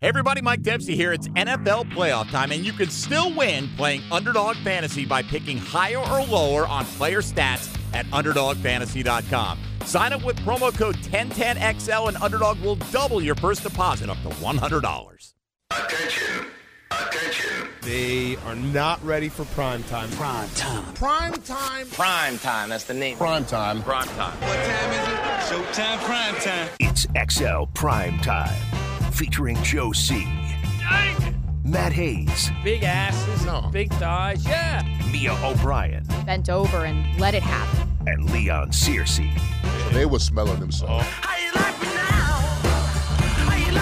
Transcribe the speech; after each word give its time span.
Hey 0.00 0.06
everybody, 0.06 0.40
Mike 0.40 0.62
Dempsey 0.62 0.94
here. 0.94 1.12
It's 1.12 1.26
NFL 1.26 1.90
playoff 1.92 2.30
time, 2.30 2.52
and 2.52 2.64
you 2.64 2.72
can 2.72 2.88
still 2.88 3.34
win 3.34 3.68
playing 3.76 4.02
Underdog 4.12 4.54
Fantasy 4.58 5.04
by 5.04 5.24
picking 5.24 5.58
higher 5.58 5.98
or 5.98 6.24
lower 6.24 6.68
on 6.68 6.84
player 6.84 7.20
stats 7.20 7.76
at 7.92 8.06
UnderdogFantasy.com. 8.06 9.58
Sign 9.86 10.12
up 10.12 10.22
with 10.22 10.36
promo 10.36 10.72
code 10.72 10.94
1010XL, 10.98 12.06
and 12.06 12.16
Underdog 12.18 12.60
will 12.60 12.76
double 12.92 13.20
your 13.20 13.34
first 13.34 13.64
deposit 13.64 14.08
up 14.08 14.18
to 14.22 14.28
$100. 14.28 15.32
Attention. 15.72 16.46
Attention. 16.92 17.68
They 17.82 18.36
are 18.46 18.54
not 18.54 19.04
ready 19.04 19.28
for 19.28 19.46
prime 19.46 19.82
time. 19.84 20.10
Prime 20.10 20.48
time. 20.50 20.94
Prime 20.94 21.32
time. 21.42 21.88
Prime 21.88 22.38
time. 22.38 22.68
That's 22.68 22.84
the 22.84 22.94
name. 22.94 23.16
Prime 23.16 23.44
time. 23.46 23.82
Prime 23.82 24.06
time. 24.06 24.38
What 24.42 24.64
time 24.64 24.92
is 24.92 25.08
it? 25.08 25.74
Showtime 25.74 25.98
prime 26.04 26.34
time. 26.36 26.68
It's 26.78 27.04
XL 27.34 27.64
Prime 27.74 28.20
Time, 28.20 28.54
featuring 29.18 29.60
Joe 29.64 29.92
C. 29.92 30.26
Matt 31.64 31.92
Hayes, 31.92 32.50
Big 32.64 32.82
asses, 32.84 33.44
No. 33.44 33.68
big 33.72 33.92
thighs, 33.94 34.46
yeah. 34.46 34.82
Mia 35.12 35.32
O'Brien, 35.44 36.04
bent 36.24 36.48
over 36.48 36.84
and 36.84 37.18
let 37.20 37.34
it 37.34 37.42
happen. 37.42 37.90
and 38.06 38.30
Leon 38.30 38.70
Searcy. 38.70 39.30
They 39.92 40.06
were 40.06 40.18
smelling 40.20 40.60
themselves. 40.60 41.06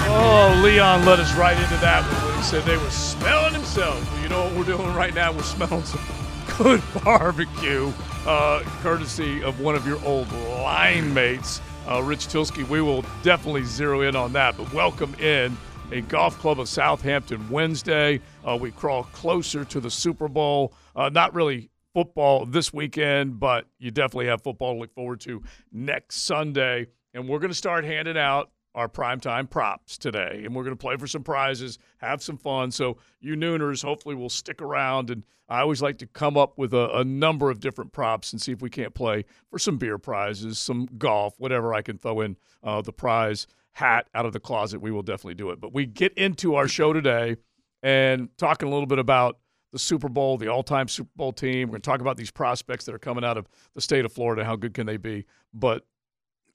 Oh, 0.08 0.60
Leon 0.64 1.04
led 1.04 1.20
us 1.20 1.32
right 1.36 1.56
into 1.56 1.76
that 1.76 2.02
one 2.12 2.24
when 2.30 2.36
he 2.38 2.42
said 2.42 2.64
they 2.64 2.76
were 2.76 2.90
smelling 2.90 3.52
themselves. 3.52 4.04
You 4.22 4.28
know 4.30 4.44
what 4.44 4.54
we're 4.56 4.64
doing 4.76 4.94
right 4.94 5.14
now? 5.14 5.32
We're 5.32 5.42
smelling 5.42 5.84
some 5.84 6.00
good 6.58 6.82
barbecue, 7.04 7.92
uh, 8.26 8.60
courtesy 8.82 9.42
of 9.42 9.60
one 9.60 9.74
of 9.76 9.86
your 9.86 10.02
old 10.04 10.32
line 10.32 11.12
mates, 11.12 11.60
uh, 11.88 12.02
Rich 12.02 12.28
Tylski. 12.28 12.66
We 12.68 12.80
will 12.80 13.04
definitely 13.22 13.64
zero 13.64 14.02
in 14.02 14.16
on 14.16 14.32
that. 14.32 14.56
But 14.56 14.72
welcome 14.72 15.14
in 15.16 15.56
a 15.92 16.00
golf 16.02 16.38
club 16.38 16.58
of 16.60 16.68
Southampton 16.68 17.48
Wednesday. 17.48 18.20
Uh, 18.44 18.56
we 18.60 18.70
crawl 18.70 19.04
closer 19.04 19.64
to 19.64 19.80
the 19.80 19.90
Super 19.90 20.28
Bowl. 20.28 20.72
Uh, 20.94 21.08
not 21.08 21.34
really 21.34 21.70
football 21.94 22.44
this 22.44 22.72
weekend, 22.72 23.38
but 23.38 23.66
you 23.78 23.90
definitely 23.90 24.26
have 24.26 24.42
football 24.42 24.74
to 24.74 24.80
look 24.80 24.94
forward 24.94 25.20
to 25.20 25.42
next 25.72 26.22
Sunday. 26.22 26.88
And 27.14 27.28
we're 27.28 27.38
going 27.38 27.50
to 27.50 27.56
start 27.56 27.84
handing 27.84 28.18
out 28.18 28.50
our 28.76 28.88
primetime 28.88 29.50
props 29.50 29.98
today. 29.98 30.42
And 30.44 30.54
we're 30.54 30.62
going 30.62 30.76
to 30.76 30.80
play 30.80 30.96
for 30.96 31.08
some 31.08 31.24
prizes, 31.24 31.78
have 31.98 32.22
some 32.22 32.36
fun. 32.36 32.70
So, 32.70 32.98
you 33.20 33.34
Nooners 33.34 33.82
hopefully 33.82 34.14
will 34.14 34.28
stick 34.28 34.62
around. 34.62 35.10
And 35.10 35.24
I 35.48 35.60
always 35.60 35.82
like 35.82 35.98
to 35.98 36.06
come 36.06 36.36
up 36.36 36.58
with 36.58 36.72
a, 36.74 36.90
a 36.96 37.04
number 37.04 37.50
of 37.50 37.58
different 37.58 37.92
props 37.92 38.32
and 38.32 38.40
see 38.40 38.52
if 38.52 38.62
we 38.62 38.70
can't 38.70 38.94
play 38.94 39.24
for 39.50 39.58
some 39.58 39.78
beer 39.78 39.98
prizes, 39.98 40.58
some 40.58 40.88
golf, 40.98 41.34
whatever 41.38 41.74
I 41.74 41.82
can 41.82 41.98
throw 41.98 42.20
in 42.20 42.36
uh, 42.62 42.82
the 42.82 42.92
prize 42.92 43.46
hat 43.72 44.08
out 44.14 44.26
of 44.26 44.32
the 44.32 44.40
closet. 44.40 44.80
We 44.80 44.90
will 44.90 45.02
definitely 45.02 45.34
do 45.34 45.50
it. 45.50 45.60
But 45.60 45.72
we 45.72 45.86
get 45.86 46.12
into 46.14 46.54
our 46.54 46.68
show 46.68 46.92
today 46.92 47.36
and 47.82 48.28
talking 48.36 48.68
a 48.68 48.70
little 48.70 48.86
bit 48.86 48.98
about 48.98 49.38
the 49.72 49.78
Super 49.78 50.08
Bowl, 50.08 50.38
the 50.38 50.48
all-time 50.48 50.88
Super 50.88 51.10
Bowl 51.16 51.32
team. 51.32 51.68
We're 51.68 51.72
going 51.72 51.82
to 51.82 51.90
talk 51.90 52.00
about 52.00 52.16
these 52.16 52.30
prospects 52.30 52.86
that 52.86 52.94
are 52.94 52.98
coming 52.98 53.24
out 53.24 53.36
of 53.36 53.48
the 53.74 53.80
state 53.80 54.04
of 54.04 54.12
Florida. 54.12 54.44
How 54.44 54.56
good 54.56 54.74
can 54.74 54.86
they 54.86 54.96
be? 54.96 55.26
But 55.52 55.84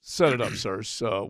set 0.00 0.32
it 0.32 0.40
up, 0.40 0.52
sirs. 0.54 1.00
Uh, 1.00 1.26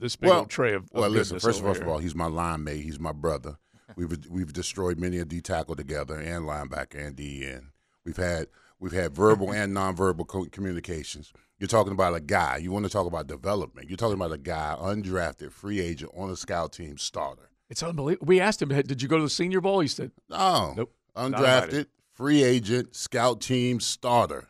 this 0.00 0.16
big 0.16 0.30
Well- 0.30 0.40
old 0.40 0.50
tray 0.50 0.74
of, 0.74 0.84
of 0.84 0.90
Well, 0.92 1.10
listen. 1.10 1.38
First, 1.38 1.60
of 1.62 1.88
all, 1.88 1.98
he's 1.98 2.14
my 2.14 2.26
line 2.26 2.64
mate. 2.64 2.82
He's 2.82 2.98
my 3.00 3.12
brother. 3.12 3.58
We've 3.96 4.18
we've 4.28 4.52
destroyed 4.52 4.98
many 4.98 5.18
a 5.18 5.24
D 5.24 5.40
tackle 5.40 5.74
together 5.74 6.16
and 6.16 6.44
linebacker 6.44 7.06
and 7.06 7.16
D 7.16 7.46
end. 7.46 7.68
We've 8.04 8.16
had 8.18 8.48
we've 8.78 8.92
had 8.92 9.14
verbal 9.14 9.50
and 9.52 9.74
nonverbal 9.74 10.26
co- 10.26 10.44
communications. 10.46 11.32
You're 11.58 11.68
talking 11.68 11.92
about 11.94 12.14
a 12.14 12.20
guy. 12.20 12.58
You 12.58 12.70
want 12.70 12.84
to 12.84 12.90
talk 12.90 13.06
about 13.06 13.26
development. 13.26 13.88
You're 13.88 13.96
talking 13.96 14.14
about 14.14 14.30
a 14.30 14.38
guy 14.38 14.76
undrafted, 14.78 15.52
free 15.52 15.80
agent 15.80 16.12
on 16.16 16.30
a 16.30 16.36
scout 16.36 16.72
team 16.74 16.98
starter. 16.98 17.48
it's 17.70 17.82
unbelievable. 17.82 18.26
We 18.26 18.40
asked 18.40 18.60
him, 18.62 18.68
"Did 18.68 19.00
you 19.02 19.08
go 19.08 19.16
to 19.16 19.24
the 19.24 19.30
Senior 19.30 19.60
Bowl?" 19.62 19.80
He 19.80 19.88
said, 19.88 20.12
No, 20.28 20.74
Nope. 20.76 20.94
Undrafted, 21.16 21.86
free 22.12 22.42
agent, 22.44 22.94
scout 22.94 23.40
team 23.40 23.80
starter. 23.80 24.48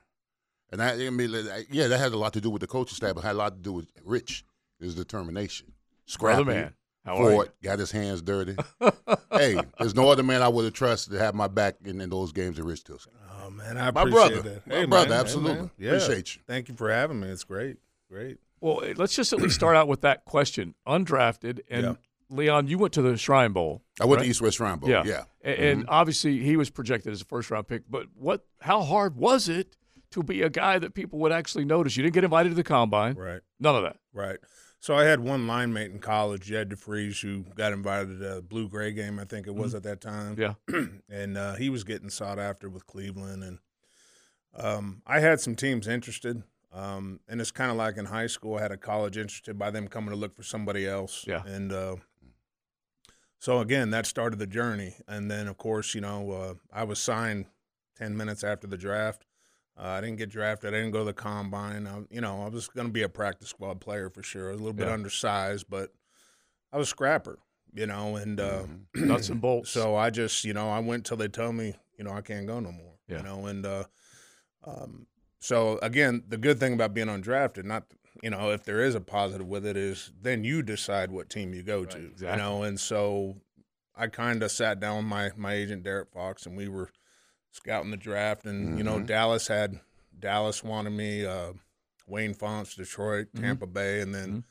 And 0.70 0.80
that, 0.80 1.00
I 1.00 1.08
mean, 1.10 1.30
yeah, 1.70 1.86
that 1.86 1.98
had 1.98 2.12
a 2.12 2.19
lot 2.19 2.34
to 2.34 2.41
do 2.42 2.50
with 2.50 2.60
the 2.60 2.66
coaching 2.66 2.94
staff, 2.97 3.14
but 3.14 3.24
had 3.24 3.36
a 3.36 3.38
lot 3.38 3.54
to 3.56 3.62
do 3.62 3.72
with 3.72 3.86
Rich, 4.04 4.44
his 4.81 4.94
determination. 4.94 5.72
Scrappy, 6.06 6.44
"Brother 6.44 6.61
man, 6.61 6.75
how 7.05 7.16
are 7.16 7.31
you?" 7.31 7.37
fought, 7.37 7.55
got 7.62 7.78
his 7.78 7.91
hands 7.91 8.22
dirty. 8.22 8.56
hey, 9.33 9.59
there's 9.78 9.94
no 9.94 10.09
other 10.11 10.22
man 10.22 10.43
I 10.43 10.49
would 10.49 10.65
have 10.65 10.75
trusted 10.75 11.12
to 11.12 11.19
have 11.19 11.34
my 11.34 11.49
back 11.49 11.77
in, 11.84 12.00
in 12.00 12.11
those 12.11 12.33
games 12.33 12.56
than 12.56 12.66
Rich 12.66 12.84
Tilson. 12.84 13.12
Oh 13.43 13.50
man, 13.50 13.77
I 13.77 13.91
My 13.91 14.03
appreciate 14.03 14.12
brother. 14.12 14.43
that. 14.43 14.66
My 14.66 14.75
Hey, 14.75 14.84
brother, 14.87 15.09
man. 15.09 15.16
Hey, 15.16 15.21
absolutely. 15.21 15.55
man. 15.56 15.71
Yeah. 15.78 15.91
Appreciate 15.93 16.37
you. 16.37 16.43
Thank 16.47 16.69
you 16.69 16.75
for 16.75 16.91
having 16.91 17.21
me. 17.21 17.28
It's 17.28 17.44
great, 17.44 17.77
great. 18.11 18.39
Well, 18.61 18.83
eh, 18.84 18.94
let's 18.97 19.15
just 19.15 19.33
at 19.33 19.41
least 19.41 19.55
start 19.55 19.77
out 19.77 19.87
with 19.89 20.00
that 20.03 20.25
question. 20.25 20.75
Undrafted, 20.87 21.60
and 21.71 21.83
Yeah. 21.84 21.95
Leon, 22.31 22.66
you 22.69 22.77
went 22.77 22.93
to 22.95 23.00
the 23.03 23.16
Shrine 23.16 23.53
Bowl. 23.53 23.83
I 24.00 24.05
went 24.05 24.19
right? 24.19 24.25
to 24.25 24.31
East 24.31 24.43
West 24.43 24.56
Shrine 24.59 24.78
Bowl. 24.78 24.91
Yeah, 24.91 25.03
Yeah. 25.06 25.25
A- 25.45 25.71
And, 25.71 25.87
obviously, 25.89 26.39
he 26.41 26.56
was 26.56 26.69
projected 26.69 27.12
as 27.12 27.22
a 27.22 27.25
first 27.25 27.50
round 27.50 27.69
pick. 27.69 27.84
But 27.89 28.06
what? 28.15 28.45
How 28.60 28.83
hard 28.83 29.16
was 29.16 29.49
it 29.49 29.77
to 30.10 30.22
be 30.22 30.43
a 30.43 30.50
guy 30.50 30.78
that 30.78 30.93
people 30.95 31.19
would 31.21 31.33
actually 31.33 31.65
notice? 31.65 31.97
You 31.97 32.03
didn't 32.03 32.15
get 32.15 32.25
invited 32.25 32.50
to 32.50 32.55
the 32.55 32.65
combine. 32.65 33.15
Right, 33.15 33.41
None 33.60 33.77
of 33.77 33.83
that. 33.84 33.97
right. 34.12 34.39
So 34.81 34.94
I 34.94 35.05
had 35.05 35.21
one 35.21 35.47
line 35.47 35.72
mate 35.72 35.91
in 35.91 35.99
college, 35.99 36.43
Jed 36.43 36.71
DeFries, 36.71 37.21
who 37.21 37.44
got 37.56 37.72
invited 37.72 38.09
to 38.09 38.15
the 38.15 38.43
Blue 38.43 38.69
Gray 38.69 38.93
game, 38.93 39.19
I 39.19 39.25
think 39.25 39.47
it 39.47 39.55
was 39.55 39.75
at 39.75 39.83
that 39.83 40.00
time. 40.00 40.37
Yeah. 40.39 40.55
and 41.11 41.37
uh, 41.37 41.56
he 41.56 41.69
was 41.69 41.83
getting 41.83 42.11
sought 42.11 42.39
after 42.39 42.71
with 42.71 42.87
Cleveland, 42.87 43.43
and 43.43 43.59
um, 44.55 45.03
I 45.06 45.21
had 45.21 45.41
some 45.41 45.56
teams 45.56 45.89
interested. 45.89 46.43
Um, 46.72 47.21
and 47.28 47.41
it's 47.41 47.50
kind 47.50 47.71
of 47.71 47.77
like 47.77 47.97
in 47.97 48.05
high 48.05 48.27
school, 48.27 48.56
I 48.56 48.62
had 48.62 48.72
a 48.72 48.77
college 48.77 49.16
interested 49.16 49.59
by 49.59 49.71
them 49.71 49.89
coming 49.89 50.11
to 50.11 50.16
look 50.16 50.37
for 50.37 50.43
somebody 50.43 50.87
else. 50.87 51.25
Yeah. 51.27 51.43
And 51.45 51.72
uh, 51.72 51.97
so 53.39 53.60
again, 53.60 53.91
that 53.91 54.06
started 54.06 54.39
the 54.39 54.47
journey. 54.47 54.95
And 55.09 55.31
then, 55.31 55.49
of 55.49 55.56
course, 55.56 55.95
you 55.95 56.00
know, 56.00 56.31
uh, 56.31 56.55
I 56.72 56.84
was 56.84 56.99
signed 56.99 57.47
ten 57.97 58.16
minutes 58.16 58.45
after 58.45 58.66
the 58.66 58.77
draft. 58.77 59.25
Uh, 59.78 59.87
I 59.87 60.00
didn't 60.00 60.16
get 60.16 60.28
drafted. 60.31 60.75
I 60.75 60.78
didn't 60.78 60.91
go 60.91 60.99
to 61.00 61.05
the 61.05 61.12
combine. 61.12 61.87
I, 61.87 62.00
you 62.11 62.21
know, 62.21 62.43
I 62.43 62.49
was 62.49 62.66
going 62.69 62.89
to 62.89 62.93
be 62.93 63.03
a 63.03 63.09
practice 63.09 63.50
squad 63.50 63.81
player 63.81 64.11
for 64.11 64.22
sure. 64.22 64.50
A 64.50 64.56
little 64.56 64.72
bit 64.72 64.89
Yeah. 64.89 64.94
undersized, 64.94 65.66
but 65.71 65.93
I 66.72 66.78
was 66.78 66.89
a 66.89 66.91
scrapper. 66.91 67.39
You 67.75 67.87
know, 67.87 68.16
and 68.16 68.41
uh, 68.41 68.65
Nuts 68.94 69.28
and 69.28 69.41
bolts. 69.41 69.71
so 69.71 69.94
I 69.94 70.09
just, 70.11 70.43
you 70.44 70.55
know, 70.55 70.69
I 70.71 70.78
went 70.81 71.05
till 71.05 71.19
they 71.19 71.28
told 71.28 71.55
me, 71.55 71.75
you 71.99 72.05
know, 72.05 72.12
I 72.12 72.22
can't 72.22 72.47
go 72.47 72.59
no 72.61 72.72
more. 72.72 72.94
Yeah. 73.06 73.19
You 73.19 73.22
know, 73.25 73.47
and 73.47 73.66
uh, 73.66 73.84
um, 74.65 75.06
so 75.39 75.78
again, 75.83 76.25
the 76.27 76.39
good 76.39 76.59
thing 76.59 76.72
about 76.72 76.95
being 76.95 77.09
undrafted, 77.09 77.65
not 77.65 77.84
you 78.22 78.31
know, 78.31 78.50
if 78.50 78.65
there 78.65 78.81
is 78.81 78.95
a 78.97 79.00
positive 79.00 79.47
with 79.47 79.65
it, 79.65 79.77
is 79.77 80.10
then 80.21 80.43
you 80.43 80.62
decide 80.62 81.12
what 81.12 81.28
team 81.31 81.55
you 81.55 81.62
go 81.62 81.84
to. 81.84 81.99
exactly. 81.99 82.28
You 82.31 82.37
know, 82.37 82.62
and 82.65 82.81
so 82.81 83.37
I 83.95 84.09
kind 84.09 84.43
of 84.43 84.50
sat 84.50 84.81
down 84.81 84.97
with 84.97 85.06
my 85.06 85.31
my 85.37 85.53
agent 85.53 85.84
Derek 85.84 86.10
Fox, 86.10 86.45
and 86.47 86.56
we 86.56 86.69
were 86.69 86.91
scouting 87.58 87.91
the 87.91 87.96
draft, 87.96 88.46
and 88.46 88.78
you 88.78 88.84
know, 88.84 89.00
Dallas 89.00 89.48
had 89.48 89.80
Dallas 90.19 90.62
wanted 90.62 90.91
me, 90.91 91.26
uh, 91.26 91.52
Wayne 92.06 92.34
Fontes, 92.34 92.74
Detroit, 92.74 93.28
Tampa 93.36 93.66
Bay, 93.66 94.00
and 94.00 94.14
then. 94.14 94.44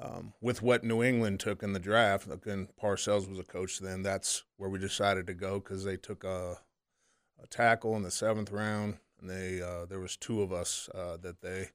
Um, 0.00 0.32
with 0.40 0.62
what 0.62 0.84
New 0.84 1.02
England 1.02 1.40
took 1.40 1.64
in 1.64 1.72
the 1.72 1.80
draft, 1.80 2.28
again, 2.30 2.68
Parcells 2.80 3.28
was 3.28 3.40
a 3.40 3.42
coach 3.42 3.80
then. 3.80 4.04
That's 4.04 4.44
where 4.56 4.70
we 4.70 4.78
decided 4.78 5.26
to 5.26 5.34
go 5.34 5.58
because 5.58 5.82
they 5.82 5.96
took 5.96 6.22
a, 6.22 6.58
a 7.42 7.48
tackle 7.48 7.96
in 7.96 8.04
the 8.04 8.10
seventh 8.12 8.52
round, 8.52 8.98
and 9.20 9.28
they 9.28 9.60
uh, 9.60 9.86
there 9.86 9.98
was 9.98 10.16
two 10.16 10.40
of 10.40 10.52
us 10.52 10.88
uh, 10.94 11.16
that 11.22 11.40
they 11.40 11.70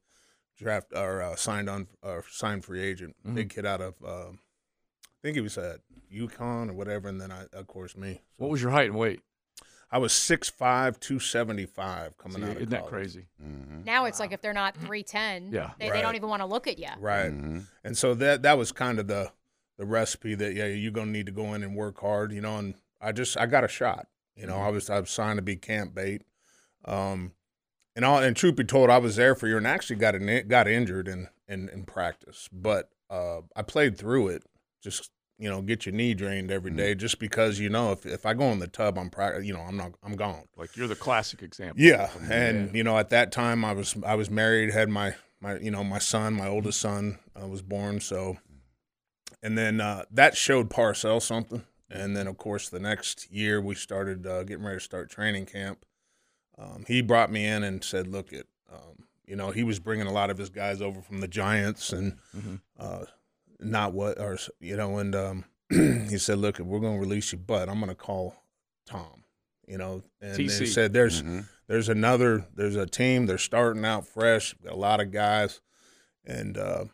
draft 0.56 0.86
or 0.94 1.20
uh, 1.20 1.36
signed 1.36 1.68
on 1.68 1.88
or 2.02 2.24
signed 2.30 2.64
free 2.64 2.82
agent. 2.82 3.14
Big 3.34 3.50
kid 3.50 3.66
out 3.66 3.82
of 3.82 3.94
um, 4.02 4.38
I 5.04 5.20
think 5.20 5.34
he 5.34 5.42
was 5.42 5.58
at 5.58 5.80
UConn 6.10 6.70
or 6.70 6.74
whatever, 6.74 7.08
and 7.08 7.20
then 7.20 7.30
I 7.30 7.44
of 7.52 7.66
course 7.66 7.94
me. 7.94 8.22
what 8.38 8.50
was 8.50 8.62
your 8.62 8.70
height 8.70 8.88
and 8.88 8.98
weight? 8.98 9.20
I 9.94 9.98
was 9.98 10.12
6'5", 10.12 10.98
275 10.98 12.18
coming 12.18 12.38
See, 12.38 12.42
out. 12.42 12.50
Of 12.50 12.56
isn't 12.56 12.70
that 12.70 12.78
college. 12.80 12.90
crazy? 12.92 13.26
Now 13.84 14.06
it's 14.06 14.18
like 14.18 14.32
if 14.32 14.40
they're 14.42 14.52
not 14.52 14.74
310, 14.76 15.52
Yeah. 15.52 15.70
they, 15.78 15.88
they 15.88 16.02
don't 16.02 16.16
even 16.16 16.28
want 16.28 16.40
to 16.42 16.46
look 16.46 16.66
at 16.66 16.80
you. 16.80 16.88
Right. 16.98 17.26
And 17.30 17.96
so 17.96 18.12
that 18.14 18.42
that 18.42 18.58
was 18.58 18.72
kind 18.72 18.98
of 18.98 19.06
the 19.06 19.30
the 19.78 19.86
recipe 19.86 20.34
that 20.34 20.54
yeah 20.54 20.66
you're 20.66 20.90
gonna 20.92 21.10
need 21.12 21.26
to 21.26 21.32
go 21.32 21.54
in 21.54 21.62
and 21.62 21.76
work 21.76 22.00
hard, 22.00 22.32
you 22.32 22.40
know. 22.40 22.58
And 22.58 22.74
I 23.00 23.12
just 23.12 23.38
I 23.38 23.46
got 23.46 23.62
a 23.62 23.68
shot, 23.68 24.08
you 24.34 24.46
know. 24.48 24.56
I 24.56 24.68
was 24.70 24.90
I 24.90 24.98
was 24.98 25.10
signed 25.10 25.38
to 25.38 25.42
be 25.42 25.54
camp 25.56 25.94
bait, 25.94 26.22
um, 26.84 27.32
and 27.94 28.04
all 28.04 28.18
and 28.18 28.36
truth 28.36 28.56
be 28.56 28.64
told, 28.64 28.90
I 28.90 28.98
was 28.98 29.14
there 29.16 29.34
for 29.36 29.46
a 29.46 29.48
year 29.50 29.58
and 29.58 29.66
actually 29.66 29.96
got 29.96 30.14
in, 30.16 30.48
got 30.48 30.66
injured 30.66 31.06
in 31.06 31.28
in, 31.46 31.68
in 31.68 31.84
practice, 31.84 32.48
but 32.52 32.90
uh, 33.10 33.42
I 33.54 33.62
played 33.62 33.96
through 33.96 34.28
it. 34.28 34.42
Just 34.82 35.10
you 35.44 35.50
know, 35.50 35.60
get 35.60 35.84
your 35.84 35.94
knee 35.94 36.14
drained 36.14 36.50
every 36.50 36.70
day, 36.70 36.94
just 36.94 37.18
because 37.18 37.60
you 37.60 37.68
know 37.68 37.92
if 37.92 38.06
if 38.06 38.24
I 38.24 38.32
go 38.32 38.44
in 38.44 38.60
the 38.60 38.66
tub, 38.66 38.98
I'm 38.98 39.10
practice, 39.10 39.44
you 39.44 39.52
know, 39.52 39.60
I'm 39.60 39.76
not 39.76 39.92
I'm 40.02 40.16
gone. 40.16 40.44
Like 40.56 40.74
you're 40.74 40.88
the 40.88 40.94
classic 40.94 41.42
example. 41.42 41.84
Yeah, 41.84 42.08
and 42.30 42.74
you 42.74 42.82
know, 42.82 42.96
at 42.96 43.10
that 43.10 43.30
time, 43.30 43.62
I 43.62 43.74
was 43.74 43.94
I 44.06 44.14
was 44.14 44.30
married, 44.30 44.72
had 44.72 44.88
my 44.88 45.16
my 45.42 45.58
you 45.58 45.70
know 45.70 45.84
my 45.84 45.98
son, 45.98 46.32
my 46.32 46.48
oldest 46.48 46.80
son 46.80 47.18
uh, 47.38 47.46
was 47.46 47.60
born. 47.60 48.00
So, 48.00 48.38
and 49.42 49.58
then 49.58 49.82
uh, 49.82 50.04
that 50.10 50.34
showed 50.34 50.70
Parcell 50.70 51.20
something. 51.20 51.62
And 51.90 52.16
then, 52.16 52.26
of 52.26 52.38
course, 52.38 52.70
the 52.70 52.80
next 52.80 53.30
year 53.30 53.60
we 53.60 53.74
started 53.74 54.26
uh, 54.26 54.44
getting 54.44 54.64
ready 54.64 54.78
to 54.78 54.84
start 54.84 55.10
training 55.10 55.44
camp. 55.44 55.84
Um, 56.56 56.86
he 56.88 57.02
brought 57.02 57.30
me 57.30 57.44
in 57.44 57.62
and 57.62 57.84
said, 57.84 58.06
"Look, 58.06 58.32
it, 58.32 58.46
um, 58.72 59.04
you 59.26 59.36
know, 59.36 59.50
he 59.50 59.62
was 59.62 59.78
bringing 59.78 60.06
a 60.06 60.12
lot 60.12 60.30
of 60.30 60.38
his 60.38 60.48
guys 60.48 60.80
over 60.80 61.02
from 61.02 61.20
the 61.20 61.28
Giants 61.28 61.92
and 61.92 62.16
uh, 62.80 63.04
not 63.60 63.92
what 63.92 64.18
or 64.20 64.38
you 64.60 64.76
know, 64.76 64.98
and 64.98 65.14
um, 65.14 65.44
he 65.70 66.18
said, 66.18 66.38
"Look, 66.38 66.58
we're 66.58 66.80
going 66.80 66.94
to 66.94 67.00
release 67.00 67.32
you, 67.32 67.38
but 67.38 67.68
I'm 67.68 67.76
going 67.76 67.88
to 67.88 67.94
call 67.94 68.34
Tom." 68.86 69.24
You 69.66 69.78
know, 69.78 70.02
and 70.20 70.36
he 70.36 70.46
TC. 70.46 70.68
said, 70.68 70.92
"There's 70.92 71.22
Mm-hmm. 71.22 71.40
there's 71.68 71.88
another 71.88 72.46
there's 72.54 72.76
a 72.76 72.86
team. 72.86 73.26
They're 73.26 73.38
starting 73.38 73.84
out 73.84 74.06
fresh. 74.06 74.54
Got 74.62 74.72
a 74.74 74.76
lot 74.76 75.00
of 75.00 75.10
guys, 75.10 75.60
and 76.24 76.58
uh, 76.58 76.84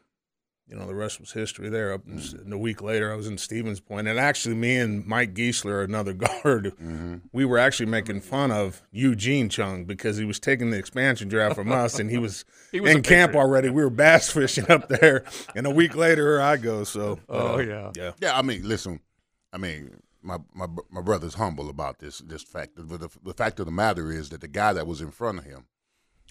you 0.70 0.76
know 0.76 0.86
the 0.86 0.94
rest 0.94 1.18
was 1.18 1.32
history. 1.32 1.68
There. 1.68 1.92
Up 1.92 2.06
and 2.06 2.52
a 2.52 2.56
week 2.58 2.80
later, 2.80 3.12
I 3.12 3.16
was 3.16 3.26
in 3.26 3.36
Stevens 3.38 3.80
Point, 3.80 4.06
and 4.06 4.18
actually, 4.18 4.54
me 4.54 4.76
and 4.76 5.04
Mike 5.04 5.34
Geisler, 5.34 5.82
another 5.84 6.12
guard, 6.24 6.72
Mm-hmm. 6.80 7.16
we 7.32 7.44
were 7.44 7.58
actually 7.58 7.86
making 7.90 8.20
fun 8.20 8.50
of 8.52 8.82
Eugene 8.92 9.48
Chung 9.48 9.84
because 9.84 10.16
he 10.16 10.24
was 10.24 10.38
taking 10.38 10.70
the 10.70 10.78
expansion 10.78 11.28
draft 11.28 11.56
from 11.56 11.72
us, 11.72 11.98
and 11.98 12.08
he 12.10 12.18
was, 12.18 12.44
He 12.72 12.80
was 12.80 12.92
in 12.92 13.02
camp 13.02 13.32
Patriot. 13.32 13.42
already. 13.42 13.68
We 13.70 13.82
were 13.82 13.90
bass 13.90 14.30
fishing 14.30 14.70
up 14.70 14.88
there, 14.88 15.24
and 15.56 15.66
a 15.66 15.70
week 15.70 15.96
later, 15.96 16.22
here 16.36 16.40
I 16.40 16.56
go. 16.56 16.84
So, 16.84 17.18
Oh, 17.28 17.54
uh, 17.54 17.58
yeah. 17.58 17.90
yeah. 17.96 18.12
Yeah, 18.20 18.38
I 18.38 18.42
mean, 18.42 18.66
listen, 18.68 19.00
I 19.52 19.58
mean, 19.58 20.00
my 20.22 20.38
my 20.54 20.66
my 20.90 21.00
brother's 21.00 21.34
humble 21.34 21.68
about 21.68 21.98
this 21.98 22.18
this 22.18 22.42
fact. 22.44 22.72
But 22.76 23.00
the, 23.00 23.10
the 23.24 23.34
fact 23.34 23.58
of 23.58 23.66
the 23.66 23.72
matter 23.72 24.12
is 24.12 24.28
that 24.28 24.40
the 24.40 24.48
guy 24.48 24.72
that 24.72 24.86
was 24.86 25.00
in 25.00 25.10
front 25.10 25.38
of 25.38 25.44
him 25.44 25.64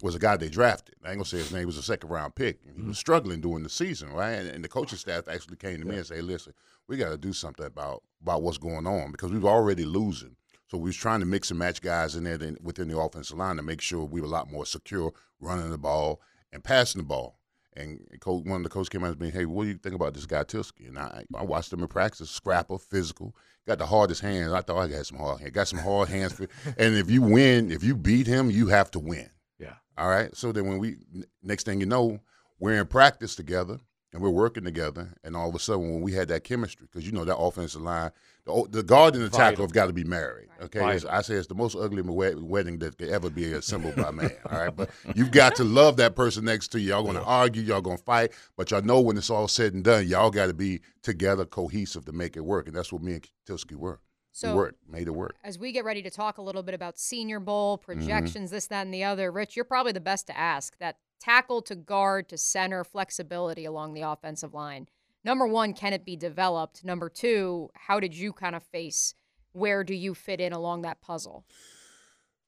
was 0.01 0.15
a 0.15 0.19
guy 0.19 0.37
they 0.37 0.49
drafted. 0.49 0.95
I 1.03 1.09
ain't 1.09 1.17
gonna 1.17 1.25
say 1.25 1.37
his 1.37 1.51
name. 1.51 1.61
He 1.61 1.65
was 1.65 1.77
a 1.77 1.83
second 1.83 2.09
round 2.09 2.35
pick. 2.35 2.59
And 2.65 2.75
he 2.75 2.81
was 2.81 2.83
mm-hmm. 2.83 2.93
struggling 2.93 3.41
during 3.41 3.63
the 3.63 3.69
season, 3.69 4.11
right? 4.11 4.31
And, 4.31 4.49
and 4.49 4.63
the 4.63 4.69
coaching 4.69 4.97
staff 4.97 5.27
actually 5.27 5.57
came 5.57 5.79
to 5.79 5.85
me 5.85 5.97
and 5.97 6.05
said, 6.05 6.23
"Listen, 6.23 6.53
we 6.87 6.97
got 6.97 7.09
to 7.09 7.17
do 7.17 7.33
something 7.33 7.65
about 7.65 8.03
about 8.21 8.41
what's 8.41 8.57
going 8.57 8.87
on 8.87 9.11
because 9.11 9.31
we 9.31 9.39
were 9.39 9.49
already 9.49 9.85
losing." 9.85 10.35
So 10.69 10.77
we 10.77 10.89
was 10.89 10.95
trying 10.95 11.19
to 11.21 11.25
mix 11.25 11.49
and 11.49 11.57
match 11.57 11.81
guys 11.81 12.15
in 12.15 12.25
there 12.25 12.37
within 12.61 12.89
the 12.89 12.99
offensive 12.99 13.37
line 13.37 13.55
to 13.55 13.63
make 13.63 13.81
sure 13.81 14.03
we 14.05 14.21
were 14.21 14.27
a 14.27 14.29
lot 14.29 14.51
more 14.51 14.67
secure 14.67 15.11
running 15.39 15.71
the 15.71 15.79
ball 15.79 16.21
and 16.53 16.63
passing 16.63 17.01
the 17.01 17.07
ball. 17.07 17.39
And 17.75 17.99
coach, 18.19 18.45
one 18.45 18.57
of 18.57 18.63
the 18.63 18.69
coaches 18.69 18.89
came 18.89 19.03
out 19.03 19.17
to 19.17 19.23
me, 19.23 19.31
hey, 19.31 19.45
what 19.45 19.63
do 19.63 19.69
you 19.69 19.77
think 19.77 19.95
about 19.95 20.13
this 20.13 20.25
guy 20.25 20.43
Tylski? 20.43 20.87
And 20.87 20.99
I, 20.99 21.23
I 21.33 21.43
watched 21.43 21.71
him 21.71 21.81
in 21.81 21.87
practice, 21.87 22.29
scrapper, 22.29 22.77
physical, 22.77 23.35
got 23.65 23.79
the 23.79 23.85
hardest 23.85 24.21
hands. 24.21 24.51
I 24.51 24.61
thought 24.61 24.77
I 24.77 24.95
had 24.95 25.05
some 25.05 25.17
hard 25.17 25.39
hands, 25.39 25.51
got 25.51 25.67
some 25.67 25.79
hard 25.79 26.09
hands. 26.09 26.33
For, 26.33 26.47
and 26.77 26.95
if 26.95 27.09
you 27.09 27.21
win, 27.21 27.71
if 27.71 27.83
you 27.83 27.95
beat 27.95 28.27
him, 28.27 28.51
you 28.51 28.67
have 28.67 28.91
to 28.91 28.99
win. 28.99 29.29
Yeah. 29.59 29.73
All 29.97 30.07
right. 30.09 30.35
So 30.35 30.51
then 30.51 30.67
when 30.67 30.79
we, 30.79 30.95
next 31.43 31.65
thing 31.65 31.79
you 31.79 31.85
know, 31.85 32.19
we're 32.59 32.79
in 32.79 32.87
practice 32.87 33.35
together 33.35 33.79
and 34.13 34.21
we're 34.21 34.29
working 34.29 34.63
together. 34.63 35.09
And 35.23 35.35
all 35.35 35.49
of 35.49 35.55
a 35.55 35.59
sudden, 35.59 35.91
when 35.91 36.01
we 36.01 36.13
had 36.13 36.29
that 36.29 36.43
chemistry, 36.43 36.87
because 36.89 37.05
you 37.05 37.11
know 37.11 37.25
that 37.25 37.37
offensive 37.37 37.81
line, 37.81 38.11
the, 38.45 38.65
the 38.69 38.81
guard 38.83 39.13
and 39.15 39.23
the 39.23 39.29
tackle 39.29 39.63
have 39.65 39.73
got 39.73 39.85
to 39.87 39.93
be 39.93 40.03
married. 40.05 40.47
Okay. 40.63 40.79
It's- 40.95 41.05
I 41.05 41.21
say 41.21 41.35
it's 41.35 41.47
the 41.47 41.55
most 41.55 41.75
ugly 41.75 42.01
wedding 42.01 42.79
that 42.79 42.97
could 42.97 43.09
ever 43.09 43.29
be 43.29 43.51
assembled 43.53 43.95
by 43.97 44.11
man. 44.11 44.31
All 44.49 44.57
right. 44.57 44.75
But 44.75 44.89
you've 45.13 45.31
got 45.31 45.55
to 45.57 45.63
love 45.63 45.97
that 45.97 46.15
person 46.15 46.45
next 46.45 46.69
to 46.69 46.79
you. 46.79 46.89
Y'all 46.89 47.03
going 47.03 47.15
to 47.17 47.23
argue, 47.23 47.61
y'all 47.61 47.81
going 47.81 47.97
to 47.97 48.03
fight, 48.03 48.31
but 48.57 48.71
y'all 48.71 48.81
know 48.81 49.01
when 49.01 49.17
it's 49.17 49.29
all 49.29 49.47
said 49.47 49.73
and 49.73 49.83
done, 49.83 50.07
y'all 50.07 50.31
got 50.31 50.47
to 50.47 50.53
be 50.53 50.79
together, 51.03 51.45
cohesive 51.45 52.05
to 52.05 52.11
make 52.11 52.35
it 52.35 52.41
work. 52.41 52.67
And 52.67 52.75
that's 52.75 52.91
what 52.91 53.03
me 53.03 53.13
and 53.13 53.29
Tylski 53.47 53.75
were. 53.75 53.99
So- 54.39 54.51
we 54.51 54.57
worked, 54.57 54.89
made 54.89 55.07
it 55.07 55.11
work. 55.11 55.35
As 55.43 55.57
we 55.59 55.71
get 55.71 55.83
ready 55.85 56.01
to 56.03 56.09
talk 56.09 56.37
a 56.37 56.41
little 56.41 56.63
bit 56.63 56.73
about 56.75 56.97
Senior 56.97 57.39
Bowl 57.39 57.77
Mm-hmm. 57.77 57.85
projections, 57.85 58.51
this, 58.51 58.67
that, 58.67 58.85
and 58.85 58.93
the 58.93 59.03
other, 59.03 59.31
Rich, 59.31 59.55
you're 59.55 59.65
probably 59.65 59.91
the 59.91 59.99
best 59.99 60.27
to 60.27 60.37
ask. 60.37 60.77
That 60.79 60.97
tackle 61.19 61.61
to 61.63 61.75
guard 61.75 62.29
to 62.29 62.37
center 62.37 62.83
flexibility 62.83 63.65
along 63.65 63.93
the 63.93 64.01
offensive 64.01 64.53
line. 64.53 64.87
Number 65.23 65.45
one, 65.45 65.73
can 65.73 65.91
it 65.93 66.05
be 66.05 66.15
developed? 66.15 66.85
Number 66.85 67.09
two, 67.09 67.69
how 67.73 67.99
did 67.99 68.15
you 68.15 68.31
kind 68.31 68.55
of 68.55 68.63
face? 68.63 69.13
Where 69.51 69.83
do 69.83 69.93
you 69.93 70.13
fit 70.15 70.39
in 70.39 70.53
along 70.53 70.83
that 70.83 71.01
puzzle? 71.01 71.43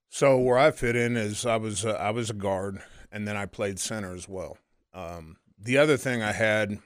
So 0.07 0.37
where 0.37 0.57
I 0.57 0.71
fit 0.71 0.95
in 0.95 1.17
is 1.17 1.45
I 1.45 1.57
was 1.57 1.85
uh, 1.85 1.91
I 1.91 2.11
was 2.11 2.29
a 2.29 2.33
guard, 2.33 2.81
and 3.11 3.27
then 3.27 3.35
I 3.35 3.45
played 3.45 3.79
center 3.79 4.13
as 4.13 4.29
well. 4.29 4.57
Um, 4.93 5.35
the 5.57 5.77
other 5.77 5.97
thing 5.97 6.21
I 6.21 6.31
had, 6.31 6.79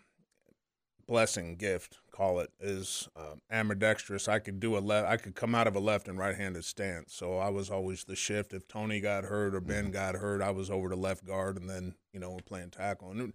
blessing 1.07 1.55
gift, 1.55 1.97
call 2.15 2.39
it, 2.39 2.49
is 2.59 3.09
um, 3.15 3.41
ambidextrous. 3.51 4.27
I 4.27 4.39
could 4.39 4.59
do 4.59 4.77
a 4.77 4.79
left. 4.79 5.07
I 5.07 5.17
could 5.17 5.35
come 5.35 5.53
out 5.53 5.67
of 5.67 5.75
a 5.75 5.79
left 5.79 6.07
and 6.07 6.17
right-handed 6.17 6.63
stance. 6.63 7.13
So 7.13 7.37
I 7.37 7.49
was 7.49 7.69
always 7.69 8.03
the 8.03 8.15
shift. 8.15 8.53
If 8.53 8.67
Tony 8.67 9.01
got 9.01 9.25
hurt 9.25 9.53
or 9.53 9.59
Ben 9.59 9.91
got 9.91 10.15
hurt, 10.15 10.41
I 10.41 10.51
was 10.51 10.69
over 10.69 10.89
to 10.89 10.95
left 10.95 11.25
guard, 11.25 11.57
and 11.57 11.69
then 11.69 11.95
you 12.13 12.19
know 12.19 12.31
we're 12.31 12.37
playing 12.37 12.69
tackle. 12.69 13.11
And 13.11 13.33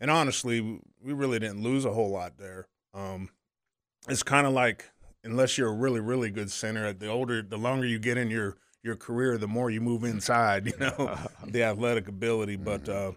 and 0.00 0.10
honestly, 0.10 0.60
we 1.02 1.12
really 1.12 1.38
didn't 1.38 1.62
lose 1.62 1.84
a 1.84 1.92
whole 1.92 2.10
lot 2.10 2.38
there. 2.38 2.68
Um, 2.94 3.28
it's 4.08 4.22
kind 4.22 4.46
of 4.46 4.52
like 4.52 4.90
unless 5.22 5.58
you're 5.58 5.68
a 5.68 5.76
really 5.76 6.00
really 6.00 6.30
good 6.30 6.50
center, 6.50 6.86
at 6.86 7.00
the 7.00 7.08
older, 7.08 7.42
the 7.42 7.58
longer 7.58 7.86
you 7.86 7.98
get 7.98 8.16
in 8.16 8.30
your 8.30 8.56
your 8.82 8.96
career, 8.96 9.36
the 9.36 9.48
more 9.48 9.70
you 9.70 9.80
move 9.80 10.04
inside. 10.04 10.66
You 10.78 10.78
know, 10.78 11.18
the 11.46 11.64
athletic 11.64 12.08
ability, 12.08 12.56
but. 12.56 12.88
Uh, 12.88 13.12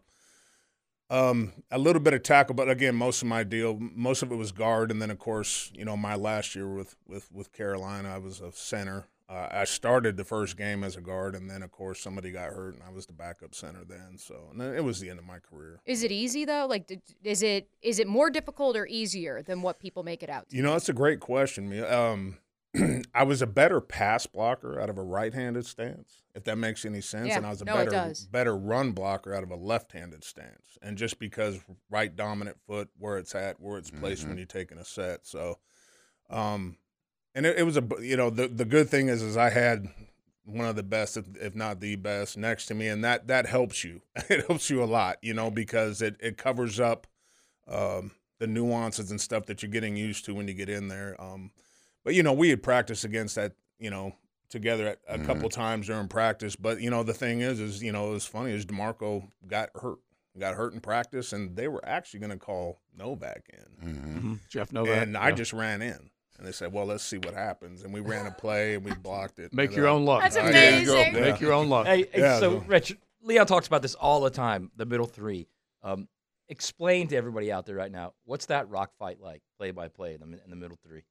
um, 1.10 1.54
a 1.72 1.78
little 1.78 2.02
bit 2.02 2.14
of 2.14 2.24
tackle, 2.24 2.56
but 2.56 2.70
again, 2.70 2.96
most 2.96 3.22
of 3.22 3.28
my 3.28 3.44
deal, 3.44 3.78
most 3.80 4.22
of 4.22 4.32
it 4.32 4.36
was 4.36 4.52
guard, 4.52 4.92
and 4.92 5.02
then 5.02 5.10
of 5.10 5.20
course, 5.20 5.72
you 5.74 5.86
know, 5.86 5.98
my 5.98 6.16
last 6.16 6.56
year 6.56 6.68
with 6.68 6.96
with 7.08 7.32
with 7.32 7.52
Carolina, 7.52 8.14
I 8.14 8.18
was 8.20 8.42
a 8.42 8.52
center. 8.52 9.08
Uh, 9.28 9.48
I 9.52 9.66
started 9.66 10.18
the 10.18 10.24
first 10.24 10.58
game 10.58 10.84
as 10.84 10.96
a 10.96 11.02
guard, 11.02 11.36
and 11.36 11.50
then 11.50 11.62
of 11.62 11.72
course 11.72 12.00
somebody 12.00 12.32
got 12.32 12.52
hurt, 12.52 12.74
and 12.74 12.84
I 12.84 12.92
was 12.92 13.06
the 13.06 13.14
backup 13.14 13.54
center 13.54 13.84
then. 13.88 14.18
So 14.18 14.36
and 14.52 14.60
then 14.60 14.76
it 14.76 14.84
was 14.84 15.00
the 15.00 15.10
end 15.10 15.20
of 15.20 15.26
my 15.26 15.40
career. 15.40 15.80
Is 15.86 16.04
it 16.04 16.12
easy 16.12 16.46
though? 16.46 16.66
Like, 16.68 16.88
did, 16.88 17.02
is 17.24 17.44
it 17.44 17.68
is 17.82 18.00
it 18.00 18.08
more 18.08 18.30
difficult 18.30 18.76
or 18.76 18.88
easier 18.88 19.42
than 19.42 19.62
what 19.62 19.80
people 19.80 20.04
make 20.04 20.24
it 20.24 20.30
out? 20.30 20.50
To? 20.50 20.56
You 20.56 20.64
know, 20.64 20.74
that's 20.74 20.90
a 20.90 20.94
great 20.94 21.20
question. 21.20 21.70
Me, 21.70 21.80
um, 21.80 22.38
I 23.16 23.24
was 23.24 23.42
a 23.42 23.48
better 23.48 23.82
pass 23.82 24.26
blocker 24.28 24.80
out 24.80 24.90
of 24.90 24.98
a 24.98 25.04
right-handed 25.04 25.66
stance, 25.66 26.22
if 26.36 26.44
that 26.44 26.58
makes 26.58 26.86
any 26.86 27.02
sense, 27.02 27.30
Yeah, 27.30 27.38
and 27.38 27.46
I 27.46 27.50
was 27.50 27.62
a 27.62 27.66
no, 27.66 27.74
it 27.74 27.78
better 27.78 27.92
does. 27.92 28.28
better 28.28 28.56
run 28.56 28.92
blocker 28.92 29.34
out 29.34 29.44
of 29.44 29.52
a 29.52 29.56
left-handed 29.56 30.24
stance. 30.24 30.78
And 30.82 30.98
just 30.98 31.20
because 31.20 31.60
right 31.90 32.16
dominant 32.16 32.58
foot, 32.68 32.90
where 32.98 33.18
it's 33.18 33.34
at, 33.34 33.60
where 33.60 33.78
it's 33.78 33.90
placed 33.90 34.28
when 34.28 34.38
you're 34.38 34.46
taking 34.46 34.78
a 34.78 34.86
set, 34.86 35.26
so, 35.26 35.58
um, 36.30 36.78
and 37.34 37.46
it, 37.46 37.60
it 37.60 37.64
was 37.64 37.78
a 37.78 37.84
you 38.02 38.18
know 38.18 38.30
the 38.30 38.48
the 38.48 38.66
good 38.66 38.90
thing 38.90 39.08
is 39.08 39.22
is 39.22 39.38
I 39.38 39.50
had 39.50 39.88
one 40.46 40.68
of 40.68 40.76
the 40.76 40.84
best, 40.84 41.18
if, 41.18 41.26
if 41.40 41.56
not 41.56 41.80
the 41.80 41.96
best, 41.96 42.38
next 42.38 42.66
to 42.68 42.74
me, 42.74 42.88
and 42.88 43.04
that 43.04 43.28
that 43.28 43.46
helps 43.46 43.84
you. 43.84 44.02
it 44.30 44.46
helps 44.48 44.70
you 44.70 44.84
a 44.84 44.86
lot, 44.86 45.18
you 45.22 45.34
know, 45.34 45.50
because 45.50 46.02
it 46.02 46.16
it 46.20 46.38
covers 46.38 46.80
up 46.80 47.08
um, 47.68 48.12
the 48.40 48.48
nuances 48.48 49.12
and 49.12 49.22
stuff 49.22 49.46
that 49.48 49.62
you're 49.62 49.72
getting 49.72 49.96
used 49.96 50.26
to 50.26 50.34
when 50.34 50.48
you 50.48 50.54
get 50.54 50.70
in 50.70 50.88
there. 50.88 51.16
Um, 51.20 51.52
but 52.10 52.16
you 52.16 52.24
know, 52.24 52.34
we 52.34 52.50
had 52.50 52.64
practiced 52.64 53.06
against 53.06 53.36
that, 53.36 53.52
you 53.78 53.92
know, 53.92 54.16
together 54.50 54.88
at, 54.88 55.00
a 55.08 55.24
couple 55.24 55.48
times 55.48 55.86
during 55.86 56.08
practice. 56.08 56.56
But 56.56 56.82
you 56.82 56.90
know, 56.90 57.04
the 57.04 57.14
thing 57.14 57.42
is, 57.42 57.60
is 57.60 57.84
you 57.84 57.92
know, 57.92 58.10
it 58.10 58.14
was 58.14 58.26
funny 58.26 58.52
is 58.52 58.66
Demarco 58.66 59.28
got 59.48 59.70
hurt, 59.80 60.00
got 60.36 60.56
hurt 60.56 60.74
in 60.74 60.80
practice, 60.80 61.34
and 61.34 61.56
they 61.56 61.68
were 61.68 61.88
actually 61.88 62.22
going 62.22 62.32
to 62.32 62.38
call 62.40 62.80
Novak 62.98 63.48
in, 63.54 63.88
Mm-hmm. 63.88 64.34
Jeff 64.50 64.74
Novak. 64.74 65.04
and 65.04 65.16
I 65.16 65.32
just 65.34 65.54
ran 65.54 65.84
in. 65.84 66.10
And 66.40 66.48
they 66.48 66.52
said, 66.52 66.74
"Well, 66.74 66.86
let's 66.86 67.04
see 67.04 67.20
what 67.20 67.36
happens." 67.36 67.84
And 67.84 67.94
we 67.94 68.00
ran 68.00 68.26
a 68.26 68.32
play 68.32 68.74
and 68.74 68.84
we 68.84 68.92
blocked 68.96 69.38
it. 69.38 69.54
make 69.54 69.76
your 69.76 69.88
uh, 69.88 69.92
own 69.92 70.06
luck. 70.06 70.24
That's 70.24 70.36
I 70.36 70.52
There 70.52 70.80
you 70.80 70.86
go, 70.88 70.94
amazing. 71.00 71.22
Make 71.22 71.40
your 71.42 71.54
own 71.54 71.70
luck. 71.70 71.86
Hey, 71.86 72.08
hey, 72.12 72.22
Yeah, 72.22 72.40
so 72.40 72.54
no. 72.54 72.58
Rich, 72.66 72.98
Leon 73.22 73.46
talks 73.46 73.68
about 73.68 73.84
this 73.84 73.94
all 73.94 74.22
the 74.22 74.32
time. 74.32 74.72
The 74.78 74.88
middle 74.88 75.06
three. 75.06 75.48
Um, 75.84 76.08
explain 76.48 77.08
to 77.10 77.16
everybody 77.16 77.52
out 77.52 77.68
there 77.68 77.76
right 77.76 77.92
now 77.92 78.14
what's 78.26 78.48
that 78.48 78.68
rock 78.70 78.92
fight 78.98 79.22
like, 79.22 79.44
play 79.60 79.70
by 79.70 79.88
play 79.90 80.16
in 80.16 80.20
the 80.22 80.26
in 80.44 80.50
the 80.50 80.56
middle 80.56 80.80
three. 80.84 81.04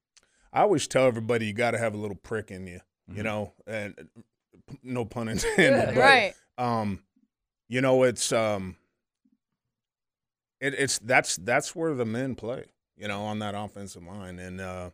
I 0.52 0.62
always 0.62 0.87
tell 0.88 1.07
everybody 1.07 1.47
you 1.47 1.52
got 1.52 1.73
to 1.73 1.78
have 1.78 1.95
a 1.95 1.99
little 1.99 2.17
prick 2.17 2.50
in 2.50 2.67
you, 2.67 2.81
Mm-hmm. 3.09 3.17
you 3.17 3.23
know, 3.23 3.52
and 3.67 3.95
no 4.83 5.05
pun 5.07 5.28
intended. 5.28 5.95
but, 5.95 5.97
right. 5.97 6.35
um 6.59 7.00
you 7.71 7.81
know 7.81 8.02
it's 8.02 8.33
um 8.33 8.76
it, 10.61 10.75
it's 10.75 10.99
that's 10.99 11.37
that's 11.37 11.75
where 11.75 11.95
the 11.95 12.05
men 12.05 12.35
play 12.35 12.64
you 12.97 13.09
know 13.09 13.23
on 13.25 13.38
that 13.38 13.55
offensive 13.55 14.02
line 14.05 14.38
and 14.38 14.61
uh 14.61 14.90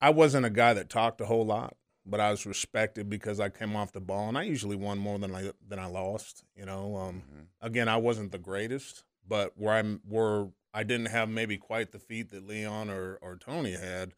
i 0.00 0.10
wasn't 0.10 0.44
a 0.46 0.50
guy 0.50 0.72
that 0.74 0.88
talked 0.88 1.20
a 1.20 1.26
whole 1.26 1.44
lot 1.46 1.74
but 2.06 2.20
i 2.20 2.30
was 2.30 2.46
respected 2.46 3.08
because 3.10 3.40
i 3.40 3.48
came 3.48 3.74
off 3.74 3.92
the 3.92 4.00
ball 4.00 4.28
and 4.28 4.36
i 4.38 4.42
usually 4.42 4.76
won 4.76 4.98
more 4.98 5.18
than 5.18 5.34
i 5.34 5.50
than 5.66 5.78
i 5.78 5.86
lost 5.86 6.44
you 6.54 6.64
know 6.66 6.96
um 6.96 7.22
again 7.60 7.88
i 7.88 7.96
wasn't 7.96 8.30
the 8.32 8.38
greatest 8.38 9.02
but 9.26 9.52
where 9.56 9.74
i'm 9.74 10.00
where 10.08 10.46
i 10.74 10.82
didn't 10.82 11.06
have 11.06 11.28
maybe 11.28 11.56
quite 11.56 11.90
the 11.92 11.98
feet 11.98 12.30
that 12.30 12.46
leon 12.46 12.88
or 12.90 13.18
or 13.22 13.36
tony 13.36 13.72
had 13.72 14.12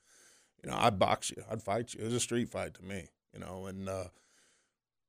you 0.62 0.70
know 0.70 0.76
i'd 0.80 0.98
box 0.98 1.30
you 1.30 1.42
i'd 1.50 1.62
fight 1.62 1.94
you. 1.94 2.00
It 2.00 2.04
was 2.04 2.14
a 2.14 2.20
street 2.20 2.48
fight 2.48 2.74
to 2.74 2.82
me 2.82 3.08
you 3.32 3.40
know 3.40 3.66
and 3.66 3.88
uh 3.88 4.04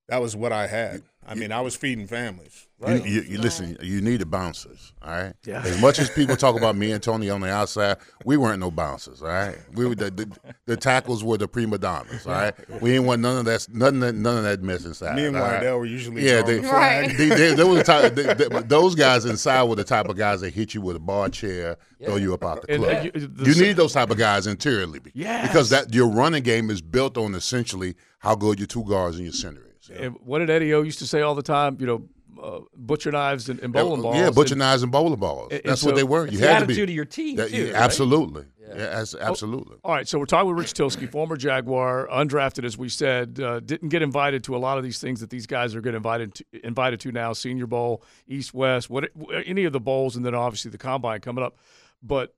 that 0.10 0.22
was 0.22 0.36
what 0.36 0.52
I 0.52 0.68
had. 0.68 1.04
I 1.26 1.36
mean, 1.36 1.54
I 1.54 1.62
was 1.62 1.74
feeding 1.74 2.06
families. 2.06 2.68
You, 2.86 2.96
you, 2.96 3.22
you 3.22 3.38
listen. 3.38 3.78
You 3.82 4.02
need 4.02 4.18
the 4.20 4.26
bouncers, 4.26 4.92
all 5.02 5.10
right. 5.12 5.34
Yeah. 5.46 5.62
As 5.64 5.80
much 5.80 5.98
as 5.98 6.10
people 6.10 6.36
talk 6.36 6.58
about 6.58 6.76
me 6.76 6.92
and 6.92 7.02
Tony 7.02 7.30
on 7.30 7.40
the 7.40 7.50
outside, 7.50 7.96
we 8.26 8.36
weren't 8.36 8.60
no 8.60 8.70
bouncers, 8.70 9.22
all 9.22 9.30
right. 9.30 9.56
We 9.74 9.86
were 9.88 9.96
the, 9.96 10.12
the, 10.12 10.30
the 10.66 10.76
tackles 10.76 11.24
were 11.24 11.38
the 11.38 11.48
prima 11.48 11.78
donnas, 11.78 12.28
all 12.28 12.34
right. 12.34 12.82
We 12.82 12.92
ain't 12.96 13.06
want 13.06 13.22
none 13.22 13.38
of 13.38 13.46
that, 13.46 13.66
none 13.72 13.96
of 13.96 14.00
that, 14.02 14.16
none 14.16 14.38
of 14.40 14.44
that 14.44 14.62
mess 14.62 14.84
inside. 14.84 15.16
Me 15.16 15.28
and 15.28 15.38
all 15.38 15.44
right? 15.44 15.62
Widell 15.62 15.80
were 15.80 15.86
usually 15.86 16.26
Yeah, 16.26 16.42
they, 16.42 16.58
the 16.58 16.64
flag. 16.68 17.08
Right. 17.08 17.18
they, 17.18 17.30
they, 17.30 17.56
they 17.56 17.64
were 17.64 17.76
the 17.76 17.84
type. 17.86 18.16
They, 18.16 18.34
they, 18.34 18.48
those 18.64 18.94
guys 18.96 19.24
inside 19.24 19.64
were 19.64 19.78
the 19.78 19.86
type 19.86 20.10
of 20.10 20.18
guys 20.18 20.42
that 20.42 20.54
hit 20.54 20.74
you 20.74 20.82
with 20.82 20.98
a 20.98 21.00
bar 21.00 21.30
chair, 21.30 21.78
throw 22.04 22.18
you 22.18 22.34
up 22.34 22.44
out 22.44 22.64
the 22.64 22.74
And, 22.74 22.84
club. 22.84 22.98
uh, 22.98 23.02
you- 23.02 23.12
the 23.28 23.50
you 23.50 23.62
need 23.64 23.78
those 23.78 23.94
type 23.94 24.10
of 24.10 24.18
guys 24.18 24.46
interiorly, 24.46 25.00
be- 25.00 25.12
Yes. 25.14 25.48
because 25.48 25.70
that 25.70 25.94
your 25.94 26.10
running 26.10 26.44
game 26.44 26.70
is 26.70 26.82
built 26.82 27.18
on 27.18 27.34
essentially 27.34 27.96
how 28.20 28.36
good 28.36 28.60
your 28.60 28.68
two 28.68 28.84
guards 28.84 29.16
and 29.16 29.24
your 29.26 29.32
center 29.34 29.62
is. 29.62 29.68
And 29.92 30.16
what 30.24 30.40
did 30.40 30.50
Eddie 30.50 30.74
O 30.74 30.82
used 30.82 31.00
to 31.00 31.08
say 31.08 31.22
all 31.22 31.36
the 31.36 31.42
time? 31.44 31.78
You 31.80 31.86
know, 31.86 32.10
uh, 32.42 32.60
butcher 32.76 33.12
knives 33.12 33.50
and, 33.50 33.60
and 33.60 33.72
bowling 33.74 34.02
balls. 34.02 34.16
Yeah, 34.16 34.30
butcher 34.32 34.54
and- 34.54 34.60
knives 34.60 34.84
and 34.84 34.92
bowling 34.92 35.20
balls. 35.20 35.50
and- 35.52 35.62
That's 35.66 35.84
what 35.84 35.96
they 35.96 36.04
were. 36.04 36.26
You 36.28 36.38
the 36.40 36.48
had 36.48 36.60
to 36.60 36.64
attitude 36.66 36.88
be. 36.88 36.94
of 36.94 36.96
your 36.96 37.06
team, 37.06 37.36
That- 37.38 37.50
too, 37.50 37.58
yeah, 37.68 37.74
right? 37.74 37.82
Absolutely. 37.84 38.46
Yeah, 38.60 38.74
that's- 38.76 39.14
absolutely. 39.14 39.78
All 39.84 39.94
right, 39.94 40.08
so 40.08 40.18
we're 40.18 40.26
talking 40.26 40.50
with 40.50 40.58
Rich 40.58 40.74
Tylski, 40.74 41.10
former 41.12 41.36
Jaguar, 41.38 42.08
undrafted, 42.12 42.64
as 42.66 42.76
we 42.78 42.90
said, 42.90 43.40
uh, 43.40 43.60
didn't 43.60 43.90
get 43.90 44.02
invited 44.02 44.44
to 44.46 44.56
a 44.56 44.58
lot 44.58 44.78
of 44.80 44.84
these 44.84 45.00
things 45.00 45.20
that 45.20 45.30
these 45.30 45.46
guys 45.46 45.76
are 45.76 45.82
getting 45.82 45.98
invited 45.98 46.34
to, 46.36 46.46
invited 46.64 47.00
to 47.02 47.12
now. 47.12 47.34
Senior 47.34 47.68
Bowl, 47.68 48.04
East 48.28 48.54
West, 48.54 48.90
what 48.90 49.10
any 49.46 49.66
of 49.66 49.74
the 49.74 49.80
bowls, 49.80 50.16
and 50.16 50.26
then 50.26 50.34
obviously 50.34 50.72
the 50.72 50.78
combine 50.80 51.20
coming 51.20 51.44
up. 51.44 51.58
But 52.02 52.34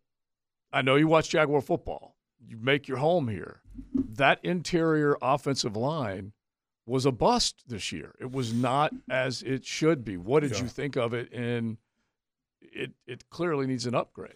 I 0.74 0.82
know 0.82 0.96
you 0.96 1.08
watch 1.08 1.30
Jaguar 1.30 1.62
football. 1.62 2.16
You 2.46 2.58
make 2.58 2.88
your 2.90 2.98
home 2.98 3.30
here. 3.30 3.62
That 3.94 4.40
interior 4.44 5.18
offensive 5.22 5.78
line 5.78 6.34
was 6.86 7.06
a 7.06 7.12
bust 7.12 7.64
this 7.68 7.92
year. 7.92 8.14
It 8.20 8.32
was 8.32 8.54
not 8.54 8.94
as 9.10 9.42
it 9.42 9.66
should 9.66 10.04
be. 10.06 10.18
What 10.18 10.42
did 10.42 10.52
Yeah. 10.52 10.64
you 10.64 10.68
think 10.68 10.96
of 10.96 11.14
it? 11.14 11.32
And 11.34 11.78
it 12.62 12.92
it 13.08 13.30
clearly 13.30 13.68
needs 13.68 13.86
an 13.86 13.96
upgrade. 13.96 14.36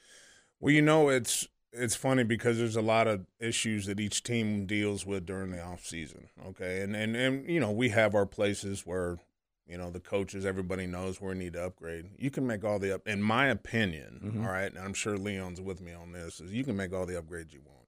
Well, 0.59 0.73
you 0.73 0.81
know, 0.81 1.09
it's 1.09 1.47
it's 1.71 1.95
funny 1.95 2.23
because 2.23 2.57
there's 2.57 2.75
a 2.75 2.81
lot 2.81 3.07
of 3.07 3.27
issues 3.39 3.85
that 3.85 3.99
each 3.99 4.23
team 4.23 4.65
deals 4.65 5.05
with 5.05 5.25
during 5.25 5.51
the 5.51 5.61
off 5.61 5.85
season. 5.85 6.29
Okay, 6.47 6.81
and 6.81 6.95
and 6.95 7.15
and 7.15 7.49
you 7.49 7.59
know 7.59 7.71
we 7.71 7.89
have 7.89 8.15
our 8.15 8.25
places 8.25 8.85
where 8.85 9.19
you 9.67 9.77
know 9.77 9.91
the 9.91 9.99
coaches, 9.99 10.45
everybody 10.45 10.87
knows 10.87 11.21
where 11.21 11.33
we 11.33 11.37
need 11.39 11.53
to 11.53 11.63
upgrade. 11.65 12.09
You 12.17 12.31
can 12.31 12.47
make 12.47 12.63
all 12.63 12.79
the 12.79 12.95
up. 12.95 13.07
In 13.07 13.21
my 13.21 13.47
opinion, 13.47 14.19
Mhm. 14.23 14.43
all 14.45 14.51
right, 14.51 14.71
and 14.73 14.79
I'm 14.79 14.95
sure 14.95 15.15
Leon's 15.17 15.61
with 15.61 15.79
me 15.81 15.93
on 15.93 16.11
this. 16.11 16.39
Is 16.41 16.51
you 16.51 16.63
can 16.63 16.75
make 16.75 16.91
all 16.93 17.05
the 17.05 17.21
upgrades 17.21 17.53
you 17.53 17.61
want. 17.65 17.78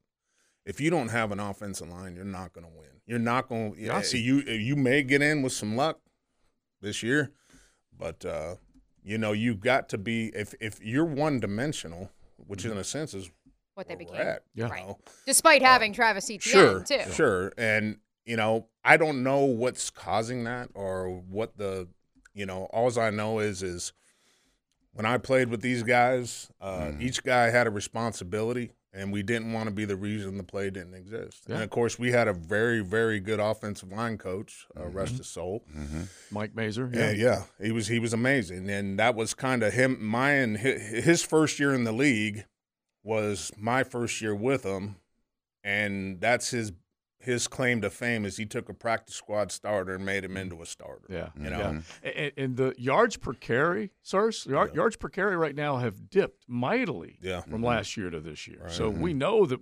If 0.65 0.80
you 0.80 0.89
don't 0.89 1.10
have 1.10 1.32
an 1.32 1.39
offensive 1.39 1.89
line, 1.89 2.15
you're 2.15 2.25
not 2.25 2.53
going 2.53 2.65
to 2.65 2.72
win. 2.77 2.89
You're 3.06 3.20
not 3.20 3.50
going. 3.50 3.75
Yeah, 3.77 3.98
I 3.98 4.01
to 4.01 4.06
see. 4.06 4.20
You 4.20 4.44
eh, 4.48 4.53
you 4.53 4.75
may 4.75 5.03
get 5.03 5.22
in 5.22 5.41
with 5.41 5.53
some 5.53 5.75
luck 5.75 6.00
this 6.82 7.01
year, 7.01 7.32
but 7.98 8.24
uh, 8.25 8.56
you 9.03 9.18
know 9.18 9.32
you've 9.32 9.60
got 9.60 9.89
to 9.89 9.98
be 9.98 10.32
if 10.36 10.53
if 10.60 10.80
you're 10.84 11.06
one 11.06 11.39
dimensional, 11.39 12.12
which 12.38 12.63
in 12.63 12.72
mm-hmm. 12.72 12.80
a 12.80 12.84
sense 12.84 13.13
is 13.13 13.32
What 13.74 13.88
they 13.88 13.96
where 13.96 14.06
became. 14.06 14.22
at, 14.22 14.44
you 14.53 14.65
Yeah. 14.65 14.68
know. 14.68 15.00
Despite 15.25 15.62
uh, 15.62 15.65
having 15.65 15.94
Travis 15.94 16.25
Etienne, 16.25 16.39
Sure, 16.39 16.84
too. 16.84 17.12
sure, 17.12 17.53
and 17.58 17.98
you 18.25 18.38
know 18.38 18.68
I 18.84 18.98
don't 18.98 19.24
know 19.24 19.39
what's 19.46 19.89
causing 19.89 20.44
that 20.44 20.70
or 20.75 21.10
what 21.10 21.58
the 21.58 21.88
you 22.34 22.46
know. 22.46 22.65
All 22.65 22.98
I 23.00 23.10
know 23.10 23.39
is 23.39 23.63
is 23.63 23.94
when 24.94 25.06
I 25.06 25.18
played 25.18 25.50
with 25.50 25.62
these 25.62 25.84
guys, 25.84 26.51
uh, 26.60 26.80
mm. 26.80 27.01
each 27.01 27.24
guy 27.24 27.50
had 27.50 27.68
a 27.68 27.72
responsibility. 27.72 28.72
And 28.93 29.13
we 29.13 29.24
didn't 29.24 29.53
want 29.53 29.67
to 29.67 29.71
be 29.71 29.86
the 29.86 29.95
reason 29.95 30.36
the 30.38 30.43
play 30.43 30.69
didn't 30.69 30.95
exist. 30.95 31.43
And 31.48 31.63
of 31.63 31.69
course, 31.69 31.98
we 31.98 32.12
had 32.12 32.27
a 32.27 32.33
very, 32.33 32.81
very 32.81 33.21
good 33.21 33.39
offensive 33.39 33.89
line 33.89 34.17
coach, 34.17 34.65
uh, 34.75 34.81
Mm-hmm. 34.81 34.98
rest 34.98 35.17
his 35.17 35.27
soul. 35.27 35.63
Mike 36.29 36.53
Maser. 36.55 36.93
Yeah, 36.93 37.12
yeah, 37.12 37.43
he 37.62 37.71
was 37.71 37.88
he 37.88 38.00
was 38.00 38.12
amazing, 38.12 38.69
and 38.69 39.00
that 39.00 39.15
was 39.15 39.33
kind 39.33 39.63
of 39.63 39.71
him. 39.74 40.03
My 40.05 40.31
and 40.31 40.57
his 40.57 41.24
first 41.24 41.57
year 41.60 41.74
in 41.74 41.86
the 41.86 41.93
league 41.93 42.45
was 43.03 43.51
my 43.57 43.83
first 43.83 44.21
year 44.21 44.36
with 44.36 44.63
him, 44.63 44.98
and 45.63 46.19
that's 46.19 46.50
his 46.51 46.74
his 47.22 47.48
claim 47.48 47.82
to 47.82 47.90
fame 47.90 48.25
is 48.25 48.38
he 48.38 48.46
took 48.46 48.68
a 48.68 48.74
practice 48.74 49.16
squad 49.16 49.51
starter 49.51 49.96
and 49.96 50.06
made 50.06 50.25
him 50.25 50.34
mm. 50.34 50.42
into 50.42 50.62
a 50.62 50.66
starter. 50.66 51.06
Yeah, 51.10 51.30
you 51.38 51.50
know. 51.50 51.82
yeah. 52.04 52.10
And, 52.12 52.32
and 52.36 52.58
the 52.58 52.74
yards 52.78 53.18
per 53.18 53.34
carry, 53.34 53.92
sirs, 54.01 54.46
yard, 54.46 54.74
yards 54.74 54.96
per 54.96 55.10
carry 55.10 55.38
right 55.38 55.56
now 55.56 55.78
have 55.78 56.10
dipped 56.10 56.46
mightily 56.48 57.18
Yeah. 57.22 57.42
from 57.42 57.54
mm-hmm. 57.54 57.66
last 57.66 57.96
year 57.96 58.10
to 58.10 58.20
this 58.20 58.48
year. 58.48 58.62
Right. 58.63 58.72
So 58.72 58.90
we 58.90 59.12
mm-hmm. 59.12 59.20
know 59.20 59.46
that 59.46 59.60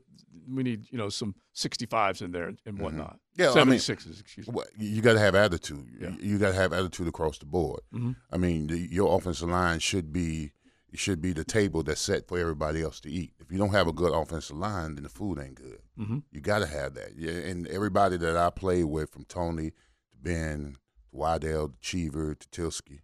we 0.51 0.63
need 0.63 0.87
you 0.91 0.97
know 0.97 1.09
some 1.09 1.35
65s 1.55 2.21
in 2.21 2.31
there 2.31 2.45
and, 2.45 2.59
and 2.65 2.75
mm-hmm. 2.75 2.83
whatnot. 2.85 3.19
Yeah, 3.35 3.51
I 3.51 3.63
mean, 3.63 3.79
76s, 3.79 4.19
excuse 4.19 4.47
me. 4.47 4.53
Well, 4.53 4.65
you 4.77 5.01
got 5.01 5.13
to 5.13 5.19
have 5.19 5.33
attitude. 5.33 5.87
Yeah. 5.99 6.11
You 6.19 6.37
got 6.37 6.49
to 6.49 6.55
have 6.55 6.73
attitude 6.73 7.07
across 7.07 7.37
the 7.37 7.45
board. 7.45 7.79
Mhm. 7.93 8.17
I 8.31 8.37
mean, 8.37 8.67
the, 8.67 8.77
your 8.77 9.15
offensive 9.15 9.47
line 9.47 9.79
should 9.79 10.11
be 10.11 10.51
should 10.97 11.21
be 11.21 11.33
the 11.33 11.43
table 11.43 11.83
that's 11.83 12.01
set 12.01 12.27
for 12.27 12.39
everybody 12.39 12.81
else 12.81 12.99
to 13.01 13.11
eat. 13.11 13.33
If 13.39 13.51
you 13.51 13.57
don't 13.57 13.69
have 13.71 13.87
a 13.87 13.93
good 13.93 14.13
offensive 14.13 14.57
line, 14.57 14.95
then 14.95 15.03
the 15.03 15.09
food 15.09 15.39
ain't 15.39 15.55
good. 15.55 15.79
Mhm. 15.99 16.23
You 16.31 16.41
got 16.41 16.59
to 16.59 16.65
have 16.67 16.95
that. 16.95 17.15
Yeah, 17.15 17.31
and 17.31 17.67
everybody 17.67 18.17
that 18.17 18.35
I 18.37 18.49
played 18.49 18.85
with, 18.85 19.11
from 19.11 19.25
Tony 19.25 19.71
to 19.71 20.17
Ben, 20.21 20.77
to 21.11 21.17
Widell, 21.17 21.69
to 21.69 21.73
Cheever, 21.81 22.35
to 22.35 22.47
Tylski, 22.49 22.99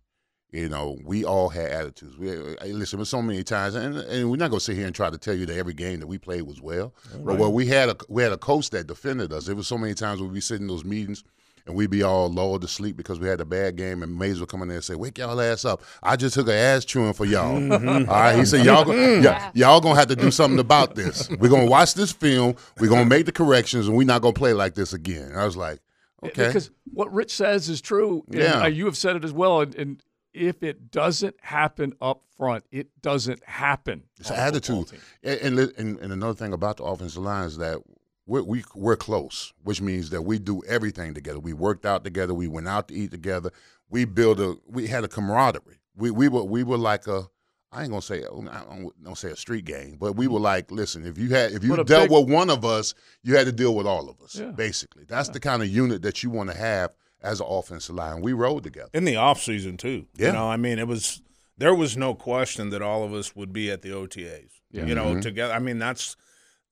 you 0.51 0.69
know, 0.69 0.97
we 1.03 1.25
all 1.25 1.49
had 1.49 1.69
attitudes. 1.71 2.17
We 2.17 2.29
hey, 2.29 2.71
listen, 2.71 2.97
there's 2.99 3.09
so 3.09 3.21
many 3.21 3.43
times, 3.43 3.75
and, 3.75 3.97
and 3.97 4.29
we're 4.31 4.37
not 4.37 4.51
gonna 4.51 4.61
sit 4.61 4.77
here 4.77 4.85
and 4.85 4.95
try 4.95 5.09
to 5.09 5.17
tell 5.17 5.33
you 5.35 5.45
that 5.47 5.57
every 5.57 5.73
game 5.73 5.99
that 5.99 6.07
we 6.07 6.17
played 6.17 6.43
was 6.43 6.61
well. 6.61 6.93
But 7.23 7.37
well, 7.37 7.51
we 7.51 7.65
had 7.67 7.89
a 7.89 7.97
we 8.07 8.23
had 8.23 8.31
a 8.31 8.37
coach 8.37 8.69
that 8.69 8.87
defended 8.87 9.33
us. 9.33 9.45
There 9.47 9.55
was 9.55 9.67
so 9.67 9.77
many 9.77 9.93
times 9.95 10.21
we'd 10.21 10.33
be 10.33 10.39
sitting 10.41 10.63
in 10.63 10.67
those 10.67 10.85
meetings. 10.85 11.23
And 11.67 11.75
we'd 11.75 11.89
be 11.89 12.03
all 12.03 12.29
lulled 12.31 12.61
to 12.61 12.67
sleep 12.67 12.95
because 12.95 13.19
we 13.19 13.27
had 13.27 13.41
a 13.41 13.45
bad 13.45 13.75
game, 13.75 14.03
and 14.03 14.15
Mays 14.19 14.39
would 14.39 14.49
come 14.49 14.61
in 14.61 14.67
there 14.67 14.77
and 14.77 14.83
say, 14.83 14.93
"Wake 14.93 15.17
y'all 15.17 15.41
ass 15.41 15.65
up! 15.65 15.81
I 16.03 16.15
just 16.15 16.35
took 16.35 16.45
an 16.47 16.53
ass 16.53 16.85
chewing 16.85 17.13
for 17.13 17.25
y'all." 17.25 17.55
All 17.73 18.03
right, 18.05 18.35
he 18.37 18.45
said, 18.45 18.63
"Y'all, 18.63 18.85
go, 18.85 18.91
Yeah. 18.93 19.21
y'all, 19.21 19.51
y'all 19.55 19.81
gonna 19.81 19.95
have 19.97 20.07
to 20.09 20.15
do 20.15 20.29
something 20.29 20.59
about 20.59 20.93
this. 20.93 21.27
We're 21.29 21.49
gonna 21.49 21.65
watch 21.65 21.95
this 21.95 22.11
film. 22.11 22.55
We're 22.79 22.89
gonna 22.89 23.05
make 23.07 23.25
the 23.25 23.31
corrections, 23.31 23.87
and 23.87 23.97
we're 23.97 24.05
not 24.05 24.21
gonna 24.21 24.33
play 24.33 24.53
like 24.53 24.75
this 24.75 24.93
again." 24.93 25.31
I 25.35 25.43
was 25.43 25.57
like, 25.57 25.79
"Okay." 26.23 26.47
Because 26.47 26.69
what 26.93 27.11
Rich 27.11 27.33
says 27.33 27.67
is 27.67 27.81
true. 27.81 28.23
and, 28.27 28.35
Yeah. 28.35 28.61
uh, 28.61 28.67
you 28.67 28.85
have 28.85 28.95
said 28.95 29.15
it 29.15 29.23
as 29.25 29.33
well. 29.33 29.61
And, 29.61 29.73
and 29.73 30.03
if 30.33 30.61
it 30.61 30.91
doesn't 30.91 31.35
happen 31.41 31.93
up 31.99 32.21
front, 32.37 32.63
it 32.71 32.89
doesn't 33.01 33.43
happen. 33.43 34.03
It's 34.19 34.29
on 34.29 34.37
a 34.37 34.51
football 34.51 34.81
attitude. 34.81 34.87
team. 34.89 34.99
And, 35.23 35.59
and 35.59 35.73
and 35.79 35.99
and 35.99 36.13
another 36.13 36.35
thing 36.35 36.53
about 36.53 36.77
the 36.77 36.83
offensive 36.83 37.23
line 37.23 37.45
is 37.47 37.57
that 37.57 37.79
we're, 38.27 38.43
we 38.43 38.63
we're 38.73 38.95
close, 38.95 39.53
which 39.63 39.81
means 39.81 40.09
that 40.09 40.23
we 40.23 40.39
do 40.39 40.61
everything 40.67 41.13
together. 41.13 41.39
We 41.39 41.53
worked 41.53 41.85
out 41.85 42.03
together. 42.03 42.33
We 42.33 42.47
went 42.47 42.67
out 42.67 42.87
to 42.87 42.93
eat 42.95 43.11
together. 43.11 43.51
We 43.89 44.05
build 44.05 44.39
a. 44.39 44.55
We 44.67 44.87
had 44.87 45.03
a 45.03 45.07
camaraderie. 45.07 45.79
We 45.95 46.11
we 46.11 46.27
were 46.27 46.43
we 46.43 46.63
were 46.63 46.77
like 46.77 47.07
a. 47.07 47.27
I 47.71 47.81
ain't 47.81 47.89
gonna 47.89 48.01
say 48.01 48.19
I 48.19 48.27
don't, 48.27 49.03
don't 49.03 49.17
say 49.17 49.31
a 49.31 49.35
street 49.35 49.65
gang, 49.65 49.97
but 49.99 50.15
we 50.15 50.27
were 50.27 50.39
like, 50.39 50.71
listen, 50.71 51.05
if 51.05 51.17
you 51.17 51.29
had 51.29 51.51
if 51.51 51.63
you 51.63 51.75
dealt 51.83 51.87
big- 51.87 52.11
with 52.11 52.29
one 52.29 52.49
of 52.49 52.63
us, 52.63 52.93
you 53.21 53.35
had 53.35 53.45
to 53.47 53.51
deal 53.51 53.75
with 53.75 53.85
all 53.85 54.09
of 54.09 54.19
us. 54.21 54.35
Yeah. 54.35 54.51
Basically, 54.51 55.03
that's 55.05 55.29
the 55.29 55.39
kind 55.41 55.61
of 55.61 55.67
unit 55.67 56.01
that 56.03 56.23
you 56.23 56.29
want 56.29 56.49
to 56.51 56.57
have 56.57 56.91
as 57.21 57.41
an 57.41 57.47
offensive 57.49 57.95
line. 57.95 58.21
We 58.21 58.33
rode 58.33 58.63
together. 58.63 58.89
in 58.93 59.03
the 59.03 59.17
off 59.17 59.41
season 59.41 59.77
too. 59.77 60.05
Yeah. 60.15 60.27
You 60.27 60.33
know, 60.33 60.49
I 60.49 60.57
mean, 60.57 60.79
it 60.79 60.87
was 60.87 61.21
there 61.57 61.75
was 61.75 61.95
no 61.97 62.15
question 62.15 62.69
that 62.71 62.81
all 62.81 63.03
of 63.03 63.13
us 63.13 63.35
would 63.35 63.51
be 63.53 63.69
at 63.69 63.81
the 63.81 63.89
OTAs. 63.89 64.51
Yeah. 64.71 64.85
You 64.85 64.95
know, 64.95 65.15
Mhm. 65.15 65.21
together. 65.21 65.53
I 65.53 65.59
mean, 65.59 65.77
that's 65.77 66.15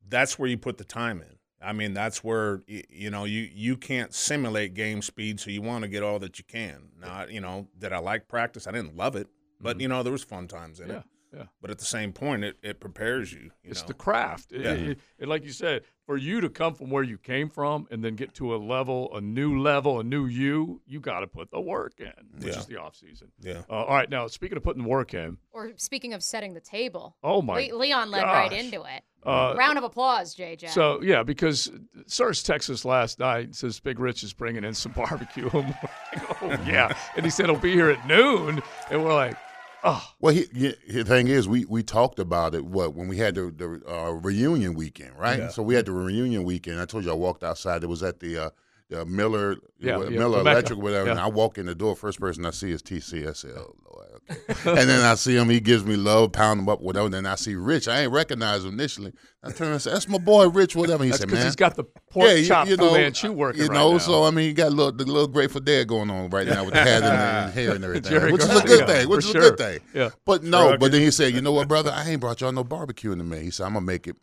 that's 0.08 0.40
where 0.40 0.48
you 0.50 0.58
put 0.58 0.78
the 0.78 0.84
time 0.86 1.22
in. 1.22 1.36
I 1.64 1.74
mean, 1.74 1.94
that's 1.94 2.24
where 2.24 2.62
you 2.68 3.10
know 3.10 3.26
you 3.26 3.50
you 3.54 3.78
can't 3.78 4.14
simulate 4.14 4.74
game 4.74 5.02
speed, 5.02 5.40
so 5.40 5.50
you 5.50 5.62
want 5.62 5.84
to 5.84 5.88
get 5.88 6.04
all 6.04 6.20
that 6.20 6.38
you 6.38 6.44
can. 6.46 6.90
Now, 7.00 7.26
you 7.26 7.42
know, 7.42 7.68
did 7.78 7.94
I 7.94 8.00
like 8.00 8.28
practice? 8.28 8.68
I 8.68 8.72
didn't 8.72 8.96
love 8.96 9.16
it, 9.16 9.28
but 9.62 9.80
you 9.80 9.88
know, 9.88 10.04
there 10.04 10.12
was 10.12 10.24
fun 10.24 10.48
times 10.48 10.80
in 10.80 10.86
Mm-hmm. 10.86 10.94
Yeah, 10.94 11.00
it. 11.00 11.06
Yeah. 11.34 11.44
But 11.62 11.72
at 11.72 11.80
the 11.80 11.86
same 11.86 12.14
point, 12.14 12.44
it, 12.44 12.58
it 12.62 12.80
prepares 12.80 13.32
you. 13.34 13.52
you 13.64 13.72
It's 13.72 13.82
know. 13.82 13.88
the 13.88 13.94
craft. 13.96 14.52
It- 14.52 14.62
Yeah. 14.62 14.72
it- 14.74 15.00
it- 15.20 15.28
like 15.28 15.44
you 15.44 15.52
said, 15.52 15.84
for 16.06 16.18
you 16.18 16.42
to 16.42 16.50
come 16.50 16.76
from 16.76 16.90
where 16.90 17.02
you 17.04 17.18
came 17.18 17.50
from 17.50 17.88
and 17.90 18.04
then 18.04 18.16
get 18.16 18.34
to 18.36 18.54
a 18.54 18.58
level, 18.58 19.10
a 19.16 19.22
new 19.22 19.60
level, 19.62 20.00
a 20.02 20.04
new 20.04 20.26
you, 20.26 20.82
you 20.86 21.00
got 21.00 21.22
to 21.22 21.28
put 21.28 21.50
the 21.50 21.62
work 21.62 21.94
in, 22.00 22.12
which 22.38 22.54
Yeah. 22.54 22.60
is 22.60 22.66
the 22.66 22.78
off 22.78 22.96
season. 22.96 23.32
Yeah. 23.42 23.62
Uh, 23.70 23.74
all 23.74 23.96
right. 23.96 24.10
Now, 24.10 24.28
speaking 24.28 24.58
of 24.58 24.64
putting 24.64 24.84
the 24.84 24.90
work 24.90 25.14
in, 25.14 25.38
Or 25.52 25.72
speaking 25.78 26.14
of 26.14 26.22
setting 26.22 26.54
the 26.54 26.60
table, 26.62 27.16
oh 27.24 27.42
my. 27.42 27.70
Leon 27.74 28.12
led 28.12 28.24
right 28.24 28.52
into 28.52 28.84
it. 28.84 29.04
Uh, 29.26 29.56
Round 29.58 29.78
of 29.78 29.86
applause, 29.86 30.36
JJ. 30.36 30.68
So 30.72 31.02
yeah, 31.02 31.24
because 31.24 31.72
Sirs 32.08 32.44
Texas 32.44 32.84
last 32.84 33.20
night 33.20 33.56
says 33.56 33.80
Big 33.80 33.98
Rich 33.98 34.22
is 34.24 34.34
bringing 34.34 34.66
in 34.66 34.74
some 34.74 34.92
barbecue. 34.92 35.50
I'm 35.54 35.68
like, 35.68 36.44
oh 36.44 36.50
yeah, 36.68 36.94
and 37.16 37.24
he 37.26 37.30
said 37.32 37.46
he'll 37.46 37.58
be 37.58 37.72
here 37.72 37.90
at 37.90 38.06
noon, 38.06 38.62
and 38.92 39.02
we're 39.02 39.14
like, 39.14 39.38
oh 39.84 40.04
Well, 40.20 40.34
he, 40.34 40.46
he, 40.54 40.76
the 40.92 41.04
thing 41.04 41.28
is, 41.28 41.48
we 41.48 41.66
we 41.66 41.84
talked 41.84 42.20
about 42.20 42.56
it. 42.56 42.66
What 42.66 42.94
when 42.96 43.08
we 43.08 43.18
had 43.18 43.36
the 43.36 43.52
the 43.52 43.82
uh, 43.88 44.12
reunion 44.12 44.74
weekend, 44.76 45.18
right? 45.18 45.40
Yeah. 45.40 45.50
So 45.50 45.64
we 45.64 45.76
had 45.76 45.86
the 45.86 45.92
reunion 45.92 46.44
weekend. 46.44 46.80
I 46.80 46.86
told 46.86 47.06
you 47.06 47.12
I 47.12 47.16
walked 47.16 47.44
outside. 47.44 47.84
It 47.84 47.88
was 47.88 48.04
at 48.04 48.20
the 48.20 48.38
uh, 48.38 48.50
the 48.90 49.06
Miller 49.06 49.58
Yeah, 49.80 49.98
what- 49.98 50.12
yeah, 50.12 50.20
Miller 50.20 50.40
Electric, 50.42 50.80
whatever. 50.80 51.10
And 51.10 51.20
I 51.20 51.28
walk 51.28 51.58
in 51.58 51.66
the 51.66 51.76
door. 51.76 51.96
First 51.96 52.20
person 52.20 52.46
I 52.46 52.52
see 52.52 52.72
is 52.72 52.82
TC. 52.84 53.28
I 53.28 53.34
said, 53.34 53.52
"Oh 53.58 53.76
Lord." 53.92 54.13
Okay. 54.30 54.70
and 54.82 54.90
then 54.90 55.02
I 55.02 55.16
see 55.16 55.36
him. 55.36 55.50
He 55.50 55.60
gives 55.60 55.86
me 55.86 55.96
love, 55.96 56.32
pound 56.32 56.60
him 56.62 56.70
up, 56.70 56.82
whatever. 56.82 57.10
Then 57.10 57.26
I 57.26 57.36
see 57.36 57.56
Rich. 57.56 57.88
I 57.88 58.02
ain't 58.02 58.12
recognize 58.12 58.64
him 58.64 58.74
initially. 58.74 59.12
I 59.44 59.52
turn 59.52 59.72
and 59.72 59.82
say, 59.82 59.92
"That's 59.92 60.08
my 60.08 60.18
boy, 60.18 60.50
Rich." 60.50 60.76
Whatever. 60.76 61.04
He 61.04 61.10
that's 61.10 61.20
said, 61.20 61.28
because 61.28 61.40
"Man." 61.40 61.48
he's 61.48 61.56
got 61.56 61.76
the 61.76 61.84
pork 61.84 62.28
yeah, 62.28 62.34
you, 62.36 62.46
chop 62.46 62.68
you 62.68 62.78
Fu 62.78 62.84
know, 62.84 62.94
Manchu 62.94 63.32
working 63.32 63.62
you 63.62 63.68
right 63.68 63.76
know. 63.76 63.92
now. 63.94 63.98
So 63.98 64.24
I 64.24 64.32
mean, 64.32 64.48
you 64.48 64.54
got 64.54 64.68
a 64.68 64.76
little, 64.76 64.92
the 64.92 65.06
little 65.06 65.28
Grateful 65.28 65.62
Dead 65.62 65.88
going 65.88 66.10
on 66.10 66.30
right 66.30 66.48
now 66.48 66.64
with 66.64 66.74
the 66.74 66.80
hat 66.80 67.04
and, 67.04 67.06
and 67.48 67.54
hair 67.54 67.76
and 67.76 67.84
everything, 67.84 68.12
Jerry 68.12 68.32
which 68.32 68.42
is 68.44 68.50
a 68.50 68.54
Garcia, 68.54 68.78
good 68.78 68.88
thing. 68.88 69.10
Which 69.10 69.26
is 69.26 69.32
sure. 69.32 69.42
a 69.42 69.50
good 69.50 69.58
thing. 69.58 69.80
Yeah. 69.94 70.10
But 70.26 70.44
no, 70.44 70.70
Sure, 70.70 70.78
but 70.78 70.92
then 70.92 71.02
he 71.02 71.12
said, 71.12 71.34
you 71.34 71.42
know 71.42 71.52
what, 71.52 71.68
brother, 71.68 71.92
I 71.94 72.10
ain't 72.10 72.22
brought 72.22 72.42
y'all 72.42 72.52
no 72.52 72.64
barbecue 72.64 73.12
in 73.12 73.18
the 73.18 73.24
May. 73.24 73.44
He 73.44 73.52
said, 73.52 73.66
I'm 73.66 73.74
gonna 73.74 73.86
make 73.86 74.08
it. 74.08 74.16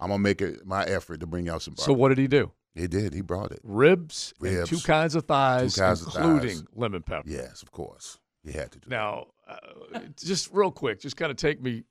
I'm 0.00 0.10
gonna 0.10 0.22
make 0.22 0.40
it 0.40 0.64
my 0.64 0.84
effort 0.84 1.18
to 1.20 1.26
bring 1.26 1.46
y'all 1.46 1.58
some. 1.58 1.74
Barbecue. 1.74 1.92
So 1.94 1.98
what 1.98 2.10
did 2.10 2.18
he 2.18 2.28
do? 2.28 2.52
he 2.74 2.86
did. 2.86 3.12
He 3.12 3.20
brought 3.22 3.50
it. 3.50 3.60
Ribs, 3.64 4.32
and 4.40 4.50
Ribs. 4.56 4.70
two 4.70 4.78
kinds 4.78 5.14
of 5.16 5.24
thighs, 5.24 5.74
Two 5.74 5.80
kinds 5.80 6.02
of 6.02 6.14
including 6.14 6.58
thighs. 6.58 6.64
lemon 6.76 7.02
pepper. 7.02 7.28
Yes, 7.28 7.62
of 7.62 7.72
course. 7.72 8.18
He 8.44 8.52
had 8.52 8.70
to 8.72 8.78
do. 8.78 8.88
Now, 8.88 9.26
uh, 9.48 10.00
just 10.16 10.50
real 10.52 10.70
quick, 10.70 11.00
just 11.00 11.16
kind 11.16 11.30
of 11.30 11.36
take 11.36 11.62
me 11.62 11.84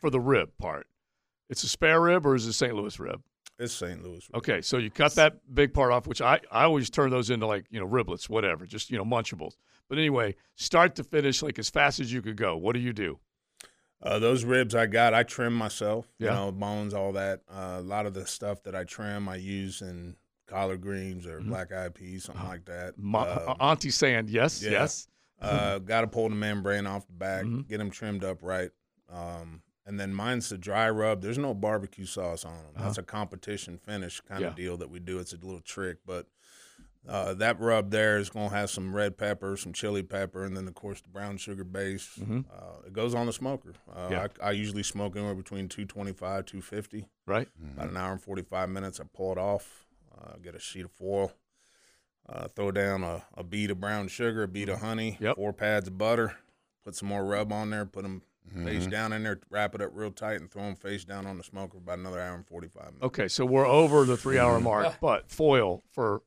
for 0.00 0.10
the 0.10 0.20
rib 0.20 0.50
part. 0.58 0.86
It's 1.48 1.62
a 1.64 1.68
spare 1.68 2.00
rib 2.00 2.26
or 2.26 2.34
is 2.34 2.46
it 2.46 2.52
St. 2.52 2.74
Louis 2.74 2.98
rib? 2.98 3.22
It's 3.58 3.74
St. 3.74 4.02
Louis. 4.02 4.26
Rib. 4.28 4.36
Okay, 4.38 4.60
so 4.62 4.78
you 4.78 4.90
cut 4.90 5.14
that 5.16 5.34
big 5.54 5.74
part 5.74 5.92
off, 5.92 6.06
which 6.06 6.22
I, 6.22 6.40
I 6.50 6.64
always 6.64 6.88
turn 6.88 7.10
those 7.10 7.28
into 7.30 7.46
like, 7.46 7.66
you 7.70 7.78
know, 7.78 7.86
riblets, 7.86 8.28
whatever, 8.28 8.64
just, 8.66 8.90
you 8.90 8.96
know, 8.96 9.04
munchables. 9.04 9.56
But 9.88 9.98
anyway, 9.98 10.34
start 10.56 10.94
to 10.96 11.04
finish, 11.04 11.42
like 11.42 11.58
as 11.58 11.68
fast 11.68 12.00
as 12.00 12.12
you 12.12 12.22
could 12.22 12.36
go. 12.36 12.56
What 12.56 12.74
do 12.74 12.80
you 12.80 12.92
do? 12.92 13.18
Uh, 14.02 14.18
those 14.18 14.44
ribs 14.44 14.74
I 14.74 14.86
got, 14.86 15.12
I 15.12 15.24
trim 15.24 15.52
myself. 15.54 16.06
Yeah. 16.18 16.30
You 16.30 16.34
know, 16.36 16.52
bones, 16.52 16.94
all 16.94 17.12
that. 17.12 17.40
Uh, 17.52 17.76
a 17.78 17.82
lot 17.82 18.06
of 18.06 18.14
the 18.14 18.26
stuff 18.26 18.62
that 18.62 18.74
I 18.74 18.84
trim, 18.84 19.28
I 19.28 19.36
use 19.36 19.82
in 19.82 20.16
collard 20.46 20.80
greens 20.80 21.26
or 21.26 21.40
black 21.40 21.70
eyed 21.70 21.94
peas, 21.94 22.24
something 22.24 22.48
like 22.48 22.64
that. 22.64 22.92
Mm-hmm. 22.94 23.10
Ma- 23.10 23.22
Uh, 23.24 23.54
Auntie 23.60 23.90
Sand, 23.90 24.30
yes, 24.30 24.62
yeah. 24.62 24.70
yes. 24.70 25.06
Uh, 25.40 25.78
got 25.78 26.02
to 26.02 26.06
pull 26.06 26.28
the 26.28 26.34
membrane 26.34 26.86
off 26.86 27.06
the 27.06 27.12
back, 27.12 27.44
Mhm. 27.44 27.66
get 27.68 27.78
them 27.78 27.90
trimmed 27.90 28.24
up 28.24 28.42
right. 28.42 28.70
Um, 29.08 29.62
and 29.86 29.98
then 29.98 30.14
mine's 30.14 30.48
the 30.50 30.58
dry 30.58 30.88
rub. 30.90 31.22
There's 31.22 31.38
no 31.38 31.54
barbecue 31.54 32.04
sauce 32.04 32.44
on 32.44 32.52
them. 32.62 32.72
That's 32.76 32.98
a 32.98 33.02
competition 33.02 33.78
finish 33.78 34.20
kind 34.20 34.38
Uh-huh. 34.38 34.42
Yeah. 34.42 34.50
of 34.50 34.56
deal 34.56 34.76
that 34.76 34.90
we 34.90 35.00
do. 35.00 35.18
It's 35.18 35.32
a 35.32 35.36
little 35.36 35.60
trick, 35.60 35.98
but 36.06 36.26
uh, 37.08 37.32
that 37.32 37.58
rub 37.58 37.90
there 37.90 38.18
is 38.18 38.28
going 38.28 38.50
to 38.50 38.54
have 38.54 38.68
some 38.68 38.94
red 38.94 39.16
pepper, 39.16 39.56
some 39.56 39.72
chili 39.72 40.02
pepper, 40.02 40.44
and 40.44 40.54
then 40.54 40.68
of 40.68 40.74
course 40.74 41.00
the 41.00 41.08
brown 41.08 41.38
sugar 41.38 41.64
base. 41.64 42.18
Mhm. 42.20 42.44
Uh, 42.52 42.86
it 42.86 42.92
goes 42.92 43.14
on 43.14 43.24
the 43.24 43.32
smoker. 43.32 43.72
Uh, 43.90 44.08
Yeah. 44.10 44.26
I, 44.42 44.48
I 44.48 44.50
usually 44.52 44.82
smoke 44.82 45.16
anywhere 45.16 45.34
between 45.34 45.68
225, 45.70 46.44
250. 46.44 47.08
Right? 47.26 47.48
About 47.74 47.88
an 47.88 47.96
hour 47.96 48.12
and 48.12 48.22
45 48.22 48.68
minutes. 48.68 49.00
I 49.00 49.04
pull 49.12 49.32
it 49.32 49.38
off, 49.38 49.86
uh, 50.16 50.36
get 50.42 50.54
a 50.54 50.58
sheet 50.60 50.84
of 50.84 50.92
foil, 50.92 51.32
uh, 52.28 52.48
throw 52.48 52.70
down 52.70 53.02
a, 53.02 53.24
a 53.36 53.42
bead 53.44 53.70
of 53.70 53.80
brown 53.80 54.08
sugar, 54.08 54.42
a 54.44 54.48
bead 54.48 54.68
of 54.68 54.80
honey, 54.80 55.16
Yep. 55.20 55.36
four 55.36 55.52
pads 55.52 55.88
of 55.88 55.98
butter, 55.98 56.36
put 56.84 56.94
some 56.94 57.08
more 57.08 57.24
rub 57.24 57.52
on 57.52 57.70
there, 57.70 57.84
put 57.86 58.02
them 58.02 58.22
face 58.64 58.86
down 58.88 59.12
in 59.12 59.22
there, 59.22 59.38
wrap 59.48 59.74
it 59.76 59.80
up 59.80 59.90
real 59.94 60.10
tight, 60.10 60.40
and 60.40 60.50
throw 60.50 60.62
them 60.62 60.74
face 60.74 61.04
down 61.04 61.24
on 61.26 61.36
the 61.38 61.44
smoker 61.44 61.72
for 61.72 61.78
about 61.78 61.98
another 61.98 62.20
hour 62.20 62.34
and 62.34 62.46
45 62.46 62.82
minutes. 62.84 63.02
Okay, 63.02 63.28
so 63.28 63.44
we're 63.44 63.66
over 63.66 64.04
the 64.04 64.16
three 64.16 64.38
hour 64.38 64.54
Mm-hmm. 64.56 64.64
mark, 64.64 64.96
but 65.00 65.30
foil 65.30 65.82
for 65.92 66.22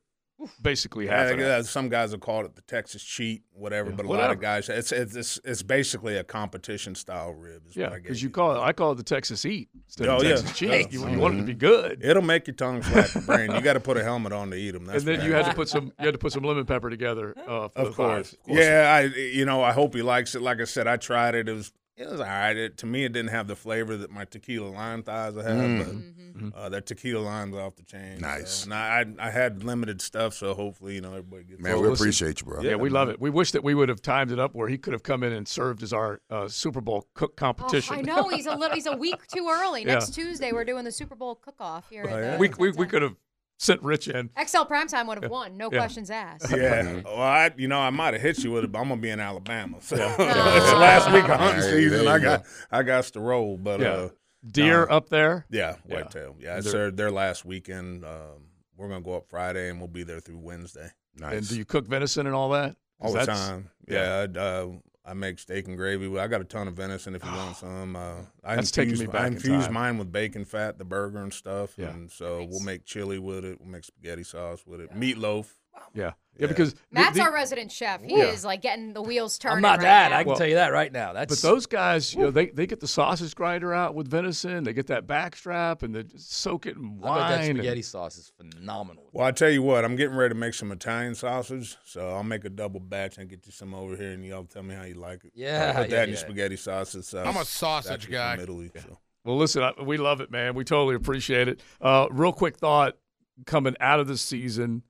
basically 0.62 1.06
half 1.06 1.36
Yeah, 1.38 1.56
hour. 1.56 1.62
some 1.62 1.88
guys 1.88 2.12
have 2.12 2.20
called 2.20 2.44
it 2.46 2.54
the 2.54 2.62
Texas 2.62 3.02
cheat, 3.02 3.42
whatever. 3.52 3.90
But 3.90 4.06
a 4.06 4.08
lot 4.08 4.30
of 4.30 4.40
guys, 4.40 4.68
it's 4.68 4.92
it's 4.92 5.40
it's, 5.44 5.62
basically 5.62 6.16
a 6.16 6.24
competition 6.24 6.94
style 6.94 7.32
rib. 7.32 7.62
Is 7.68 7.76
Yeah, 7.76 7.90
because 7.90 8.18
gave 8.18 8.22
you 8.22 8.30
call 8.30 8.56
it, 8.56 8.60
I 8.60 8.72
call 8.72 8.92
it 8.92 8.96
the 8.96 9.02
Texas 9.02 9.44
Eat 9.44 9.68
instead 9.86 10.08
Oh, 10.08 10.16
of 10.16 10.22
yeah. 10.24 10.28
Texas 10.36 10.56
Cheat. 10.56 10.70
Yeah. 10.70 10.86
You, 10.90 11.08
you 11.08 11.18
want 11.18 11.34
it 11.34 11.38
to 11.38 11.44
be 11.44 11.54
good. 11.54 12.04
It'll 12.04 12.22
make 12.22 12.46
your 12.46 12.54
tongue 12.54 12.82
slap 12.82 13.14
your 13.14 13.22
brain. 13.26 13.50
You 13.52 13.60
got 13.60 13.74
to 13.74 13.80
put 13.80 13.96
a 13.96 14.02
helmet 14.04 14.32
on 14.32 14.50
to 14.50 14.56
eat 14.56 14.72
them. 14.72 14.84
That's 14.86 15.04
and 15.04 15.08
then 15.08 15.24
you 15.26 15.32
had 15.34 15.46
to 15.46 15.54
put 15.54 15.68
some 15.68 15.92
you 15.98 16.06
had 16.06 16.12
to 16.12 16.18
put 16.18 16.32
some 16.32 16.42
lemon 16.44 16.66
pepper 16.66 16.90
together 16.90 17.34
uh, 17.38 17.68
for 17.68 17.70
the 17.74 17.80
Of 17.88 17.96
course. 17.96 18.32
Of 18.32 18.42
course. 18.42 18.58
Yeah, 18.58 18.90
I 18.92 19.00
you 19.16 19.44
know 19.44 19.62
I 19.62 19.72
hope 19.72 19.94
he 19.94 20.02
likes 20.02 20.34
it. 20.34 20.42
Like 20.42 20.60
I 20.60 20.64
said, 20.64 20.86
I 20.86 20.96
tried 20.96 21.34
it. 21.34 21.48
It 21.48 21.52
was 21.52 21.72
it 21.96 22.10
was 22.10 22.20
all 22.20 22.26
right. 22.26 22.56
It, 22.56 22.76
to 22.78 22.86
me, 22.86 23.04
it 23.04 23.12
didn't 23.12 23.30
have 23.30 23.46
the 23.46 23.54
flavor 23.56 23.96
that 23.96 24.10
my 24.10 24.24
tequila 24.24 24.68
lime 24.68 25.02
thighs 25.02 25.34
have. 25.36 25.44
Mm-hmm. 25.44 26.48
But 26.50 26.58
uh, 26.58 26.68
that 26.70 26.86
tequila 26.86 27.20
lime's 27.20 27.54
off 27.54 27.76
the 27.76 27.84
chain. 27.84 28.18
so- 28.18 28.26
Nice. 28.26 28.64
And 28.64 28.74
I, 28.74 29.04
I 29.20 29.28
I 29.28 29.30
had 29.30 29.62
limited 29.64 30.02
stuff, 30.02 30.34
so 30.34 30.54
hopefully 30.54 30.94
you 30.96 31.00
know 31.00 31.10
everybody 31.10 31.44
gets. 31.44 31.60
Man, 31.62 31.72
Well, 31.74 31.82
we 31.82 31.88
listen- 31.90 32.04
appreciate 32.04 32.40
you, 32.40 32.46
bro. 32.46 32.62
Yeah, 32.62 32.74
we 32.76 32.90
love 32.90 33.08
it. 33.08 33.20
We 33.20 33.30
wish 33.30 33.52
that 33.52 33.62
we 33.62 33.74
would 33.74 33.88
have 33.88 34.02
timed 34.02 34.32
it 34.32 34.38
up 34.40 34.54
where 34.54 34.68
he 34.68 34.76
could 34.78 34.92
have 34.92 35.02
come 35.04 35.22
in 35.22 35.32
and 35.32 35.46
served 35.46 35.82
as 35.82 35.92
our 35.92 36.20
uh, 36.30 36.48
Super 36.48 36.80
Bowl 36.80 37.06
cook 37.14 37.32
Oh, 37.34 37.36
competition. 37.36 37.96
I 37.96 38.00
know 38.00 38.28
he's 38.28 38.46
a 38.46 38.54
little. 38.56 38.74
He's 38.74 38.86
a 38.86 38.96
week 38.96 39.26
too 39.28 39.48
early. 39.48 39.82
Yeah. 39.86 39.94
Next 39.94 40.14
Tuesday, 40.14 40.50
we're 40.52 40.64
doing 40.64 40.84
the 40.84 40.92
Super 40.92 41.14
Bowl 41.14 41.34
cook-off 41.36 41.88
here. 41.90 42.06
Oh, 42.10 42.18
yeah? 42.18 42.32
the 42.32 42.38
we, 42.38 42.48
we, 42.58 42.70
we 42.72 42.86
could 42.86 43.02
have 43.02 43.14
sent 43.58 43.82
Rich 43.82 44.08
in. 44.08 44.30
XL 44.36 44.62
Primetime 44.62 45.06
would 45.06 45.22
have 45.22 45.30
won. 45.30 45.56
No 45.56 45.70
Yeah. 45.70 45.78
questions 45.78 46.10
asked. 46.10 46.50
Yeah, 46.50 47.00
well, 47.04 47.16
I 47.18 47.50
you 47.56 47.68
know 47.68 47.78
I 47.78 47.90
might 47.90 48.14
have 48.14 48.22
hit 48.22 48.38
you 48.44 48.50
with 48.52 48.64
it, 48.64 48.72
but 48.72 48.80
I'm 48.80 48.88
gonna 48.88 49.00
be 49.00 49.10
in 49.10 49.20
Alabama, 49.20 49.78
so 49.80 49.96
it's 49.96 50.16
the 50.16 50.76
last 50.76 51.12
week 51.12 51.24
of 51.24 51.38
hunting 51.38 51.62
Hey, 51.62 51.70
season. 51.88 52.06
I 52.08 52.18
got 52.18 52.42
go. 52.42 52.48
I 52.70 52.82
got 52.82 53.04
to 53.04 53.20
roll, 53.20 53.56
but 53.56 53.80
Yeah. 53.80 53.88
uh, 53.92 54.08
Deer 54.46 54.86
No. 54.86 54.96
up 54.96 55.08
there. 55.08 55.46
yeah, 55.50 55.76
Yeah. 55.86 55.94
whitetail. 56.02 56.36
Yeah, 56.38 56.56
it's 56.58 56.70
They're- 56.70 56.82
their 56.82 56.90
their 56.90 57.10
last 57.10 57.44
weekend. 57.44 58.04
Um, 58.04 58.48
we're 58.76 58.88
gonna 58.88 59.00
go 59.00 59.14
up 59.16 59.28
Friday, 59.30 59.70
and 59.70 59.78
we'll 59.78 59.88
be 59.88 60.02
there 60.02 60.20
through 60.20 60.38
Wednesday. 60.38 60.90
Nice. 61.16 61.32
And 61.32 61.48
do 61.48 61.56
you 61.56 61.64
cook 61.64 61.86
venison 61.86 62.26
and 62.26 62.34
all 62.34 62.50
that? 62.50 62.76
all 63.00 63.12
the 63.12 63.24
time. 63.26 63.70
Yeah, 63.88 64.26
I, 64.34 64.38
uh, 64.38 64.66
I 65.06 65.12
make 65.14 65.38
steak 65.38 65.68
and 65.68 65.76
gravy. 65.76 66.18
I 66.18 66.26
got 66.28 66.40
a 66.40 66.44
ton 66.44 66.66
of 66.66 66.74
venison 66.74 67.14
if 67.14 67.22
you 67.24 67.30
want 67.30 67.56
some. 67.58 67.94
Uh, 67.96 68.14
I 68.42 68.56
That's 68.56 68.70
taking 68.70 68.90
infuse, 68.92 69.08
me 69.08 69.12
back 69.12 69.22
I 69.22 69.26
in 69.26 69.32
infuse 69.34 69.64
time. 69.64 69.74
mine 69.74 69.98
with 69.98 70.10
bacon 70.10 70.44
fat, 70.44 70.78
the 70.78 70.84
burger 70.84 71.18
and 71.22 71.32
stuff. 71.32 71.74
Yeah. 71.76 71.90
And 71.90 72.10
so 72.10 72.46
we'll 72.50 72.60
make 72.60 72.84
chili 72.84 73.18
with 73.18 73.44
it. 73.44 73.60
We'll 73.60 73.68
make 73.70 73.84
spaghetti 73.84 74.22
sauce 74.24 74.66
with 74.66 74.80
it. 74.80 74.94
Meatloaf. 74.94 75.46
Yeah. 75.94 76.12
Yeah, 76.36 76.42
Yeah. 76.42 76.46
because 76.48 76.74
Matt's 76.90 77.16
the- 77.16 77.22
our 77.22 77.32
resident 77.32 77.70
chef. 77.70 78.02
He 78.02 78.16
Yeah. 78.16 78.24
is 78.24 78.44
like 78.44 78.60
getting 78.62 78.92
the 78.92 79.02
wheels 79.02 79.38
turning. 79.38 79.56
I'm 79.58 79.62
not 79.62 79.78
right 79.78 79.82
that. 79.84 80.10
now. 80.10 80.16
I 80.16 80.22
can 80.22 80.28
Well- 80.28 80.36
tell 80.38 80.46
you 80.48 80.54
that 80.56 80.72
right 80.72 80.92
now. 80.92 81.12
That's 81.12 81.40
But 81.40 81.48
those 81.48 81.66
guys, 81.66 82.14
you 82.14 82.22
know, 82.22 82.30
they, 82.30 82.46
they 82.46 82.66
get 82.66 82.80
the 82.80 82.88
sausage 82.88 83.34
grinder 83.34 83.72
out 83.72 83.94
with 83.94 84.08
venison. 84.08 84.64
They 84.64 84.72
get 84.72 84.88
that 84.88 85.06
backstrap 85.06 85.82
and 85.82 85.94
they 85.94 86.04
soak 86.16 86.66
it 86.66 86.76
in 86.76 86.84
I 86.84 86.88
bet 86.88 87.02
that 87.02 87.06
wine. 87.40 87.50
and- 87.50 87.58
spaghetti 87.58 87.82
sauce 87.82 88.18
is 88.18 88.32
phenomenal. 88.36 89.08
Well, 89.12 89.26
I 89.26 89.30
tell 89.30 89.50
you 89.50 89.62
what, 89.62 89.84
I'm 89.84 89.96
getting 89.96 90.16
ready 90.16 90.34
to 90.34 90.38
make 90.38 90.54
some 90.54 90.72
Italian 90.72 91.14
sausage, 91.14 91.76
so 91.84 92.10
I'll 92.10 92.24
make 92.24 92.44
a 92.44 92.50
double 92.50 92.80
batch 92.80 93.16
and 93.18 93.28
get 93.30 93.46
you 93.46 93.52
some 93.52 93.72
over 93.74 93.94
here, 93.96 94.10
and 94.12 94.24
y'all 94.24 94.44
tell 94.44 94.62
me 94.64 94.74
how 94.74 94.82
you 94.84 94.94
like 94.94 95.24
it. 95.24 95.32
Yeah, 95.34 95.72
I'll 95.76 95.82
put 95.82 95.90
yeah, 95.90 95.96
that 95.98 96.02
in 96.04 96.08
yeah. 96.08 96.14
your 96.14 96.16
spaghetti 96.16 96.56
sauce. 96.56 96.94
It's, 96.94 97.14
uh, 97.14 97.22
I'm 97.24 97.36
a 97.36 97.44
sausage 97.44 98.10
guy. 98.10 98.34
From 98.34 98.42
Italy, 98.42 98.70
so. 98.74 98.98
Well, 99.24 99.36
listen, 99.38 99.62
I, 99.62 99.72
we 99.82 99.96
love 99.96 100.20
it, 100.20 100.30
man. 100.30 100.54
We 100.54 100.64
totally 100.64 100.96
appreciate 100.96 101.48
it. 101.48 101.60
Uh, 101.80 102.08
real 102.10 102.32
quick 102.32 102.56
thought 102.58 102.98
coming 103.46 103.74
out 103.80 103.98
of 104.00 104.06
the 104.06 104.18
season, 104.18 104.82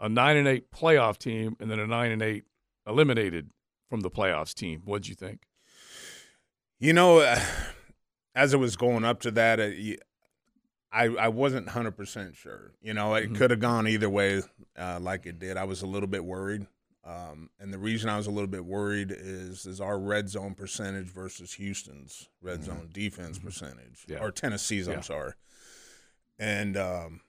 a 0.00 0.08
nine 0.08 0.36
and 0.36 0.48
eight 0.48 0.70
playoff 0.72 1.18
team, 1.18 1.56
and 1.60 1.70
then 1.70 1.78
a 1.78 1.86
nine 1.86 2.10
and 2.10 2.22
eight 2.22 2.44
eliminated 2.86 3.50
from 3.88 4.00
the 4.00 4.10
playoffs 4.10 4.54
team. 4.54 4.82
What'd 4.84 5.08
you 5.08 5.14
think? 5.14 5.42
You 6.78 6.92
know, 6.92 7.18
uh, 7.18 7.38
as 8.34 8.54
it 8.54 8.58
was 8.58 8.76
going 8.76 9.04
up 9.04 9.20
to 9.22 9.30
that, 9.32 9.60
uh, 9.60 9.70
I 10.92 11.04
I 11.06 11.28
wasn't 11.28 11.68
hundred 11.68 11.92
percent 11.96 12.34
sure. 12.36 12.72
You 12.80 12.94
know, 12.94 13.14
it 13.14 13.30
Mhm. 13.30 13.36
could 13.36 13.50
have 13.50 13.60
gone 13.60 13.86
either 13.86 14.08
way, 14.10 14.42
uh, 14.76 14.98
like 15.00 15.26
it 15.26 15.38
did. 15.38 15.56
I 15.56 15.64
was 15.64 15.82
a 15.82 15.86
little 15.86 16.08
bit 16.08 16.24
worried, 16.24 16.66
um, 17.04 17.50
and 17.60 17.72
the 17.72 17.78
reason 17.78 18.08
I 18.08 18.16
was 18.16 18.26
a 18.26 18.30
little 18.32 18.48
bit 18.48 18.64
worried 18.64 19.12
is 19.16 19.66
is 19.66 19.80
our 19.80 19.98
red 19.98 20.28
zone 20.28 20.54
percentage 20.54 21.06
versus 21.08 21.52
Houston's 21.54 22.28
red 22.40 22.64
zone 22.64 22.88
defense 22.92 23.38
percentage, 23.38 24.04
Yeah. 24.08 24.18
or 24.18 24.32
Tennessee's. 24.32 24.88
Yeah. 24.88 24.94
I'm 24.94 25.02
sorry, 25.02 25.32
and 26.38 26.76
um, 26.76 27.20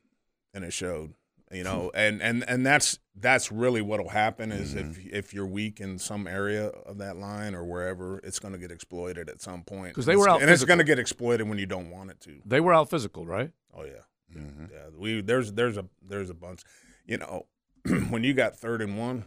and 0.54 0.64
it 0.64 0.72
showed. 0.74 1.14
You 1.52 1.64
know, 1.66 1.92
and, 1.94 2.22
and 2.22 2.46
and 2.48 2.66
that's 2.66 2.98
that's 3.16 3.52
really 3.52 3.82
what'll 3.82 4.08
happen 4.10 4.52
is 4.54 4.74
if 4.74 4.98
if 5.06 5.34
you're 5.34 5.46
weak 5.46 5.82
in 5.82 6.00
some 6.00 6.26
area 6.26 6.68
of 6.68 6.98
that 7.00 7.18
line 7.18 7.54
or 7.56 7.66
wherever, 7.66 8.20
it's 8.24 8.40
going 8.40 8.54
to 8.54 8.58
get 8.58 8.72
exploited 8.72 9.30
at 9.30 9.42
some 9.42 9.64
point 9.64 9.90
because 9.90 10.06
they 10.06 10.16
were 10.16 10.30
out 10.30 10.42
and 10.42 10.50
it's 10.50 10.64
going 10.64 10.80
to 10.80 10.86
get 10.86 10.98
exploited 10.98 11.50
when 11.50 11.58
you 11.58 11.66
don't 11.66 11.92
want 11.92 12.10
it 12.10 12.22
to. 12.22 12.40
They 12.46 12.62
were 12.62 12.74
out 12.74 12.90
physical, 12.90 13.26
right? 13.26 13.52
Oh 13.74 13.84
yeah, 13.84 14.38
Mhm. 14.40 14.72
yeah. 14.72 14.78
We 14.98 15.20
there's 15.20 15.52
there's 15.52 15.76
a 15.78 15.86
there's 16.02 16.30
a 16.30 16.34
bunch. 16.34 16.62
You 17.06 17.18
know, 17.18 17.48
when 18.10 18.24
you 18.24 18.34
got 18.34 18.56
third 18.56 18.82
and 18.82 18.98
one, 18.98 19.26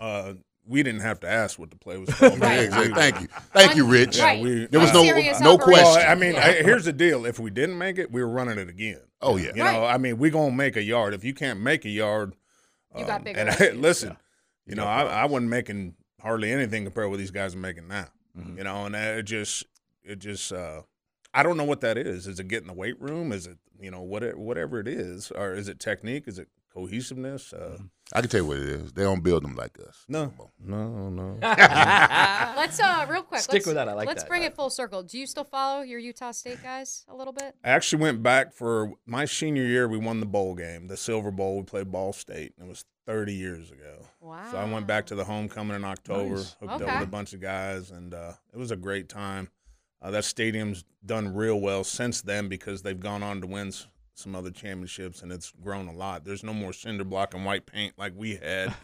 uh, 0.00 0.34
we 0.66 0.82
didn't 0.82 1.00
have 1.02 1.20
to 1.20 1.28
ask 1.28 1.58
what 1.58 1.70
the 1.70 1.76
play 1.76 1.98
was 1.98 2.08
called. 2.14 2.38
Yeah, 2.38 2.60
exactly. 2.60 2.94
Thank 2.94 3.20
you. 3.20 3.28
Thank 3.52 3.76
you, 3.76 3.86
Rich. 3.86 4.18
Right. 4.18 4.42
we- 4.42 4.66
There 4.66 4.80
was 4.80 4.90
uh, 4.90 4.94
no 4.94 5.02
no 5.02 5.10
operation. 5.10 5.42
Well, 5.44 5.58
question. 5.58 6.10
I 6.10 6.14
mean, 6.14 6.34
Yeah. 6.34 6.46
I- 6.46 6.62
here's 6.62 6.84
the 6.84 6.92
deal: 6.92 7.26
if 7.26 7.38
we 7.38 7.50
didn't 7.50 7.76
make 7.78 7.98
it, 7.98 8.10
we 8.10 8.22
were 8.22 8.28
running 8.30 8.58
it 8.58 8.68
again. 8.68 9.00
Oh, 9.20 9.36
yeah. 9.36 9.52
You 9.54 9.62
know, 9.64 9.84
I 9.84 9.98
mean, 9.98 10.18
we're 10.18 10.30
gonna 10.30 10.54
make 10.54 10.76
a 10.76 10.82
yard. 10.82 11.14
If 11.14 11.24
you 11.24 11.34
can't 11.34 11.60
make 11.60 11.84
a 11.84 11.90
yard, 11.90 12.34
You 12.96 13.04
got 13.06 13.18
um, 13.18 13.24
bigger 13.24 13.40
And 13.40 13.50
I, 13.50 13.54
issues. 13.54 13.76
listen, 13.80 14.16
you 14.66 14.74
know, 14.74 14.84
I, 14.84 15.02
I 15.04 15.24
wasn't 15.26 15.50
making 15.50 15.94
hardly 16.20 16.50
anything 16.52 16.84
compared 16.84 17.06
to 17.06 17.08
what 17.10 17.18
these 17.18 17.30
guys 17.30 17.54
are 17.54 17.58
making 17.58 17.88
now. 17.88 18.08
Mhm. 18.38 18.58
You 18.58 18.64
know, 18.64 18.86
and 18.86 18.94
it 18.94 19.22
just, 19.24 19.64
it 20.02 20.18
just, 20.18 20.52
uh, 20.52 20.82
I 21.32 21.42
don't 21.42 21.56
know 21.56 21.64
what 21.64 21.80
that 21.82 21.96
is. 21.98 22.26
Is 22.26 22.38
it 22.38 22.48
getting 22.48 22.66
the 22.68 22.72
weight 22.74 23.00
room? 23.00 23.32
Is 23.32 23.46
it, 23.46 23.58
you 23.80 23.90
know, 23.90 24.02
whatever, 24.02 24.38
whatever 24.38 24.78
it 24.80 24.88
is, 24.88 25.30
or 25.30 25.52
is 25.54 25.68
it 25.68 25.80
technique? 25.80 26.24
Is 26.26 26.38
it 26.38 26.48
cohesiveness? 26.72 27.52
Uh, 27.52 27.78
I 28.12 28.20
can 28.20 28.28
tell 28.30 28.40
you 28.42 28.46
what 28.46 28.58
it 28.58 28.68
is. 28.68 28.92
They 28.92 29.02
don't 29.02 29.22
build 29.22 29.44
them 29.44 29.56
like 29.56 29.78
us. 29.80 30.04
no, 30.08 30.32
no, 30.62 31.08
no. 31.08 31.38
Let's 31.42 32.78
uh 32.80 33.06
real 33.08 33.22
quick. 33.22 33.40
Stick 33.40 33.52
let's, 33.54 33.66
with 33.66 33.74
that. 33.76 33.88
I 33.88 33.94
like 33.94 34.06
Let's 34.06 34.22
that. 34.22 34.28
bring 34.28 34.42
it 34.42 34.54
full 34.54 34.70
circle. 34.70 35.02
Do 35.02 35.18
you 35.18 35.26
still 35.26 35.44
follow 35.44 35.82
your 35.82 35.98
Utah 35.98 36.30
State 36.32 36.62
guys 36.62 37.04
a 37.08 37.14
little 37.16 37.32
bit? 37.32 37.54
I 37.64 37.70
actually 37.70 38.02
went 38.02 38.22
back 38.22 38.52
for 38.52 38.92
my 39.06 39.24
senior 39.24 39.64
year. 39.64 39.88
We 39.88 39.98
won 39.98 40.20
the 40.20 40.26
bowl 40.26 40.54
game, 40.54 40.86
the 40.88 40.96
Silver 40.96 41.30
Bowl. 41.30 41.56
We 41.58 41.62
played 41.64 41.90
Ball 41.90 42.12
State. 42.12 42.52
and 42.58 42.66
It 42.66 42.68
was 42.68 42.84
30 43.06 43.34
years 43.34 43.70
ago. 43.70 44.06
Wow. 44.20 44.50
So 44.50 44.58
I 44.58 44.70
went 44.70 44.86
back 44.86 45.06
to 45.06 45.14
the 45.14 45.24
homecoming 45.24 45.76
in 45.76 45.84
October, 45.84 46.36
Nice. 46.36 46.56
hooked 46.60 46.72
up 46.72 46.80
Okay. 46.82 46.94
with 47.00 47.08
a 47.08 47.10
bunch 47.10 47.32
of 47.32 47.40
guys, 47.40 47.90
and 47.90 48.14
uh, 48.14 48.32
it 48.52 48.58
was 48.58 48.70
a 48.70 48.76
great 48.76 49.08
time. 49.08 49.48
Uh, 50.00 50.10
that 50.10 50.24
stadium's 50.24 50.84
done 51.04 51.34
real 51.34 51.58
well 51.60 51.84
since 51.84 52.20
then 52.22 52.48
because 52.48 52.82
they've 52.82 53.00
gone 53.00 53.22
on 53.22 53.40
to 53.40 53.46
win 53.46 53.68
s- 53.68 53.86
some 54.16 54.34
other 54.36 54.50
championships, 54.50 55.22
and 55.22 55.32
it's 55.32 55.52
grown 55.62 55.88
a 55.88 55.92
lot. 55.92 56.24
There's 56.24 56.44
no 56.44 56.52
more 56.54 56.72
cinder 56.72 57.04
block 57.04 57.34
and 57.34 57.44
white 57.44 57.66
paint 57.66 57.94
like 57.98 58.12
we 58.16 58.36
had. 58.36 58.74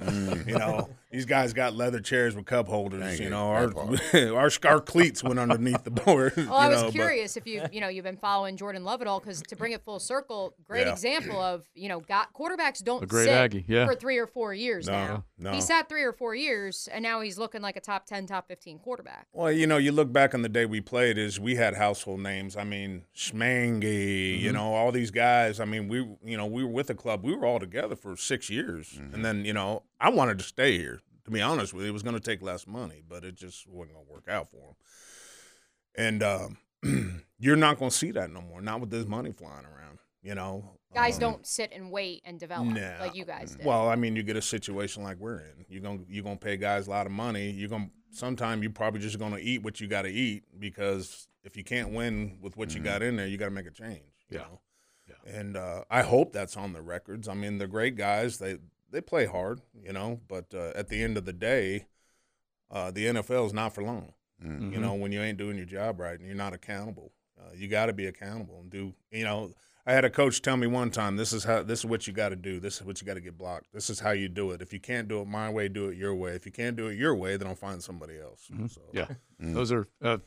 you 0.46 0.58
know, 0.58 0.88
these 1.10 1.24
guys 1.24 1.52
got 1.52 1.74
leather 1.74 2.00
chairs 2.00 2.34
with 2.34 2.46
cup 2.46 2.66
holders. 2.68 3.00
Dang 3.00 3.18
you 3.20 3.26
it, 3.26 3.30
know, 3.30 3.48
our, 3.50 3.66
that 3.68 4.32
our 4.34 4.50
our 4.72 4.80
cleats 4.80 5.22
went 5.22 5.38
underneath 5.38 5.84
the 5.84 5.90
board. 5.90 6.32
Well, 6.36 6.54
I 6.54 6.64
you 6.66 6.70
was 6.72 6.80
know, 6.82 6.88
but- 6.88 6.92
curious 6.94 7.36
if 7.36 7.46
you 7.46 7.62
you 7.72 7.80
know 7.80 7.88
you've 7.88 8.04
been 8.04 8.16
following 8.16 8.56
Jordan 8.56 8.82
Love 8.84 9.00
at 9.02 9.06
all 9.06 9.20
because 9.20 9.40
to 9.42 9.56
bring 9.56 9.72
it 9.72 9.84
full 9.84 10.00
circle, 10.00 10.54
great 10.64 10.86
Yeah. 10.86 10.92
example 10.92 11.40
of 11.40 11.64
you 11.74 11.88
know 11.88 12.00
got 12.00 12.32
quarterbacks 12.32 12.82
don't 12.82 13.02
A 13.04 13.06
great 13.06 13.24
sit 13.24 13.32
Aggie, 13.32 13.64
yeah. 13.68 13.86
for 13.86 13.94
three 13.94 14.18
or 14.18 14.26
four 14.26 14.52
years 14.52 14.86
No, 14.88 14.92
now. 14.92 15.24
no. 15.38 15.52
He 15.52 15.60
sat 15.60 15.88
three 15.88 16.02
or 16.02 16.12
four 16.12 16.34
years 16.34 16.88
and 16.92 17.02
now 17.02 17.20
he's 17.20 17.38
looking 17.38 17.62
like 17.62 17.76
a 17.76 17.80
top 17.80 18.06
ten, 18.06 18.26
top 18.26 18.48
fifteen 18.48 18.78
quarterback. 18.78 19.28
Well, 19.32 19.52
you 19.52 19.66
know, 19.68 19.76
you 19.76 19.92
look 19.92 20.12
back 20.12 20.34
on 20.34 20.42
the 20.42 20.48
day 20.48 20.66
we 20.66 20.80
played, 20.80 21.18
is 21.18 21.38
we 21.38 21.54
had 21.54 21.74
household 21.74 22.20
names. 22.20 22.56
I 22.56 22.64
mean, 22.64 23.04
Schmangy, 23.14 23.80
Mm-hmm. 23.80 24.44
you 24.44 24.52
know, 24.52 24.74
all 24.74 24.90
these 24.92 25.10
guys. 25.10 25.19
I 25.20 25.64
mean, 25.64 25.88
we 25.88 25.98
you 26.24 26.36
know 26.36 26.46
we 26.46 26.64
were 26.64 26.70
with 26.70 26.86
the 26.88 26.94
club. 26.94 27.24
We 27.24 27.34
were 27.34 27.46
all 27.46 27.58
together 27.60 27.96
for 27.96 28.16
six 28.16 28.48
years, 28.50 28.98
and 29.12 29.24
then 29.24 29.44
you 29.44 29.52
know 29.52 29.82
I 30.00 30.10
wanted 30.10 30.38
to 30.38 30.44
stay 30.44 30.76
here. 30.78 31.00
To 31.24 31.30
be 31.30 31.40
honest 31.42 31.74
with 31.74 31.84
you, 31.84 31.90
it 31.90 31.92
was 31.92 32.02
going 32.02 32.14
to 32.14 32.20
take 32.20 32.40
less 32.42 32.66
money, 32.66 33.02
but 33.06 33.24
it 33.24 33.34
just 33.34 33.66
wasn't 33.68 33.94
going 33.94 34.06
to 34.06 34.12
work 34.12 34.26
out 34.28 34.50
for 34.50 34.56
him. 34.70 34.74
And 35.94 36.22
um, 36.22 36.56
you're 37.38 37.56
not 37.56 37.78
going 37.78 37.90
to 37.90 37.96
see 37.96 38.10
that 38.12 38.30
no 38.30 38.40
more. 38.40 38.60
Not 38.60 38.80
with 38.80 38.90
this 38.90 39.06
money 39.06 39.32
flying 39.32 39.66
around. 39.66 39.98
You 40.22 40.34
know, 40.34 40.64
Guys 40.94 41.14
Um, 41.16 41.20
don't 41.20 41.46
sit 41.46 41.72
and 41.72 41.90
wait 41.90 42.22
and 42.24 42.38
develop 42.38 42.66
Nah. 42.68 42.98
like 43.00 43.14
you 43.14 43.24
guys 43.24 43.54
did. 43.54 43.64
Well, 43.64 43.88
I 43.88 43.96
mean, 43.96 44.16
you 44.16 44.22
get 44.22 44.36
a 44.36 44.42
situation 44.42 45.02
like 45.02 45.18
we're 45.18 45.40
in. 45.40 45.64
You're 45.68 45.80
gonna 45.82 46.00
you're 46.08 46.24
gonna 46.24 46.36
pay 46.36 46.56
guys 46.56 46.88
a 46.88 46.90
lot 46.90 47.06
of 47.06 47.12
money. 47.12 47.50
You're 47.50 47.68
gonna 47.70 47.90
sometime 48.10 48.62
you're 48.62 48.72
probably 48.72 49.00
just 49.00 49.18
gonna 49.18 49.38
eat 49.38 49.62
what 49.62 49.80
you 49.80 49.86
got 49.86 50.02
to 50.02 50.08
eat 50.10 50.44
because 50.58 51.28
if 51.44 51.56
you 51.56 51.64
can't 51.64 51.92
win 51.92 52.38
with 52.42 52.56
what 52.56 52.74
you 52.74 52.80
got 52.82 53.02
in 53.02 53.16
there, 53.16 53.26
you 53.26 53.38
got 53.38 53.46
to 53.46 53.50
make 53.50 53.66
a 53.66 53.70
change. 53.70 54.00
You 54.28 54.38
Yeah. 54.38 54.44
know? 54.44 54.60
And 55.26 55.56
uh, 55.56 55.84
I 55.90 56.02
hope 56.02 56.32
that's 56.32 56.56
on 56.56 56.72
the 56.72 56.82
records. 56.82 57.28
I 57.28 57.34
mean, 57.34 57.58
they're 57.58 57.68
great 57.68 57.96
guys. 57.96 58.38
They 58.38 58.58
they 58.90 59.00
play 59.00 59.26
hard, 59.26 59.60
you 59.82 59.92
know. 59.92 60.20
But 60.28 60.52
uh, 60.54 60.72
at 60.74 60.88
the 60.88 61.02
end 61.02 61.16
of 61.16 61.24
the 61.24 61.32
day, 61.32 61.86
uh, 62.70 62.90
the 62.90 63.06
NFL 63.06 63.46
is 63.46 63.52
not 63.52 63.74
for 63.74 63.82
long. 63.82 64.12
Mm-hmm. 64.44 64.72
You 64.72 64.80
know, 64.80 64.94
when 64.94 65.12
you 65.12 65.20
ain't 65.20 65.38
doing 65.38 65.56
your 65.56 65.66
job 65.66 66.00
right 66.00 66.18
and 66.18 66.26
you're 66.26 66.36
not 66.36 66.54
accountable, 66.54 67.12
uh, 67.38 67.50
you 67.54 67.68
got 67.68 67.86
to 67.86 67.92
be 67.92 68.06
accountable 68.06 68.60
and 68.60 68.70
do. 68.70 68.94
You 69.10 69.24
know, 69.24 69.52
I 69.86 69.92
had 69.92 70.04
a 70.04 70.10
coach 70.10 70.40
tell 70.40 70.56
me 70.56 70.66
one 70.66 70.90
time, 70.90 71.16
"This 71.16 71.32
is 71.32 71.44
how. 71.44 71.62
This 71.62 71.80
is 71.80 71.86
what 71.86 72.06
you 72.06 72.12
got 72.12 72.30
to 72.30 72.36
do. 72.36 72.60
This 72.60 72.76
is 72.76 72.84
what 72.84 73.00
you 73.00 73.06
got 73.06 73.14
to 73.14 73.20
get 73.20 73.36
blocked. 73.36 73.72
This 73.72 73.90
is 73.90 74.00
how 74.00 74.10
you 74.10 74.28
do 74.28 74.52
it. 74.52 74.62
If 74.62 74.72
you 74.72 74.80
can't 74.80 75.08
do 75.08 75.20
it 75.20 75.28
my 75.28 75.50
way, 75.50 75.68
do 75.68 75.88
it 75.88 75.96
your 75.96 76.14
way. 76.14 76.32
If 76.32 76.46
you 76.46 76.52
can't 76.52 76.76
do 76.76 76.88
it 76.88 76.96
your 76.96 77.14
way, 77.14 77.36
then 77.36 77.48
I'll 77.48 77.54
find 77.54 77.82
somebody 77.82 78.18
else." 78.18 78.48
So, 78.68 78.80
Yeah, 78.92 79.06
those 79.38 79.72
are 79.72 79.88
uh, 80.02 80.18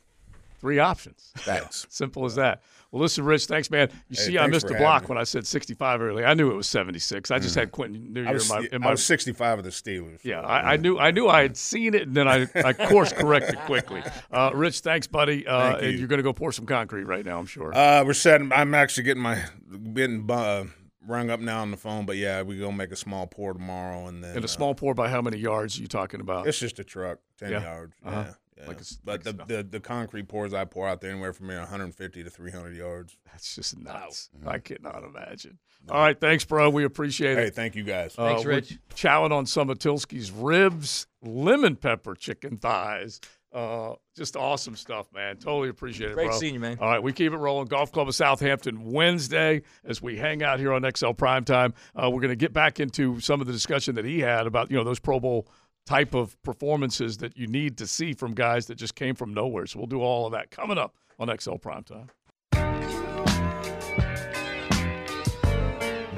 three 0.64 0.78
options. 0.78 1.30
Facts. 1.36 1.86
Simple 1.90 2.24
as 2.24 2.36
that. 2.36 2.62
Well, 2.90 3.02
listen, 3.02 3.22
Rich, 3.22 3.46
thanks, 3.46 3.70
man. 3.70 3.90
You 4.08 4.16
Hey, 4.16 4.22
see, 4.22 4.38
I 4.38 4.46
missed 4.46 4.66
the 4.66 4.76
block 4.76 5.02
me. 5.02 5.08
when 5.08 5.18
I 5.18 5.24
said 5.24 5.46
65 5.46 6.00
earlier. 6.00 6.24
I 6.24 6.32
knew 6.32 6.50
it 6.50 6.54
was 6.54 6.66
76. 6.66 7.30
I 7.30 7.38
just 7.38 7.54
had 7.54 7.70
Quentin 7.70 8.14
Neujahr 8.14 8.32
was, 8.32 8.50
in 8.50 8.56
my. 8.56 8.68
In 8.72 8.82
I 8.82 8.90
was 8.92 9.04
65 9.04 9.58
of 9.58 9.64
the 9.64 9.70
Steelers. 9.70 10.24
yeah, 10.24 10.40
I, 10.40 10.72
I 10.72 10.76
knew 10.78 10.98
I 10.98 11.10
knew 11.10 11.28
I 11.28 11.42
had 11.42 11.58
seen 11.58 11.92
it, 11.92 12.02
and 12.08 12.16
then 12.16 12.26
I, 12.26 12.46
I 12.54 12.72
course 12.72 13.12
corrected 13.12 13.58
quickly. 13.66 14.02
Uh, 14.32 14.50
Rich, 14.54 14.80
thanks, 14.80 15.06
buddy. 15.06 15.46
Uh, 15.46 15.72
Thank 15.72 15.82
you. 15.82 15.88
and 15.90 15.98
You're 15.98 16.08
going 16.08 16.16
to 16.18 16.22
go 16.24 16.32
pour 16.32 16.50
some 16.50 16.66
concrete 16.66 17.04
right 17.04 17.24
now, 17.24 17.38
I'm 17.38 17.46
sure. 17.46 17.76
Uh, 17.76 18.02
we're 18.04 18.14
setting. 18.14 18.50
I'm 18.52 18.74
actually 18.74 19.04
getting 19.04 19.22
my 19.22 19.44
getting 19.92 20.28
uh, 20.30 20.64
rung 21.06 21.30
up 21.30 21.40
now 21.40 21.60
on 21.60 21.70
the 21.70 21.76
phone, 21.76 22.06
but 22.06 22.16
yeah, 22.16 22.42
we 22.42 22.58
gonna 22.58 22.76
make 22.76 22.90
a 22.90 22.96
small 22.96 23.26
pour 23.26 23.52
tomorrow, 23.52 24.06
and 24.06 24.24
then 24.24 24.34
and 24.36 24.44
a 24.44 24.44
uh, 24.44 24.48
small 24.48 24.74
pour 24.74 24.94
by 24.94 25.08
how 25.08 25.20
many 25.20 25.36
yards 25.36 25.78
are 25.78 25.82
you 25.82 25.88
talking 25.88 26.20
about? 26.20 26.46
It's 26.46 26.58
just 26.58 26.78
a 26.78 26.84
truck, 26.84 27.18
ten 27.38 27.50
Yeah. 27.52 27.62
yards. 27.62 27.94
Uh-huh. 28.04 28.24
Yeah, 28.26 28.34
yeah. 28.56 28.66
Like 28.66 28.76
it's- 28.76 28.98
but 29.04 29.24
like 29.26 29.36
the, 29.36 29.44
the 29.56 29.62
the 29.62 29.80
concrete 29.80 30.28
pours 30.28 30.54
I 30.54 30.64
pour 30.64 30.88
out 30.88 31.00
there 31.00 31.10
anywhere 31.10 31.32
from 31.32 31.48
150 31.48 32.24
to 32.24 32.30
300 32.30 32.76
yards. 32.76 33.16
That's 33.26 33.54
just 33.54 33.78
nuts. 33.78 34.30
I 34.46 34.58
cannot 34.58 35.02
imagine. 35.04 35.58
All 35.90 36.00
right, 36.00 36.18
thanks, 36.18 36.44
bro. 36.44 36.70
We 36.70 36.84
appreciate 36.84 37.36
it. 37.36 37.44
Hey, 37.44 37.50
thank 37.50 37.74
you 37.74 37.82
guys. 37.84 38.14
Uh, 38.16 38.28
Thanks, 38.28 38.44
we're 38.44 38.52
Rich. 38.52 38.78
Chowing 38.94 39.32
on 39.32 39.44
some 39.44 39.68
of 39.68 39.78
Tylski's 39.78 40.30
ribs, 40.30 41.06
lemon 41.20 41.76
pepper 41.76 42.14
chicken 42.14 42.56
thighs. 42.56 43.20
Uh, 43.52 43.94
just 44.16 44.34
awesome 44.34 44.74
stuff, 44.74 45.06
man. 45.14 45.36
Totally 45.36 45.68
appreciate 45.68 46.10
it, 46.10 46.14
Great 46.14 46.30
bro. 46.30 46.38
seeing 46.38 46.54
you, 46.54 46.60
man. 46.60 46.76
All 46.80 46.88
right, 46.90 47.00
we 47.02 47.12
keep 47.12 47.32
it 47.32 47.36
rolling. 47.36 47.66
Golf 47.68 47.92
Club 47.92 48.08
of 48.08 48.14
Southampton 48.14 48.90
Wednesday 48.90 49.62
as 49.84 50.02
we 50.02 50.16
hang 50.16 50.42
out 50.42 50.58
here 50.58 50.72
on 50.72 50.82
XL 50.82 51.10
Primetime. 51.10 51.72
Uh, 51.94 52.10
we're 52.10 52.20
going 52.20 52.30
to 52.30 52.36
get 52.36 52.52
back 52.52 52.80
into 52.80 53.20
some 53.20 53.40
of 53.40 53.46
the 53.46 53.52
discussion 53.52 53.94
that 53.94 54.04
he 54.04 54.18
had 54.20 54.46
about 54.48 54.70
you 54.72 54.76
know 54.76 54.82
those 54.84 54.98
Pro 54.98 55.20
Bowl 55.20 55.46
type 55.86 56.14
of 56.14 56.40
performances 56.42 57.18
that 57.18 57.36
you 57.36 57.46
need 57.46 57.76
to 57.78 57.86
see 57.86 58.12
from 58.12 58.34
guys 58.34 58.66
that 58.66 58.76
just 58.76 58.94
came 58.94 59.14
from 59.14 59.34
nowhere. 59.34 59.66
So 59.66 59.78
we'll 59.78 59.86
do 59.86 60.00
all 60.00 60.26
of 60.26 60.32
that 60.32 60.50
coming 60.50 60.78
up 60.78 60.94
on 61.18 61.28
XL 61.28 61.54
Primetime. 61.54 62.08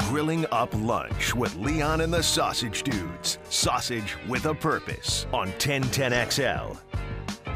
Grilling 0.09 0.47
up 0.53 0.73
lunch 0.75 1.35
with 1.35 1.55
Leon 1.57 2.01
and 2.01 2.13
the 2.13 2.23
Sausage 2.23 2.83
Dudes. 2.85 3.39
Sausage 3.51 4.17
with 4.29 4.47
a 4.47 4.55
purpose 4.55 5.27
on 5.33 5.51
1010XL. 5.53 6.79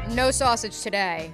No 0.09 0.31
sausage 0.31 0.81
today. 0.81 1.33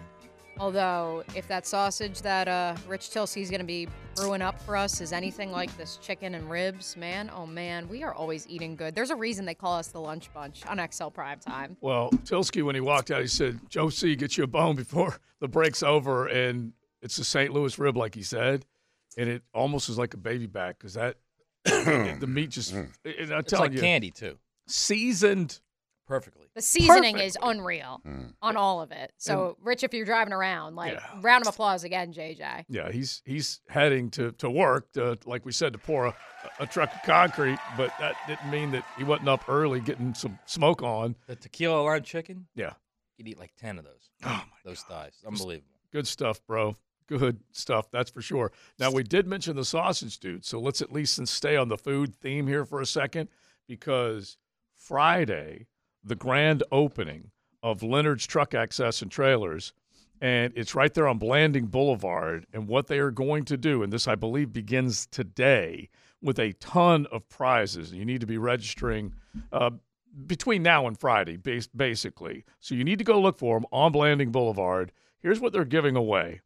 Although, 0.59 1.23
if 1.35 1.47
that 1.47 1.67
sausage 1.67 2.21
that 2.21 2.47
uh, 2.47 2.75
Rich 2.87 3.15
is 3.15 3.49
going 3.49 3.59
to 3.59 3.65
be 3.65 3.87
brewing 4.17 4.41
up 4.41 4.59
for 4.61 4.75
us 4.75 4.99
is 4.99 5.13
anything 5.13 5.51
like 5.51 5.75
this 5.77 5.97
chicken 5.97 6.33
and 6.33 6.49
ribs, 6.49 6.97
man, 6.97 7.29
oh 7.33 7.45
man, 7.45 7.87
we 7.87 8.03
are 8.03 8.13
always 8.13 8.47
eating 8.49 8.75
good. 8.75 8.95
There's 8.95 9.11
a 9.11 9.15
reason 9.15 9.45
they 9.45 9.53
call 9.53 9.75
us 9.75 9.87
the 9.89 10.01
Lunch 10.01 10.33
Bunch 10.33 10.65
on 10.65 10.85
XL 10.91 11.09
Prime 11.09 11.39
Time. 11.39 11.77
Well, 11.81 12.09
Tylski, 12.25 12.63
when 12.63 12.73
he 12.73 12.81
walked 12.81 13.11
out, 13.11 13.21
he 13.21 13.27
said, 13.27 13.59
Joe 13.69 13.89
C, 13.89 14.15
get 14.15 14.35
you 14.35 14.43
a 14.43 14.47
bone 14.47 14.75
before 14.75 15.17
the 15.39 15.47
break's 15.47 15.83
over. 15.83 16.27
And 16.27 16.73
it's 17.01 17.17
a 17.19 17.23
St. 17.23 17.53
Louis 17.53 17.77
rib, 17.77 17.95
like 17.95 18.15
he 18.15 18.23
said. 18.23 18.65
And 19.17 19.29
it 19.29 19.43
almost 19.53 19.87
is 19.89 19.97
like 19.97 20.13
a 20.13 20.17
baby 20.17 20.47
back 20.47 20.79
because 20.79 20.95
that, 20.95 21.17
the 21.65 22.25
meat 22.27 22.49
just, 22.49 22.73
mm. 22.73 22.89
and 23.05 23.31
I'm 23.31 23.39
It's 23.39 23.51
telling 23.51 23.71
like 23.71 23.73
you, 23.73 23.81
candy 23.81 24.11
too. 24.11 24.37
seasoned. 24.67 25.59
Perfectly. 26.07 26.46
The 26.57 26.63
seasoning 26.63 27.13
Perfect. 27.13 27.27
is 27.27 27.37
unreal 27.43 28.01
mm. 28.03 28.33
on 28.41 28.57
all 28.57 28.81
of 28.81 28.91
it. 28.91 29.13
So, 29.17 29.57
Rich, 29.61 29.83
if 29.83 29.93
you're 29.93 30.07
driving 30.07 30.33
around, 30.33 30.75
like, 30.75 30.93
Yeah. 30.93 31.19
round 31.21 31.45
of 31.45 31.53
applause 31.53 31.83
again, 31.83 32.11
JJ. 32.11 32.65
Yeah, 32.67 32.91
he's 32.91 33.21
he's 33.25 33.61
heading 33.69 34.09
to, 34.11 34.31
to 34.31 34.49
work, 34.49 34.91
to, 34.93 35.19
like 35.27 35.45
we 35.45 35.51
said, 35.51 35.73
to 35.73 35.77
pour 35.77 36.07
a, 36.07 36.15
a 36.59 36.65
truck 36.65 36.91
of 36.95 37.03
concrete, 37.03 37.59
but 37.77 37.93
that 37.99 38.15
didn't 38.25 38.49
mean 38.49 38.71
that 38.71 38.83
he 38.97 39.03
wasn't 39.03 39.29
up 39.29 39.47
early 39.47 39.79
getting 39.79 40.15
some 40.15 40.39
smoke 40.47 40.81
on. 40.81 41.15
The 41.27 41.35
tequila 41.35 41.79
lime 41.79 42.01
chicken, 42.01 42.47
Yeah, 42.55 42.73
you'd 43.17 43.27
eat 43.27 43.37
like 43.37 43.51
10 43.59 43.77
of 43.77 43.85
those. 43.85 44.09
Oh, 44.23 44.29
my 44.29 44.57
Those 44.65 44.81
thighs. 44.81 45.13
Unbelievable. 45.27 45.69
good 45.91 46.07
stuff, 46.07 46.43
bro. 46.47 46.75
Good 47.05 47.39
stuff, 47.51 47.91
that's 47.91 48.09
for 48.09 48.23
sure. 48.23 48.51
Now 48.79 48.89
we 48.89 49.03
did 49.03 49.27
mention 49.27 49.55
the 49.55 49.63
sausage 49.63 50.17
dude, 50.17 50.43
so 50.43 50.59
let's 50.59 50.81
at 50.81 50.91
least 50.91 51.23
stay 51.27 51.55
on 51.55 51.69
the 51.69 51.77
food 51.77 52.15
theme 52.15 52.47
here 52.47 52.65
for 52.65 52.81
a 52.81 52.85
second 52.87 53.29
because 53.67 54.37
Friday, 54.75 55.67
the 56.07 56.15
grand 56.15 56.63
opening 56.71 57.31
of 57.63 57.83
Leonard's 57.83 58.25
Truck 58.25 58.53
Access 58.53 59.01
and 59.01 59.11
Trailers, 59.11 59.73
and 60.21 60.53
it's 60.55 60.75
right 60.75 60.93
there 60.93 61.07
on 61.07 61.17
Blanding 61.17 61.67
Boulevard. 61.67 62.45
And 62.53 62.67
what 62.67 62.87
they 62.87 62.99
are 62.99 63.11
going 63.11 63.45
to 63.45 63.57
do, 63.57 63.83
and 63.83 63.91
this 63.91 64.07
I 64.07 64.15
believe 64.15 64.53
begins 64.53 65.05
today, 65.07 65.89
with 66.21 66.39
a 66.39 66.53
ton 66.53 67.05
of 67.11 67.27
prizes. 67.29 67.93
You 67.93 68.05
need 68.05 68.21
to 68.21 68.27
be 68.27 68.37
registering. 68.37 69.13
Uh, 69.51 69.71
between 70.25 70.63
now 70.63 70.87
and 70.87 70.99
Friday, 70.99 71.37
bas- 71.37 71.67
basically. 71.67 72.43
So 72.59 72.73
you 72.73 72.83
need 72.83 72.97
to 72.97 73.05
go 73.05 73.21
look 73.21 73.37
for 73.37 73.55
them 73.55 73.67
on 73.71 73.91
Blanding 73.91 74.31
Boulevard. 74.31 74.91
Here's 75.19 75.39
what 75.39 75.53
they're 75.53 75.65
giving 75.65 75.95
away 75.95 76.41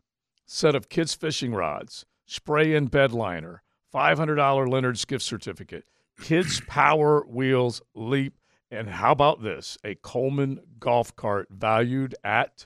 set 0.45 0.75
of 0.75 0.89
kids 0.89 1.13
fishing 1.13 1.53
rods, 1.53 2.05
spray 2.25 2.73
in 2.73 2.87
bed 2.87 3.13
liner, 3.13 3.63
$500 3.93 4.69
Leonard's 4.69 5.05
gift 5.05 5.23
certificate, 5.23 5.85
kids 6.21 6.59
power 6.67 7.21
wheels 7.25 7.81
leap, 7.95 8.33
and 8.71 8.89
how 8.89 9.11
about 9.11 9.43
this? 9.43 9.77
A 9.83 9.95
Coleman 9.95 10.59
golf 10.79 11.15
cart 11.15 11.47
valued 11.51 12.15
at 12.23 12.65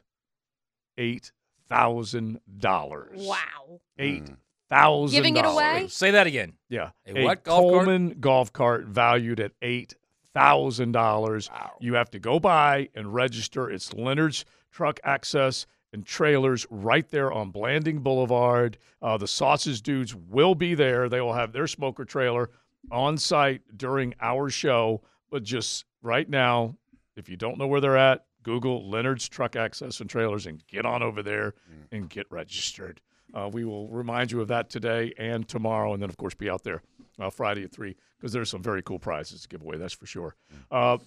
$8,000. 0.98 3.10
Wow. 3.16 3.80
Eight 3.98 4.30
thousand. 4.70 5.16
Giving 5.16 5.38
it 5.38 5.46
away? 5.46 5.88
Say 5.90 6.12
that 6.12 6.28
again. 6.28 6.54
Yeah, 6.70 6.90
A 7.08 7.24
what 7.24 7.44
golf 7.44 7.62
cart? 7.62 7.74
Coleman 7.86 8.18
golf 8.20 8.54
cart 8.54 8.86
valued 8.86 9.40
at 9.40 9.52
eight 9.62 9.96
thousand 10.34 10.92
dollars. 10.92 11.50
You 11.80 11.94
have 11.96 12.12
to 12.12 12.20
go 12.20 12.40
by 12.40 12.90
and 12.96 13.14
register. 13.14 13.70
It's 13.70 13.94
Leonard's 13.94 14.44
Truck 14.72 15.00
Access 15.04 15.66
and 15.94 16.06
Trailers 16.06 16.66
right 16.70 17.10
there 17.10 17.32
on 17.32 17.52
Blanding 17.52 18.00
Boulevard. 18.00 18.78
Uh, 19.02 19.18
the 19.18 19.28
Sausage 19.28 19.82
Dudes 19.82 20.14
will 20.16 20.56
be 20.56 20.76
there. 20.76 21.08
They 21.08 21.22
will 21.22 21.34
have 21.34 21.54
their 21.54 21.68
smoker 21.68 22.04
trailer 22.04 22.50
on 22.92 23.18
site 23.18 23.62
during 23.78 24.14
our 24.20 24.50
show. 24.50 25.02
But 25.32 25.44
just 25.44 25.86
right 26.06 26.30
now, 26.30 26.76
if 27.16 27.28
you 27.30 27.36
don't 27.36 27.58
know 27.58 27.68
where 27.68 27.82
they're 27.82 27.98
at, 27.98 28.26
Google 28.44 28.88
Leonard's 28.90 29.28
Truck 29.28 29.56
Access 29.56 30.00
and 30.00 30.10
Trailers 30.10 30.46
and 30.46 30.66
get 30.68 30.86
on 30.86 31.02
over 31.02 31.24
there 31.24 31.56
and 31.92 32.10
get 32.10 32.28
registered. 32.30 33.02
Uh, 33.34 33.50
we 33.52 33.66
will 33.66 33.90
remind 33.90 34.32
you 34.32 34.40
of 34.40 34.48
that 34.50 34.70
today 34.70 35.14
and 35.18 35.48
tomorrow, 35.48 35.94
and 35.94 36.02
then, 36.02 36.10
of 36.10 36.18
course, 36.18 36.36
be 36.36 36.50
out 36.50 36.64
there 36.64 36.84
uh, 37.20 37.30
Friday 37.30 37.64
at 37.64 37.72
3 37.72 37.96
because 38.18 38.32
there's 38.32 38.50
some 38.50 38.62
very 38.62 38.82
cool 38.84 39.00
prizes 39.00 39.42
to 39.42 39.48
give 39.48 39.62
away, 39.62 39.78
that's 39.78 39.94
for 39.96 40.06
sure. 40.06 40.36
Uh, 40.72 40.98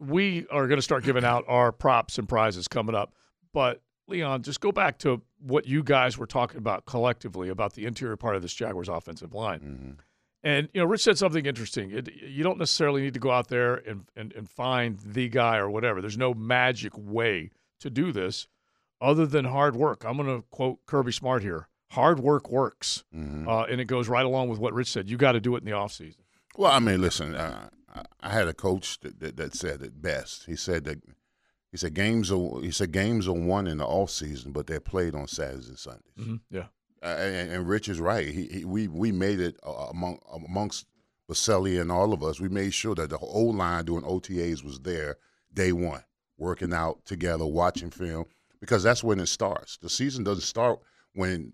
we 0.00 0.46
are 0.50 0.66
going 0.66 0.78
to 0.78 0.82
start 0.82 1.04
giving 1.04 1.24
out 1.24 1.44
our 1.48 1.70
props 1.70 2.18
and 2.18 2.28
prizes 2.28 2.66
coming 2.66 2.94
up. 2.94 3.12
But, 3.52 3.82
Leon, 4.08 4.42
just 4.42 4.60
go 4.60 4.72
back 4.72 4.98
to 5.00 5.22
what 5.38 5.66
you 5.66 5.82
guys 5.82 6.16
were 6.18 6.26
talking 6.26 6.58
about 6.58 6.86
collectively 6.86 7.50
about 7.50 7.74
the 7.74 7.84
interior 7.86 8.16
part 8.16 8.36
of 8.36 8.42
this 8.42 8.54
Jaguars 8.54 8.88
offensive 8.88 9.34
line. 9.34 9.98
And 10.44 10.68
you 10.72 10.80
know, 10.80 10.86
Rich 10.86 11.02
said 11.02 11.18
something 11.18 11.44
interesting. 11.46 11.90
It, 11.90 12.08
you 12.14 12.44
don't 12.44 12.58
necessarily 12.58 13.02
need 13.02 13.14
to 13.14 13.20
go 13.20 13.30
out 13.32 13.48
there 13.48 13.74
and, 13.74 14.04
and 14.14 14.32
and 14.34 14.48
find 14.48 14.98
the 15.00 15.28
guy 15.28 15.56
or 15.56 15.68
whatever. 15.70 16.00
There's 16.00 16.18
no 16.18 16.34
magic 16.34 16.92
way 16.96 17.50
to 17.80 17.90
do 17.90 18.12
this, 18.12 18.46
other 19.00 19.26
than 19.26 19.46
hard 19.46 19.74
work. 19.76 20.04
I'm 20.04 20.16
going 20.16 20.28
to 20.40 20.46
quote 20.50 20.78
Kirby 20.86 21.12
Smart 21.12 21.42
here: 21.42 21.68
"Hard 21.90 22.20
work 22.20 22.48
works," 22.50 23.04
uh, 23.12 23.62
and 23.64 23.80
it 23.80 23.86
goes 23.86 24.08
right 24.08 24.24
along 24.24 24.48
with 24.48 24.58
what 24.60 24.72
Rich 24.72 24.90
said. 24.92 25.10
You 25.10 25.16
got 25.16 25.32
to 25.32 25.40
do 25.40 25.56
it 25.56 25.60
in 25.60 25.64
the 25.64 25.72
off 25.72 25.92
season. 25.92 26.22
Well, 26.56 26.70
I 26.72 26.78
mean, 26.78 27.00
listen, 27.00 27.34
uh, 27.34 27.68
I- 28.22 28.30
had 28.30 28.46
a 28.48 28.54
coach 28.54 29.00
that, 29.00 29.18
that, 29.20 29.36
that 29.36 29.54
said 29.54 29.82
it 29.82 30.00
best. 30.00 30.44
He 30.46 30.54
said 30.56 30.84
that 30.84 31.02
he 31.72 31.76
said 31.76 31.94
games 31.94 32.30
are 32.30 32.60
he 32.60 32.70
said 32.70 32.92
games 32.92 33.26
are 33.26 33.32
won 33.32 33.66
in 33.66 33.78
the 33.78 33.86
off 33.86 34.10
season, 34.10 34.52
but 34.52 34.66
they're 34.68 34.80
played 34.80 35.14
on 35.14 35.26
Saturdays 35.26 35.68
and 35.68 35.78
Sundays. 35.78 36.40
Yeah, 36.50 36.66
Uh, 37.02 37.06
and, 37.06 37.50
and 37.52 37.68
Rich 37.68 37.88
is 37.88 38.00
right. 38.00 38.26
He, 38.26 38.46
he, 38.46 38.64
we 38.64 38.88
we 38.88 39.12
made 39.12 39.40
it 39.40 39.56
uh, 39.66 39.88
among 39.90 40.18
amongst 40.32 40.86
Boselli 41.30 41.80
and 41.80 41.90
all 41.92 42.12
of 42.12 42.22
us. 42.22 42.40
We 42.40 42.48
made 42.48 42.72
sure 42.74 42.94
that 42.94 43.10
the 43.10 43.18
whole 43.18 43.52
line 43.52 43.84
doing 43.84 44.02
OTAs 44.02 44.64
was 44.64 44.80
there 44.80 45.16
day 45.52 45.72
one, 45.72 46.02
working 46.38 46.72
out 46.72 47.04
together, 47.04 47.44
watching 47.46 47.90
film, 47.90 48.24
because 48.60 48.82
that's 48.82 49.04
when 49.04 49.20
it 49.20 49.26
starts. 49.26 49.76
The 49.78 49.90
season 49.90 50.24
doesn't 50.24 50.42
start 50.42 50.80
when 51.14 51.52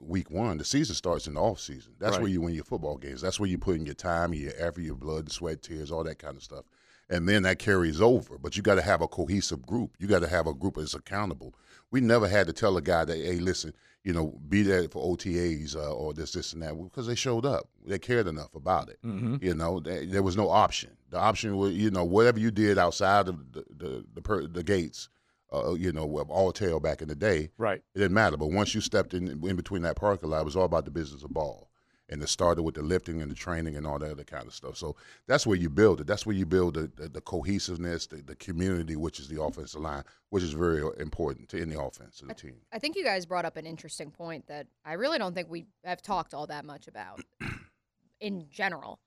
week 0.00 0.30
one. 0.30 0.58
The 0.58 0.64
season 0.64 0.94
starts 0.94 1.26
in 1.26 1.34
the 1.34 1.40
off 1.40 1.60
season. 1.60 1.92
That's 1.98 2.12
Right. 2.12 2.22
where 2.22 2.30
you 2.30 2.40
win 2.40 2.54
your 2.54 2.64
football 2.64 2.96
games. 2.96 3.20
That's 3.20 3.40
where 3.40 3.48
you 3.48 3.58
put 3.58 3.76
in 3.76 3.84
your 3.86 3.94
time, 3.94 4.32
your 4.32 4.52
effort, 4.56 4.82
your 4.82 4.94
blood, 4.96 5.30
sweat, 5.32 5.62
tears, 5.62 5.90
all 5.90 6.04
that 6.04 6.18
kind 6.18 6.36
of 6.36 6.42
stuff. 6.42 6.64
And 7.08 7.28
then 7.28 7.42
that 7.42 7.58
carries 7.58 8.00
over. 8.00 8.38
But 8.38 8.56
you 8.56 8.62
got 8.62 8.76
to 8.76 8.82
have 8.82 9.02
a 9.02 9.08
cohesive 9.08 9.66
group. 9.66 9.96
You 9.98 10.06
got 10.06 10.20
to 10.20 10.28
have 10.28 10.46
a 10.46 10.54
group 10.54 10.76
that's 10.76 10.94
accountable. 10.94 11.54
We 11.90 12.00
never 12.00 12.28
had 12.28 12.46
to 12.46 12.52
tell 12.52 12.76
a 12.76 12.80
guy 12.82 13.04
that, 13.04 13.16
hey, 13.16 13.40
listen, 13.40 13.72
you 14.04 14.12
know, 14.12 14.38
be 14.48 14.62
there 14.62 14.88
for 14.88 15.16
OTAs 15.16 15.76
uh, 15.76 15.92
or 15.92 16.14
this, 16.14 16.32
this, 16.32 16.52
and 16.54 16.62
that 16.62 16.74
because 16.82 17.06
they 17.06 17.14
showed 17.14 17.44
up. 17.44 17.68
They 17.86 17.98
cared 17.98 18.26
enough 18.26 18.54
about 18.54 18.88
it. 18.88 18.98
Mhm. 19.04 19.42
You 19.42 19.54
know, 19.54 19.80
there, 19.80 20.06
there 20.06 20.22
was 20.22 20.36
no 20.36 20.48
option. 20.48 20.90
The 21.10 21.18
option 21.18 21.56
was, 21.56 21.72
you 21.74 21.90
know, 21.90 22.04
whatever 22.04 22.38
you 22.38 22.50
did 22.50 22.78
outside 22.78 23.28
of 23.28 23.52
the 23.52 23.64
the 23.76 24.04
the, 24.14 24.22
per, 24.22 24.46
the 24.46 24.62
gates, 24.62 25.08
uh, 25.52 25.74
you 25.74 25.92
know, 25.92 26.18
of 26.18 26.30
all 26.30 26.52
tail 26.52 26.80
back 26.80 27.02
in 27.02 27.08
the 27.08 27.14
day, 27.16 27.50
Right. 27.58 27.82
it 27.94 27.98
didn't 27.98 28.14
matter. 28.14 28.36
But 28.36 28.52
once 28.52 28.74
you 28.74 28.80
stepped 28.80 29.12
in 29.14 29.28
in 29.28 29.56
between 29.56 29.82
that 29.82 29.96
parking 29.96 30.30
lot, 30.30 30.40
it 30.42 30.44
was 30.44 30.56
all 30.56 30.64
about 30.64 30.84
the 30.84 30.90
business 30.90 31.22
of 31.22 31.30
ball. 31.30 31.69
And 32.10 32.22
it 32.22 32.28
started 32.28 32.62
with 32.64 32.74
the 32.74 32.82
lifting 32.82 33.22
and 33.22 33.30
the 33.30 33.34
training 33.36 33.76
and 33.76 33.86
all 33.86 33.98
that 34.00 34.10
other 34.10 34.24
kind 34.24 34.46
of 34.46 34.52
stuff. 34.52 34.76
So 34.76 34.96
that's 35.28 35.46
where 35.46 35.56
you 35.56 35.70
build 35.70 36.00
it. 36.00 36.06
That's 36.08 36.26
where 36.26 36.34
you 36.34 36.44
build 36.44 36.74
the, 36.74 36.90
the, 36.96 37.08
the 37.08 37.20
cohesiveness, 37.20 38.06
the, 38.08 38.16
the 38.16 38.34
community, 38.36 38.96
which 38.96 39.20
is 39.20 39.28
the 39.28 39.40
offensive 39.40 39.80
line, 39.80 40.02
which 40.30 40.42
is 40.42 40.52
very 40.52 40.82
important 40.98 41.48
to 41.50 41.62
any 41.62 41.74
offense 41.76 42.20
of 42.20 42.28
the 42.28 42.34
team. 42.34 42.56
I 42.72 42.78
think 42.80 42.96
you 42.96 43.04
guys 43.04 43.26
brought 43.26 43.44
up 43.44 43.56
an 43.56 43.64
interesting 43.64 44.10
point 44.10 44.46
that 44.48 44.66
I 44.84 44.94
really 44.94 45.18
don't 45.18 45.34
think 45.34 45.48
we 45.48 45.66
have 45.84 46.02
talked 46.02 46.34
all 46.34 46.48
that 46.48 46.64
much 46.64 46.88
about 46.88 47.20
in 48.20 48.46
general. 48.50 48.98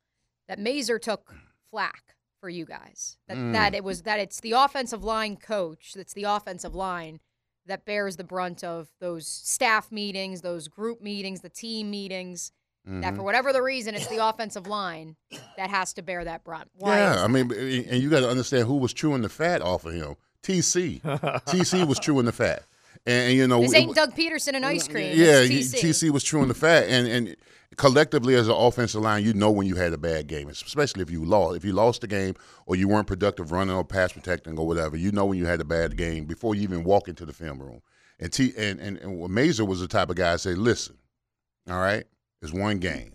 That 0.48 0.60
Maser 0.60 1.00
took 1.02 1.34
flack 1.72 2.16
for 2.40 2.50
you 2.50 2.66
guys. 2.66 3.18
That 3.28 3.38
Mm. 3.38 3.54
that 3.54 3.74
it 3.74 3.84
was 3.84 4.02
that 4.04 4.20
it's 4.20 4.40
the 4.42 4.52
offensive 4.52 5.04
line 5.04 5.38
coach, 5.38 5.94
that's 5.94 6.14
the 6.14 6.24
offensive 6.24 6.76
line 6.76 7.20
that 7.66 7.86
bears 7.86 8.18
the 8.18 8.24
brunt 8.26 8.64
of 8.64 8.90
those 9.00 9.26
staff 9.26 9.90
meetings, 9.92 10.42
those 10.42 10.68
group 10.68 11.02
meetings, 11.02 11.42
the 11.42 11.50
team 11.50 11.90
meetings. 11.90 12.52
That 12.86 13.14
Mhm. 13.14 13.16
for 13.18 13.24
whatever 13.24 13.54
the 13.54 13.62
reason, 13.62 13.96
it's 13.96 14.08
the 14.08 14.18
offensive 14.28 14.68
line 14.68 15.16
that 15.56 15.70
has 15.70 15.94
to 15.94 16.02
bear 16.02 16.26
that 16.26 16.44
brunt. 16.44 16.70
Why 16.76 16.98
yeah, 16.98 17.16
is 17.16 17.22
I 17.22 17.28
mean, 17.28 17.50
and 17.52 18.04
you 18.04 18.10
got 18.10 18.20
to 18.22 18.30
understand 18.30 18.68
who 18.68 18.76
was 18.76 18.94
chewing 18.94 19.22
the 19.22 19.30
fat 19.30 19.62
off 19.62 19.86
of 19.86 19.94
him. 19.94 20.16
TC, 20.42 21.00
TC 21.48 21.88
was 21.88 21.98
chewing 22.00 22.26
the 22.26 22.34
fat, 22.34 22.64
and, 23.06 23.30
and, 23.30 23.38
you 23.38 23.48
know, 23.48 23.62
this 23.62 23.72
it- 23.72 23.78
ain't 23.78 23.96
Doug 23.96 24.14
Pederson 24.14 24.56
and 24.56 24.66
ice 24.66 24.88
cream. 24.90 25.18
Yeah, 25.18 25.44
TC. 25.46 25.80
TC 25.80 26.10
was 26.10 26.24
chewing 26.26 26.50
the 26.50 26.54
fat, 26.54 26.84
and 26.90 27.08
and 27.08 27.36
collectively 27.78 28.36
as 28.36 28.48
an 28.50 28.54
offensive 28.56 29.02
line, 29.02 29.24
you 29.24 29.34
know 29.34 29.50
when 29.50 29.66
you 29.66 29.76
had 29.76 29.94
a 29.94 29.98
bad 29.98 30.28
game, 30.28 30.50
especially 30.50 31.02
if 31.02 31.10
you 31.10 31.24
lost. 31.24 31.56
If 31.56 31.64
you 31.64 31.72
lost 31.72 32.02
the 32.02 32.08
game 32.08 32.36
or 32.66 32.76
you 32.76 32.90
weren't 32.90 33.08
productive 33.08 33.52
running 33.54 33.74
or 33.76 33.86
pass 33.86 34.12
protecting 34.12 34.60
or 34.60 34.68
whatever, 34.68 34.98
you 34.98 35.12
know 35.14 35.26
when 35.26 35.38
you 35.38 35.46
had 35.46 35.62
a 35.62 35.66
bad 35.66 35.96
game 35.96 36.26
before 36.26 36.54
you 36.54 36.62
even 36.64 36.84
walk 36.84 37.08
into 37.08 37.26
the 37.26 37.34
film 37.34 37.62
room. 37.62 37.82
And 38.20 38.32
T 38.32 38.54
and 38.58 38.80
and, 38.82 38.98
and 38.98 39.30
Maser 39.30 39.66
was 39.66 39.80
the 39.80 39.88
type 39.88 40.10
of 40.10 40.18
guy 40.18 40.34
to 40.34 40.38
say, 40.38 40.54
"Listen, 40.56 40.98
all 41.70 41.80
right, 41.80 42.04
it's 42.44 42.54
one 42.54 42.78
game. 42.80 43.14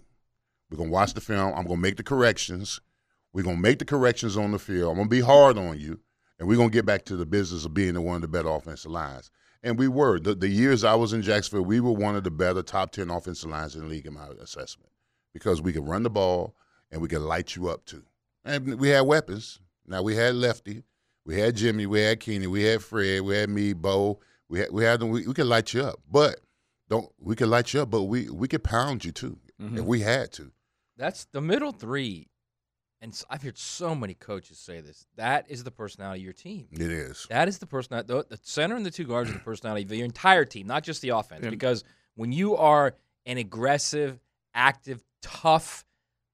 We're 0.70 0.78
gonna 0.78 0.90
watch 0.90 1.14
the 1.14 1.20
film. 1.20 1.52
I'm 1.54 1.64
gonna 1.64 1.76
make 1.76 1.96
the 1.96 2.02
corrections. 2.02 2.80
We're 3.32 3.44
gonna 3.44 3.58
make 3.58 3.78
the 3.78 3.84
corrections 3.84 4.36
on 4.36 4.52
the 4.52 4.58
field. 4.58 4.90
I'm 4.90 4.96
gonna 4.96 5.08
be 5.08 5.20
hard 5.20 5.58
on 5.58 5.78
you, 5.78 6.00
and 6.38 6.48
we're 6.48 6.56
gonna 6.56 6.70
get 6.70 6.86
back 6.86 7.04
to 7.06 7.16
the 7.16 7.26
business 7.26 7.64
of 7.64 7.74
being 7.74 7.94
the 7.94 8.00
one 8.00 8.16
of 8.16 8.22
the 8.22 8.28
better 8.28 8.48
offensive 8.48 8.90
lines. 8.90 9.30
And 9.62 9.78
we 9.78 9.86
were. 9.86 10.18
The, 10.18 10.34
the 10.34 10.48
years 10.48 10.82
I 10.82 10.94
was 10.94 11.12
in 11.12 11.22
Jacksonville, 11.22 11.64
we 11.64 11.80
were 11.80 11.92
one 11.92 12.16
of 12.16 12.24
the 12.24 12.30
better 12.30 12.62
top 12.62 12.92
ten 12.92 13.10
offensive 13.10 13.50
lines 13.50 13.74
in 13.74 13.82
the 13.82 13.88
league 13.88 14.06
in 14.06 14.14
my 14.14 14.28
assessment 14.40 14.90
because 15.32 15.60
we 15.60 15.72
could 15.72 15.86
run 15.86 16.04
the 16.04 16.10
ball 16.10 16.54
and 16.90 17.02
we 17.02 17.08
could 17.08 17.20
light 17.20 17.54
you 17.54 17.68
up 17.68 17.84
too. 17.84 18.04
And 18.44 18.80
we 18.80 18.88
had 18.88 19.02
weapons. 19.02 19.60
Now 19.86 20.02
we 20.02 20.16
had 20.16 20.34
Lefty, 20.36 20.84
we 21.24 21.38
had 21.38 21.56
Jimmy, 21.56 21.86
we 21.86 22.00
had 22.00 22.20
Keeney, 22.20 22.46
we 22.46 22.62
had 22.62 22.82
Fred, 22.82 23.22
we 23.22 23.36
had 23.36 23.50
me, 23.50 23.74
Bo. 23.74 24.20
We 24.48 24.60
had 24.60 24.72
we 24.72 24.84
had 24.84 25.00
them. 25.00 25.10
We, 25.10 25.26
we 25.26 25.34
could 25.34 25.46
light 25.46 25.74
you 25.74 25.82
up, 25.82 26.00
but 26.10 26.40
don't 26.88 27.10
we 27.18 27.36
could 27.36 27.48
light 27.48 27.72
you 27.72 27.82
up, 27.82 27.90
but 27.90 28.04
we 28.04 28.28
we 28.28 28.48
could 28.48 28.64
pound 28.64 29.04
you 29.04 29.12
too 29.12 29.38
if 29.58 29.64
mm-hmm. 29.64 29.84
we 29.84 30.00
had 30.00 30.32
to. 30.32 30.52
That's 30.96 31.26
the 31.26 31.40
middle 31.40 31.72
three. 31.72 32.28
And 33.00 33.22
I've 33.30 33.42
heard 33.42 33.56
so 33.56 33.94
many 33.94 34.14
coaches 34.14 34.58
say 34.58 34.80
this. 34.80 35.06
That 35.14 35.48
is 35.48 35.62
the 35.62 35.70
personality 35.70 36.20
of 36.20 36.24
your 36.24 36.32
team. 36.32 36.66
It 36.72 36.80
is. 36.80 37.28
That 37.30 37.46
is 37.46 37.58
the 37.58 37.66
personality. 37.66 38.08
The, 38.08 38.26
the 38.28 38.40
center 38.42 38.74
and 38.74 38.84
the 38.84 38.90
two 38.90 39.04
guards 39.04 39.30
are 39.30 39.34
the 39.34 39.38
personality 39.38 39.84
of 39.84 39.92
your 39.92 40.04
entire 40.04 40.44
team, 40.44 40.66
not 40.66 40.82
just 40.82 41.00
the 41.00 41.10
offense. 41.10 41.42
And- 41.42 41.50
because 41.52 41.84
when 42.16 42.32
you 42.32 42.56
are 42.56 42.96
an 43.24 43.38
aggressive, 43.38 44.18
active, 44.52 45.04
tough, 45.22 45.84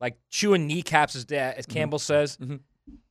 like 0.01 0.17
chewing 0.31 0.67
kneecaps, 0.67 1.15
as, 1.15 1.27
da- 1.27 1.37
as 1.37 1.67
mm-hmm. 1.67 1.75
Campbell 1.75 1.99
says, 1.99 2.39
mm-hmm. 2.39 2.57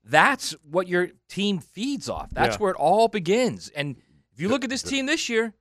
that's 0.03 0.53
what 0.63 0.87
your 0.87 1.09
team 1.29 1.59
feeds 1.59 2.09
off. 2.09 2.31
That's 2.31 2.55
Yeah. 2.55 2.59
where 2.59 2.71
it 2.71 2.77
all 2.77 3.07
begins. 3.07 3.69
And 3.69 3.97
if 4.33 4.41
you 4.41 4.49
look 4.49 4.63
at 4.63 4.71
this 4.71 4.81
team 4.81 5.05
this 5.05 5.29
year, 5.29 5.53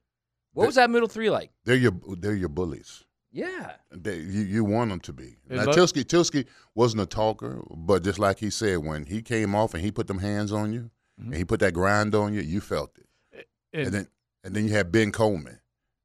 what 0.53 0.67
was 0.67 0.75
that 0.77 0.91
middle 0.91 1.09
three 1.09 1.31
like? 1.31 1.51
They're 1.65 1.77
your 1.77 1.93
they're 2.19 2.35
your 2.35 2.49
bullies. 2.49 3.05
Yeah. 3.33 3.73
They, 3.91 4.17
you 4.17 4.43
you 4.43 4.65
want 4.65 4.91
them 4.91 5.01
to 5.01 5.13
be. 5.13 5.37
And 5.49 5.59
Now, 5.59 5.65
look- 5.65 5.77
Tylski 5.77 6.05
Tylski 6.05 6.47
wasn't 6.75 7.03
a 7.03 7.07
talker, 7.07 7.63
but 7.75 8.05
just 8.05 8.19
like 8.19 8.39
he 8.39 8.51
said, 8.51 8.79
when 8.79 9.07
he 9.07 9.23
came 9.23 9.55
off 9.55 9.75
and 9.75 9.83
he 9.83 9.91
put 9.91 10.07
them 10.07 10.19
hands 10.19 10.53
on 10.53 10.73
you 10.73 10.91
mm-hmm. 11.19 11.31
and 11.31 11.37
he 11.37 11.45
put 11.45 11.61
that 11.61 11.73
grind 11.73 12.15
on 12.15 12.35
you, 12.35 12.43
you 12.43 12.61
felt 12.61 12.97
it. 12.99 13.49
And, 13.73 13.87
And, 13.87 13.95
then 13.95 14.09
and 14.45 14.55
then 14.55 14.69
you 14.69 14.75
had 14.75 14.93
Ben 14.93 15.13
Coleman. 15.13 15.59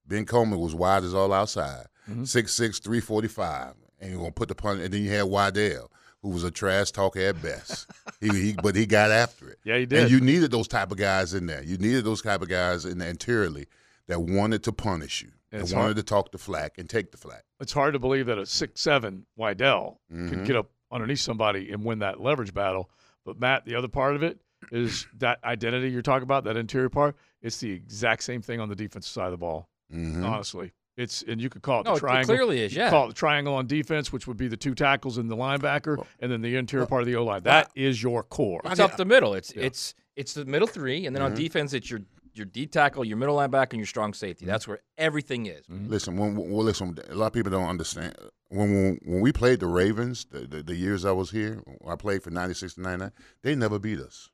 Ben 0.05 0.25
Coleman 0.25 0.59
was 0.59 0.73
wide 0.73 1.03
as 1.03 1.13
all 1.13 1.33
outside, 1.33 1.87
mm-hmm. 2.09 2.23
six 2.23 2.53
six 2.53 2.79
three 2.79 3.01
forty 3.01 3.27
five, 3.27 3.73
and 3.99 4.09
you're 4.09 4.19
gonna 4.19 4.31
put 4.31 4.47
the 4.47 4.55
punt. 4.55 4.79
And 4.79 4.93
then 4.93 5.03
you 5.03 5.09
had 5.09 5.25
Widell, 5.25 5.89
who 6.21 6.29
was 6.29 6.45
a 6.45 6.51
trash 6.51 6.91
talker 6.91 7.19
at 7.19 7.41
best. 7.41 7.91
he, 8.21 8.29
he 8.29 8.55
but 8.63 8.73
he 8.73 8.85
got 8.85 9.11
after 9.11 9.49
it. 9.49 9.59
Yeah, 9.65 9.77
he 9.79 9.85
did. 9.85 10.03
And 10.03 10.11
you 10.11 10.21
needed 10.21 10.51
those 10.51 10.69
type 10.69 10.91
of 10.91 10.97
guys 10.97 11.33
in 11.33 11.45
there. 11.45 11.61
You 11.61 11.77
needed 11.77 12.05
those 12.05 12.21
type 12.21 12.41
of 12.41 12.47
guys 12.47 12.85
in 12.85 12.99
there 12.99 13.09
interiorly 13.09 13.67
that 14.07 14.21
wanted 14.21 14.63
to 14.63 14.71
punish 14.71 15.21
you, 15.21 15.31
that 15.51 15.61
wanted 15.63 15.75
hard- 15.75 15.95
to 15.97 16.03
talk 16.03 16.31
the 16.31 16.37
flack 16.37 16.77
and 16.77 16.89
take 16.89 17.11
the 17.11 17.17
flack. 17.17 17.43
it's 17.59 17.73
hard 17.73 17.93
to 17.93 17.99
believe 17.99 18.25
that 18.27 18.37
a 18.37 18.45
six 18.45 18.81
seven 18.81 19.25
Widell 19.37 19.97
Mhm. 20.13 20.29
could 20.29 20.45
get 20.45 20.55
up 20.55 20.69
underneath 20.91 21.19
somebody 21.19 21.69
and 21.71 21.83
win 21.83 21.99
that 21.99 22.19
leverage 22.21 22.53
battle. 22.53 22.89
But 23.25 23.39
Matt, 23.39 23.65
the 23.65 23.75
other 23.75 23.87
part 23.89 24.15
of 24.15 24.23
it 24.23 24.39
is 24.71 25.05
that 25.17 25.43
identity 25.43 25.89
you're 25.89 26.01
talking 26.01 26.23
about, 26.23 26.45
that 26.45 26.55
interior 26.57 26.89
part. 26.89 27.15
It's 27.41 27.59
the 27.59 27.71
exact 27.71 28.23
same 28.23 28.41
thing 28.41 28.59
on 28.59 28.69
the 28.69 28.75
defensive 28.75 29.11
side 29.11 29.25
of 29.25 29.31
the 29.31 29.37
ball. 29.37 29.69
Mhm. 29.93 30.23
Honestly, 30.25 30.71
it's 30.95 31.21
and 31.23 31.39
you 31.41 31.49
could 31.49 31.61
call 31.61 31.81
it 31.81 31.85
No, 31.85 31.91
the 31.91 31.97
it 31.97 31.99
triangle. 31.99 32.35
clearly 32.35 32.61
is, 32.61 32.73
You 32.73 32.79
yeah. 32.81 32.89
Call 32.89 33.05
it 33.05 33.07
the 33.09 33.13
triangle 33.13 33.53
on 33.53 33.67
defense, 33.67 34.11
which 34.13 34.27
would 34.27 34.37
be 34.37 34.47
the 34.47 34.57
two 34.57 34.73
tackles 34.73 35.17
and 35.17 35.29
the 35.29 35.35
linebacker, 35.35 36.03
and 36.19 36.31
then 36.31 36.41
the 36.41 36.55
interior 36.55 36.85
part 36.87 37.01
of 37.01 37.05
the 37.07 37.15
O 37.15 37.23
line. 37.25 37.43
That 37.43 37.69
is 37.75 38.01
your 38.01 38.23
core. 38.23 38.61
It's 38.65 38.79
up 38.79 38.95
the 38.97 39.05
middle. 39.05 39.33
It's 39.33 39.53
Yeah. 39.55 39.63
it's 39.63 39.93
it's 40.15 40.33
the 40.33 40.45
middle 40.45 40.67
three, 40.67 41.05
and 41.05 41.15
then 41.15 41.21
on 41.21 41.33
Mhm. 41.33 41.35
defense, 41.35 41.73
it's 41.73 41.91
your 41.91 41.99
your 42.37 42.45
D 42.45 42.65
tackle, 42.67 43.03
your 43.05 43.17
middle 43.17 43.35
linebacker, 43.35 43.71
and 43.71 43.79
your 43.79 43.85
strong 43.87 44.13
safety. 44.13 44.43
Mm-hmm. 44.45 44.51
That's 44.51 44.67
where 44.67 44.79
everything 44.97 45.45
is. 45.47 45.65
Mm-hmm. 45.67 45.89
Listen, 45.89 46.17
when, 46.17 46.35
well, 46.35 46.63
listen, 46.63 46.97
a 47.09 47.15
lot 47.15 47.27
of 47.27 47.33
people 47.33 47.51
don't 47.51 47.67
understand. 47.69 48.15
When 48.49 48.71
when, 48.73 48.99
when 49.03 49.21
we 49.21 49.31
played 49.31 49.59
the 49.59 49.67
Ravens, 49.67 50.25
the, 50.31 50.39
the, 50.41 50.63
the 50.63 50.75
years 50.75 51.03
I 51.05 51.11
was 51.11 51.31
here, 51.31 51.61
I 51.87 51.95
played 51.95 52.23
for 52.23 52.29
ninety 52.31 52.53
six 52.53 52.75
to 52.75 52.81
ninety 52.81 53.03
nine. 53.05 53.11
They 53.43 53.55
never 53.55 53.79
beat 53.79 53.99
us. 53.99 54.29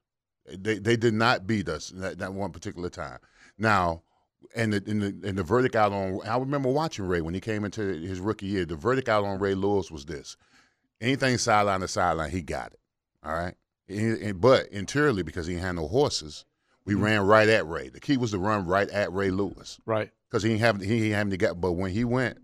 They 0.46 0.78
they 0.78 0.96
did 0.98 1.14
not 1.14 1.48
beat 1.48 1.70
us 1.70 1.90
that, 1.96 2.20
that 2.20 2.34
one 2.34 2.52
particular 2.52 2.90
time. 2.90 3.20
Now, 3.58 4.04
and 4.56 4.74
the, 4.74 4.84
and 4.86 5.02
the 5.02 5.28
and 5.30 5.38
the 5.38 5.44
verdict 5.44 5.76
out 5.76 5.94
on 5.94 6.20
I 6.28 6.38
remember 6.38 6.70
watching 6.70 7.08
Ray 7.08 7.22
when 7.22 7.34
he 7.34 7.40
came 7.40 7.64
into 7.66 7.82
his 7.82 8.20
rookie 8.20 8.48
year. 8.48 8.66
The 8.66 8.76
verdict 8.76 9.08
out 9.10 9.24
on 9.24 9.40
Ray 9.40 9.56
Lewis 9.56 9.90
was 9.90 10.06
this: 10.06 10.36
anything 11.02 11.38
sideline 11.38 11.80
to 11.80 11.88
sideline, 11.88 12.32
he 12.32 12.42
got 12.42 12.74
it. 12.74 12.80
All 13.24 13.34
right, 13.34 13.56
And- 13.88 14.18
and- 14.22 14.42
but 14.42 14.68
interiorly 14.68 15.24
because 15.24 15.48
he 15.48 15.56
had 15.56 15.76
no 15.76 15.88
horses, 15.88 16.44
we 16.86 16.94
ran 16.96 17.22
right 17.22 17.48
at 17.48 17.68
Ray. 17.68 17.90
The 17.90 18.00
key 18.00 18.18
was 18.18 18.32
to 18.32 18.38
run 18.38 18.66
right 18.66 18.90
at 18.90 19.12
Ray 19.14 19.30
Lewis 19.32 19.80
Right. 19.86 20.12
because 20.30 20.44
he 20.44 20.52
ain't 20.52 20.60
have 20.62 20.82
he 20.82 21.06
ain't 21.06 21.14
having 21.16 21.32
to 21.32 21.38
get. 21.38 21.60
But 21.62 21.74
when 21.74 21.92
he 21.92 22.04
went 22.04 22.38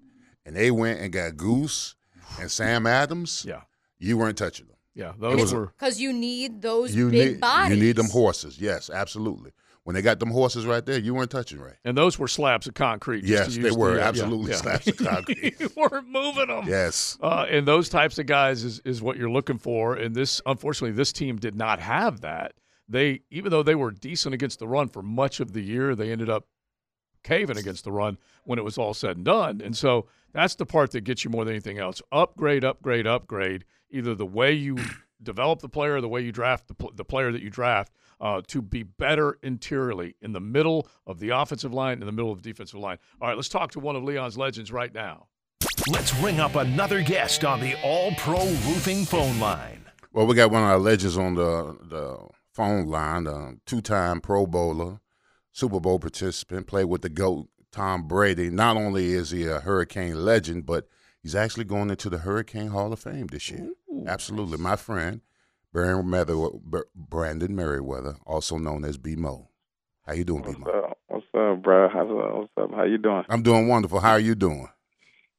and 0.46 0.56
they 0.56 0.72
went 0.72 1.00
and 1.02 1.12
got 1.12 1.36
Goose 1.38 1.96
and 2.40 2.50
Sam 2.50 2.86
Adams, 2.88 3.46
Yeah. 3.48 3.62
you 3.98 4.18
weren't 4.18 4.38
touching 4.38 4.68
them. 4.68 4.78
Yeah. 4.96 5.14
Those 5.20 5.42
was- 5.42 5.54
were. 5.54 5.66
Because 5.68 6.00
you 6.00 6.14
need 6.14 6.62
those 6.62 6.94
You 6.96 7.10
big 7.10 7.32
need 7.34 7.42
bodies. 7.42 7.78
you 7.78 7.84
need 7.84 7.96
them 7.96 8.10
horses. 8.10 8.60
Yes, 8.60 8.90
absolutely. 8.90 9.52
When 9.84 9.94
they 9.96 10.02
got 10.04 10.20
them 10.20 10.30
horses 10.30 10.66
right 10.68 10.86
there, 10.86 11.00
you 11.00 11.16
weren't 11.16 11.32
touching 11.32 11.60
Ray. 11.60 11.74
And 11.84 11.98
those 11.98 12.20
were 12.20 12.28
slabs 12.28 12.68
of 12.68 12.76
concrete. 12.76 13.22
just 13.22 13.32
Yes, 13.32 13.54
to 13.56 13.62
they 13.62 13.72
were 13.72 13.94
the, 13.96 14.02
uh, 14.02 14.04
yeah, 14.04 14.08
absolutely 14.10 14.52
yeah. 14.52 14.58
slabs 14.58 14.88
of 14.88 14.98
concrete. 14.98 15.56
you 15.60 15.72
weren't 15.76 16.08
moving 16.08 16.48
them. 16.48 16.66
Yes. 16.68 17.18
Uh, 17.24 17.46
and 17.50 17.68
those 17.68 17.90
types 17.90 18.20
of 18.20 18.28
guys 18.28 18.64
is, 18.64 18.82
is 18.86 19.02
what 19.02 19.18
you're 19.18 19.32
looking 19.32 19.58
for. 19.58 19.96
And 19.96 20.14
this, 20.14 20.42
unfortunately, 20.46 20.96
this 20.96 21.12
team 21.12 21.38
did 21.38 21.56
not 21.56 21.80
have 21.80 22.22
that. 22.22 22.54
They, 22.90 23.22
even 23.30 23.52
though 23.52 23.64
they 23.64 23.76
were 23.76 23.92
decent 23.92 24.34
against 24.34 24.58
the 24.60 24.68
run 24.68 24.90
for 24.90 25.04
much 25.04 25.40
of 25.40 25.54
the 25.54 25.62
year, 25.62 25.96
they 25.96 26.12
ended 26.12 26.30
up 26.30 26.48
caving 27.24 27.58
against 27.58 27.84
the 27.84 27.92
run 27.92 28.18
when 28.46 28.58
it 28.58 28.66
was 28.66 28.78
all 28.78 28.94
said 28.94 29.18
and 29.18 29.26
done. 29.26 29.62
And 29.64 29.78
so 29.78 30.08
that's 30.34 30.56
the 30.56 30.66
part 30.66 30.92
that 30.92 31.02
gets 31.02 31.24
you 31.24 31.30
more 31.30 31.46
than 31.46 31.54
anything 31.54 31.78
else. 31.78 32.02
Upgrade, 32.12 32.64
upgrade, 32.64 33.06
upgrade. 33.06 33.66
Either 33.92 34.16
the 34.16 34.26
way 34.26 34.54
you 34.54 34.78
develop 35.22 35.60
the 35.60 35.70
player 35.70 36.00
the 36.02 36.08
way 36.08 36.22
you 36.22 36.32
draft 36.32 36.68
the, 36.68 36.74
pl- 36.74 36.94
the 36.96 37.06
player 37.06 37.32
that 37.32 37.42
you 37.42 37.50
draft 37.50 37.92
uh, 38.22 38.42
to 38.48 38.62
be 38.62 38.84
better 38.84 39.38
interiorly 39.44 40.16
in 40.22 40.34
the 40.34 40.40
middle 40.40 40.88
of 41.06 41.20
the 41.20 41.30
offensive 41.30 41.74
line, 41.74 42.00
in 42.00 42.06
the 42.06 42.12
middle 42.12 42.32
of 42.32 42.42
the 42.42 42.50
defensive 42.50 42.80
line. 42.80 42.98
All 43.22 43.28
right, 43.28 43.36
let's 43.36 43.50
talk 43.50 43.72
to 43.72 43.80
one 43.80 43.96
of 43.96 44.04
Leon's 44.04 44.38
legends 44.38 44.72
right 44.72 44.94
now. 44.94 45.28
Let's 45.90 46.14
ring 46.16 46.40
up 46.40 46.56
another 46.56 47.02
guest 47.02 47.44
on 47.46 47.60
the 47.60 47.76
All 47.84 48.14
Pro 48.16 48.46
Roofing 48.46 49.06
phone 49.06 49.40
line. 49.40 49.86
Well, 50.12 50.26
we 50.26 50.36
got 50.36 50.52
one 50.52 50.64
of 50.64 50.70
our 50.70 50.80
legends 50.80 51.18
on 51.18 51.36
the 51.36 51.78
the 51.84 52.18
phone 52.54 52.88
line, 52.88 53.28
a 53.28 53.54
two-time 53.66 54.22
Pro 54.22 54.46
Bowler, 54.46 55.00
Super 55.52 55.80
Bowl 55.80 56.00
participant, 56.00 56.68
played 56.68 56.86
with 56.86 57.02
the 57.02 57.10
GOAT, 57.10 57.50
Tom 57.72 58.08
Brady. 58.08 58.50
Not 58.50 58.78
only 58.78 59.14
is 59.14 59.32
he 59.32 59.46
a 59.46 59.60
Hurricane 59.60 60.26
legend, 60.26 60.66
but 60.66 60.88
he's 61.22 61.36
actually 61.36 61.66
going 61.66 61.90
into 61.90 62.10
the 62.10 62.20
Hurricane 62.20 62.70
Hall 62.70 62.92
of 62.92 63.00
Fame 63.00 63.28
this 63.28 63.50
year. 63.50 63.70
Absolutely. 64.08 64.58
My 64.58 64.76
friend, 64.76 65.22
Brandon 65.72 66.06
Meriweather, 66.06 68.18
also 68.26 68.58
known 68.58 68.86
as 68.86 68.98
B-Mo. 68.98 69.50
How 70.06 70.14
you 70.14 70.24
doing, 70.24 70.44
B-Mo? 70.44 70.66
What's 70.66 70.76
up? 70.76 70.98
What's 71.08 71.26
up, 71.36 71.64
bro? 71.64 71.90
How's 71.90 72.10
up? 72.10 72.36
What's 72.36 72.52
up? 72.58 72.76
How 72.76 72.84
you 72.84 72.98
doing? 72.98 73.24
I'm 73.30 73.44
doing 73.44 73.68
wonderful. 73.68 74.00
How 74.00 74.12
are 74.12 74.20
you 74.20 74.36
doing? 74.36 74.68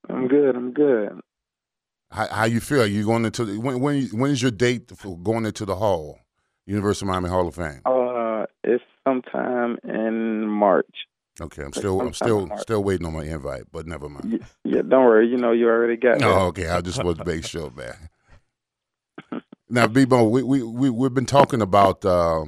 I'm 0.09 0.29
good. 0.29 0.57
I'm 0.57 0.73
good. 0.73 1.21
How, 2.11 2.27
how 2.29 2.45
you 2.45 2.61
feel? 2.61 2.83
Are 2.83 2.87
you 2.87 3.05
going 3.05 3.25
into 3.25 3.45
the, 3.45 3.59
when 3.59 3.81
when 3.81 4.07
when 4.07 4.31
is 4.31 4.43
your 4.43 4.51
date 4.51 4.91
for 4.97 5.17
going 5.17 5.47
into 5.47 5.65
the 5.65 5.77
hall, 5.77 6.19
University 6.71 7.05
of 7.05 7.09
Miami 7.09 7.29
Hall 7.29 7.49
of 7.49 7.55
Fame? 7.55 7.81
Uh, 7.85 8.47
it's 8.63 8.85
sometime 9.07 9.79
in 9.85 10.47
March. 10.47 10.87
Okay, 11.41 11.63
I'm 11.63 11.73
still 11.73 12.01
I'm 12.01 12.13
still 12.13 12.51
still 12.59 12.85
waiting 12.85 13.07
on 13.07 13.15
my 13.15 13.25
invite, 13.25 13.65
but 13.73 13.87
never 13.87 14.09
mind. 14.09 14.45
Yeah, 14.65 14.83
don't 14.83 15.05
worry. 15.05 15.29
You 15.29 15.37
know, 15.37 15.53
you 15.53 15.69
already 15.69 15.97
got. 15.97 16.19
that. 16.19 16.27
Oh, 16.27 16.47
okay. 16.49 16.69
I 16.69 16.81
just 16.81 17.03
wanted 17.03 17.19
to 17.19 17.25
make 17.25 17.45
sure, 17.45 17.71
man. 17.71 17.95
Now, 19.73 19.87
Bebo, 19.87 20.29
we 20.29 20.43
we 20.43 20.65
we 20.65 20.91
we've 20.91 21.15
been 21.15 21.27
talking 21.27 21.63
about 21.63 22.05
uh, 22.05 22.45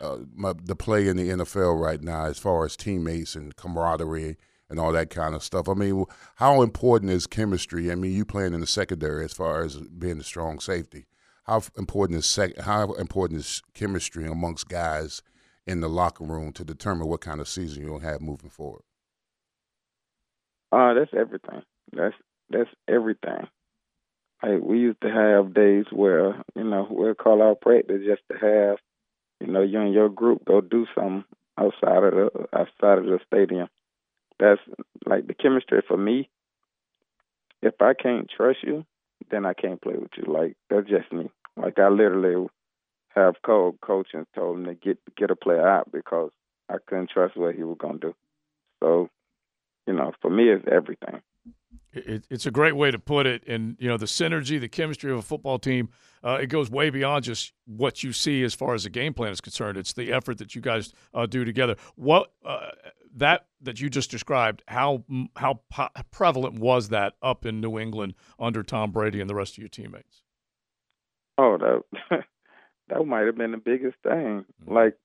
uh, 0.00 0.18
my, 0.34 0.54
the 0.60 0.74
play 0.74 1.06
in 1.06 1.16
the 1.16 1.28
NFL 1.28 1.80
right 1.80 2.02
now, 2.02 2.24
as 2.24 2.36
far 2.36 2.64
as 2.64 2.76
teammates 2.76 3.36
and 3.36 3.54
camaraderie 3.54 4.36
and 4.68 4.80
all 4.80 4.90
that 4.90 5.08
kind 5.08 5.36
of 5.36 5.44
stuff. 5.44 5.68
I 5.68 5.74
mean, 5.74 6.04
how 6.36 6.62
important 6.62 7.12
is 7.12 7.28
chemistry? 7.28 7.92
I 7.92 7.94
mean, 7.94 8.12
you 8.12 8.24
playing 8.24 8.54
in 8.54 8.60
the 8.60 8.66
secondary 8.66 9.24
as 9.24 9.32
far 9.32 9.62
as 9.62 9.76
being 9.76 10.18
a 10.18 10.24
strong 10.24 10.58
safety. 10.58 11.06
How 11.44 11.60
important 11.76 12.18
is 12.18 12.26
sec- 12.26 12.58
how 12.58 12.92
important 12.94 13.40
is 13.40 13.62
chemistry 13.74 14.26
amongst 14.26 14.68
guys 14.68 15.22
in 15.66 15.80
the 15.80 15.88
locker 15.88 16.24
room 16.24 16.52
to 16.52 16.64
determine 16.64 17.06
what 17.06 17.20
kind 17.20 17.40
of 17.40 17.48
season 17.48 17.84
you'll 17.84 18.00
have 18.00 18.20
moving 18.20 18.50
forward? 18.50 18.82
Uh, 20.72 20.94
that's 20.94 21.12
everything. 21.14 21.62
That's 21.92 22.14
that's 22.50 22.70
everything. 22.88 23.46
Like 24.42 24.60
we 24.62 24.78
used 24.78 25.00
to 25.02 25.10
have 25.10 25.54
days 25.54 25.84
where 25.92 26.42
you 26.54 26.64
know 26.64 26.86
we'll 26.90 27.14
call 27.14 27.42
our 27.42 27.54
practice 27.54 28.02
just 28.06 28.22
to 28.32 28.38
have 28.38 28.78
you 29.40 29.52
know 29.52 29.62
you 29.62 29.80
and 29.80 29.94
your 29.94 30.08
group 30.08 30.44
go 30.44 30.60
do 30.62 30.86
something 30.94 31.24
outside 31.58 32.04
of 32.04 32.14
the 32.14 32.30
outside 32.52 32.98
of 32.98 33.04
the 33.04 33.20
stadium. 33.26 33.68
That's 34.40 34.60
like 35.06 35.26
the 35.26 35.34
chemistry 35.34 35.82
for 35.86 35.96
me. 35.96 36.28
If 37.62 37.74
I 37.80 37.94
can't 37.94 38.30
trust 38.34 38.58
you, 38.62 38.84
then 39.30 39.46
I 39.46 39.54
can't 39.54 39.80
play 39.80 39.94
with 39.96 40.10
you. 40.16 40.32
Like 40.32 40.56
that's 40.70 40.88
just 40.88 41.12
me. 41.12 41.30
Like 41.56 41.78
I 41.78 41.88
literally 41.88 42.46
have 43.14 43.36
and 44.12 44.26
told 44.34 44.58
him 44.58 44.64
to 44.66 44.74
get 44.74 44.98
get 45.16 45.30
a 45.30 45.36
player 45.36 45.66
out 45.66 45.90
because 45.92 46.30
I 46.68 46.76
couldn't 46.86 47.10
trust 47.10 47.36
what 47.36 47.54
he 47.54 47.62
was 47.62 47.76
gonna 47.78 47.98
do. 47.98 48.14
So, 48.82 49.08
you 49.86 49.94
know, 49.94 50.12
for 50.20 50.30
me, 50.30 50.50
it's 50.50 50.64
everything. 50.70 51.20
It, 51.92 52.26
it's 52.28 52.46
a 52.46 52.50
great 52.50 52.74
way 52.76 52.90
to 52.90 52.98
put 52.98 53.26
it, 53.26 53.46
and 53.46 53.76
you 53.78 53.88
know 53.88 53.96
the 53.96 54.06
synergy, 54.06 54.60
the 54.60 54.68
chemistry 54.68 55.12
of 55.12 55.18
a 55.18 55.22
football 55.22 55.58
team. 55.58 55.90
Uh, 56.24 56.38
it 56.40 56.46
goes 56.46 56.70
way 56.70 56.90
beyond 56.90 57.24
just 57.24 57.52
what 57.66 58.02
you 58.02 58.12
see 58.12 58.42
as 58.42 58.54
far 58.54 58.74
as 58.74 58.84
the 58.84 58.90
game 58.90 59.14
plan 59.14 59.30
is 59.30 59.40
concerned. 59.40 59.76
It's 59.76 59.92
the 59.92 60.12
effort 60.12 60.38
that 60.38 60.54
you 60.54 60.60
guys 60.60 60.92
uh, 61.12 61.26
do 61.26 61.44
together. 61.44 61.76
What 61.94 62.32
uh, 62.44 62.70
that 63.16 63.46
that 63.62 63.80
you 63.80 63.88
just 63.88 64.10
described, 64.10 64.62
how 64.66 65.04
how 65.36 65.60
po- 65.70 65.90
prevalent 66.10 66.58
was 66.58 66.88
that 66.88 67.14
up 67.22 67.46
in 67.46 67.60
New 67.60 67.78
England 67.78 68.14
under 68.38 68.62
Tom 68.62 68.90
Brady 68.90 69.20
and 69.20 69.30
the 69.30 69.34
rest 69.34 69.54
of 69.54 69.58
your 69.58 69.68
teammates? 69.68 70.22
Oh, 71.38 71.58
that 71.58 72.24
that 72.88 73.06
might 73.06 73.26
have 73.26 73.36
been 73.36 73.52
the 73.52 73.58
biggest 73.58 73.96
thing. 74.02 74.44
Like, 74.66 74.96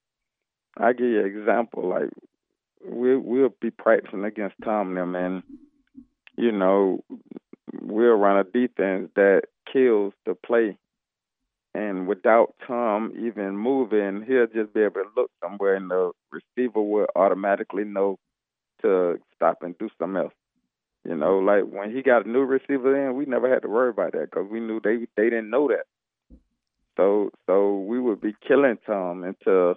I 0.77 0.93
give 0.93 1.07
you 1.07 1.19
an 1.19 1.25
example. 1.25 1.87
Like, 1.87 2.09
we 2.83 3.15
we'll 3.15 3.53
be 3.61 3.71
practicing 3.71 4.23
against 4.23 4.55
Tom 4.63 4.89
and 4.89 4.97
them, 4.97 5.15
and 5.15 5.43
you 6.39 6.53
know, 6.53 7.03
we'll 7.81 8.15
run 8.15 8.37
a 8.37 8.43
defense 8.45 9.09
that 9.15 9.41
kills 9.71 10.13
the 10.25 10.35
play. 10.35 10.77
And 11.73 12.07
without 12.07 12.55
Tom 12.65 13.11
even 13.19 13.57
moving, 13.57 14.23
he'll 14.25 14.47
just 14.47 14.73
be 14.73 14.81
able 14.81 15.01
to 15.03 15.09
look 15.15 15.29
somewhere, 15.43 15.75
and 15.75 15.91
the 15.91 16.11
receiver 16.31 16.81
will 16.81 17.07
automatically 17.15 17.83
know 17.83 18.17
to 18.81 19.19
stop 19.35 19.57
and 19.61 19.77
do 19.77 19.89
something 19.99 20.23
else. 20.23 20.33
You 21.05 21.15
know, 21.15 21.39
like 21.39 21.65
when 21.65 21.93
he 21.93 22.01
got 22.01 22.25
a 22.25 22.29
new 22.29 22.41
receiver 22.41 23.07
in, 23.07 23.15
we 23.15 23.25
never 23.25 23.49
had 23.49 23.61
to 23.63 23.69
worry 23.69 23.89
about 23.89 24.13
that 24.13 24.31
because 24.31 24.47
we 24.49 24.59
knew 24.61 24.79
they 24.81 25.07
they 25.15 25.29
didn't 25.29 25.49
know 25.49 25.67
that. 25.67 25.85
So 26.97 27.31
so 27.47 27.79
we 27.79 27.99
would 27.99 28.21
be 28.21 28.33
killing 28.45 28.77
Tom 28.85 29.23
until 29.23 29.75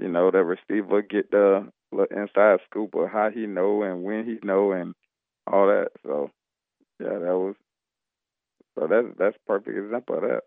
you 0.00 0.08
know 0.08 0.30
the 0.30 0.44
receiver 0.44 1.02
get 1.02 1.30
the 1.30 1.70
inside 2.10 2.60
scoop 2.68 2.94
of 2.94 3.08
how 3.10 3.30
he 3.30 3.46
know 3.46 3.82
and 3.82 4.02
when 4.02 4.24
he 4.24 4.38
know 4.46 4.72
and 4.72 4.94
all 5.52 5.66
that. 5.66 5.88
So 6.04 6.30
yeah, 7.00 7.18
that 7.18 7.36
was 7.36 7.54
so 8.78 8.86
that's 8.86 9.08
that's 9.18 9.36
perfect 9.46 9.76
example 9.76 10.16
of 10.16 10.22
that. 10.22 10.42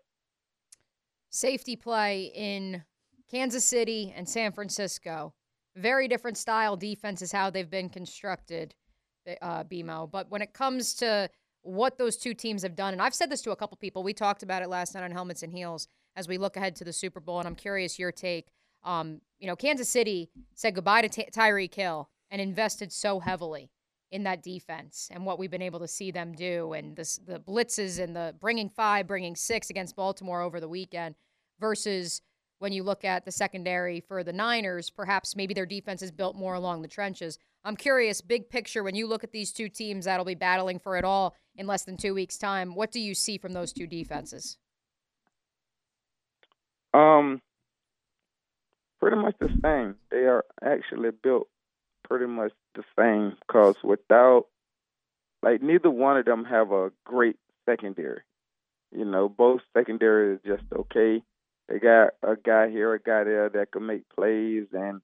Safety 1.30 1.76
play 1.76 2.32
in 2.34 2.82
Kansas 3.30 3.64
City 3.64 4.12
and 4.16 4.28
San 4.28 4.52
Francisco. 4.52 5.32
Very 5.76 6.08
different 6.08 6.36
style 6.36 6.76
defense 6.76 7.22
is 7.22 7.30
how 7.30 7.50
they've 7.50 7.70
been 7.70 7.88
constructed, 7.88 8.74
uh, 9.40 9.62
BMO. 9.64 10.10
But 10.10 10.28
when 10.30 10.42
it 10.42 10.52
comes 10.52 10.94
to 10.94 11.30
what 11.62 11.98
those 11.98 12.16
two 12.16 12.34
teams 12.34 12.62
have 12.62 12.74
done, 12.74 12.92
and 12.92 13.00
I've 13.00 13.14
said 13.14 13.30
this 13.30 13.42
to 13.42 13.52
a 13.52 13.56
couple 13.56 13.76
people, 13.76 14.02
we 14.02 14.12
talked 14.12 14.42
about 14.42 14.62
it 14.62 14.68
last 14.68 14.94
night 14.94 15.04
on 15.04 15.12
Helmets 15.12 15.44
and 15.44 15.52
Heels 15.52 15.86
as 16.16 16.26
we 16.26 16.38
look 16.38 16.56
ahead 16.56 16.74
to 16.76 16.84
the 16.84 16.92
Super 16.92 17.20
Bowl, 17.20 17.38
and 17.38 17.46
I'm 17.46 17.54
curious 17.54 17.98
your 17.98 18.10
take. 18.10 18.48
Um, 18.82 19.20
you 19.38 19.46
know, 19.46 19.54
Kansas 19.54 19.88
City 19.88 20.30
said 20.54 20.74
goodbye 20.74 21.02
to 21.02 21.08
Ty- 21.08 21.28
Tyreek 21.32 21.74
Hill 21.74 22.08
and 22.30 22.40
invested 22.40 22.92
so 22.92 23.20
heavily 23.20 23.70
in 24.10 24.24
that 24.24 24.42
defense 24.42 25.08
and 25.12 25.24
what 25.24 25.38
we've 25.38 25.50
been 25.50 25.62
able 25.62 25.78
to 25.78 25.88
see 25.88 26.10
them 26.10 26.32
do 26.32 26.72
and 26.72 26.96
this, 26.96 27.18
the 27.18 27.38
blitzes 27.38 28.02
and 28.02 28.14
the 28.14 28.34
bringing 28.40 28.68
five, 28.68 29.06
bringing 29.06 29.36
six 29.36 29.70
against 29.70 29.96
Baltimore 29.96 30.42
over 30.42 30.60
the 30.60 30.68
weekend 30.68 31.14
versus 31.60 32.20
when 32.58 32.72
you 32.72 32.82
look 32.82 33.04
at 33.04 33.24
the 33.24 33.32
secondary 33.32 34.00
for 34.00 34.22
the 34.22 34.32
Niners, 34.32 34.90
perhaps 34.90 35.34
maybe 35.34 35.54
their 35.54 35.66
defense 35.66 36.02
is 36.02 36.10
built 36.10 36.36
more 36.36 36.54
along 36.54 36.82
the 36.82 36.88
trenches. 36.88 37.38
I'm 37.64 37.76
curious, 37.76 38.20
big 38.20 38.50
picture, 38.50 38.82
when 38.82 38.94
you 38.94 39.06
look 39.06 39.24
at 39.24 39.32
these 39.32 39.52
two 39.52 39.68
teams 39.68 40.04
that'll 40.04 40.24
be 40.24 40.34
battling 40.34 40.78
for 40.78 40.96
it 40.96 41.04
all 41.04 41.36
in 41.56 41.66
less 41.66 41.84
than 41.84 41.96
two 41.96 42.14
weeks' 42.14 42.38
time, 42.38 42.74
what 42.74 42.90
do 42.90 43.00
you 43.00 43.14
see 43.14 43.38
from 43.38 43.52
those 43.52 43.72
two 43.72 43.86
defenses? 43.86 44.58
Um, 46.92 47.40
pretty 48.98 49.16
much 49.16 49.36
the 49.40 49.48
same. 49.62 49.96
They 50.10 50.26
are 50.26 50.44
actually 50.62 51.10
built 51.22 51.48
pretty 52.04 52.26
much 52.26 52.52
the 52.74 52.84
same 52.98 53.36
because 53.46 53.76
without, 53.82 54.46
like, 55.42 55.62
neither 55.62 55.90
one 55.90 56.16
of 56.16 56.24
them 56.24 56.44
have 56.44 56.72
a 56.72 56.92
great 57.04 57.36
secondary. 57.68 58.22
You 58.92 59.04
know, 59.04 59.28
both 59.28 59.60
secondary 59.76 60.34
is 60.34 60.40
just 60.44 60.64
okay. 60.72 61.22
They 61.68 61.78
got 61.78 62.14
a 62.22 62.36
guy 62.36 62.68
here, 62.68 62.92
a 62.94 63.00
guy 63.00 63.24
there 63.24 63.48
that 63.48 63.70
can 63.72 63.86
make 63.86 64.02
plays 64.14 64.66
and, 64.72 65.00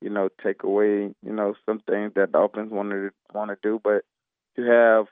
you 0.00 0.08
know, 0.08 0.28
take 0.42 0.62
away, 0.62 1.14
you 1.22 1.32
know, 1.32 1.54
some 1.66 1.80
things 1.80 2.12
that 2.14 2.32
the 2.32 2.38
offense 2.38 2.70
want 2.70 2.90
to 2.90 3.10
want 3.34 3.50
to 3.50 3.58
do. 3.62 3.80
But 3.82 4.04
you 4.56 4.64
have 4.64 5.06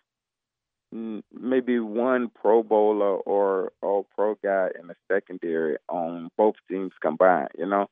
maybe 0.93 1.79
one 1.81 2.31
Pro 2.31 2.63
Bowler 2.63 3.17
or 3.17 3.73
All 3.83 4.07
Pro 4.15 4.37
guy 4.43 4.69
in 4.81 4.87
the 4.87 4.95
secondary 5.11 5.77
on 5.89 6.31
both 6.39 6.55
teams 6.71 6.93
combined, 7.03 7.51
you 7.59 7.67
know. 7.67 7.89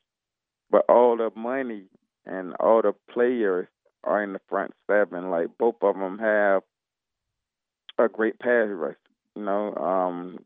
But 0.71 0.85
all 0.89 1.17
the 1.17 1.29
money 1.35 1.83
and 2.25 2.55
all 2.59 2.81
the 2.81 2.93
players 3.11 3.67
are 4.03 4.23
in 4.23 4.33
the 4.33 4.41
front 4.49 4.73
seven. 4.87 5.29
Like 5.29 5.57
both 5.57 5.75
of 5.81 5.95
them 5.95 6.19
have 6.19 6.63
a 7.97 8.07
great 8.07 8.39
pass 8.39 8.67
rush. 8.69 8.95
You 9.35 9.43
know, 9.43 9.75
um, 9.75 10.39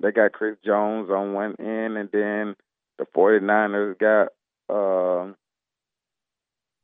they 0.00 0.12
got 0.12 0.32
Chris 0.32 0.56
Jones 0.64 1.10
on 1.10 1.34
one 1.34 1.56
end, 1.58 1.96
and 1.96 2.08
then 2.12 2.56
the 2.98 3.06
49ers 3.14 3.98
got 3.98 4.28
uh, 4.68 5.32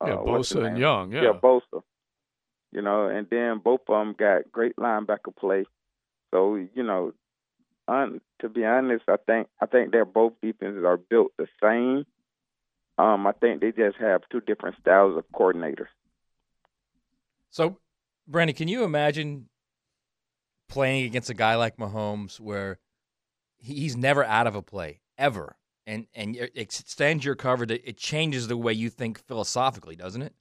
yeah, 0.05 0.15
uh, 0.15 0.23
what's 0.23 0.53
Bosa 0.53 0.67
and? 0.67 0.79
Young. 0.79 1.13
Yeah, 1.13 1.23
yeah, 1.23 1.33
Bosa. 1.33 1.83
You 2.73 2.83
know, 2.83 3.09
and 3.09 3.27
then 3.31 3.61
both 3.65 3.81
of 3.89 3.99
them 3.99 4.15
got 4.19 4.51
great 4.53 4.77
linebacker 4.77 5.35
play. 5.39 5.65
So 6.35 6.57
you 6.57 6.83
know, 6.83 7.13
un, 7.89 8.21
to 8.41 8.49
be 8.49 8.65
honest, 8.65 9.05
I 9.09 9.17
think 9.27 9.49
I 9.61 9.67
think 9.67 9.93
their 9.93 10.05
both 10.05 10.35
defenses 10.43 10.85
are 10.85 10.97
built 10.97 11.33
the 11.39 11.47
same. 11.63 12.05
Um, 12.99 13.27
I 13.27 13.33
think 13.33 13.61
they 13.61 13.73
just 13.73 13.97
have 13.99 14.23
two 14.31 14.41
different 14.41 14.77
styles 14.81 15.17
of 15.17 15.25
coordinators. 15.33 15.89
So, 17.57 17.79
Brandon, 18.29 18.55
can 18.55 18.69
you 18.69 18.85
imagine 18.85 19.49
playing 20.69 21.07
against 21.07 21.31
a 21.31 21.35
guy 21.35 21.55
like 21.55 21.79
Mahomes 21.79 22.39
where 22.39 22.79
he's 23.57 23.97
never 23.97 24.23
out 24.23 24.47
of 24.47 24.55
a 24.55 24.61
play 24.61 25.01
ever, 25.17 25.57
and 25.87 26.07
and 26.15 26.37
it 26.37 26.53
extends 26.55 27.25
your 27.25 27.35
coverage. 27.35 27.71
It 27.71 27.97
changes 27.97 28.49
the 28.49 28.59
way 28.59 28.75
you 28.75 28.91
think 28.91 29.25
philosophically, 29.27 29.97
doesn't 29.97 30.21
it? 30.21 30.35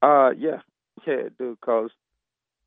Uh, 0.00 0.30
yeah, 0.38 0.60
yeah, 1.06 1.28
do. 1.38 1.58
Cause 1.62 1.90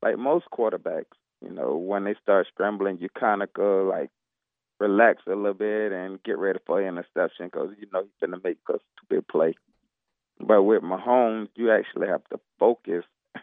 like 0.00 0.16
most 0.16 0.44
quarterbacks, 0.56 1.16
you 1.42 1.50
know, 1.50 1.74
when 1.74 2.04
they 2.04 2.14
start 2.22 2.46
scrambling, 2.52 2.98
you 3.00 3.08
kind 3.18 3.42
of 3.42 3.52
go 3.52 3.82
like 3.82 4.10
relax 4.78 5.22
a 5.26 5.30
little 5.30 5.54
bit 5.54 5.90
and 5.90 6.22
get 6.22 6.38
ready 6.38 6.60
for 6.64 6.86
interception 6.86 7.46
because 7.46 7.70
you 7.80 7.88
know 7.92 8.02
he's 8.02 8.20
gonna 8.20 8.40
make 8.44 8.58
a 8.68 8.74
stupid 9.02 9.26
play. 9.26 9.56
But 10.38 10.62
with 10.62 10.82
Mahomes, 10.82 11.48
you 11.54 11.70
actually 11.70 12.08
have 12.08 12.24
to 12.30 12.40
focus 12.58 13.04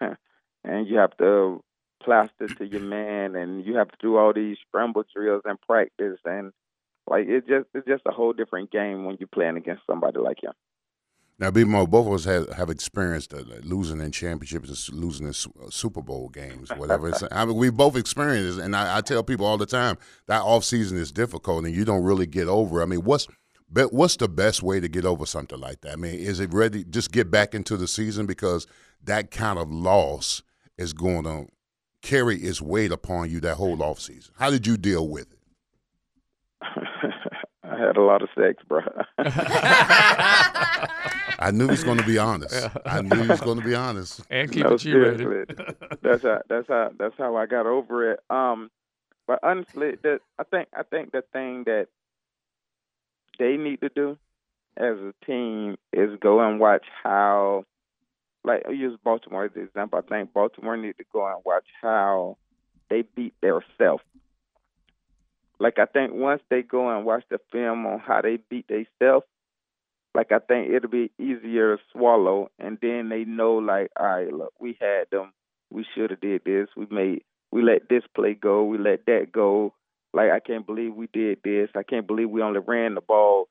and 0.63 0.87
you 0.87 0.97
have 0.97 1.15
to 1.17 1.63
plaster 2.03 2.47
to 2.47 2.65
your 2.65 2.81
man, 2.81 3.35
and 3.35 3.65
you 3.65 3.77
have 3.77 3.89
to 3.89 3.97
do 3.99 4.17
all 4.17 4.33
these 4.33 4.57
scramble 4.67 5.03
drills 5.15 5.43
and 5.45 5.59
practice, 5.61 6.19
and 6.25 6.51
like 7.07 7.27
it 7.27 7.47
just 7.47 7.67
it's 7.73 7.87
just 7.87 8.03
a 8.05 8.11
whole 8.11 8.33
different 8.33 8.71
game 8.71 9.05
when 9.05 9.17
you're 9.19 9.27
playing 9.27 9.57
against 9.57 9.83
somebody 9.87 10.19
like 10.19 10.43
him. 10.43 10.53
Now, 11.39 11.49
BMO, 11.49 11.89
both 11.89 12.05
of 12.05 12.13
us 12.13 12.25
have, 12.25 12.53
have 12.53 12.69
experienced 12.69 13.33
uh, 13.33 13.41
losing 13.63 13.99
in 13.99 14.11
championships, 14.11 14.91
losing 14.91 15.25
in 15.25 15.31
uh, 15.31 15.69
Super 15.69 16.01
Bowl 16.01 16.29
games, 16.29 16.69
whatever. 16.75 17.11
I 17.31 17.45
mean, 17.45 17.57
we 17.57 17.71
both 17.71 17.97
experienced 17.97 18.59
and 18.59 18.75
I, 18.75 18.97
I 18.97 19.01
tell 19.01 19.23
people 19.23 19.47
all 19.47 19.57
the 19.57 19.65
time 19.65 19.97
that 20.27 20.41
off 20.41 20.63
season 20.63 20.97
is 20.97 21.11
difficult, 21.11 21.65
and 21.65 21.75
you 21.75 21.85
don't 21.85 22.03
really 22.03 22.27
get 22.27 22.47
over. 22.47 22.83
I 22.83 22.85
mean, 22.85 23.03
what's 23.03 23.27
be- 23.73 23.83
what's 23.83 24.15
the 24.17 24.27
best 24.29 24.61
way 24.63 24.79
to 24.79 24.87
get 24.87 25.05
over 25.05 25.25
something 25.25 25.59
like 25.59 25.81
that? 25.81 25.93
I 25.93 25.95
mean, 25.95 26.15
is 26.15 26.39
it 26.39 26.53
ready? 26.53 26.83
Just 26.83 27.11
get 27.11 27.31
back 27.31 27.53
into 27.55 27.75
the 27.77 27.87
season 27.87 28.25
because 28.25 28.67
that 29.03 29.31
kind 29.31 29.57
of 29.59 29.71
loss 29.71 30.43
is 30.77 30.93
going 30.93 31.23
to 31.23 31.47
carry 32.01 32.37
its 32.37 32.61
weight 32.61 32.91
upon 32.91 33.29
you 33.29 33.39
that 33.41 33.55
whole 33.55 33.81
off 33.81 33.99
season. 33.99 34.33
How 34.37 34.49
did 34.49 34.67
you 34.67 34.77
deal 34.77 35.07
with 35.07 35.31
it? 35.31 35.39
I 37.63 37.77
had 37.77 37.97
a 37.97 38.01
lot 38.01 38.21
of 38.21 38.29
sex, 38.37 38.61
bro. 38.67 38.81
I 41.39 41.51
knew 41.51 41.65
he 41.65 41.71
was 41.71 41.83
going 41.83 41.97
to 41.97 42.05
be 42.05 42.17
honest. 42.17 42.69
I 42.85 43.01
knew 43.01 43.21
he 43.21 43.27
was 43.27 43.41
going 43.41 43.59
to 43.59 43.65
be 43.65 43.75
honest. 43.75 44.21
And 44.29 44.51
keep 44.51 44.63
no, 44.63 44.73
it 44.73 44.77
G-rated. 44.79 45.19
seriously. 45.19 45.55
that's 46.01 46.23
how 46.23 46.41
that's 46.49 46.67
how 46.67 46.91
that's 46.97 47.15
how 47.17 47.35
I 47.35 47.45
got 47.45 47.65
over 47.65 48.11
it. 48.11 48.19
Um, 48.29 48.69
but 49.27 49.39
honestly, 49.43 49.95
the, 50.01 50.19
I 50.39 50.43
think 50.43 50.67
I 50.77 50.83
think 50.83 51.11
the 51.11 51.23
thing 51.33 51.63
that 51.65 51.87
they 53.39 53.57
need 53.57 53.81
to 53.81 53.89
do 53.89 54.17
as 54.77 54.97
a 54.97 55.13
team 55.25 55.75
is 55.91 56.17
go 56.19 56.39
and 56.39 56.59
watch 56.59 56.85
how, 57.03 57.65
like 58.43 58.63
I 58.67 58.71
use 58.71 58.97
Baltimore 59.03 59.45
as 59.45 59.51
an 59.55 59.63
example. 59.63 59.99
I 59.99 60.07
think 60.07 60.33
Baltimore 60.33 60.77
need 60.77 60.97
to 60.97 61.05
go 61.11 61.25
and 61.25 61.41
watch 61.45 61.65
how 61.81 62.37
they 62.89 63.03
beat 63.15 63.33
their 63.41 63.63
self. 63.77 64.01
Like 65.59 65.79
I 65.79 65.85
think 65.85 66.13
once 66.13 66.41
they 66.49 66.61
go 66.61 66.89
and 66.89 67.05
watch 67.05 67.23
the 67.29 67.39
film 67.51 67.85
on 67.85 67.99
how 67.99 68.21
they 68.21 68.37
beat 68.49 68.67
themselves, 68.67 69.25
like 70.15 70.31
I 70.31 70.39
think 70.39 70.71
it'll 70.71 70.89
be 70.89 71.11
easier 71.17 71.77
to 71.77 71.83
swallow, 71.91 72.49
and 72.59 72.77
then 72.81 73.09
they 73.09 73.23
know 73.23 73.55
like, 73.55 73.91
all 73.99 74.05
right, 74.05 74.31
look, 74.31 74.53
we 74.59 74.77
had 74.79 75.05
them, 75.11 75.33
we 75.71 75.85
should 75.95 76.11
have 76.11 76.21
did 76.21 76.43
this, 76.45 76.67
we 76.75 76.87
made, 76.91 77.23
we 77.51 77.63
let 77.63 77.89
this 77.89 78.03
play 78.15 78.33
go, 78.33 78.63
we 78.63 78.77
let 78.77 79.05
that 79.05 79.31
go. 79.31 79.73
Like 80.13 80.31
I 80.31 80.39
can't 80.39 80.65
believe 80.65 80.93
we 80.93 81.07
did 81.11 81.39
this. 81.43 81.69
I 81.75 81.83
can't 81.83 82.07
believe 82.07 82.29
we 82.29 82.41
only 82.41 82.59
ran 82.59 82.95
the 82.95 83.01
ball 83.01 83.47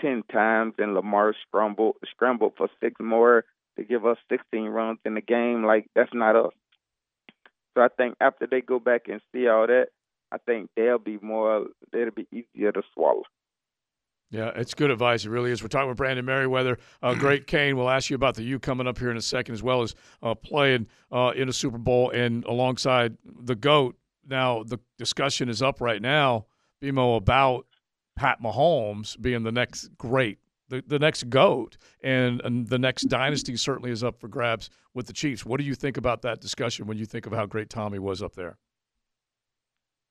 ten 0.00 0.22
times 0.32 0.74
and 0.78 0.94
Lamar 0.94 1.34
scrambled 1.46 1.96
scrambled 2.10 2.52
for 2.56 2.68
six 2.80 2.94
more 3.00 3.44
to 3.76 3.84
give 3.84 4.06
us 4.06 4.16
sixteen 4.30 4.66
runs 4.66 4.98
in 5.04 5.14
the 5.14 5.20
game. 5.20 5.64
Like 5.64 5.86
that's 5.94 6.14
not 6.14 6.36
us. 6.36 6.52
So 7.76 7.82
I 7.82 7.88
think 7.96 8.16
after 8.20 8.46
they 8.46 8.60
go 8.60 8.78
back 8.78 9.02
and 9.08 9.20
see 9.32 9.46
all 9.46 9.66
that, 9.66 9.88
I 10.32 10.38
think 10.38 10.70
they'll 10.76 10.98
be 10.98 11.18
more. 11.22 11.66
It'll 11.92 12.10
be 12.10 12.26
easier 12.32 12.72
to 12.72 12.82
swallow. 12.94 13.22
Yeah, 14.30 14.50
it's 14.54 14.74
good 14.74 14.90
advice. 14.90 15.24
It 15.24 15.30
really 15.30 15.50
is. 15.50 15.62
We're 15.62 15.68
talking 15.68 15.88
with 15.88 15.96
Brandon 15.96 16.26
Meriweather. 16.26 16.78
Uh, 17.02 17.14
great 17.18 17.46
Kane. 17.46 17.76
We'll 17.76 17.88
ask 17.88 18.10
you 18.10 18.16
about 18.16 18.34
the 18.34 18.42
U 18.42 18.58
coming 18.58 18.86
up 18.86 18.98
here 18.98 19.10
in 19.10 19.16
a 19.16 19.22
second, 19.22 19.54
as 19.54 19.62
well 19.62 19.82
as 19.82 19.94
uh, 20.22 20.34
playing 20.34 20.86
uh, 21.10 21.32
in 21.34 21.48
a 21.48 21.52
Super 21.52 21.78
Bowl 21.78 22.10
and 22.10 22.44
alongside 22.44 23.16
the 23.24 23.54
GOAT. 23.54 23.96
Now, 24.28 24.62
the 24.62 24.78
discussion 24.98 25.48
is 25.48 25.62
up 25.62 25.80
right 25.80 26.02
now, 26.02 26.46
BMO, 26.82 27.16
about 27.16 27.66
Pat 28.16 28.42
Mahomes 28.42 29.20
being 29.20 29.42
the 29.42 29.52
next 29.52 29.88
great, 29.96 30.38
the, 30.68 30.82
the 30.86 30.98
next 30.98 31.30
GOAT, 31.30 31.78
and, 32.02 32.40
and 32.42 32.68
the 32.68 32.78
next 32.78 33.04
dynasty 33.04 33.56
certainly 33.56 33.90
is 33.90 34.04
up 34.04 34.20
for 34.20 34.28
grabs 34.28 34.68
with 34.94 35.06
the 35.06 35.12
Chiefs. 35.12 35.46
What 35.46 35.58
do 35.58 35.64
you 35.64 35.74
think 35.74 35.96
about 35.96 36.22
that 36.22 36.40
discussion 36.40 36.86
when 36.86 36.98
you 36.98 37.06
think 37.06 37.26
of 37.26 37.32
how 37.32 37.46
great 37.46 37.70
Tommy 37.70 37.98
was 37.98 38.22
up 38.22 38.34
there? 38.34 38.58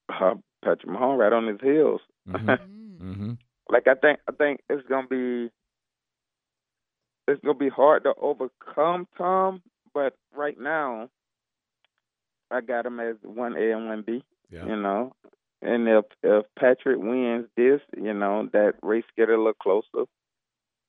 Uh, 0.09 0.35
Patrick 0.63 0.87
Mahomes 0.87 1.19
right 1.19 1.33
on 1.33 1.47
his 1.47 1.59
heels. 1.61 2.01
Mm-hmm. 2.27 3.31
like 3.69 3.87
I 3.87 3.95
think 3.95 4.19
I 4.27 4.31
think 4.31 4.61
it's 4.69 4.87
gonna 4.87 5.07
be 5.07 5.49
it's 7.27 7.41
gonna 7.43 7.57
be 7.57 7.69
hard 7.69 8.03
to 8.03 8.13
overcome 8.19 9.07
Tom, 9.17 9.61
but 9.93 10.13
right 10.35 10.59
now 10.59 11.09
I 12.51 12.61
got 12.61 12.85
him 12.85 12.99
as 12.99 13.15
one 13.23 13.55
A 13.57 13.71
and 13.71 13.87
one 13.87 14.03
B. 14.05 14.23
Yeah. 14.49 14.65
You 14.65 14.75
know. 14.75 15.13
And 15.61 15.87
if 15.87 16.05
if 16.23 16.45
Patrick 16.57 16.99
wins 16.99 17.47
this, 17.55 17.81
you 17.95 18.13
know, 18.13 18.47
that 18.53 18.73
race 18.81 19.05
get 19.17 19.29
a 19.29 19.37
little 19.37 19.53
closer. 19.53 20.05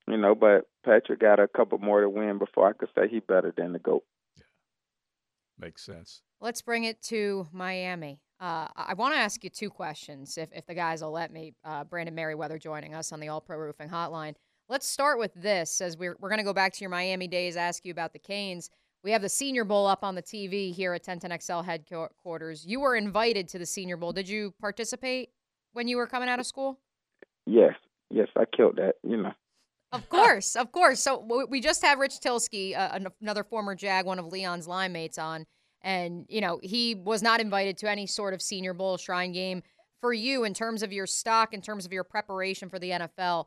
You 0.06 0.16
know, 0.16 0.34
but 0.34 0.66
Patrick 0.84 1.20
got 1.20 1.38
a 1.38 1.48
couple 1.48 1.78
more 1.78 2.00
to 2.00 2.08
win 2.08 2.38
before 2.38 2.68
I 2.68 2.72
could 2.72 2.88
say 2.94 3.08
he 3.08 3.20
better 3.20 3.52
than 3.54 3.72
the 3.74 3.78
GOAT. 3.78 4.04
Yeah, 4.36 4.44
Makes 5.58 5.84
sense. 5.84 6.22
Let's 6.40 6.62
bring 6.62 6.84
it 6.84 7.02
to 7.04 7.46
Miami. 7.52 8.20
Uh, 8.40 8.68
I 8.76 8.94
want 8.94 9.14
to 9.14 9.18
ask 9.18 9.42
you 9.42 9.50
two 9.50 9.68
questions, 9.68 10.38
if, 10.38 10.48
if 10.52 10.64
the 10.66 10.74
guys 10.74 11.02
will 11.02 11.10
let 11.10 11.32
me. 11.32 11.54
Uh, 11.64 11.84
Brandon 11.84 12.14
Meriweather 12.14 12.60
joining 12.60 12.94
us 12.94 13.12
on 13.12 13.20
the 13.20 13.28
All 13.28 13.40
Pro 13.40 13.58
Roofing 13.58 13.88
Hotline. 13.88 14.34
Let's 14.68 14.86
start 14.86 15.18
with 15.18 15.34
this, 15.34 15.80
as 15.80 15.96
we're, 15.96 16.16
we're 16.20 16.28
going 16.28 16.38
to 16.38 16.44
go 16.44 16.52
back 16.52 16.72
to 16.74 16.80
your 16.80 16.90
Miami 16.90 17.26
days, 17.26 17.56
ask 17.56 17.84
you 17.84 17.90
about 17.90 18.12
the 18.12 18.18
Canes. 18.18 18.70
We 19.08 19.12
have 19.12 19.22
the 19.22 19.28
Senior 19.30 19.64
Bowl 19.64 19.86
up 19.86 20.04
on 20.04 20.16
the 20.16 20.22
TV 20.22 20.70
here 20.70 20.92
at 20.92 21.02
1010XL 21.02 21.64
headquarters. 21.64 22.66
You 22.66 22.80
were 22.80 22.94
invited 22.94 23.48
to 23.48 23.58
the 23.58 23.64
Senior 23.64 23.96
Bowl. 23.96 24.12
Did 24.12 24.28
you 24.28 24.52
participate 24.60 25.30
when 25.72 25.88
you 25.88 25.96
were 25.96 26.06
coming 26.06 26.28
out 26.28 26.40
of 26.40 26.44
school? 26.44 26.78
Yes, 27.46 27.72
yes, 28.10 28.28
I 28.36 28.44
killed 28.54 28.76
that. 28.76 28.96
You 29.02 29.16
know. 29.16 29.32
Of 29.92 30.10
course, 30.10 30.56
of 30.56 30.72
course. 30.72 31.00
So 31.00 31.46
we 31.48 31.62
just 31.62 31.82
have 31.86 31.98
Rich 31.98 32.20
Tylski, 32.20 32.76
uh, 32.76 32.98
another 33.22 33.44
former 33.44 33.74
Jag, 33.74 34.04
one 34.04 34.18
of 34.18 34.26
Leon's 34.26 34.68
line 34.68 34.92
mates, 34.92 35.16
on, 35.16 35.46
and 35.80 36.26
you 36.28 36.42
know 36.42 36.60
he 36.62 36.94
was 36.94 37.22
not 37.22 37.40
invited 37.40 37.78
to 37.78 37.90
any 37.90 38.06
sort 38.06 38.34
of 38.34 38.42
Senior 38.42 38.74
Bowl 38.74 38.98
Shrine 38.98 39.32
game. 39.32 39.62
For 40.02 40.12
you, 40.12 40.44
in 40.44 40.52
terms 40.52 40.82
of 40.82 40.92
your 40.92 41.06
stock, 41.06 41.54
in 41.54 41.62
terms 41.62 41.86
of 41.86 41.94
your 41.94 42.04
preparation 42.04 42.68
for 42.68 42.78
the 42.78 42.90
NFL, 42.90 43.46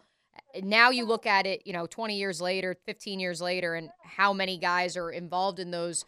now 0.63 0.89
you 0.89 1.05
look 1.05 1.25
at 1.25 1.45
it, 1.45 1.61
you 1.65 1.73
know, 1.73 1.87
20 1.87 2.17
years 2.17 2.41
later, 2.41 2.75
15 2.85 3.19
years 3.19 3.41
later, 3.41 3.75
and 3.75 3.89
how 4.03 4.33
many 4.33 4.57
guys 4.57 4.97
are 4.97 5.11
involved 5.11 5.59
in 5.59 5.71
those 5.71 6.05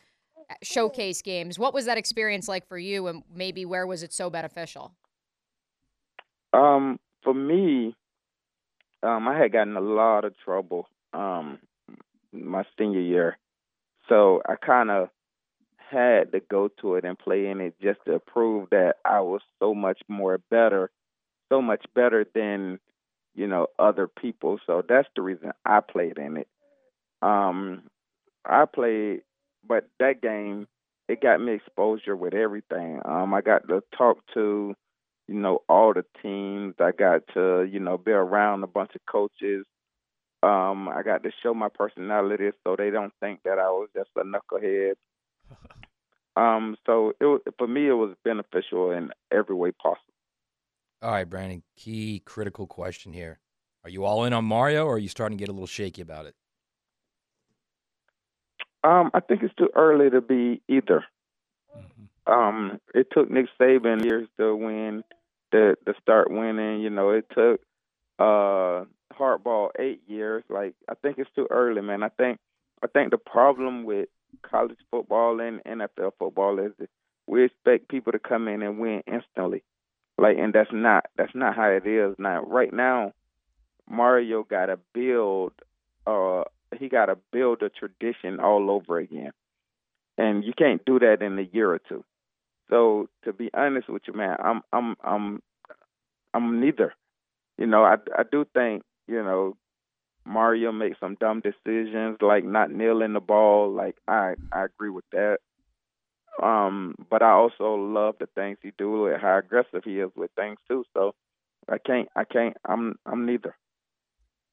uh, 0.50 0.54
showcase 0.62 1.22
games. 1.22 1.58
What 1.58 1.74
was 1.74 1.86
that 1.86 1.98
experience 1.98 2.48
like 2.48 2.68
for 2.68 2.78
you, 2.78 3.08
and 3.08 3.24
maybe 3.34 3.66
where 3.66 3.88
was 3.88 4.04
it 4.04 4.14
so 4.14 4.30
beneficial? 4.30 4.94
Um, 6.52 7.00
for 7.24 7.34
me, 7.34 7.96
um, 9.02 9.28
I 9.28 9.38
had 9.38 9.52
gotten 9.52 9.76
a 9.76 9.82
lot 9.82 10.26
of 10.26 10.34
trouble 10.44 10.88
um 11.14 11.60
my 12.32 12.64
senior 12.78 13.00
year, 13.00 13.38
so 14.10 14.42
I 14.48 14.56
kind 14.56 14.90
of 14.90 15.10
had 15.78 16.32
to 16.32 16.40
go 16.40 16.70
to 16.82 16.96
it 16.96 17.06
and 17.06 17.18
play 17.18 17.46
in 17.48 17.62
it 17.62 17.76
just 17.80 18.00
to 18.06 18.20
prove 18.20 18.70
that 18.72 18.96
I 19.06 19.22
was 19.22 19.42
so 19.60 19.76
much 19.76 20.02
more 20.08 20.40
better, 20.50 20.90
so 21.50 21.62
much 21.62 21.86
better 21.94 22.26
than 22.34 22.80
you 23.36 23.48
know 23.48 23.68
other 23.80 24.08
people. 24.08 24.60
So 24.66 24.84
that's 24.88 25.08
the 25.16 25.22
reason 25.22 25.52
I 25.66 25.80
played 25.80 26.18
in 26.18 26.38
it. 26.38 26.48
Um, 27.22 27.84
I 28.46 28.66
played, 28.66 29.22
but 29.68 29.88
that 30.00 30.22
game 30.22 30.68
it 31.10 31.22
got 31.22 31.42
me 31.42 31.54
exposure 31.54 32.16
with 32.16 32.34
everything. 32.34 33.02
Um, 33.04 33.34
I 33.34 33.42
got 33.42 33.68
to 33.68 33.84
talk 33.98 34.20
to 34.34 34.74
you 35.28 35.36
know, 35.36 35.60
all 35.70 35.94
the 35.94 36.06
teams. 36.22 36.76
I 36.80 36.92
got 36.92 37.22
to, 37.34 37.68
you 37.70 37.80
know, 37.80 37.98
be 37.98 38.12
around 38.12 38.64
a 38.64 38.68
bunch 38.68 38.92
of 38.96 39.02
coaches. 39.10 39.66
Um, 40.42 40.90
I 40.90 41.02
got 41.04 41.24
to 41.24 41.32
show 41.42 41.54
my 41.54 41.70
personality 41.74 42.50
so 42.64 42.76
they 42.76 42.90
don't 42.90 43.14
think 43.22 43.40
that 43.46 43.60
I 43.60 43.70
was 43.70 43.90
just 43.96 44.10
a 44.18 44.24
knucklehead. 44.24 44.94
um, 46.36 46.76
so 46.86 47.14
it 47.22 47.26
was, 47.26 47.42
for 47.58 47.68
me, 47.68 47.88
it 47.88 47.94
was 47.94 48.16
beneficial 48.26 48.92
in 48.92 49.12
every 49.32 49.56
way 49.56 49.72
possible. 49.72 50.13
All 51.04 51.12
right, 51.12 51.30
Brandon. 51.30 51.62
Key 51.76 52.22
critical 52.24 52.66
question 52.66 53.12
here: 53.12 53.40
Are 53.84 53.90
you 53.90 54.06
all 54.06 54.24
in 54.24 54.32
on 54.32 54.46
Mario, 54.46 54.86
or 54.86 54.96
are 54.96 55.00
you 55.00 55.10
starting 55.10 55.38
to 55.38 55.42
get 55.42 55.50
a 55.50 55.52
little 55.52 55.68
shaky 55.68 56.02
about 56.02 56.26
it? 56.26 56.36
Um, 58.86 59.12
I 59.14 59.20
think 59.20 59.44
it's 59.44 59.54
too 59.56 59.70
early 59.76 60.10
to 60.10 60.22
be 60.22 60.62
either. 60.70 61.04
Um, 62.26 62.80
it 62.96 63.08
took 63.12 63.30
Nick 63.30 63.48
Saban 63.60 64.06
years 64.06 64.30
to 64.40 64.56
win, 64.56 65.04
to 65.52 65.76
to 65.86 65.94
start 66.02 66.32
winning. 66.32 66.80
You 66.80 66.90
know, 66.90 67.10
it 67.10 67.26
took 67.36 67.60
uh 68.18 68.86
Harbaugh 69.14 69.72
eight 69.78 70.04
years. 70.08 70.46
Like 70.50 70.74
I 70.90 70.94
think 71.02 71.18
it's 71.18 71.30
too 71.36 71.48
early, 71.50 71.82
man. 71.82 72.02
I 72.04 72.10
think 72.10 72.40
I 72.82 72.88
think 72.88 73.12
the 73.12 73.18
problem 73.18 73.84
with 73.84 74.08
college 74.42 74.80
football 74.90 75.42
and 75.42 75.62
NFL 75.66 76.12
football 76.18 76.60
is 76.60 76.72
that 76.80 76.90
we 77.28 77.44
expect 77.44 77.90
people 77.90 78.14
to 78.14 78.20
come 78.20 78.48
in 78.48 78.62
and 78.62 78.80
win 78.80 79.04
instantly. 79.06 79.64
Like, 80.18 80.38
and 80.38 80.54
that's 80.54 80.70
not 80.72 81.06
that's 81.18 81.36
not 81.36 81.56
how 81.56 81.70
it 81.70 81.88
is 81.88 82.16
now. 82.20 82.44
Right 82.44 82.74
now, 82.74 83.14
Mario 83.90 84.44
got 84.44 84.68
to 84.68 84.80
build. 84.94 85.54
Uh, 86.06 86.44
he 86.78 86.90
got 86.90 87.08
to 87.08 87.18
build 87.32 87.62
a 87.64 87.70
tradition 87.70 88.40
all 88.40 88.70
over 88.72 88.98
again, 89.00 89.32
and 90.18 90.44
you 90.44 90.54
can't 90.58 90.84
do 90.86 91.00
that 91.00 91.22
in 91.22 91.38
a 91.40 91.50
year 91.54 91.72
or 91.74 91.80
two. 91.80 92.04
So, 92.70 93.10
to 93.26 93.34
be 93.34 93.50
honest 93.54 93.90
with 93.90 94.04
you, 94.08 94.14
man, 94.14 94.38
I'm 94.44 94.62
I'm 94.74 94.96
I'm 95.04 95.42
I'm 96.34 96.60
neither. 96.62 96.94
You 97.58 97.68
know, 97.68 97.84
I 97.84 97.96
I 98.18 98.24
do 98.32 98.46
think 98.54 98.84
you 99.08 99.24
know 99.24 99.58
Mario 100.26 100.72
makes 100.72 101.00
some 101.00 101.16
dumb 101.20 101.42
decisions 101.42 102.18
like 102.22 102.44
not 102.46 102.72
kneeling 102.72 103.14
the 103.14 103.20
ball. 103.22 103.72
Like 103.72 103.96
I 104.08 104.36
I 104.52 104.66
agree 104.66 104.90
with 104.90 105.06
that. 105.12 105.40
Um, 106.42 106.96
but 107.10 107.22
I 107.22 107.32
also 107.32 107.76
love 107.76 108.16
the 108.20 108.28
things 108.28 108.58
he 108.62 108.72
do 108.78 109.08
and 109.08 109.22
how 109.22 109.38
aggressive 109.38 109.84
he 109.84 110.00
is 110.00 110.10
with 110.16 110.32
things 110.36 110.58
too. 110.68 110.84
So 110.94 111.14
I 111.70 111.78
can't 111.78 112.10
I 112.16 112.24
can't 112.24 112.58
I'm 112.66 112.96
I'm 113.06 113.26
neither. 113.26 113.56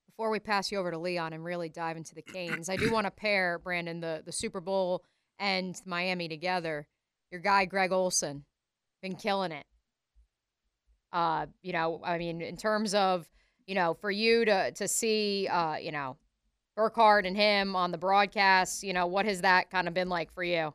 Before 0.06 0.30
we 0.30 0.40
pass 0.40 0.70
you 0.70 0.78
over 0.78 0.90
to 0.90 0.98
Leon 0.98 1.32
and 1.32 1.44
really 1.44 1.70
dive 1.70 1.96
into 1.96 2.14
the 2.14 2.22
Canes, 2.22 2.68
I 2.68 2.76
do 2.76 2.92
want 2.92 3.06
to 3.06 3.10
pair 3.10 3.58
Brandon 3.58 4.00
the 4.00 4.22
the 4.24 4.32
Super 4.32 4.60
Bowl 4.60 5.02
and 5.38 5.80
Miami 5.86 6.28
together. 6.28 6.86
Your 7.30 7.40
guy 7.40 7.64
Greg 7.64 7.92
Olsen 7.92 8.44
been 9.00 9.16
killing 9.16 9.52
it. 9.52 9.64
Uh, 11.12 11.46
you 11.62 11.72
know, 11.72 12.00
I 12.04 12.18
mean, 12.18 12.42
in 12.42 12.56
terms 12.56 12.94
of 12.94 13.26
you 13.66 13.74
know, 13.74 13.94
for 13.94 14.10
you 14.10 14.44
to 14.44 14.72
to 14.72 14.88
see, 14.88 15.48
uh, 15.48 15.76
you 15.76 15.92
know, 15.92 16.16
Burkhardt 16.76 17.24
and 17.24 17.36
him 17.36 17.76
on 17.76 17.92
the 17.92 17.98
broadcast, 17.98 18.82
you 18.82 18.92
know, 18.92 19.06
what 19.06 19.26
has 19.26 19.42
that 19.42 19.70
kind 19.70 19.88
of 19.88 19.94
been 19.94 20.08
like 20.08 20.32
for 20.32 20.42
you? 20.42 20.74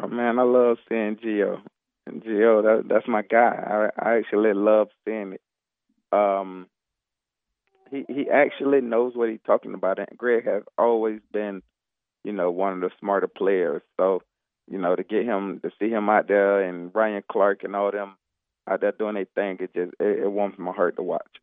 Oh, 0.00 0.08
man, 0.08 0.38
I 0.38 0.42
love 0.42 0.78
seeing 0.88 1.16
Gio. 1.16 1.60
And 2.06 2.22
Gio, 2.22 2.62
that, 2.62 2.88
that's 2.88 3.08
my 3.08 3.22
guy. 3.22 3.90
I, 3.98 4.10
I 4.10 4.16
actually 4.18 4.54
love 4.54 4.88
seeing 5.04 5.34
it. 5.34 5.40
Um, 6.12 6.68
he 7.90 8.04
he 8.08 8.30
actually 8.30 8.80
knows 8.80 9.12
what 9.14 9.28
he's 9.28 9.40
talking 9.46 9.74
about, 9.74 9.98
and 9.98 10.08
Greg 10.16 10.44
has 10.46 10.62
always 10.76 11.20
been, 11.32 11.62
you 12.24 12.32
know, 12.32 12.50
one 12.50 12.74
of 12.74 12.80
the 12.80 12.90
smarter 13.00 13.28
players. 13.28 13.82
So, 13.96 14.22
you 14.70 14.78
know, 14.78 14.96
to 14.96 15.02
get 15.02 15.24
him 15.24 15.60
to 15.62 15.70
see 15.78 15.88
him 15.88 16.08
out 16.08 16.28
there 16.28 16.62
and 16.62 16.94
Ryan 16.94 17.22
Clark 17.30 17.64
and 17.64 17.74
all 17.74 17.90
them 17.90 18.16
out 18.68 18.80
there 18.80 18.92
doing 18.92 19.14
their 19.14 19.26
thing, 19.34 19.58
it 19.60 19.74
just 19.74 19.94
it, 20.00 20.24
it 20.24 20.30
warms 20.30 20.58
my 20.58 20.72
heart 20.72 20.96
to 20.96 21.02
watch. 21.02 21.36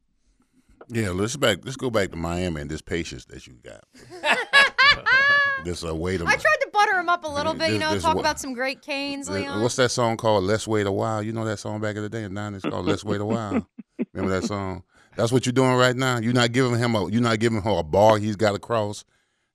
Yeah, 0.87 1.09
let's 1.09 1.35
back. 1.35 1.59
Let's 1.63 1.77
go 1.77 1.89
back 1.89 2.11
to 2.11 2.17
Miami 2.17 2.61
and 2.61 2.69
this 2.69 2.81
patience 2.81 3.25
that 3.25 3.47
you 3.47 3.53
got. 3.63 3.83
this 5.65 5.83
uh, 5.83 5.93
wait 5.95 6.21
a 6.21 6.23
I 6.25 6.35
tried 6.35 6.57
to 6.61 6.69
butter 6.71 6.99
him 6.99 7.09
up 7.09 7.23
a 7.25 7.27
little 7.27 7.53
bit, 7.53 7.71
you 7.73 7.79
know, 7.79 7.93
this 7.93 8.03
talk 8.03 8.15
wa- 8.15 8.21
about 8.21 8.39
some 8.39 8.53
great 8.53 8.81
Canes, 8.81 9.29
Leon. 9.29 9.61
What's 9.61 9.75
that 9.75 9.89
song 9.91 10.15
called? 10.17 10.43
Let's 10.45 10.67
wait 10.67 10.85
a 10.87 10.91
while. 10.91 11.21
You 11.21 11.33
know 11.33 11.43
that 11.45 11.57
song 11.59 11.81
back 11.81 11.95
in 11.95 12.01
the 12.03 12.09
day, 12.09 12.23
in 12.23 12.33
now 12.33 12.53
it's 12.53 12.63
called 12.63 12.85
Let's 12.85 13.03
wait 13.03 13.19
a 13.21 13.25
while. 13.25 13.67
Remember 14.13 14.39
that 14.39 14.47
song? 14.47 14.83
That's 15.17 15.31
what 15.31 15.45
you're 15.45 15.53
doing 15.53 15.73
right 15.75 15.95
now. 15.95 16.19
You're 16.19 16.33
not 16.33 16.51
giving 16.51 16.77
him 16.77 16.95
a. 16.95 17.09
You're 17.09 17.21
not 17.21 17.39
giving 17.39 17.61
him 17.61 17.71
a 17.71 17.83
bar. 17.83 18.17
He's 18.17 18.35
got 18.35 18.51
to 18.51 18.59
cross 18.59 19.03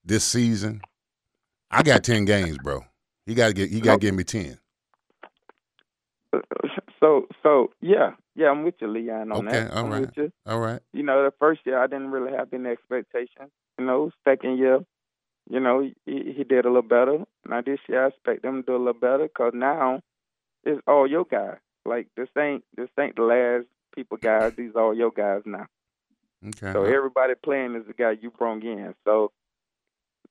this 0.05 0.25
season. 0.25 0.81
I 1.71 1.83
got 1.83 2.03
ten 2.05 2.25
games, 2.25 2.59
bro. 2.59 2.85
He 3.27 3.35
got 3.35 3.49
to 3.49 3.53
get. 3.55 3.71
He 3.71 3.81
got 3.81 3.95
to 3.95 3.99
give 4.01 4.15
me 4.15 4.25
ten. 4.25 4.59
So 7.01 7.27
so 7.43 7.71
yeah 7.81 8.11
yeah 8.37 8.51
I'm 8.51 8.63
with 8.63 8.75
you, 8.81 8.87
Leon, 8.89 9.33
on 9.33 9.49
Okay, 9.49 9.61
that. 9.61 9.73
all 9.73 9.87
I'm 9.87 9.91
right. 9.91 10.01
with 10.03 10.17
you. 10.19 10.33
All 10.47 10.61
right. 10.61 10.81
You 10.93 11.03
know, 11.03 11.25
the 11.25 11.33
first 11.39 11.63
year 11.65 11.83
I 11.83 11.87
didn't 11.87 12.11
really 12.11 12.37
have 12.37 12.53
any 12.53 12.69
expectations. 12.69 13.51
You 13.79 13.87
know, 13.87 14.11
second 14.29 14.59
year, 14.59 14.81
you 15.49 15.61
know, 15.61 15.81
he, 15.81 16.33
he 16.37 16.45
did 16.45 16.65
a 16.65 16.69
little 16.69 16.83
better. 16.83 17.25
Now 17.49 17.63
this 17.63 17.79
year 17.89 18.05
I 18.05 18.09
expect 18.09 18.45
him 18.45 18.63
to 18.63 18.67
do 18.67 18.77
a 18.77 18.79
little 18.79 18.93
better 18.95 19.29
because 19.29 19.53
now 19.55 20.01
it's 20.65 20.81
all 20.87 21.09
your 21.09 21.25
guys. 21.25 21.59
Like 21.85 22.09
this 22.17 22.29
ain't 22.39 22.65
this 22.77 22.89
ain't 22.99 23.17
the 23.17 23.23
last 23.23 23.67
people 23.95 24.19
guys. 24.19 24.55
These 24.57 24.73
all 24.77 24.95
your 24.95 25.11
guys 25.11 25.43
now. 25.47 25.67
Okay. 26.47 26.73
So 26.73 26.85
everybody 26.85 27.35
playing 27.43 27.75
is 27.75 27.87
the 27.87 27.93
guy 27.93 28.13
you 28.21 28.31
brought 28.31 28.63
in. 28.63 28.95
So 29.05 29.33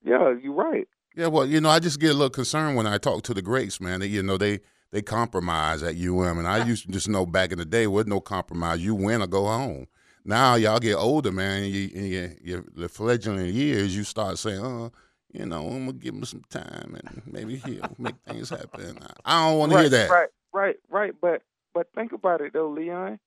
yeah, 0.03 0.34
you're 0.41 0.53
right. 0.53 0.88
Yeah, 1.16 1.28
well, 1.28 1.45
you 1.45 1.60
know, 1.60 1.70
I 1.70 1.80
just 1.80 1.99
get 1.99 2.12
a 2.12 2.14
little 2.14 2.30
concerned 2.30 2.78
when 2.78 2.88
I 2.88 2.97
talk 2.97 3.24
to 3.24 3.34
the 3.34 3.41
greats, 3.41 3.82
man. 3.82 3.99
They, 3.99 4.07
you 4.07 4.24
know, 4.24 4.38
they 4.38 4.60
they 4.91 5.01
compromise 5.01 5.84
at 5.84 5.95
UM, 5.95 6.38
and 6.38 6.47
I 6.47 6.66
used 6.68 6.86
to 6.86 6.91
just 6.91 7.10
know 7.10 7.26
back 7.26 7.51
in 7.51 7.57
the 7.57 7.66
day, 7.66 7.88
was 7.88 8.07
no 8.07 8.22
compromise. 8.22 8.84
You 8.84 8.95
win 8.95 9.22
or 9.22 9.28
go 9.28 9.45
home. 9.45 9.88
Now 10.30 10.53
y'all 10.53 10.80
get 10.80 10.93
older, 10.93 11.32
man. 11.32 11.63
And 11.63 11.73
you, 11.73 11.89
and 11.95 12.05
you, 12.05 12.36
your 12.43 12.65
the 12.75 12.88
fledgling 12.88 13.47
years, 13.47 13.97
you 13.97 14.03
start 14.03 14.38
saying, 14.38 14.63
"Oh, 14.63 14.91
you 15.34 15.43
know, 15.43 15.67
I'm 15.67 15.88
gonna 15.88 15.93
give 15.93 16.13
him 16.13 16.23
some 16.23 16.43
time, 16.51 16.95
and 17.03 17.23
maybe 17.25 17.55
he'll 17.55 17.95
make 17.97 18.13
things 18.27 18.51
happen." 18.51 18.99
I 19.25 19.49
don't 19.49 19.57
want 19.57 19.71
to 19.71 19.75
right, 19.75 19.82
hear 19.82 19.89
that. 19.89 20.11
Right, 20.11 20.30
right, 20.53 20.75
right. 20.88 21.13
But 21.19 21.41
but 21.73 21.88
think 21.95 22.11
about 22.11 22.41
it 22.41 22.53
though, 22.53 22.69
Leon. 22.69 23.17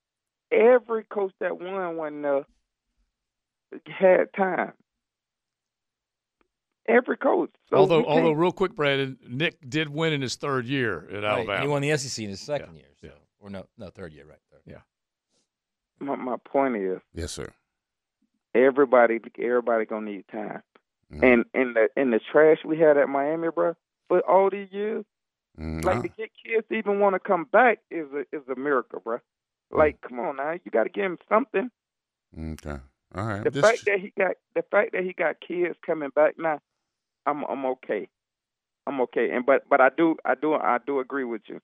Every 0.53 1.03
coach 1.03 1.33
that 1.41 1.61
won 1.61 1.97
when 1.97 2.25
uh, 2.25 2.43
had 3.87 4.33
time. 4.37 4.73
Every 6.89 7.17
coach. 7.17 7.51
So 7.69 7.79
although, 7.79 8.05
although, 8.05 8.31
real 8.31 8.53
quick, 8.53 8.77
Brandon, 8.77 9.19
Nick 9.29 9.57
did 9.69 9.89
win 9.89 10.13
in 10.13 10.23
his 10.23 10.37
third 10.37 10.67
year 10.67 11.09
at 11.11 11.15
Right, 11.15 11.25
Alabama. 11.25 11.61
he 11.63 11.67
won 11.67 11.83
the 11.83 11.97
SEC 11.97 12.23
in 12.23 12.31
his 12.31 12.41
second 12.41 12.77
Yeah, 12.77 12.83
year. 12.83 12.91
So. 13.01 13.19
Or 13.41 13.51
no, 13.51 13.67
no, 13.77 13.91
third 13.91 14.13
year, 14.13 14.25
right? 14.25 14.39
Third. 14.53 14.61
Yeah. 14.67 14.83
My, 16.03 16.17
my 16.17 16.37
point 16.45 16.77
is, 16.77 17.01
Yes, 17.15 17.33
sir. 17.33 17.53
everybody 18.55 19.21
everybody 19.39 19.85
gonna 19.87 20.11
need 20.11 20.25
time. 20.29 20.63
Mhm. 21.13 21.23
And 21.23 21.45
in 21.55 21.75
the 21.75 21.89
in 21.97 22.11
the 22.11 22.21
trash 22.31 22.59
we 22.65 22.79
had 22.79 22.97
at 22.97 23.09
Miami, 23.09 23.49
bro, 23.55 23.75
for 24.09 24.21
all 24.29 24.51
these 24.51 24.71
years, 24.73 25.05
Mhm. 25.59 25.85
like 25.85 26.03
to 26.03 26.09
get 26.09 26.31
kids 26.45 26.67
to 26.69 26.75
even 26.75 27.01
want 27.01 27.15
to 27.15 27.21
come 27.21 27.45
back 27.45 27.79
is 27.91 28.11
a 28.13 28.21
is 28.35 28.43
a 28.49 28.55
miracle, 28.57 29.01
bro. 29.01 29.19
Like, 29.71 30.01
come 30.03 30.21
on 30.21 30.37
now, 30.37 30.53
you 30.53 30.71
got 30.71 30.83
to 30.85 30.91
give 30.91 31.05
him 31.05 31.19
something. 31.31 31.71
Okay. 32.39 32.79
All 33.15 33.27
right. 33.27 33.43
The 33.45 33.51
Just- 33.51 33.67
fact 33.67 33.85
that 33.87 34.01
he 34.01 34.11
got 34.19 34.37
the 34.55 34.63
fact 34.63 34.93
that 34.93 35.03
he 35.05 35.13
got 35.13 35.41
kids 35.41 35.77
coming 35.85 36.11
back 36.11 36.39
now, 36.39 36.61
I'm 37.27 37.45
I'm 37.45 37.65
okay. 37.67 38.09
I'm 38.87 39.01
okay. 39.03 39.31
And 39.31 39.47
but 39.47 39.69
but 39.69 39.81
I 39.81 39.91
do 39.91 40.17
I 40.25 40.35
do 40.35 40.55
I 40.55 40.79
do 40.87 40.99
agree 41.01 41.25
with 41.25 41.43
you. 41.49 41.61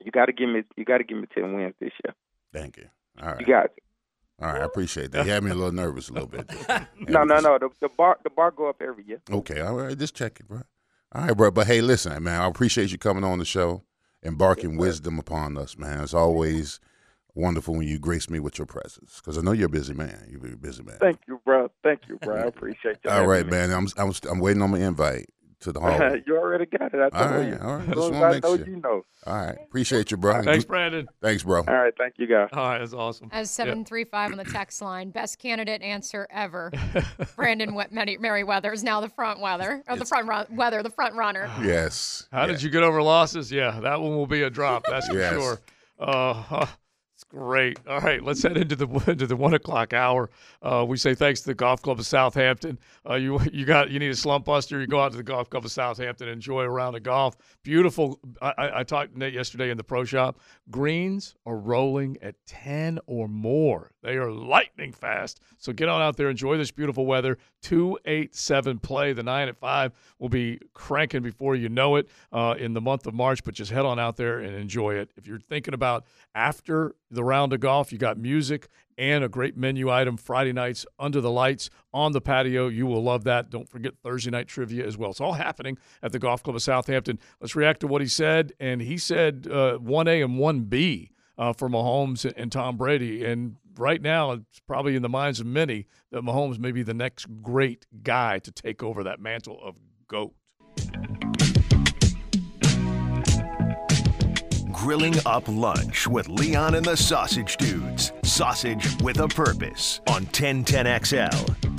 You 0.00 0.10
got 0.10 0.26
to 0.26 0.32
give 0.32 0.48
me 0.48 0.64
you 0.76 0.84
got 0.84 0.98
to 0.98 1.04
give 1.04 1.18
me 1.18 1.26
ten 1.34 1.54
wins 1.54 1.74
this 1.78 1.92
year. 2.04 2.14
Thank 2.52 2.76
you. 2.78 2.88
All 3.20 3.28
right. 3.28 3.40
You 3.40 3.46
got 3.46 3.64
it. 3.66 3.72
All 4.40 4.52
right. 4.52 4.62
I 4.62 4.64
appreciate 4.64 5.12
that. 5.12 5.24
You 5.26 5.32
had 5.32 5.42
me 5.44 5.50
a 5.50 5.54
little 5.54 5.72
nervous 5.72 6.08
a 6.08 6.12
little 6.12 6.28
bit. 6.28 6.50
No 7.08 7.24
no 7.24 7.38
no. 7.40 7.58
The, 7.58 7.68
the 7.80 7.88
bar 7.88 8.18
the 8.24 8.30
bar 8.30 8.50
go 8.50 8.68
up 8.68 8.80
every 8.80 9.04
year. 9.04 9.20
Okay, 9.30 9.60
all 9.60 9.74
right, 9.74 9.96
just 9.98 10.14
check 10.14 10.38
it, 10.40 10.48
bro. 10.48 10.62
All 11.14 11.26
right, 11.26 11.36
bro. 11.36 11.50
But 11.50 11.66
hey, 11.66 11.80
listen, 11.80 12.22
man, 12.22 12.40
I 12.40 12.46
appreciate 12.46 12.90
you 12.92 12.98
coming 12.98 13.24
on 13.24 13.38
the 13.38 13.44
show, 13.44 13.82
embarking 14.24 14.76
wisdom 14.76 15.18
upon 15.18 15.58
us, 15.58 15.76
man. 15.76 16.00
It's 16.02 16.14
always 16.14 16.80
wonderful 17.34 17.74
when 17.74 17.86
you 17.88 17.98
grace 17.98 18.30
me 18.30 18.38
with 18.40 18.58
your 18.58 18.66
presence, 18.66 19.16
because 19.20 19.36
I 19.36 19.42
know 19.42 19.52
you're 19.52 19.66
a 19.66 19.70
busy 19.70 19.94
man. 19.94 20.26
You're 20.30 20.54
a 20.54 20.56
busy 20.56 20.82
man. 20.82 20.96
Thank 21.00 21.20
you, 21.28 21.40
bro. 21.44 21.70
Thank 21.82 22.02
you, 22.08 22.18
bro. 22.18 22.36
I 22.36 22.40
appreciate 22.46 22.98
you. 23.04 23.10
all 23.10 23.26
right, 23.26 23.38
having 23.38 23.52
me. 23.52 23.58
man. 23.58 23.70
I'm 23.72 23.88
I'm 23.96 24.12
I'm 24.30 24.38
waiting 24.38 24.62
on 24.62 24.70
my 24.70 24.78
invite 24.78 25.28
to 25.62 25.72
the 25.72 25.80
hall. 25.80 26.16
you 26.26 26.36
already 26.36 26.66
got 26.66 26.92
it. 26.94 27.00
I 27.00 27.04
All 27.04 27.10
told 27.10 27.30
right, 27.30 27.48
you. 27.48 27.58
all 27.62 27.76
right. 27.76 27.88
As 27.88 27.94
Just 27.94 27.98
long 27.98 28.14
as 28.14 28.22
I 28.22 28.38
know 28.40 28.56
sure. 28.56 28.66
you 28.66 28.76
know. 28.76 29.02
All 29.26 29.34
right, 29.36 29.56
appreciate 29.62 30.10
you, 30.10 30.16
bro. 30.16 30.42
Thanks, 30.42 30.64
Brandon. 30.64 31.08
Thanks, 31.20 31.42
bro. 31.44 31.58
All 31.58 31.74
right, 31.74 31.92
thank 31.96 32.14
you, 32.18 32.26
guys. 32.26 32.48
All 32.52 32.62
right, 32.64 32.78
that's 32.78 32.92
awesome. 32.92 33.28
As 33.32 33.50
seven 33.50 33.84
three 33.84 34.04
five 34.04 34.32
on 34.32 34.38
the 34.38 34.44
text 34.44 34.82
line, 34.82 35.10
best 35.10 35.38
candidate 35.38 35.80
answer 35.82 36.26
ever. 36.30 36.72
Brandon 37.36 37.74
Wet- 37.74 37.92
Many- 37.92 38.18
Meriweather 38.18 38.72
is 38.72 38.82
now 38.82 39.00
the 39.00 39.08
front 39.08 39.40
weather, 39.40 39.82
or 39.88 39.96
the 39.96 40.04
front 40.04 40.26
run- 40.28 40.46
weather, 40.50 40.82
the 40.82 40.90
front 40.90 41.14
runner. 41.14 41.50
Yes. 41.62 42.26
How 42.32 42.46
did 42.46 42.62
you 42.62 42.70
get 42.70 42.82
over 42.82 43.02
losses? 43.02 43.50
Yeah, 43.52 43.78
that 43.80 44.00
one 44.00 44.16
will 44.16 44.26
be 44.26 44.42
a 44.42 44.50
drop. 44.50 44.84
That's 44.90 45.06
for 45.08 45.14
Yes. 45.18 45.32
sure. 45.34 45.60
Uh, 46.00 46.42
it's 46.62 46.72
great. 47.32 47.78
All 47.88 48.00
right, 48.00 48.22
let's 48.22 48.42
head 48.42 48.56
into 48.56 48.76
the 48.76 48.86
into 49.10 49.26
the 49.26 49.36
one 49.36 49.54
o'clock 49.54 49.92
hour. 49.92 50.30
Uh, 50.60 50.84
we 50.86 50.96
say 50.96 51.14
thanks 51.14 51.40
to 51.40 51.46
the 51.46 51.54
Golf 51.54 51.82
Club 51.82 51.98
of 51.98 52.06
Southampton. 52.06 52.78
Uh, 53.08 53.14
you 53.14 53.40
you 53.52 53.64
got 53.64 53.90
you 53.90 53.98
need 53.98 54.10
a 54.10 54.16
slump 54.16 54.44
buster. 54.44 54.80
You 54.80 54.86
go 54.86 55.00
out 55.00 55.12
to 55.12 55.16
the 55.16 55.22
Golf 55.22 55.50
Club 55.50 55.64
of 55.64 55.72
Southampton, 55.72 56.28
enjoy 56.28 56.62
a 56.62 56.70
round 56.70 56.96
of 56.96 57.02
golf. 57.02 57.36
Beautiful. 57.62 58.20
I, 58.40 58.70
I, 58.76 58.84
talked 58.84 59.12
to 59.12 59.18
Nate 59.18 59.34
yesterday 59.34 59.70
in 59.70 59.76
the 59.76 59.84
pro 59.84 60.04
shop. 60.04 60.38
Greens 60.70 61.34
are 61.46 61.56
rolling 61.56 62.18
at 62.22 62.34
ten 62.46 62.98
or 63.06 63.28
more. 63.28 63.91
They 64.02 64.16
are 64.16 64.30
lightning 64.30 64.92
fast. 64.92 65.40
So 65.58 65.72
get 65.72 65.88
on 65.88 66.02
out 66.02 66.16
there, 66.16 66.28
enjoy 66.28 66.56
this 66.58 66.70
beautiful 66.70 67.06
weather. 67.06 67.38
Two 67.62 67.98
eight 68.04 68.34
seven 68.34 68.78
play. 68.78 69.12
The 69.12 69.22
nine 69.22 69.48
at 69.48 69.56
five 69.56 69.92
will 70.18 70.28
be 70.28 70.58
cranking 70.74 71.22
before 71.22 71.54
you 71.54 71.68
know 71.68 71.96
it 71.96 72.08
uh, 72.32 72.54
in 72.58 72.74
the 72.74 72.80
month 72.80 73.06
of 73.06 73.14
March. 73.14 73.44
But 73.44 73.54
just 73.54 73.70
head 73.70 73.84
on 73.84 73.98
out 73.98 74.16
there 74.16 74.40
and 74.40 74.54
enjoy 74.56 74.94
it. 74.94 75.10
If 75.16 75.26
you're 75.26 75.38
thinking 75.38 75.74
about 75.74 76.04
after 76.34 76.94
the 77.10 77.22
round 77.22 77.52
of 77.52 77.60
golf, 77.60 77.92
you 77.92 77.98
got 77.98 78.18
music 78.18 78.68
and 78.98 79.24
a 79.24 79.28
great 79.28 79.56
menu 79.56 79.90
item 79.90 80.16
Friday 80.16 80.52
nights 80.52 80.84
under 80.98 81.20
the 81.20 81.30
lights 81.30 81.70
on 81.94 82.12
the 82.12 82.20
patio. 82.20 82.68
You 82.68 82.86
will 82.86 83.02
love 83.02 83.24
that. 83.24 83.50
Don't 83.50 83.68
forget 83.68 83.94
Thursday 84.02 84.30
night 84.30 84.48
trivia 84.48 84.86
as 84.86 84.96
well. 84.98 85.10
It's 85.10 85.20
all 85.20 85.32
happening 85.32 85.78
at 86.02 86.12
the 86.12 86.18
Golf 86.18 86.42
Club 86.42 86.56
of 86.56 86.62
Southampton. 86.62 87.18
Let's 87.40 87.56
react 87.56 87.80
to 87.80 87.86
what 87.86 88.02
he 88.02 88.08
said. 88.08 88.52
And 88.60 88.82
he 88.82 88.98
said 88.98 89.46
uh, 89.50 89.78
1A 89.78 90.24
and 90.24 90.38
1B 90.38 91.10
uh, 91.38 91.52
for 91.52 91.68
Mahomes 91.68 92.30
and 92.36 92.52
Tom 92.52 92.76
Brady. 92.76 93.24
And 93.24 93.56
right 93.76 94.00
now, 94.00 94.32
it's 94.32 94.60
probably 94.66 94.96
in 94.96 95.02
the 95.02 95.08
minds 95.08 95.40
of 95.40 95.46
many 95.46 95.86
that 96.10 96.22
Mahomes 96.22 96.58
may 96.58 96.72
be 96.72 96.82
the 96.82 96.94
next 96.94 97.26
great 97.42 97.86
guy 98.02 98.38
to 98.40 98.50
take 98.50 98.82
over 98.82 99.04
that 99.04 99.20
mantle 99.20 99.58
of 99.62 99.76
GOAT. 100.08 100.34
Grilling 104.72 105.14
Up 105.26 105.44
Lunch 105.46 106.08
with 106.08 106.28
Leon 106.28 106.74
and 106.74 106.84
the 106.84 106.96
Sausage 106.96 107.56
Dudes. 107.56 108.12
Sausage 108.24 109.00
with 109.00 109.20
a 109.20 109.28
purpose 109.28 110.00
on 110.08 110.26
1010XL. 110.26 111.72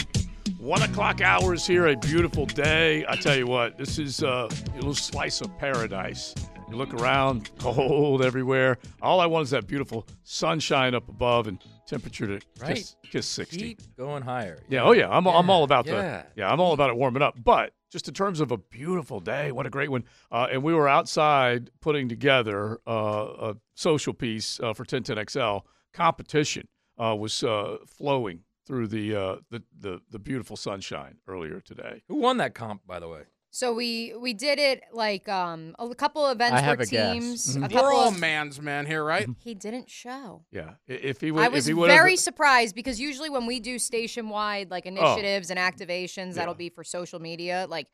One 0.57 0.81
o'clock 0.83 1.19
hours 1.19 1.67
here, 1.67 1.87
a 1.87 1.97
beautiful 1.97 2.45
day. 2.45 3.03
I 3.09 3.17
tell 3.17 3.35
you 3.35 3.45
what, 3.45 3.77
this 3.77 3.99
is 3.99 4.23
uh, 4.23 4.47
a 4.49 4.75
little 4.75 4.95
slice 4.95 5.41
of 5.41 5.57
paradise. 5.57 6.33
You 6.69 6.77
look 6.77 6.93
around, 6.93 7.51
cold 7.59 8.23
everywhere. 8.23 8.77
All 9.01 9.19
I 9.19 9.25
want 9.27 9.43
is 9.43 9.49
that 9.51 9.67
beautiful 9.67 10.07
sunshine 10.23 10.95
up 10.95 11.07
above 11.07 11.47
and 11.47 11.59
temperature 11.85 12.25
to 12.27 12.45
Right. 12.59 12.75
kiss, 12.77 12.95
kiss 13.11 13.27
60. 13.27 13.57
Keep 13.57 13.95
going 13.95 14.23
higher. 14.23 14.57
Yeah, 14.69 14.83
oh 14.83 14.91
yeah, 14.93 15.09
I'm, 15.09 15.27
I'm 15.27 15.49
all 15.49 15.63
about 15.63 15.85
yeah. 15.85 15.93
the 15.93 16.25
yeah, 16.41 16.51
I'm 16.51 16.59
all 16.59 16.73
about 16.73 16.89
it 16.89 16.95
warming 16.95 17.21
up. 17.21 17.35
But 17.43 17.73
just 17.91 18.07
in 18.07 18.13
terms 18.13 18.39
of 18.39 18.51
a 18.51 18.57
beautiful 18.57 19.19
day, 19.19 19.51
what 19.51 19.65
a 19.67 19.69
great 19.69 19.89
one! 19.91 20.03
Uh, 20.31 20.47
and 20.51 20.63
we 20.63 20.73
were 20.73 20.87
outside 20.89 21.69
putting 21.79 22.09
together 22.09 22.79
uh, 22.87 23.51
a 23.51 23.55
social 23.75 24.13
piece 24.13 24.59
uh, 24.59 24.73
for 24.73 24.83
1010XL. 24.85 25.61
Competition 25.93 26.67
uh, 26.97 27.15
was 27.15 27.43
uh, 27.43 27.77
flowing 27.85 28.39
through 28.65 28.87
the, 28.87 29.15
uh, 29.15 29.35
the 29.51 29.61
the 29.77 29.99
the 30.09 30.17
beautiful 30.19 30.55
sunshine 30.57 31.17
earlier 31.27 31.59
today. 31.59 32.01
Who 32.07 32.15
won 32.15 32.37
that 32.37 32.55
comp, 32.55 32.87
by 32.87 32.99
the 32.99 33.07
way? 33.09 33.23
So 33.55 33.71
we 33.71 34.15
we 34.19 34.33
did 34.33 34.57
it 34.57 34.81
like 34.91 35.29
um 35.29 35.75
a 35.77 35.93
couple 35.93 36.25
of 36.25 36.35
events 36.37 36.55
I 36.55 36.61
have 36.61 36.77
for 36.77 36.83
a 36.83 36.85
guess. 36.87 37.13
teams. 37.13 37.55
Mm-hmm. 37.55 37.63
A 37.77 37.81
We're 37.83 37.93
all 37.93 38.07
of, 38.07 38.19
man's 38.19 38.59
men 38.59 38.87
here, 38.87 39.03
right? 39.03 39.29
he 39.43 39.53
didn't 39.53 39.91
show. 39.91 40.43
Yeah, 40.51 40.71
if 40.87 41.21
he 41.21 41.29
would, 41.29 41.43
I 41.43 41.45
if 41.45 41.51
was 41.53 41.65
he 41.67 41.75
would 41.75 41.85
very 41.87 42.15
surprised 42.29 42.73
because 42.73 42.99
usually 42.99 43.29
when 43.29 43.45
we 43.45 43.59
do 43.59 43.77
station 43.77 44.29
wide 44.29 44.71
like 44.71 44.85
Oh. 44.87 44.89
initiatives 44.89 45.51
and 45.51 45.59
activations, 45.59 46.33
that'll 46.33 46.55
Yeah. 46.55 46.57
be 46.65 46.69
for 46.69 46.83
social 46.83 47.19
media. 47.19 47.67
Like 47.69 47.85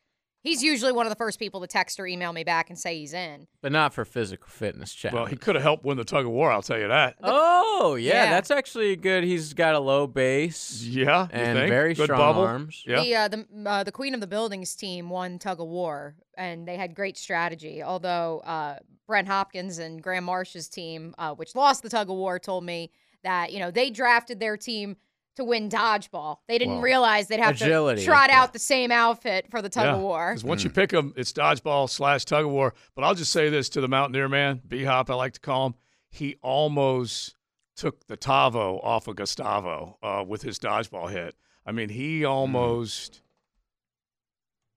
he's 0.42 0.62
usually 0.62 0.92
one 0.92 1.06
of 1.06 1.10
the 1.10 1.16
first 1.16 1.38
people 1.38 1.60
to 1.60 1.66
text 1.66 1.98
or 2.00 2.06
email 2.06 2.32
me 2.32 2.44
back 2.44 2.70
and 2.70 2.78
say 2.78 2.98
he's 2.98 3.12
in. 3.12 3.46
But 3.62 3.72
not 3.72 3.92
for 3.94 4.04
physical 4.04 4.48
fitness 4.48 4.92
challenge. 4.94 5.14
well, 5.14 5.26
he 5.26 5.36
could 5.36 5.54
have 5.54 5.62
helped 5.62 5.84
win 5.84 5.96
the 5.96 6.04
tug 6.04 6.24
of 6.26 6.32
war. 6.32 6.50
I'll 6.52 6.62
tell 6.62 6.78
you 6.78 6.88
that. 6.88 7.16
oh, 7.22 7.94
yeah, 7.94 8.24
Yeah. 8.24 8.30
that's 8.30 8.50
actually 8.50 8.96
good. 8.96 9.24
He's 9.24 9.52
got 9.54 9.74
a 9.74 9.78
low 9.80 10.06
base. 10.06 10.82
Yeah, 10.82 11.24
you 11.24 11.28
and 11.32 11.58
think? 11.58 11.68
very 11.70 11.94
Good 11.94 12.04
strong 12.04 12.18
bubble? 12.18 12.42
arms. 12.42 12.82
Yeah. 12.86 13.02
The 13.02 13.14
uh, 13.16 13.28
the 13.28 13.46
uh, 13.70 13.84
the 13.84 13.92
Queen 13.92 14.14
of 14.14 14.20
the 14.20 14.26
Buildings 14.26 14.74
team 14.74 15.08
won 15.10 15.38
tug 15.38 15.60
of 15.60 15.68
war, 15.68 16.16
and 16.36 16.66
they 16.66 16.76
had 16.76 16.94
great 16.94 17.16
strategy. 17.18 17.82
Although 17.82 18.40
uh, 18.40 18.78
Brent 19.06 19.28
Hopkins 19.28 19.78
and 19.78 20.02
Graham 20.02 20.24
Marsh's 20.24 20.68
team, 20.68 21.14
uh, 21.18 21.34
which 21.34 21.54
lost 21.54 21.82
the 21.82 21.88
tug 21.88 22.08
of 22.10 22.16
war, 22.16 22.38
told 22.38 22.64
me 22.64 22.90
that 23.24 23.52
you 23.52 23.58
know 23.58 23.70
they 23.70 23.90
drafted 23.90 24.40
their 24.40 24.56
team 24.56 24.96
to 25.36 25.44
win 25.44 25.68
dodgeball. 25.68 26.38
They 26.48 26.58
didn't 26.58 26.74
Well, 26.74 26.82
realize 26.82 27.28
they'd 27.28 27.40
have 27.40 27.54
agility, 27.54 28.00
to 28.00 28.06
trot 28.06 28.30
yeah. 28.30 28.40
out 28.42 28.52
the 28.52 28.58
same 28.58 28.90
outfit 28.90 29.46
for 29.50 29.62
the 29.62 29.68
tug 29.68 29.94
of 29.94 30.00
war. 30.00 30.30
Because 30.32 30.44
once 30.44 30.64
you 30.64 30.70
pick 30.70 30.90
them, 30.90 31.12
it's 31.16 31.32
dodgeball 31.32 31.88
slash 31.88 32.24
tug 32.24 32.44
of 32.44 32.50
war. 32.50 32.74
But 32.94 33.04
I'll 33.04 33.14
just 33.14 33.32
say 33.32 33.48
this 33.48 33.68
to 33.70 33.80
the 33.80 33.88
Mountaineer 33.88 34.28
man, 34.28 34.60
B 34.66 34.84
Hop, 34.84 35.08
I 35.10 35.14
like 35.14 35.32
to 35.34 35.40
call 35.40 35.66
him. 35.68 35.74
He 36.10 36.36
almost 36.42 37.36
took 37.76 38.06
the 38.08 38.16
Tavo 38.16 38.80
off 38.84 39.06
of 39.08 39.16
Gustavo 39.16 39.96
uh, 40.02 40.24
with 40.26 40.42
his 40.42 40.58
dodgeball 40.58 41.10
hit. 41.10 41.34
I 41.64 41.72
mean, 41.72 41.88
he 41.88 42.24
almost. 42.24 43.22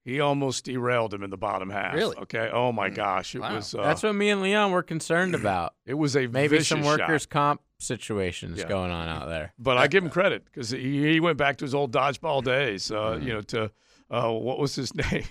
He 0.06 0.20
almost 0.20 0.66
derailed 0.66 1.14
him 1.14 1.24
in 1.24 1.30
the 1.30 1.38
bottom 1.38 1.70
half. 1.70 1.94
Really? 1.96 2.18
Okay. 2.18 2.50
Oh 2.52 2.74
my 2.74 2.90
gosh, 2.90 3.36
it 3.36 3.40
Wow. 3.40 3.56
was. 3.56 3.74
Uh, 3.74 3.84
That's 3.84 4.04
what 4.04 4.14
me 4.14 4.30
and 4.32 4.42
Leon 4.42 4.72
were 4.72 4.84
concerned 4.84 5.34
about. 5.36 5.76
it 5.86 5.94
was 5.94 6.16
a 6.18 6.28
Maybe 6.28 6.50
vicious 6.50 6.68
some 6.68 6.84
shot. 6.84 7.00
workers' 7.00 7.26
comp 7.26 7.62
situations 7.84 8.60
Yeah. 8.60 8.68
going 8.68 8.92
on 8.92 9.08
out 9.10 9.28
there. 9.28 9.54
But 9.60 9.78
I 9.78 9.88
give 9.88 10.04
him 10.04 10.10
credit 10.10 10.46
because 10.46 10.70
he, 10.72 11.12
he 11.14 11.20
went 11.20 11.38
back 11.38 11.58
to 11.58 11.66
his 11.66 11.76
old 11.76 11.92
dodgeball 11.92 12.44
days. 12.44 12.90
Uh, 12.92 13.20
You 13.22 13.34
know, 13.34 13.42
to 13.42 13.72
uh, 14.10 14.32
what 14.32 14.60
was 14.60 14.76
his 14.76 14.94
name? 15.12 15.26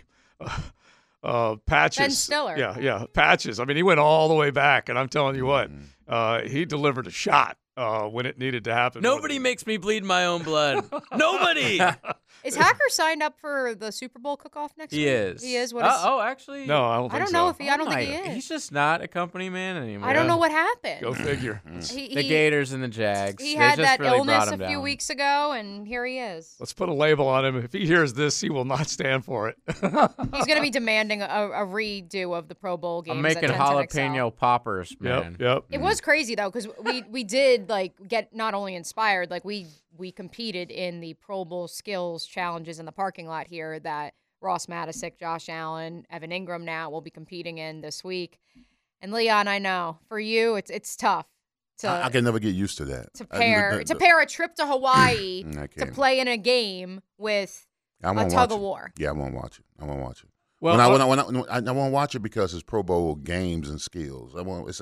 Uh, 1.23 1.57
Patches. 1.67 1.99
Ben 1.99 2.11
Stiller. 2.11 2.57
Yeah, 2.59 2.77
yeah, 2.79 3.05
Patches. 3.13 3.61
I 3.61 3.65
mean, 3.65 3.77
he 3.77 3.83
went 3.85 4.01
all 4.01 4.29
the 4.29 4.35
way 4.35 4.51
back, 4.51 4.89
and 4.89 4.99
I'm 4.99 5.09
telling 5.09 5.37
you 5.37 5.47
what, 5.47 5.71
uh, 6.09 6.41
he 6.43 6.65
delivered 6.65 7.07
a 7.07 7.11
shot 7.11 7.57
uh, 7.77 8.03
when 8.09 8.27
it 8.27 8.39
needed 8.39 8.65
to 8.65 8.75
happen. 8.75 9.03
Nobody 9.03 9.39
makes 9.39 9.67
me 9.67 9.77
bleed 9.77 10.05
my 10.05 10.27
own 10.27 10.43
blood. 10.43 10.85
Nobody. 11.17 11.81
Is 12.45 12.57
Hacker 12.57 12.89
signed 12.89 13.23
up 13.23 13.39
for 13.39 13.75
the 13.75 13.93
Super 13.93 14.19
Bowl 14.19 14.37
cook-off 14.37 14.73
next 14.77 14.91
week? 14.93 15.01
He 15.01 15.05
week? 15.07 15.15
is. 15.15 15.43
He 15.43 15.55
is. 15.55 15.73
What 15.73 15.85
Uh, 15.85 15.97
oh, 16.03 16.21
actually. 16.21 16.67
No, 16.67 16.83
I 16.85 16.97
don't. 16.97 17.07
I 17.07 17.19
Think 17.19 17.25
don't 17.27 17.33
know 17.33 17.47
so. 17.47 17.51
if 17.51 17.59
he. 17.59 17.69
I 17.69 17.77
don't 17.77 17.89
think 17.89 18.01
he 18.09 18.15
is. 18.17 18.35
He's 18.35 18.49
just 18.49 18.73
not 18.73 19.01
a 19.01 19.07
company 19.07 19.49
man 19.49 19.77
anymore. 19.77 20.09
I 20.09 20.13
don't 20.13 20.27
know 20.27 20.39
what 20.39 20.51
happened. 20.51 21.03
Go 21.03 21.15
figure. 21.15 21.63
He, 21.93 22.15
The 22.15 22.23
Gators 22.29 22.73
and 22.73 22.83
the 22.83 22.89
Jags. 22.89 23.43
He 23.43 23.55
they 23.55 23.61
had 23.61 23.77
just 23.77 23.87
that 23.87 24.01
really 24.01 24.19
illness 24.19 24.49
a 24.49 24.53
him 24.55 24.59
few 24.61 24.69
down. 24.69 24.83
weeks 24.83 25.11
ago, 25.11 25.53
and 25.53 25.87
here 25.87 26.05
he 26.07 26.19
is. 26.19 26.57
Let's 26.59 26.73
put 26.73 26.89
a 26.89 26.95
label 26.95 27.29
on 27.29 27.45
him. 27.45 27.57
If 27.57 27.73
he 27.73 27.87
hears 27.87 28.15
this, 28.15 28.41
he 28.41 28.51
will 28.51 28.65
not 28.65 28.89
stand 28.89 29.25
for 29.25 29.49
it. 29.49 29.57
He's 29.69 29.81
going 30.47 30.57
to 30.57 30.61
be 30.63 30.71
demanding 30.71 31.23
a, 31.23 31.27
a 31.27 31.67
redo 31.67 32.37
of 32.37 32.49
the 32.49 32.55
Pro 32.55 32.77
Bowl 32.77 33.03
games. 33.03 33.19
I'm 33.19 33.27
at 33.27 33.35
making 33.37 33.51
10 33.51 33.59
10 33.59 33.89
XL. 33.89 33.99
jalapeno 33.99 34.35
poppers, 34.35 34.97
man. 35.01 35.37
yep, 35.39 35.41
yep. 35.41 35.65
It 35.71 35.81
was 35.81 36.01
crazy 36.01 36.35
though, 36.35 36.51
because 36.51 36.67
we 36.83 37.03
we 37.03 37.25
did 37.25 37.62
like 37.69 37.93
get 38.09 38.35
not 38.35 38.55
only 38.55 38.75
inspired, 38.75 39.31
like 39.31 39.45
we 39.45 39.67
we 39.97 40.13
competed 40.13 40.71
in 40.71 41.01
the 41.01 41.15
Pro 41.15 41.45
Bowl 41.45 41.69
skills 41.69 42.27
challenges 42.27 42.79
in 42.79 42.87
the 42.87 42.93
parking 42.93 43.27
lot 43.27 43.47
here 43.47 43.79
that 43.81 44.15
Ross 44.41 44.67
Matiscik, 44.67 45.19
Josh 45.19 45.49
Allen, 45.49 46.05
Evan 46.11 46.31
Engram 46.31 46.63
now 46.63 46.91
will 46.91 47.01
be 47.01 47.11
competing 47.11 47.59
in 47.59 47.81
this 47.81 48.03
week. 48.03 48.39
And 49.01 49.13
Leon, 49.13 49.49
I 49.49 49.59
know 49.59 49.99
for 50.09 50.19
you, 50.21 50.57
it's 50.57 50.71
it's 50.71 50.97
tough 50.97 51.27
to 51.79 51.89
I, 51.89 52.07
I 52.07 52.11
can 52.11 52.25
never 52.25 52.39
get 52.39 52.55
used 52.55 52.79
to 52.79 52.85
that. 52.87 53.13
to 53.15 53.27
I- 53.31 53.39
pair 53.39 53.79
the- 53.79 53.85
to 53.85 53.95
pair 53.97 54.21
a 54.21 54.27
trip 54.27 54.55
to 54.57 54.67
Hawaii 54.67 55.43
to 55.79 55.87
play 55.87 56.21
in 56.21 56.29
a 56.29 56.37
game 56.37 57.01
with 57.19 57.67
I 58.05 58.11
a 58.11 58.15
won't 58.15 58.31
tug 58.31 58.51
watch 58.51 58.51
of 58.51 58.59
it. 58.59 58.63
war. 58.63 58.93
Yeah, 58.99 59.09
I 59.11 59.13
won't 59.13 59.35
watch 59.35 59.59
it. 59.59 59.65
I 59.81 59.85
won't 59.85 60.01
watch 60.03 60.23
it. 60.25 60.29
Well, 60.61 60.77
when 60.77 60.81
I, 60.81 60.85
uh, 60.87 60.91
when 60.91 61.01
I, 61.01 61.05
when 61.05 61.19
I, 61.19 61.41
when 61.41 61.69
I, 61.69 61.71
I 61.71 61.75
won't 61.75 61.93
watch 61.93 62.15
it 62.15 62.21
because 62.21 62.55
it's 62.55 62.63
Pro 62.63 62.83
Bowl 62.85 63.17
games 63.17 63.69
and 63.69 63.81
skills. 63.81 64.35
I 64.37 64.43
won't. 64.43 64.69
It's, 64.69 64.81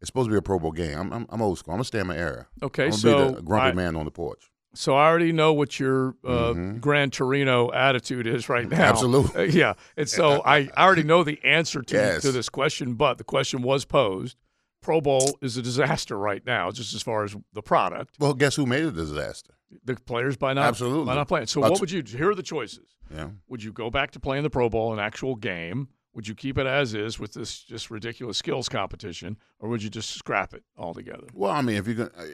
it's 0.00 0.08
supposed 0.08 0.26
to 0.28 0.32
be 0.32 0.36
a 0.38 0.42
Pro 0.42 0.58
Bowl 0.58 0.72
game. 0.72 0.98
I'm, 0.98 1.12
I'm, 1.12 1.26
I'm 1.30 1.42
old 1.42 1.58
school. 1.58 1.72
I'm 1.72 1.78
gonna 1.78 1.84
stay 1.84 2.00
in 2.00 2.06
my 2.06 2.16
era. 2.16 2.46
Okay, 2.62 2.90
so 2.90 3.28
be 3.30 3.34
the 3.36 3.42
grumpy 3.42 3.68
I- 3.68 3.72
man 3.72 3.96
on 3.96 4.04
the 4.04 4.10
porch. 4.10 4.50
So 4.74 4.94
I 4.94 5.06
already 5.08 5.32
know 5.32 5.54
what 5.54 5.80
your 5.80 6.16
uh, 6.22 6.52
Mhm. 6.52 6.80
Gran 6.82 7.10
Torino 7.10 7.72
attitude 7.72 8.26
is 8.26 8.50
right 8.50 8.68
now. 8.68 8.82
Absolutely. 8.82 9.40
Uh, 9.40 9.44
yeah. 9.44 9.72
And 9.96 10.06
so 10.06 10.42
I, 10.44 10.68
I 10.76 10.84
already 10.84 11.02
know 11.02 11.24
the 11.24 11.38
answer 11.44 11.80
to, 11.80 11.94
Yes. 11.94 12.20
to 12.22 12.30
this 12.32 12.50
question, 12.50 12.92
but 12.92 13.16
the 13.16 13.24
question 13.24 13.62
was 13.62 13.86
posed. 13.86 14.36
Pro 14.82 15.00
Bowl 15.00 15.38
is 15.40 15.56
a 15.56 15.62
disaster 15.62 16.18
right 16.18 16.44
now, 16.44 16.70
just 16.70 16.92
as 16.94 17.00
far 17.02 17.24
as 17.24 17.34
the 17.54 17.62
product. 17.62 18.16
Well, 18.20 18.34
guess 18.34 18.54
who 18.56 18.66
made 18.66 18.82
it 18.84 18.88
a 18.88 18.92
disaster? 18.92 19.54
The 19.86 19.94
players 19.96 20.36
by 20.36 20.52
not 20.52 20.66
Absolutely. 20.66 21.06
by 21.06 21.14
not 21.14 21.26
playing. 21.28 21.46
So 21.46 21.60
That's- 21.60 21.70
what 21.76 21.80
would 21.80 21.90
you 21.90 22.02
here 22.06 22.30
are 22.30 22.34
the 22.34 22.42
choices. 22.42 22.96
Yeah. 23.10 23.30
Would 23.48 23.62
you 23.62 23.72
go 23.72 23.88
back 23.88 24.10
to 24.10 24.20
playing 24.20 24.42
the 24.42 24.50
Pro 24.50 24.68
Bowl, 24.68 24.92
an 24.92 24.98
actual 24.98 25.36
game? 25.36 25.88
Would 26.16 26.26
you 26.26 26.34
keep 26.34 26.56
it 26.56 26.66
as 26.66 26.94
is 26.94 27.18
with 27.20 27.34
this 27.34 27.62
just 27.62 27.90
ridiculous 27.90 28.38
skills 28.38 28.70
competition, 28.70 29.36
or 29.60 29.68
would 29.68 29.82
you 29.82 29.90
just 29.90 30.10
scrap 30.10 30.54
it 30.54 30.64
altogether? 30.78 31.26
Well, 31.34 31.52
I 31.52 31.60
mean, 31.60 31.76
if 31.76 31.86
you're 31.86 31.94
gonna. 31.94 32.10
uh, 32.16 32.24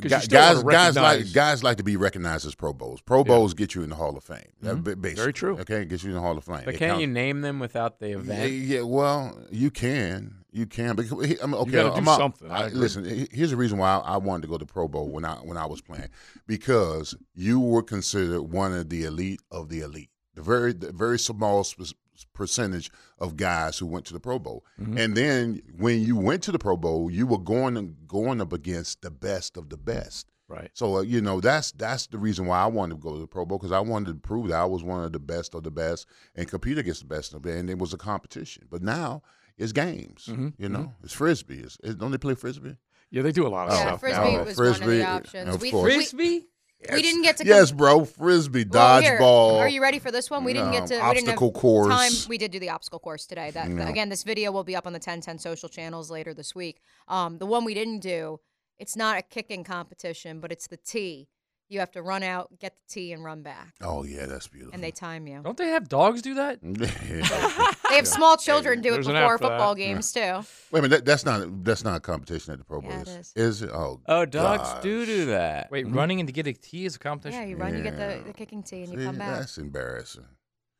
'Cause 0.00 0.10
Guys, 0.10 0.24
still 0.24 0.40
guys, 0.40 0.56
wanna 0.64 0.72
guys 0.76 0.96
like 0.96 1.32
guys 1.32 1.62
like 1.62 1.76
to 1.76 1.84
be 1.84 1.96
recognized 1.96 2.46
as 2.46 2.54
Pro 2.56 2.72
Bowls. 2.72 3.00
Pro 3.00 3.22
Bowls 3.22 3.54
get 3.54 3.74
you 3.76 3.82
in 3.84 3.90
the 3.90 3.94
Hall 3.96 4.16
of 4.16 4.24
Fame. 4.24 4.50
That 4.62 4.76
Mhm. 4.76 4.84
ba- 4.84 4.96
basically. 4.96 5.22
Very 5.22 5.32
true. 5.32 5.58
Okay, 5.58 5.84
get 5.84 6.02
you 6.02 6.08
in 6.10 6.14
the 6.16 6.20
Hall 6.20 6.36
of 6.36 6.42
Fame. 6.44 6.62
But 6.64 6.74
It 6.74 6.78
can't 6.78 6.90
counts. 6.92 7.00
you 7.02 7.06
name 7.08 7.42
them 7.42 7.60
without 7.60 7.98
the 8.00 8.10
event? 8.18 8.52
yeah, 8.52 8.80
well, 8.82 9.38
you 9.52 9.70
can, 9.70 10.44
you 10.50 10.66
can, 10.66 10.96
because 10.96 11.10
he- 11.26 11.40
I 11.40 11.46
mean, 11.46 11.54
okay, 11.54 11.70
gotta 11.70 11.92
I'm 11.92 12.08
out- 12.08 12.18
something, 12.18 12.50
I 12.50 12.64
I- 12.64 12.68
listen, 12.70 13.04
here's 13.30 13.50
the 13.50 13.56
reason 13.56 13.78
why 13.78 13.96
I, 13.98 14.14
I 14.14 14.16
wanted 14.16 14.42
to 14.42 14.48
go 14.48 14.58
to 14.58 14.66
Pro 14.66 14.88
Bowl 14.88 15.10
when 15.10 15.24
I 15.24 15.34
when 15.36 15.56
I 15.56 15.66
was 15.66 15.80
playing, 15.80 16.08
because 16.48 17.14
you 17.34 17.60
were 17.60 17.82
considered 17.82 18.42
one 18.42 18.72
of 18.72 18.88
the 18.90 19.04
elite 19.04 19.42
of 19.52 19.68
the 19.68 19.78
elite, 19.80 20.10
the 20.34 20.42
very 20.42 20.72
the 20.72 20.90
very 20.92 21.20
small 21.20 21.62
sp- 21.62 21.94
percentage 22.34 22.90
of 23.18 23.36
guys 23.36 23.78
who 23.78 23.86
went 23.86 24.04
to 24.06 24.12
the 24.12 24.20
Pro 24.20 24.38
Bowl, 24.38 24.64
Mhm. 24.80 24.98
and 24.98 25.16
then 25.16 25.62
when 25.76 26.00
you 26.02 26.16
went 26.16 26.42
to 26.44 26.52
the 26.52 26.58
Pro 26.58 26.76
Bowl, 26.76 27.10
you 27.10 27.26
were 27.26 27.38
going 27.38 27.96
going 28.06 28.40
up 28.40 28.52
against 28.52 29.02
the 29.02 29.10
best 29.10 29.56
of 29.56 29.68
the 29.70 29.76
best. 29.76 30.26
Right. 30.46 30.70
So 30.74 30.98
uh, 30.98 31.00
you 31.00 31.20
know 31.22 31.40
that's 31.40 31.72
that's 31.72 32.06
the 32.06 32.18
reason 32.18 32.46
why 32.46 32.60
I 32.62 32.66
wanted 32.66 32.96
to 32.96 33.00
go 33.00 33.14
to 33.14 33.20
the 33.20 33.26
Pro 33.26 33.44
Bowl 33.46 33.58
because 33.58 33.72
I 33.72 33.80
wanted 33.80 34.08
to 34.12 34.14
prove 34.28 34.48
that 34.48 34.60
I 34.60 34.64
was 34.66 34.82
one 34.84 35.02
of 35.02 35.12
the 35.12 35.18
best 35.18 35.54
of 35.54 35.62
the 35.64 35.70
best 35.70 36.06
and 36.34 36.46
compete 36.46 36.76
against 36.78 37.00
the 37.00 37.06
best 37.06 37.32
of 37.32 37.42
the 37.42 37.48
best, 37.48 37.58
and 37.60 37.70
it 37.70 37.78
was 37.78 37.94
a 37.94 37.96
competition. 37.98 38.66
But 38.70 38.82
now 38.82 39.22
it's 39.56 39.72
games. 39.72 40.26
Mhm, 40.30 40.52
You 40.58 40.68
know, 40.68 40.92
it's 41.02 41.14
frisbee. 41.14 41.60
It's, 41.60 41.78
it, 41.82 41.98
don't 41.98 42.10
they 42.10 42.18
play 42.18 42.34
frisbee? 42.34 42.76
Yeah, 43.10 43.22
they 43.22 43.32
do 43.32 43.46
a 43.46 43.48
lot 43.48 43.68
of 43.68 43.74
Yeah, 43.74 43.80
stuff. 43.86 44.00
frisbee 44.00 44.20
now. 44.20 44.44
Was 44.44 44.56
one 44.58 44.66
of 44.66 44.76
frisbee, 44.76 44.96
the 44.98 45.06
options. 45.08 45.54
of 45.54 45.62
We, 45.62 45.70
course. 45.70 46.12
We, 46.90 46.96
we 46.96 47.02
didn't 47.02 47.22
get 47.22 47.36
to. 47.38 47.46
Yes, 47.46 47.70
bro. 47.72 48.04
Frisbee, 48.04 48.64
Well, 48.68 49.00
here, 49.00 49.18
dodgeball. 49.18 49.58
Are 49.60 49.68
you 49.68 49.80
ready 49.82 49.98
for 49.98 50.10
this 50.10 50.30
one? 50.30 50.44
We 50.44 50.52
didn't 50.52 50.72
get 50.72 50.86
to. 50.88 51.00
um, 51.02 51.08
we 51.08 51.14
didn't 51.14 51.28
have 51.28 51.34
obstacle 51.34 51.52
course. 51.52 51.92
Time. 52.22 52.28
We 52.28 52.38
did 52.38 52.50
do 52.50 52.58
the 52.58 52.70
obstacle 52.70 52.98
course 52.98 53.26
today. 53.26 53.50
That 53.50 53.68
No. 53.68 53.86
again, 53.86 54.08
this 54.08 54.22
video 54.22 54.52
will 54.52 54.64
be 54.64 54.76
up 54.76 54.86
on 54.86 54.92
the 54.92 54.98
1010 54.98 55.38
social 55.38 55.68
channels 55.68 56.10
later 56.10 56.34
this 56.34 56.54
week. 56.54 56.80
Um, 57.08 57.38
the 57.38 57.46
one 57.46 57.64
we 57.64 57.74
didn't 57.74 58.00
do, 58.00 58.40
it's 58.78 58.96
not 58.96 59.18
a 59.18 59.22
kicking 59.22 59.64
competition, 59.64 60.40
but 60.40 60.50
it's 60.52 60.66
the 60.66 60.76
tee. 60.76 61.28
You 61.70 61.80
have 61.80 61.90
to 61.92 62.02
run 62.02 62.22
out, 62.22 62.58
get 62.60 62.76
the 62.76 62.82
tee, 62.92 63.12
and 63.12 63.24
run 63.24 63.42
back, 63.42 63.74
Oh 63.80 64.04
yeah, 64.04 64.26
that's 64.26 64.46
beautiful. 64.48 64.74
and 64.74 64.84
they 64.84 64.90
time 64.90 65.26
you. 65.26 65.40
Don't 65.42 65.56
they 65.56 65.68
have 65.68 65.88
dogs 65.88 66.20
do 66.22 66.34
that? 66.34 66.58
They 67.88 67.96
have 67.96 68.08
small 68.08 68.36
children 68.36 68.80
do 68.80 68.90
it 68.90 68.92
There's 68.92 69.06
an 69.08 69.14
before 69.14 69.34
app 69.34 69.40
for 69.40 69.48
football 69.48 69.78
Yeah. 69.78 69.86
games 69.86 70.12
too. 70.12 70.20
Wait 70.20 70.44
a 70.78 70.82
minute, 70.82 70.90
that, 70.90 71.04
that's 71.04 71.24
not 71.24 71.64
that's 71.64 71.84
not 71.84 71.96
a 71.96 72.00
competition 72.00 72.52
at 72.52 72.58
the 72.58 72.64
Pro 72.64 72.80
Bowl. 72.80 72.90
Yeah, 72.90 73.00
it 73.02 73.08
is. 73.08 73.32
is. 73.36 73.62
it? 73.62 73.70
Oh, 73.72 74.00
Oh, 74.06 74.24
dogs 74.24 74.68
gosh. 74.72 74.82
do 74.82 75.04
do 75.06 75.26
that. 75.26 75.70
Wait, 75.70 75.86
running 75.88 76.18
in 76.18 76.26
to 76.26 76.32
get 76.32 76.46
a 76.46 76.52
tee 76.52 76.86
is 76.86 76.96
a 76.96 76.98
competition? 76.98 77.40
Yeah, 77.42 77.46
you 77.48 77.56
run, 77.56 77.76
you 77.76 77.82
get 77.82 77.96
the, 77.96 78.22
the 78.26 78.32
kicking 78.32 78.62
tee, 78.62 78.82
and 78.84 78.92
you 78.92 78.98
See, 78.98 79.04
come 79.04 79.18
back. 79.18 79.38
That's 79.40 79.58
embarrassing. 79.58 80.24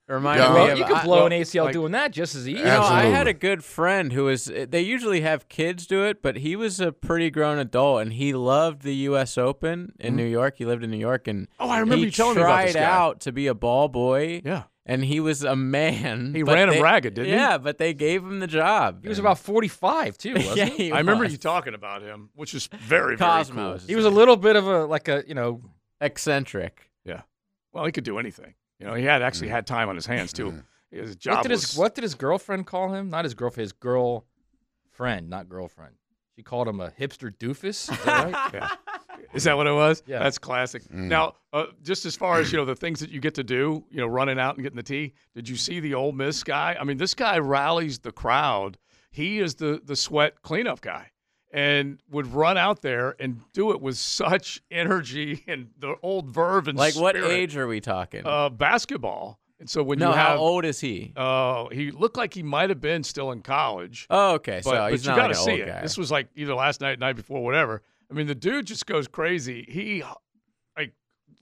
Reminded 0.06 0.42
Yeah. 0.42 0.48
me 0.50 0.54
Well, 0.54 0.70
of- 0.72 0.78
you 0.78 0.84
could 0.84 0.96
I- 0.96 1.04
blow 1.04 1.16
well, 1.16 1.26
an 1.26 1.32
ACL 1.32 1.64
like- 1.64 1.72
doing 1.72 1.92
that 1.92 2.10
just 2.12 2.34
as 2.34 2.46
easy. 2.46 2.58
You 2.58 2.64
know, 2.66 2.82
I 2.82 3.04
had 3.04 3.26
Absolutely. 3.26 3.30
a 3.30 3.34
good 3.34 3.64
friend 3.64 4.12
who 4.12 4.24
was. 4.24 4.44
They 4.44 4.82
usually 4.82 5.22
have 5.22 5.48
kids 5.48 5.86
do 5.86 6.04
it, 6.04 6.20
but 6.22 6.36
he 6.36 6.56
was 6.56 6.78
a 6.78 6.92
pretty 6.92 7.30
grown 7.30 7.58
adult, 7.58 8.02
and 8.02 8.12
he 8.12 8.34
loved 8.34 8.82
the 8.82 8.94
U.S. 8.96 9.38
Open 9.38 9.92
in 9.98 10.14
New 10.14 10.26
York. 10.26 10.56
He 10.58 10.66
lived 10.66 10.84
in 10.84 10.90
New 10.90 10.98
York, 10.98 11.26
and 11.26 11.46
Mm-hmm. 11.48 11.62
Oh, 11.64 11.68
I 11.70 11.78
remember 11.78 11.96
he 12.00 12.04
you 12.04 12.10
telling 12.10 12.36
me 12.36 12.42
about 12.42 12.64
this 12.64 12.72
tried 12.74 12.80
guy. 12.82 12.86
out 12.90 13.20
to 13.20 13.32
be 13.32 13.46
a 13.46 13.54
ball 13.54 13.88
boy. 13.88 14.42
Yeah. 14.44 14.64
And 14.86 15.04
he 15.04 15.20
was 15.20 15.42
a 15.42 15.56
man. 15.56 16.34
He 16.34 16.42
but 16.42 16.54
ran 16.54 16.70
him 16.70 16.82
ragged, 16.82 17.14
didn't 17.14 17.30
he? 17.30 17.34
Yeah, 17.34 17.58
but 17.58 17.78
they 17.78 17.94
gave 17.94 18.22
him 18.22 18.40
the 18.40 18.46
job. 18.46 19.02
He 19.02 19.08
was 19.08 19.18
about 19.18 19.38
45 19.38 20.18
too, 20.18 20.34
wasn't 20.34 20.56
yeah, 20.56 20.64
he? 20.66 20.84
he 20.84 20.92
I 20.92 20.98
remember 20.98 21.24
you 21.24 21.36
talking 21.36 21.74
about 21.74 22.02
him, 22.02 22.30
which 22.34 22.54
is 22.54 22.66
very, 22.66 23.16
very 23.16 23.16
Cosmos. 23.16 23.82
cool. 23.82 23.88
He 23.88 23.96
was 23.96 24.04
a 24.04 24.10
little 24.10 24.36
bit 24.36 24.56
of 24.56 24.66
a 24.66 24.84
like 24.84 25.08
a 25.08 25.24
you 25.26 25.34
know 25.34 25.62
eccentric. 26.00 26.90
Yeah. 27.04 27.22
Well, 27.72 27.86
he 27.86 27.92
could 27.92 28.04
do 28.04 28.18
anything. 28.18 28.54
You 28.78 28.86
know, 28.86 28.94
he 28.94 29.04
had 29.04 29.22
actually 29.22 29.48
mm. 29.48 29.52
had 29.52 29.66
time 29.66 29.88
on 29.88 29.94
his 29.94 30.06
hands 30.06 30.32
too. 30.32 30.50
Mm-hmm. 30.50 30.58
His 30.90 31.16
job 31.16 31.36
what 31.36 31.42
did 31.42 31.50
was 31.52 31.70
his 31.70 31.78
what 31.78 31.94
did 31.94 32.02
his 32.02 32.14
girlfriend 32.14 32.66
call 32.66 32.92
him? 32.92 33.10
Not 33.10 33.24
his 33.24 33.34
girlfriend, 33.34 33.64
his 33.64 33.72
girl 33.72 34.26
friend, 34.90 35.28
not 35.28 35.48
girlfriend. 35.48 35.94
She 36.36 36.42
called 36.42 36.68
him 36.68 36.80
a 36.80 36.90
hipster 36.90 37.32
doofus. 37.36 37.90
Is 37.90 38.04
that 38.04 38.32
right? 38.32 38.50
yeah. 38.54 38.70
Is 39.34 39.44
that 39.44 39.56
what 39.56 39.66
it 39.66 39.72
was? 39.72 40.02
Yeah. 40.06 40.20
That's 40.20 40.38
classic. 40.38 40.90
Now, 40.92 41.34
uh, 41.52 41.66
just 41.82 42.06
as 42.06 42.16
far 42.16 42.40
as 42.40 42.52
you 42.52 42.58
know, 42.58 42.64
the 42.64 42.76
things 42.76 43.00
that 43.00 43.10
you 43.10 43.20
get 43.20 43.34
to 43.34 43.44
do, 43.44 43.84
you 43.90 43.98
know, 43.98 44.06
running 44.06 44.38
out 44.38 44.54
and 44.56 44.62
getting 44.62 44.76
the 44.76 44.82
tee. 44.82 45.12
Did 45.34 45.48
you 45.48 45.56
see 45.56 45.80
the 45.80 45.94
Ole 45.94 46.12
Miss 46.12 46.42
guy? 46.42 46.76
I 46.78 46.84
mean, 46.84 46.96
this 46.96 47.14
guy 47.14 47.38
rallies 47.38 47.98
the 47.98 48.12
crowd. 48.12 48.78
He 49.10 49.38
is 49.38 49.54
the 49.56 49.80
the 49.84 49.94
sweat 49.96 50.42
cleanup 50.42 50.80
guy, 50.80 51.10
and 51.52 52.00
would 52.10 52.32
run 52.32 52.58
out 52.58 52.82
there 52.82 53.14
and 53.20 53.40
do 53.52 53.70
it 53.70 53.80
with 53.80 53.96
such 53.96 54.60
energy 54.70 55.44
and 55.46 55.68
the 55.78 55.94
old 56.02 56.28
verve 56.28 56.66
and 56.68 56.76
Like 56.76 56.96
what 56.96 57.16
age 57.16 57.56
are 57.56 57.66
we 57.68 57.80
talking? 57.80 58.26
Uh, 58.26 58.48
basketball. 58.50 59.38
And 59.60 59.70
so 59.70 59.82
when 59.84 60.00
no, 60.00 60.10
you 60.10 60.16
have, 60.16 60.26
how 60.30 60.36
old 60.36 60.64
is 60.64 60.80
he? 60.80 61.12
Oh, 61.16 61.68
he 61.70 61.92
looked 61.92 62.16
like 62.16 62.34
he 62.34 62.42
might 62.42 62.70
have 62.70 62.80
been 62.80 63.04
still 63.04 63.30
in 63.30 63.40
college. 63.40 64.06
Oh, 64.10 64.34
okay. 64.34 64.60
But, 64.64 64.64
so 64.64 64.70
but 64.72 64.90
he's 64.90 65.04
you 65.04 65.10
not 65.10 65.16
got 65.16 65.26
like 65.28 65.32
to 65.34 65.38
an 65.38 65.44
see 65.44 65.50
old 65.52 65.60
it. 65.60 65.66
guy. 65.68 65.80
This 65.80 65.96
was 65.96 66.10
like 66.10 66.28
either 66.34 66.54
last 66.54 66.80
night, 66.80 66.98
night 66.98 67.14
before, 67.14 67.42
whatever. 67.42 67.82
I 68.14 68.16
mean, 68.16 68.28
the 68.28 68.34
dude 68.34 68.66
just 68.66 68.86
goes 68.86 69.08
crazy. 69.08 69.66
He 69.68 70.04
like 70.76 70.92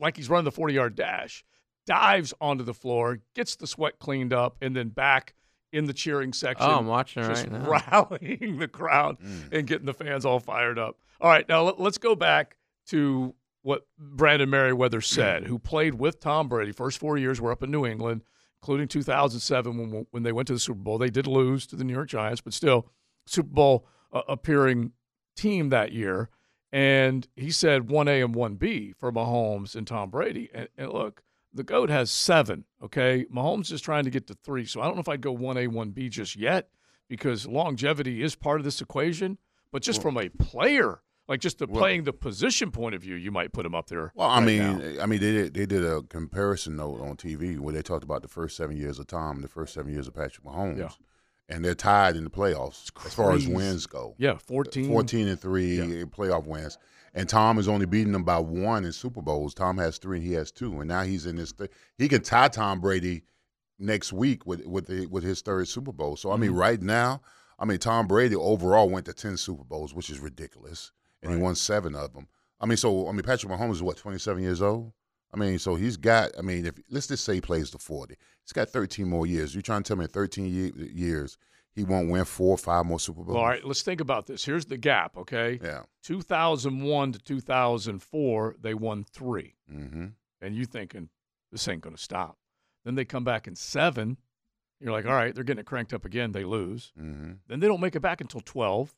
like 0.01 0.17
he's 0.17 0.31
running 0.31 0.47
the 0.47 0.53
forty 0.53 0.73
yard 0.73 0.95
dash, 0.95 1.45
dives 1.87 2.33
onto 2.41 2.65
the 2.65 2.73
floor, 2.73 3.19
gets 3.35 3.57
the 3.57 3.67
sweat 3.67 3.99
cleaned 3.99 4.33
up, 4.33 4.57
and 4.63 4.75
then 4.75 4.89
back 4.89 5.35
in 5.71 5.85
the 5.85 5.93
cheering 5.93 6.33
section. 6.33 6.67
Oh, 6.67 6.79
I'm 6.79 6.87
watching 6.87 7.25
just 7.25 7.47
right 7.47 7.53
now. 7.53 7.69
rallying 7.69 8.59
the 8.59 8.69
crowd 8.69 9.19
and 9.53 9.67
getting 9.67 9.85
the 9.85 9.93
fans 9.93 10.25
all 10.25 10.41
fired 10.41 10.79
up. 10.79 10.97
All 11.21 11.29
right, 11.29 11.47
now 11.47 11.63
let, 11.63 11.79
let's 11.79 11.99
go 11.99 12.15
back 12.15 12.57
to 12.87 13.35
what 13.61 13.87
Brandon 13.99 14.49
Meriweather 14.49 15.05
said, 15.05 15.45
who 15.45 15.59
played 15.59 15.95
with 15.95 16.21
Tom 16.21 16.49
Brady. 16.49 16.73
First 16.73 16.99
four 16.99 17.19
years 17.19 17.39
were 17.39 17.53
up 17.53 17.63
in 17.63 17.71
New 17.71 17.85
England, 17.85 18.23
including 18.63 18.89
2007 18.89 19.77
when 19.77 20.07
when 20.11 20.23
they 20.23 20.33
went 20.33 20.47
to 20.47 20.55
the 20.55 20.59
Super 20.59 20.81
Bowl. 20.81 20.97
They 20.97 21.11
did 21.11 21.27
lose 21.27 21.67
to 21.67 21.77
the 21.77 21.85
New 21.85 21.93
York 21.93 22.09
Giants, 22.09 22.41
but 22.41 22.55
still 22.55 22.89
Super 23.27 23.51
Bowl 23.51 23.87
uh, 24.11 24.23
appearing 24.27 24.93
team 25.37 25.69
that 25.69 25.93
year. 25.93 26.31
And 26.73 27.29
he 27.37 27.51
said 27.51 27.89
1A 27.89 28.25
and 28.25 28.35
1B 28.35 28.97
for 28.97 29.13
Mahomes 29.13 29.77
and 29.77 29.87
Tom 29.87 30.09
Brady. 30.11 30.49
And, 30.55 30.69
and 30.79 30.91
look, 30.91 31.23
the 31.53 31.63
GOAT 31.63 31.91
has 31.91 32.11
seven, 32.11 32.65
okay? 32.83 33.27
Mahomes 33.33 33.71
is 33.71 33.83
trying 33.83 34.05
to 34.05 34.11
get 34.11 34.27
to 34.29 34.35
three. 34.35 34.65
So 34.65 34.81
I 34.81 34.87
don't 34.87 34.95
know 34.95 35.01
if 35.03 35.09
I'd 35.09 35.21
go 35.21 35.37
1A, 35.37 35.69
1B 35.69 36.09
just 36.11 36.35
yet 36.35 36.69
because 37.09 37.47
longevity 37.47 38.23
is 38.23 38.35
part 38.35 38.59
of 38.59 38.65
this 38.65 38.81
equation. 38.81 39.37
But 39.71 39.83
just 39.83 40.01
from 40.01 40.17
a 40.17 40.29
player, 40.31 41.01
like 41.29 41.41
just 41.41 41.59
the 41.59 41.67
Well- 41.67 41.79
playing 41.81 42.05
the 42.05 42.13
position 42.15 42.71
point 42.71 42.95
of 42.95 43.03
view, 43.03 43.17
you 43.17 43.31
might 43.31 43.53
put 43.53 43.67
him 43.67 43.75
up 43.75 43.89
there. 43.89 44.13
Well, 44.15 44.29
I 44.31 44.39
right 44.39 44.47
mean, 44.47 44.97
now. 44.97 45.03
I 45.03 45.07
mean, 45.07 45.21
they 45.21 45.33
did, 45.33 45.55
they 45.55 45.67
did 45.67 45.85
a 45.85 46.03
comparison 46.03 46.77
note 46.77 47.01
on 47.03 47.17
TV 47.17 47.59
where 47.59 47.75
they 47.75 47.83
talked 47.83 48.05
about 48.05 48.23
the 48.23 48.29
first 48.29 48.57
seven 48.57 48.77
years 48.79 48.99
of 48.99 49.07
Tom, 49.09 49.37
and 49.37 49.45
the 49.45 49.49
first 49.49 49.75
seven 49.75 49.93
years 49.93 50.09
of 50.09 50.15
Patrick 50.15 50.45
Mahomes, 50.47 50.79
Yeah. 50.79 50.89
And 51.49 51.65
they're 51.65 51.75
tied 51.75 52.17
in 52.17 52.25
the 52.25 52.31
playoffs 52.31 52.91
as 53.07 53.15
far 53.15 53.33
as 53.33 53.47
wins 53.47 53.87
go. 53.87 54.15
Yeah, 54.19 54.37
14. 54.39 54.87
14 54.89 55.29
and 55.29 55.41
three 55.41 55.79
in 55.81 56.09
playoff 56.09 56.47
wins, 56.47 56.79
and 57.15 57.29
Tom 57.29 57.59
is 57.59 57.69
only 57.69 57.87
beating 57.87 58.13
them 58.13 58.25
by 58.25 58.39
one 58.39 58.85
in 58.85 58.93
Super 58.93 59.21
Bowls. 59.23 59.55
Tom 59.55 59.77
has 59.79 59.99
three, 59.99 60.19
and 60.19 60.27
he 60.27 60.33
has 60.35 60.51
two, 60.53 60.81
and 60.81 60.89
now 60.89 61.03
he's 61.03 61.27
in 61.27 61.37
his. 61.37 61.53
Th- 61.53 61.71
he 61.99 62.09
can 62.09 62.23
tie 62.23 62.49
Tom 62.49 62.81
Brady 62.81 63.25
next 63.79 64.13
week 64.13 64.47
with 64.47 64.65
with 64.67 64.87
the, 64.87 65.07
with 65.07 65.25
his 65.25 65.41
third 65.43 65.69
Super 65.69 65.93
Bowl. 65.93 66.17
So 66.17 66.31
I 66.33 66.37
mean, 66.37 66.51
Mm-hmm. 66.51 66.59
right 66.59 66.83
now, 66.83 67.21
I 67.59 67.65
mean, 67.65 67.79
Tom 67.79 68.07
Brady 68.07 68.37
overall 68.37 68.89
went 68.89 69.07
to 69.07 69.13
ten 69.13 69.37
Super 69.37 69.65
Bowls, 69.65 69.93
which 69.95 70.09
is 70.11 70.21
ridiculous, 70.21 70.93
and 71.23 71.33
he 71.33 71.39
won 71.39 71.55
seven 71.55 71.95
of 71.95 72.13
them. 72.15 72.29
I 72.61 72.67
mean, 72.67 72.77
so 72.77 73.09
I 73.09 73.13
mean, 73.13 73.23
Patrick 73.23 73.53
Mahomes 73.53 73.73
is 73.73 73.83
what 73.83 73.97
twenty 73.99 74.19
seven 74.19 74.43
years 74.43 74.63
old. 74.63 74.93
I 75.35 75.39
mean, 75.39 75.59
so 75.59 75.75
he's 75.75 75.97
got. 75.97 76.31
I 76.39 76.43
mean, 76.43 76.67
if 76.67 76.75
let's 76.91 77.07
just 77.07 77.25
say 77.25 77.35
he 77.37 77.41
plays 77.41 77.71
to 77.71 77.79
forty, 77.79 78.17
he's 78.45 78.53
got 78.53 78.69
thirteen 78.69 79.09
more 79.09 79.27
years. 79.27 79.55
You're 79.55 79.63
trying 79.63 79.83
to 79.83 79.89
tell 79.89 79.97
me 79.97 80.05
in 80.05 80.11
thirteen 80.11 80.47
ye- 80.47 80.91
years 80.93 81.39
he 81.75 81.85
won't 81.85 82.11
win 82.11 82.25
four 82.25 82.55
or 82.55 82.59
five 82.59 82.85
more 82.85 83.01
Super 83.01 83.23
Bowls? 83.23 83.35
Well, 83.35 83.39
all 83.45 83.49
right, 83.49 83.65
let's 83.65 83.83
think 83.83 84.01
about 84.01 84.27
this. 84.27 84.45
Here's 84.45 84.67
the 84.67 84.77
gap, 84.77 85.17
okay? 85.17 85.59
Yeah. 85.63 85.83
2001 86.03 87.13
to 87.13 87.19
2004, 87.19 88.57
they 88.61 88.75
won 88.75 89.05
3 89.05 89.55
Mm-hmm. 89.73 90.07
And 90.43 90.55
you 90.57 90.65
thinking, 90.65 91.09
this 91.51 91.67
ain't 91.69 91.81
going 91.81 91.97
to 91.97 92.03
stop. 92.03 92.37
Then 92.85 92.95
they 92.95 93.05
come 93.05 93.25
back 93.25 93.47
in 93.47 93.55
seven. 93.55 94.19
You're 94.81 94.93
like, 94.93 95.07
all 95.07 95.13
right, 95.13 95.35
they're 95.35 95.45
getting 95.45 95.61
it 95.61 95.67
cranked 95.67 95.95
up 95.95 96.05
again. 96.05 96.33
They 96.33 96.45
lose. 96.45 96.93
Mm-hmm. 97.01 97.33
Then 97.47 97.61
they 97.61 97.69
don't 97.69 97.81
make 97.81 97.95
it 97.95 98.01
back 98.01 98.21
until 98.21 98.41
12, 98.41 98.93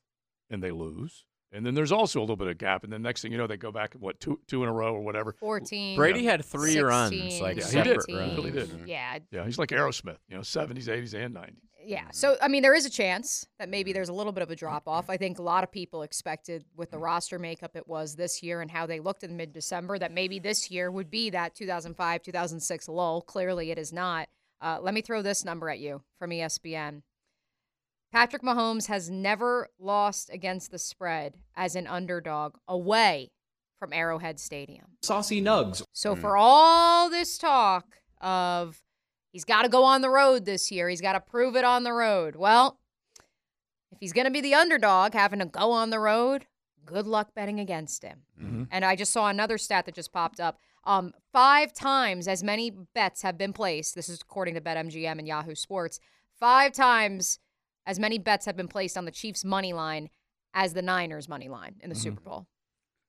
and 0.51 0.63
they 0.63 0.71
lose. 0.71 1.27
And 1.55 1.65
then 1.65 1.75
there's 1.75 1.93
also 1.93 2.19
a 2.19 2.23
little 2.23 2.37
bit 2.37 2.49
of 2.49 2.59
gap. 2.59 2.83
And 2.85 2.93
then 2.93 3.01
next 3.01 3.23
thing 3.23 3.31
you 3.31 3.39
know, 3.39 3.47
they 3.47 3.57
go 3.57 3.71
back, 3.71 3.95
what, 3.95 4.19
two, 4.19 4.41
two 4.49 4.63
in 4.65 4.69
a 4.69 4.73
row 4.73 4.93
or 4.95 5.01
whatever. 5.03 5.33
14. 5.39 5.97
Brady 5.97 6.25
had 6.25 6.45
three 6.45 6.73
16, 6.73 6.85
runs, 6.85 7.41
like 7.41 7.57
Yeah, 7.59 7.67
he 7.67 7.83
did. 7.83 8.03
separate 8.03 8.05
He 8.09 8.17
runs. 8.17 8.37
really 8.37 8.51
did. 8.51 8.71
Yeah. 8.87 9.19
Yeah, 9.31 9.45
he's 9.45 9.57
like 9.59 9.69
Aerosmith, 9.71 10.19
you 10.29 10.35
know, 10.35 10.43
70s, 10.43 10.89
80s, 10.89 11.15
and 11.15 11.35
90s. 11.35 11.55
Yeah. 11.87 12.05
So, 12.13 12.37
I 12.43 12.49
mean, 12.49 12.63
there 12.63 12.75
is 12.75 12.87
a 12.87 12.91
chance 12.91 13.47
that 13.59 13.69
maybe 13.69 13.93
there's 13.93 14.09
a 14.09 14.13
little 14.13 14.33
bit 14.33 14.43
of 14.43 14.51
a 14.51 14.57
drop 14.57 14.89
off. 14.89 15.11
I 15.11 15.17
think 15.17 15.39
a 15.39 15.43
lot 15.43 15.63
of 15.65 15.71
people 15.71 16.03
expected 16.03 16.65
with 16.77 16.91
the 16.91 16.99
roster 16.99 17.39
makeup 17.39 17.77
it 17.77 17.87
was 17.87 18.17
this 18.17 18.43
year 18.43 18.61
and 18.63 18.71
how 18.71 18.87
they 18.87 19.01
looked 19.01 19.23
in 19.23 19.37
mid 19.37 19.53
December 19.53 19.99
that 19.99 20.11
maybe 20.11 20.39
this 20.39 20.71
year 20.71 20.91
would 20.91 21.11
be 21.11 21.31
that 21.31 21.55
2005, 21.55 22.23
2006 22.23 22.89
lull. 22.89 23.21
Clearly, 23.23 23.71
it 23.71 23.79
is 23.79 23.93
not. 23.93 24.29
Uh, 24.61 24.79
let 24.81 24.95
me 24.95 25.03
throw 25.03 25.21
this 25.21 25.45
number 25.45 25.69
at 25.69 25.79
you 25.79 26.03
from 26.19 26.31
ESPN. 26.31 27.03
Patrick 28.15 28.43
Mahomes 28.43 28.87
has 28.87 29.11
never 29.11 29.71
lost 29.81 30.31
against 30.33 30.71
the 30.71 30.79
spread 30.79 31.35
as 31.57 31.75
an 31.75 31.89
underdog 31.89 32.55
away 32.69 33.33
from 33.77 33.93
Arrowhead 33.93 34.39
Stadium. 34.39 34.85
Saucy 35.03 35.43
Nugs. 35.43 35.83
So 35.93 36.15
for 36.15 36.37
all 36.37 37.11
this 37.11 37.39
talk 37.39 37.97
of 38.21 38.81
he's 39.33 39.45
got 39.45 39.63
to 39.63 39.69
go 39.69 39.83
on 39.83 40.01
the 40.01 40.11
road 40.11 40.45
this 40.45 40.71
year, 40.71 40.89
he's 40.89 41.01
got 41.01 41.15
to 41.15 41.21
prove 41.21 41.57
it 41.57 41.65
on 41.65 41.83
the 41.83 41.93
road. 41.93 42.37
Well, 42.37 42.79
if 43.91 43.99
he's 43.99 44.13
going 44.13 44.27
to 44.27 44.31
be 44.31 44.41
the 44.41 44.55
underdog 44.55 45.13
having 45.13 45.41
to 45.41 45.47
go 45.47 45.73
on 45.73 45.91
the 45.91 45.99
road, 45.99 46.47
good 46.87 47.09
luck 47.09 47.35
betting 47.35 47.59
against 47.59 48.05
him. 48.05 48.21
And 48.71 48.85
I 48.85 48.95
just 48.95 49.13
saw 49.13 49.27
another 49.27 49.59
stat 49.59 49.87
that 49.87 49.95
just 49.97 50.13
popped 50.13 50.39
up. 50.39 50.61
Um, 50.85 51.15
five 51.33 51.73
times 51.73 52.29
as 52.29 52.45
many 52.45 52.71
bets 52.71 53.23
have 53.23 53.37
been 53.37 53.53
placed. 53.53 53.97
This 53.97 54.09
is 54.09 54.21
according 54.21 54.55
to 54.55 54.61
BetMGM 54.61 55.19
and 55.19 55.27
Yahoo 55.27 55.57
Sports. 55.57 55.99
Five 56.39 56.73
times 56.73 57.41
as 57.87 57.99
many 57.99 58.19
bets 58.19 58.47
have 58.47 58.57
been 58.57 58.69
placed 58.69 58.97
on 58.97 59.05
the 59.05 59.11
Chiefs' 59.11 59.45
money 59.45 59.73
line 59.73 60.09
as 60.53 60.73
the 60.73 60.83
Niners' 60.83 61.29
money 61.29 61.49
line 61.49 61.77
in 61.81 61.91
the 61.91 61.97
Super 61.97 62.21
Bowl. 62.21 62.47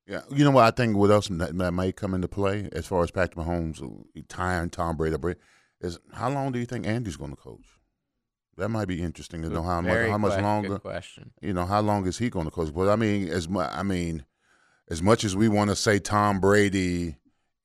Yeah, 0.08 0.22
you 0.30 0.44
know 0.44 0.52
what 0.52 0.66
I 0.66 0.72
think 0.72 0.96
what 0.96 1.10
else 1.10 1.28
that, 1.30 1.58
that 1.58 1.72
may 1.72 1.92
come 1.92 2.14
into 2.14 2.28
play 2.28 2.70
as 2.72 2.86
far 2.86 3.04
as 3.04 3.12
Patrick 3.12 3.44
Mahomes 3.46 3.82
uh, 3.82 4.22
tying 4.28 4.70
Tom 4.70 4.98
Brady 4.98 5.18
Brady, 5.18 5.40
is 5.82 5.98
how 6.14 6.30
long 6.30 6.52
do 6.52 6.60
you 6.60 6.66
think 6.66 6.86
Andy's 6.86 7.18
going 7.18 7.32
to 7.32 7.36
coach? 7.38 7.66
That 8.58 8.70
might 8.70 8.88
be 8.88 9.02
interesting 9.02 9.42
to 9.42 9.50
know 9.50 9.64
how 9.64 9.82
much 9.82 10.10
how 10.10 10.18
much 10.18 10.32
que- 10.32 10.38
good 10.38 10.44
longer. 10.44 10.80
question. 10.80 11.32
You 11.42 11.54
know 11.54 11.66
how 11.66 11.82
long 11.82 12.06
is 12.08 12.20
he 12.20 12.30
going 12.30 12.46
to 12.46 12.52
coach? 12.52 12.74
But 12.74 12.90
I 12.90 12.96
mean, 12.96 13.28
as 13.30 13.50
mu- 13.50 13.60
I 13.60 13.84
mean, 13.84 14.26
as 14.90 15.02
much 15.02 15.24
as 15.24 15.36
we 15.36 15.50
want 15.50 15.72
to 15.72 15.76
say 15.76 16.00
Tom 16.00 16.40
Brady 16.40 17.18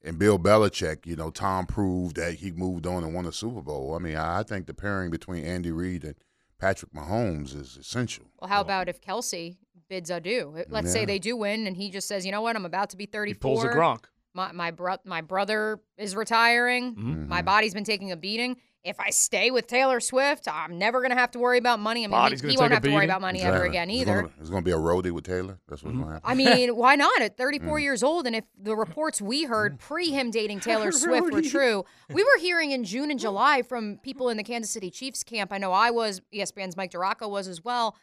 and 0.03 0.19
Bill 0.19 0.39
Belichick, 0.39 1.07
you 1.07 1.17
know, 1.17 1.31
Tom 1.31 1.67
proved 1.67 2.17
that 2.17 2.35
he 2.35 2.51
moved 2.51 2.87
on 2.87 3.05
and 3.05 3.15
won 3.15 3.27
a 3.27 3.33
Super 3.33 3.61
Bowl. 3.61 3.95
I 3.95 3.99
mean, 3.99 4.17
I 4.17 4.41
I 4.41 4.43
think 4.43 4.67
the 4.67 4.75
pairing 4.75 5.11
between 5.11 5.45
Andy 5.45 5.71
Reid 5.71 6.05
and 6.05 6.15
Patrick 6.61 6.93
Mahomes 6.93 7.55
is 7.59 7.77
essential. 7.79 8.27
Well, 8.41 8.51
how 8.51 8.61
about 8.61 8.89
if 8.89 9.01
Kelce 9.01 9.57
bids 9.89 10.11
adieu? 10.11 10.65
Let's 10.69 10.93
say 10.93 11.05
they 11.05 11.19
do 11.19 11.37
win, 11.37 11.67
and 11.67 11.77
he 11.77 11.91
just 11.91 12.07
says, 12.07 12.25
"You 12.27 12.33
know 12.33 12.43
what? 12.43 12.55
I'm 12.57 12.67
about 12.67 12.91
to 12.91 12.97
be 12.97 13.07
34. 13.07 13.41
pulls 13.41 13.65
a 13.65 13.69
Gronk. 13.69 14.05
My 14.35 14.53
my 14.53 14.71
bro- 14.71 14.99
my 15.05 15.23
brother 15.23 15.81
is 15.97 16.15
retiring. 16.15 16.95
Mm-hmm. 16.95 17.29
My 17.29 17.43
body's 17.43 17.75
been 17.75 17.85
taking 17.85 18.13
a 18.13 18.17
beating. 18.17 18.57
If 18.83 18.99
I 18.99 19.11
stay 19.11 19.51
with 19.51 19.67
Taylor 19.67 20.01
Swift, 20.01 20.49
I'm 20.49 20.79
never 20.79 21.03
gonna 21.03 21.15
have 21.15 21.31
to 21.33 21.39
worry 21.39 21.59
about 21.59 21.81
money. 21.81 22.03
I 22.03 22.07
mean, 22.07 22.13
Body's 22.13 22.41
he, 22.41 22.45
gonna 22.47 22.53
he 22.53 22.57
won't 22.59 22.71
take 22.71 22.73
a 22.73 22.75
have 22.77 22.83
to 22.85 22.95
worry 22.95 23.05
about 23.05 23.21
money 23.21 23.43
ever 23.43 23.65
again 23.65 23.91
either. 23.91 24.23
gonna- 24.23 24.33
It's 24.41 24.49
going 24.49 24.63
to 24.63 24.65
be 24.65 24.71
a 24.71 24.79
roadie 24.79 25.11
with 25.11 25.25
Taylor. 25.25 25.59
That's 25.69 25.83
what's 25.83 25.95
going 25.95 26.07
to 26.07 26.13
happen. 26.15 26.23
I 26.25 26.35
mean, 26.35 26.75
why 26.83 26.97
not? 26.97 27.21
At 27.21 27.37
34 27.37 27.79
Mm. 27.79 27.83
years 27.83 28.03
old, 28.03 28.27
and 28.27 28.35
if 28.35 28.45
the 28.59 28.75
reports 28.75 29.21
we 29.21 29.45
heard 29.45 29.79
pre 29.79 30.11
him 30.11 30.31
dating 30.31 30.61
Taylor 30.69 30.93
Swift 30.93 31.31
were 31.31 31.43
true, 31.43 31.85
we 32.11 32.23
were 32.23 32.39
hearing 32.41 32.71
in 32.71 32.85
June 32.85 33.11
and 33.11 33.21
July 33.21 33.61
from 33.61 33.99
people 34.03 34.31
in 34.31 34.39
the 34.39 34.43
Kansas 34.45 34.71
City 34.73 34.91
Chiefs 34.91 35.23
camp. 35.25 35.53
I 35.53 35.59
know 35.59 35.73
I 35.73 35.91
was, 35.91 36.23
ESPN's 36.35 36.77
Mike 36.77 36.93
DiRocco 36.93 37.29
was 37.29 37.49
as 37.49 37.63
well, 37.63 37.97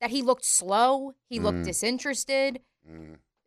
that 0.00 0.08
he 0.10 0.22
looked 0.22 0.46
slow, 0.46 1.12
he 1.28 1.40
looked 1.40 1.58
Mm. 1.58 1.64
disinterested. 1.66 2.60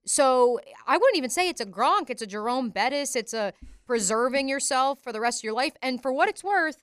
So 0.06 0.60
I 0.88 0.98
wouldn't 0.98 1.18
even 1.18 1.30
say 1.30 1.50
it's 1.50 1.62
a 1.62 1.66
Gronk, 1.66 2.10
it's 2.10 2.22
a 2.22 2.28
Jerome 2.28 2.70
Bettis, 2.70 3.16
it's 3.16 3.34
a 3.34 3.54
preserving 3.88 4.48
yourself 4.50 5.02
for 5.04 5.12
the 5.12 5.20
rest 5.20 5.40
of 5.40 5.44
your 5.44 5.54
life. 5.54 5.74
And 5.82 6.02
for 6.02 6.12
what 6.14 6.30
it's 6.30 6.44
worth, 6.44 6.78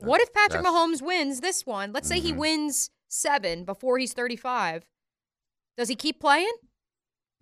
What 0.00 0.20
if 0.20 0.32
Patrick 0.32 0.62
That's- 0.62 0.72
Mahomes 0.72 1.02
wins 1.02 1.40
this 1.40 1.66
one? 1.66 1.92
Let's 1.92 2.06
say 2.06 2.20
he 2.20 2.32
Mhm. 2.32 2.36
wins 2.36 2.90
seven 3.08 3.64
before 3.64 3.98
he's 3.98 4.12
35. 4.12 4.86
Does 5.76 5.88
he 5.88 5.96
keep 5.96 6.20
playing? 6.20 6.52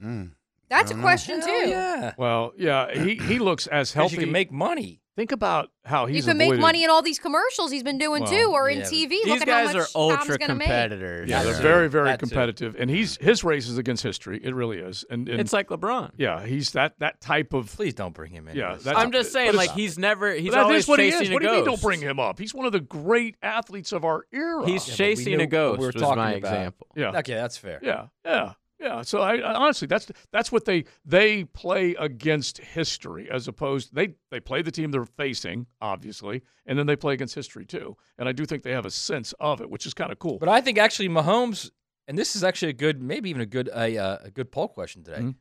Mm. 0.03 0.33
That's 0.71 0.91
a 0.91 0.95
don't 0.95 1.01
know. 1.03 1.07
question 1.07 1.41
Hell 1.43 1.49
too. 1.65 1.69
yeah. 1.69 2.15
Well, 2.17 2.53
yeah, 2.57 2.95
he 2.95 3.17
he 3.17 3.39
looks 3.39 3.67
as 3.67 3.93
healthy. 3.93 4.15
you 4.15 4.21
can 4.23 4.33
make 4.33 4.51
money. 4.51 5.03
Think 5.17 5.33
about 5.33 5.71
how 5.83 6.05
he's. 6.05 6.13
You 6.15 6.17
he's 6.17 6.27
can 6.27 6.37
make 6.37 6.61
money 6.61 6.85
in 6.85 6.91
all 6.91 7.01
these 7.01 7.19
commercials 7.19 7.71
he's 7.71 7.83
been 7.83 7.97
doing 7.97 8.23
Well, 8.25 8.31
too, 8.31 8.51
or 8.53 8.69
in 8.69 8.79
yeah, 8.81 8.85
but 8.85 8.93
TV. 8.93 9.09
These 9.09 9.27
Look 9.27 9.41
at 9.41 9.47
guys 9.47 9.69
how 9.69 9.73
much 9.79 9.83
are 9.83 9.87
ultra 9.95 10.37
gonna 10.37 10.55
make. 10.55 10.67
competitors. 10.67 11.31
Yeah, 11.31 11.43
they're 11.43 11.57
too. 11.57 11.63
very, 11.63 11.89
very 11.89 12.09
That 12.09 12.21
too. 12.21 12.27
competitive, 12.27 12.77
and 12.79 12.91
he's 12.91 13.17
his 13.17 13.43
race 13.43 13.67
is 13.67 13.79
against 13.79 14.03
history. 14.03 14.39
It 14.45 14.55
really 14.55 14.77
is, 14.77 15.07
and, 15.09 15.27
and 15.31 15.41
It's 15.41 15.55
like 15.55 15.69
LeBron. 15.69 16.11
yeah, 16.19 16.45
he's 16.45 16.73
that 16.73 16.99
that 16.99 17.23
type 17.23 17.55
of. 17.55 17.75
Please 17.75 17.95
don't 17.95 18.13
bring 18.13 18.31
him 18.31 18.47
in. 18.47 18.57
Yeah, 18.57 18.77
that's- 18.77 18.95
I'm 18.95 19.11
just 19.11 19.33
saying, 19.33 19.49
but 19.53 19.57
like 19.57 19.71
he's 19.73 19.97
never, 19.99 20.35
he's 20.35 20.51
But 20.51 20.57
that 20.57 20.65
always 20.65 20.83
is 20.83 20.89
what 20.89 21.01
he 21.01 21.07
chasing 21.11 21.23
is. 21.23 21.31
a 21.31 21.33
What 21.33 21.41
do 21.43 21.49
you 21.49 21.55
mean? 21.55 21.65
Don't 21.65 21.81
bring 21.81 22.01
him 22.03 22.21
up. 22.21 22.39
He's 22.39 22.53
one 22.53 22.67
of 22.67 22.73
the 22.73 22.81
great 22.81 23.37
athletes 23.43 23.93
of 23.93 24.05
our 24.05 24.27
era. 24.35 24.67
He's 24.67 24.87
Yeah, 24.87 24.95
chasing 24.97 25.41
a 25.41 25.47
ghost. 25.47 25.81
we 25.81 25.87
were 25.87 25.93
talking 25.93 26.17
my 26.19 26.33
about. 26.33 26.37
example. 26.53 26.89
yeah, 26.95 27.19
Okay, 27.21 27.33
that's 27.35 27.57
fair. 27.57 27.81
yeah, 27.83 28.09
yeah, 28.23 28.53
yeah. 28.81 29.03
So 29.03 29.21
I, 29.21 29.37
I 29.37 29.55
honestly, 29.55 29.87
that's 29.87 30.11
that's 30.33 30.53
what 30.53 30.65
they 30.65 30.85
they 31.05 31.45
play 31.45 31.95
against 31.99 32.59
history 32.59 33.29
as 33.31 33.49
opposed 33.49 33.95
they 33.95 34.15
they 34.31 34.41
play 34.41 34.63
the 34.63 34.71
team 34.71 34.91
they're 34.91 35.05
facing 35.05 35.67
obviously, 35.81 36.43
and 36.67 36.79
then 36.79 36.87
they 36.87 36.97
play 36.97 37.15
against 37.15 37.35
history 37.35 37.65
too. 37.65 37.97
And 38.19 38.29
I 38.29 38.33
do 38.33 38.45
think 38.45 38.63
they 38.63 38.73
have 38.73 38.87
a 38.87 38.91
sense 38.91 39.33
of 39.41 39.61
it, 39.61 39.71
which 39.71 39.87
is 39.87 39.95
kind 39.95 40.13
of 40.13 40.19
cool. 40.19 40.39
But 40.39 40.49
I 40.49 40.61
think 40.61 40.79
actually 40.79 41.09
Mahomes, 41.09 41.71
and 42.07 42.19
this 42.19 42.37
is 42.37 42.45
actually 42.45 42.71
a 42.71 42.75
good, 42.75 43.01
maybe 43.01 43.31
even 43.31 43.43
a 43.43 43.47
good, 43.47 43.69
a, 43.75 43.97
uh, 43.99 44.19
a 44.25 44.31
good 44.31 44.53
poll 44.53 44.69
question 44.69 45.03
today. 45.03 45.21
Mhm. 45.23 45.35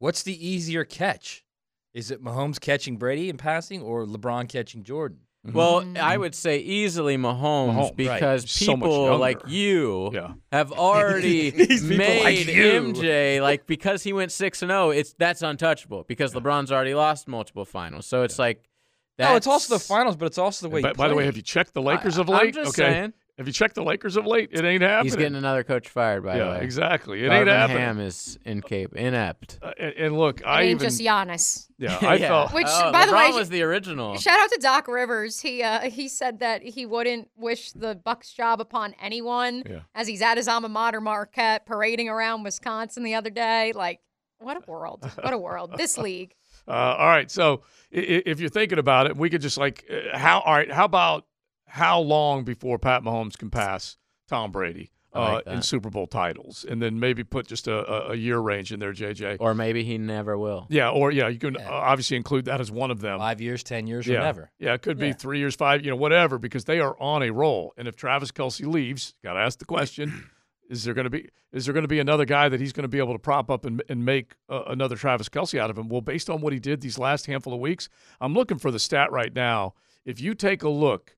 What's 0.00 0.22
the 0.22 0.46
easier 0.46 0.84
catch? 0.84 1.44
Is 1.94 2.10
it 2.10 2.22
Mahomes 2.22 2.60
catching 2.60 2.96
Brady 2.98 3.28
in 3.28 3.36
passing 3.36 3.82
or 3.82 4.04
LeBron 4.04 4.48
catching 4.48 4.82
Jordan? 4.84 5.20
Well, 5.52 5.80
I 5.80 6.16
mm. 6.16 6.20
would 6.20 6.34
say 6.34 6.58
easily 6.58 7.16
Mahomes, 7.16 7.74
Mahomes, 7.74 7.82
right. 7.82 7.96
because 7.96 8.50
So 8.50 8.76
much 8.76 8.88
people 8.88 9.18
like 9.18 9.40
you 9.48 10.10
Yeah. 10.12 10.32
have 10.52 10.72
already 10.88 11.50
These 11.66 11.82
people 11.82 11.96
made 11.98 12.24
like 12.24 12.46
you. 12.46 12.64
MJ 12.92 13.40
like 13.40 13.66
because 13.66 14.02
he 14.02 14.12
went 14.12 14.32
six 14.32 14.62
and 14.62 14.70
zero. 14.70 14.90
It's 14.90 15.14
that's 15.14 15.42
untouchable 15.42 16.04
because 16.06 16.32
LeBron's 16.34 16.70
already 16.72 16.94
lost 16.94 17.28
multiple 17.28 17.64
finals. 17.64 18.06
So 18.06 18.22
it's 18.22 18.38
like 18.38 18.62
No, 19.18 19.36
it's 19.36 19.46
also 19.46 19.74
the 19.74 19.80
finals, 19.80 20.16
but 20.16 20.26
it's 20.26 20.38
also 20.38 20.68
the 20.68 20.74
way. 20.74 20.82
By, 20.82 20.88
you 20.88 20.94
by 20.94 21.08
the 21.08 21.14
way, 21.14 21.24
have 21.24 21.36
you 21.36 21.42
checked 21.42 21.74
the 21.74 21.82
Lakers 21.82 22.18
I- 22.18 22.20
of 22.22 22.30
I'm 22.30 22.36
late? 22.36 22.54
just 22.54 22.78
okay. 22.78 22.92
saying. 22.92 23.12
Have 23.38 23.46
you 23.46 23.52
checked 23.52 23.76
the 23.76 23.84
Lakers 23.84 24.16
of 24.16 24.26
late? 24.26 24.50
It 24.52 24.64
ain't 24.64 24.82
happening. 24.82 25.04
He's 25.06 25.14
getting 25.16 25.36
another 25.36 25.62
coach 25.62 25.88
fired. 25.88 26.24
By 26.24 26.36
yeah, 26.36 26.44
the 26.44 26.50
way, 26.50 26.60
exactly. 26.62 27.24
It 27.24 27.28
Darvin 27.30 27.38
ain't 27.38 27.48
happening. 27.48 27.78
Ham 27.78 28.00
is 28.00 28.36
incap- 28.44 28.92
inept. 28.94 29.60
Uh, 29.62 29.70
and, 29.78 29.94
and 29.94 30.18
look, 30.18 30.40
It 30.40 30.46
I 30.46 30.62
ain't 30.62 30.70
even 30.72 30.88
just 30.88 31.00
Giannis. 31.00 31.68
yeah, 31.78 31.96
I 32.02 32.16
Yeah. 32.16 32.28
felt 32.28 32.52
Which, 32.52 32.66
Oh, 32.68 32.90
by 32.90 33.06
the 33.06 33.12
way, 33.12 33.30
was 33.30 33.48
the 33.48 33.62
original. 33.62 34.16
Shout 34.18 34.40
out 34.40 34.50
to 34.50 34.58
Doc 34.60 34.88
Rivers. 34.88 35.40
He 35.40 35.62
uh, 35.62 35.88
he 35.88 36.08
said 36.08 36.40
that 36.40 36.62
he 36.64 36.84
wouldn't 36.84 37.28
wish 37.36 37.70
the 37.72 37.94
Bucks 37.94 38.32
job 38.32 38.60
upon 38.60 38.94
anyone 39.00 39.62
Yeah. 39.70 39.80
as 39.94 40.08
he's 40.08 40.20
at 40.20 40.36
his 40.36 40.48
alma 40.48 40.68
mater 40.68 41.00
Marquette 41.00 41.64
parading 41.64 42.08
around 42.08 42.42
Wisconsin 42.42 43.04
the 43.04 43.14
other 43.14 43.30
day. 43.30 43.72
Like, 43.72 44.00
what 44.40 44.56
a 44.56 44.70
world! 44.70 45.08
What 45.22 45.32
a 45.32 45.38
world! 45.38 45.74
This 45.76 45.96
league. 46.08 46.34
Uh, 46.66 46.72
all 46.98 47.06
right, 47.06 47.30
so 47.30 47.62
i- 47.94 47.98
i- 47.98 48.22
if 48.26 48.40
you're 48.40 48.50
thinking 48.50 48.78
about 48.80 49.06
it, 49.06 49.16
we 49.16 49.30
could 49.30 49.40
just 49.40 49.58
like 49.58 49.84
uh, 49.88 50.18
how 50.18 50.40
all 50.40 50.52
right, 50.54 50.70
how 50.72 50.84
about 50.84 51.24
how 51.68 52.00
long 52.00 52.44
before 52.44 52.78
Pat 52.78 53.02
Mahomes 53.02 53.36
can 53.36 53.50
pass 53.50 53.96
Tom 54.28 54.50
Brady 54.52 54.90
uh, 55.14 55.34
like 55.34 55.46
in. 55.46 55.62
Super 55.62 55.90
Bowl 55.90 56.06
titles, 56.06 56.64
and 56.68 56.82
then 56.82 57.00
maybe 57.00 57.24
put 57.24 57.46
just 57.46 57.66
a, 57.66 58.10
a, 58.10 58.14
year 58.14 58.38
range 58.38 58.72
in 58.72 58.80
there, 58.80 58.92
JJ. 58.92 59.38
Or 59.40 59.54
maybe 59.54 59.82
he 59.82 59.98
never 59.98 60.36
will. 60.36 60.66
yeah, 60.68 60.90
or 60.90 61.10
yeah, 61.10 61.28
you 61.28 61.38
can 61.38 61.54
Yeah. 61.54 61.68
uh, 61.68 61.72
obviously 61.72 62.16
include 62.16 62.44
that 62.46 62.60
as 62.60 62.70
one 62.70 62.90
of 62.90 63.00
them. 63.00 63.18
five 63.18 63.40
years, 63.40 63.62
ten 63.62 63.86
years, 63.86 64.06
yeah, 64.06 64.18
or 64.18 64.22
never. 64.22 64.50
yeah, 64.58 64.74
it 64.74 64.82
could 64.82 64.98
be 64.98 65.08
Yeah. 65.08 65.12
three 65.14 65.38
years, 65.38 65.54
five, 65.56 65.84
you 65.84 65.90
know, 65.90 65.96
whatever, 65.96 66.38
because 66.38 66.64
they 66.64 66.80
are 66.80 66.96
on 67.00 67.22
a 67.22 67.30
roll. 67.30 67.72
And 67.76 67.88
if 67.88 67.96
Travis 67.96 68.30
Kelce 68.32 68.66
leaves, 68.66 69.14
got 69.24 69.34
to 69.34 69.40
ask 69.40 69.58
the 69.58 69.64
question: 69.64 70.28
Is 70.70 70.84
there 70.84 70.94
going 70.94 71.04
to 71.04 71.10
be 71.10 71.28
is 71.50 71.64
there 71.64 71.72
going 71.72 71.84
to 71.84 71.88
be 71.88 71.98
another 71.98 72.26
guy 72.26 72.50
that 72.50 72.60
he's 72.60 72.74
going 72.74 72.82
to 72.82 72.88
be 72.88 72.98
able 72.98 73.14
to 73.14 73.18
prop 73.18 73.50
up 73.50 73.64
and, 73.64 73.82
and 73.88 74.04
make 74.04 74.34
uh, 74.50 74.64
another 74.66 74.96
Travis 74.96 75.30
Kelce 75.30 75.58
out 75.58 75.70
of 75.70 75.78
him? 75.78 75.88
Well, 75.88 76.02
based 76.02 76.28
on 76.28 76.42
what 76.42 76.52
he 76.52 76.58
did 76.58 76.82
these 76.82 76.98
last 76.98 77.24
handful 77.24 77.54
of 77.54 77.60
weeks, 77.60 77.88
I'm 78.20 78.34
looking 78.34 78.58
for 78.58 78.70
the 78.70 78.78
stat 78.78 79.10
right 79.10 79.34
now. 79.34 79.72
If 80.04 80.20
you 80.20 80.34
take 80.34 80.62
a 80.62 80.68
look, 80.68 81.16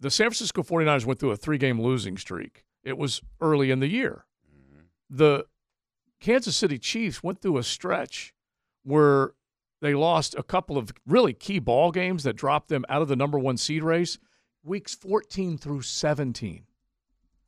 the 0.00 0.10
San 0.10 0.26
Francisco 0.26 0.62
49ers 0.62 1.04
went 1.04 1.20
through 1.20 1.30
a 1.30 1.36
three 1.36 1.58
game 1.58 1.80
losing 1.80 2.16
streak. 2.16 2.64
It 2.82 2.96
was 2.96 3.20
early 3.40 3.70
in 3.70 3.80
the 3.80 3.88
year. 3.88 4.24
Mm-hmm. 4.50 4.80
The 5.10 5.46
Kansas 6.20 6.56
City 6.56 6.78
Chiefs 6.78 7.22
went 7.22 7.40
through 7.40 7.58
a 7.58 7.62
stretch 7.62 8.34
where 8.82 9.32
they 9.80 9.94
lost 9.94 10.34
a 10.36 10.42
couple 10.42 10.78
of 10.78 10.90
really 11.06 11.32
key 11.32 11.58
ball 11.58 11.90
games 11.90 12.24
that 12.24 12.36
dropped 12.36 12.68
them 12.68 12.84
out 12.88 13.02
of 13.02 13.08
the 13.08 13.16
number 13.16 13.38
one 13.38 13.56
seed 13.56 13.82
race, 13.82 14.18
weeks 14.62 14.94
14 14.94 15.58
through 15.58 15.82
17. 15.82 16.64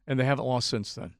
And 0.07 0.21
they 0.21 0.25
haven't 0.25 0.45
lost 0.45 0.69
since 0.69 0.95
then. 0.95 1.15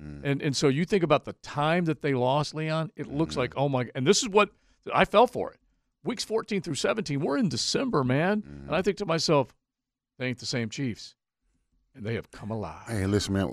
Mm. 0.00 0.20
And 0.22 0.42
and 0.42 0.56
so 0.56 0.68
you 0.68 0.84
think 0.84 1.02
about 1.02 1.24
the 1.24 1.34
time 1.34 1.84
that 1.86 2.00
they 2.00 2.14
lost, 2.14 2.54
Leon, 2.54 2.90
it 2.96 3.06
looks 3.06 3.32
mm-hmm. 3.32 3.40
like, 3.40 3.52
oh 3.56 3.68
my 3.68 3.88
and 3.94 4.06
this 4.06 4.22
is 4.22 4.28
what 4.28 4.50
I 4.94 5.04
fell 5.04 5.26
for 5.26 5.50
it. 5.50 5.58
Weeks 6.04 6.24
14 6.24 6.62
through 6.62 6.76
17, 6.76 7.20
we're 7.20 7.36
in 7.36 7.50
December, 7.50 8.02
man. 8.02 8.42
And 8.46 8.70
I 8.70 8.74
mm-hmm. 8.76 8.82
think 8.82 8.96
to 8.98 9.06
myself, 9.06 9.54
they 10.20 10.26
ain't 10.26 10.38
the 10.38 10.46
same 10.46 10.68
Chiefs. 10.68 11.14
And 11.94 12.04
they 12.04 12.14
have 12.14 12.30
come 12.30 12.50
alive. 12.50 12.86
Hey, 12.86 13.06
listen, 13.06 13.32
man. 13.32 13.50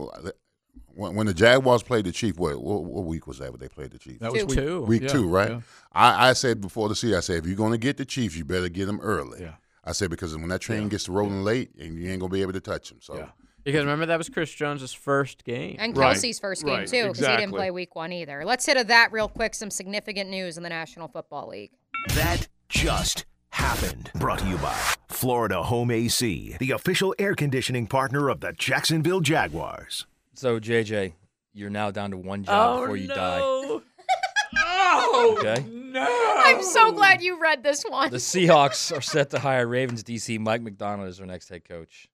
When, 0.93 1.15
when 1.15 1.25
the 1.25 1.33
Jaguars 1.33 1.81
played 1.81 2.05
the 2.05 2.11
Chiefs, 2.11 2.37
what, 2.37 2.61
what 2.61 2.83
what 2.83 3.05
week 3.05 3.25
was 3.25 3.39
that? 3.39 3.51
When 3.51 3.59
they 3.59 3.69
played 3.69 3.91
the 3.91 3.97
Chiefs? 3.97 4.19
That 4.19 4.33
was 4.33 4.41
Two. 4.41 4.47
week 4.47 4.57
Two. 4.59 4.81
Week 4.81 5.01
Yeah, 5.03 5.07
two, 5.07 5.27
right? 5.29 5.49
yeah. 5.49 5.61
I, 5.93 6.29
I 6.29 6.33
said 6.33 6.59
before 6.59 6.89
the 6.89 6.95
season, 6.95 7.17
I 7.17 7.21
said 7.21 7.37
if 7.37 7.47
you're 7.47 7.55
going 7.55 7.71
to 7.71 7.77
get 7.77 7.95
the 7.95 8.03
Chiefs, 8.05 8.35
you 8.35 8.43
better 8.43 8.67
get 8.67 8.85
them 8.85 8.99
early. 8.99 9.41
Yeah. 9.41 9.53
I 9.85 9.93
said 9.93 10.09
because 10.09 10.35
when 10.35 10.49
that 10.49 10.59
train 10.59 10.89
gets 10.89 11.05
to 11.05 11.13
rolling 11.13 11.45
late, 11.45 11.71
and 11.79 11.97
you 11.97 12.11
ain't 12.11 12.19
gonna 12.19 12.31
be 12.31 12.41
able 12.41 12.51
to 12.51 12.59
touch 12.59 12.89
them. 12.89 12.99
So 13.01 13.15
Yeah. 13.15 13.29
Because 13.63 13.81
remember 13.81 14.05
that 14.05 14.17
was 14.17 14.27
Chris 14.29 14.51
Jones's 14.53 14.93
first 14.93 15.45
game. 15.45 15.77
And 15.79 15.97
Right, 15.97 16.15
Kelce's 16.15 16.39
first 16.39 16.65
game 16.65 16.75
right, 16.75 16.87
too, 16.87 17.03
because 17.03 17.19
he 17.25 17.37
didn't 17.37 17.51
play 17.51 17.71
Week 17.71 17.95
One 17.95 18.11
either. 18.11 18.43
Let's 18.45 18.65
hit 18.65 18.75
of 18.77 18.87
that 18.87 19.13
real 19.13 19.29
quick. 19.29 19.55
Some 19.55 19.71
significant 19.71 20.29
news 20.29 20.57
in 20.57 20.63
the 20.63 20.69
National 20.69 21.07
Football 21.07 21.47
League. 21.49 21.71
That 22.15 22.47
just 22.69 23.25
happened. 23.57 24.11
Brought 24.15 24.39
to 24.39 24.47
you 24.47 24.57
by 24.57 24.73
Florida 25.07 25.63
Home 25.63 25.91
AC, 25.91 26.55
the 26.59 26.71
official 26.71 27.15
air 27.17 27.33
conditioning 27.33 27.87
partner 27.87 28.29
of 28.29 28.39
the 28.39 28.53
Jacksonville 28.53 29.19
Jaguars. 29.19 30.05
So 30.35 30.59
JJ, 30.59 31.13
you're 31.53 31.71
now 31.71 31.91
down 31.91 32.11
to 32.11 32.17
one 32.17 32.43
job 32.43 32.77
oh, 32.77 32.81
before 32.81 32.97
you 32.97 33.07
die. 33.07 33.39
no. 33.39 33.81
Okay. 35.39 35.65
no. 35.67 36.07
I'm 36.45 36.61
so 36.61 36.91
glad 36.91 37.21
you 37.21 37.41
read 37.41 37.63
this 37.63 37.83
one. 37.83 38.11
The 38.11 38.17
Seahawks 38.17 38.95
are 38.95 39.01
set 39.01 39.31
to 39.31 39.39
hire 39.39 39.67
Ravens 39.67 40.03
DC 40.03 40.39
Mike 40.39 40.61
Macdonald 40.61 41.09
as 41.09 41.17
their 41.17 41.25
next 41.25 41.49
head 41.49 41.65
coach. 41.65 42.07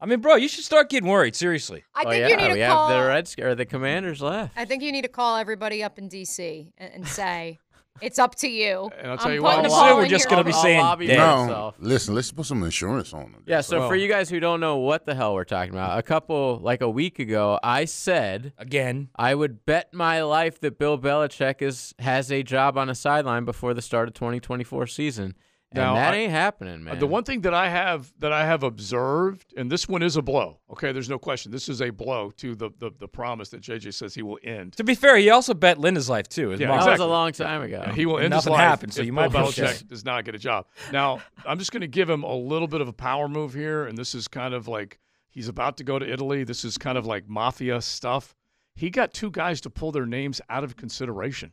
I 0.00 0.06
mean, 0.06 0.20
bro, 0.20 0.36
you 0.36 0.48
should 0.48 0.64
start 0.64 0.88
getting 0.88 1.08
worried. 1.08 1.36
Seriously. 1.36 1.84
I 1.94 2.04
oh 2.06 2.10
think 2.10 2.20
yeah, 2.22 2.28
you 2.28 2.36
need 2.36 2.52
we 2.52 2.58
to 2.58 2.64
have 2.64 2.72
call. 2.72 2.88
the 2.88 3.06
Reds 3.06 3.36
or 3.38 3.54
the 3.54 3.66
Commanders 3.66 4.22
left. 4.22 4.56
I 4.56 4.64
think 4.64 4.82
you 4.82 4.92
need 4.92 5.02
to 5.02 5.08
call 5.08 5.36
everybody 5.36 5.82
up 5.82 5.98
in 5.98 6.08
DC 6.08 6.72
and, 6.78 6.94
and 6.94 7.06
say 7.06 7.58
it's 8.00 8.18
up 8.18 8.34
to 8.36 8.48
you. 8.48 8.90
And 8.98 9.10
I'll 9.10 9.16
tell 9.18 9.28
I'm 9.28 9.34
you 9.34 9.42
what, 9.42 9.62
the 9.62 9.68
I'll- 9.68 9.68
ball 9.88 9.96
we're 9.96 10.04
in 10.04 10.08
just 10.10 10.24
your- 10.24 10.30
gonna 10.30 10.44
be 10.44 10.52
I'll 10.52 10.62
saying 10.62 10.80
lobby 10.80 11.06
dead. 11.06 11.16
no, 11.18 11.44
myself. 11.46 11.74
listen, 11.80 12.14
let's 12.14 12.30
put 12.32 12.46
some 12.46 12.62
insurance 12.62 13.12
on 13.12 13.32
them. 13.32 13.42
Yeah, 13.46 13.60
so 13.60 13.80
Well- 13.80 13.88
for 13.88 13.96
you 13.96 14.08
guys 14.08 14.28
who 14.30 14.40
don't 14.40 14.60
know 14.60 14.76
what 14.76 15.06
the 15.06 15.14
hell 15.14 15.34
we're 15.34 15.44
talking 15.44 15.72
about, 15.74 15.98
a 15.98 16.02
couple 16.02 16.58
like 16.62 16.80
a 16.80 16.88
week 16.90 17.18
ago, 17.18 17.58
I 17.62 17.84
said 17.84 18.52
Again, 18.58 19.08
I 19.16 19.34
would 19.34 19.64
bet 19.66 19.92
my 19.94 20.22
life 20.22 20.60
that 20.60 20.78
Bill 20.78 20.98
Belichick 20.98 21.62
is 21.62 21.94
has 21.98 22.30
a 22.30 22.42
job 22.42 22.76
on 22.78 22.88
a 22.88 22.94
sideline 22.94 23.44
before 23.44 23.74
the 23.74 23.82
start 23.82 24.08
of 24.08 24.14
2024 24.14 24.86
season, 24.86 25.34
and 25.70 25.82
Now, 25.84 25.94
that 25.96 26.14
I- 26.14 26.16
ain't 26.16 26.30
happening, 26.30 26.82
man. 26.84 26.98
The 26.98 27.06
one 27.06 27.24
thing 27.24 27.42
that 27.42 27.52
I 27.52 27.68
have 27.68 28.10
that 28.20 28.32
I 28.32 28.46
have 28.46 28.62
observed, 28.62 29.52
and 29.56 29.70
this 29.70 29.86
one 29.86 30.02
is 30.02 30.16
a 30.16 30.22
blow. 30.22 30.60
Okay, 30.70 30.92
there's 30.92 31.10
no 31.10 31.18
question. 31.18 31.52
This 31.52 31.68
is 31.68 31.82
a 31.82 31.90
blow 31.90 32.30
to 32.38 32.54
the 32.54 32.70
the, 32.78 32.90
the 32.98 33.06
promise 33.08 33.50
that 33.50 33.60
JJ 33.60 33.92
says 33.92 34.14
he 34.14 34.22
will 34.22 34.38
end. 34.42 34.72
to 34.78 34.84
be 34.84 34.94
fair, 34.94 35.16
he 35.18 35.28
also 35.28 35.52
bet 35.52 35.78
Linda's 35.78 36.08
life 36.08 36.26
too. 36.28 36.56
Yeah, 36.58 36.68
mom. 36.68 36.80
that 36.80 36.90
was 36.92 37.00
a 37.00 37.06
long 37.06 37.32
time 37.32 37.60
ago. 37.62 37.82
Yeah, 37.86 37.92
he 37.92 38.06
will 38.06 38.16
And 38.16 38.26
end 38.26 38.34
his 38.34 38.46
nothing 38.46 38.52
life 38.54 38.60
happened, 38.68 38.94
so 38.94 39.00
if 39.02 39.06
you 39.06 39.12
Bill 39.12 39.22
might 39.24 39.32
be 39.32 39.38
Belichick 39.38 39.64
okay. 39.64 39.78
does 39.86 40.04
not 40.06 40.24
get 40.24 40.34
a 40.34 40.38
job. 40.38 40.66
Now, 40.90 41.20
I'm 41.44 41.58
just 41.58 41.70
going 41.70 41.82
to 41.82 41.86
give 41.86 42.08
him 42.08 42.22
a 42.22 42.34
little 42.34 42.68
bit 42.68 42.80
of 42.80 42.88
a 42.88 42.92
power 42.94 43.28
move 43.28 43.52
here, 43.52 43.84
and 43.84 43.96
this 43.98 44.14
is 44.14 44.26
kind 44.26 44.54
of 44.54 44.68
like 44.68 44.98
he's 45.28 45.48
about 45.48 45.76
to 45.76 45.84
go 45.84 45.98
to 45.98 46.10
Italy. 46.10 46.44
This 46.44 46.64
is 46.64 46.78
kind 46.78 46.96
of 46.96 47.04
like 47.04 47.28
mafia 47.28 47.82
stuff. 47.82 48.34
He 48.74 48.88
got 48.88 49.12
two 49.12 49.30
guys 49.30 49.60
to 49.62 49.70
pull 49.70 49.92
their 49.92 50.06
names 50.06 50.40
out 50.48 50.64
of 50.64 50.76
consideration. 50.76 51.52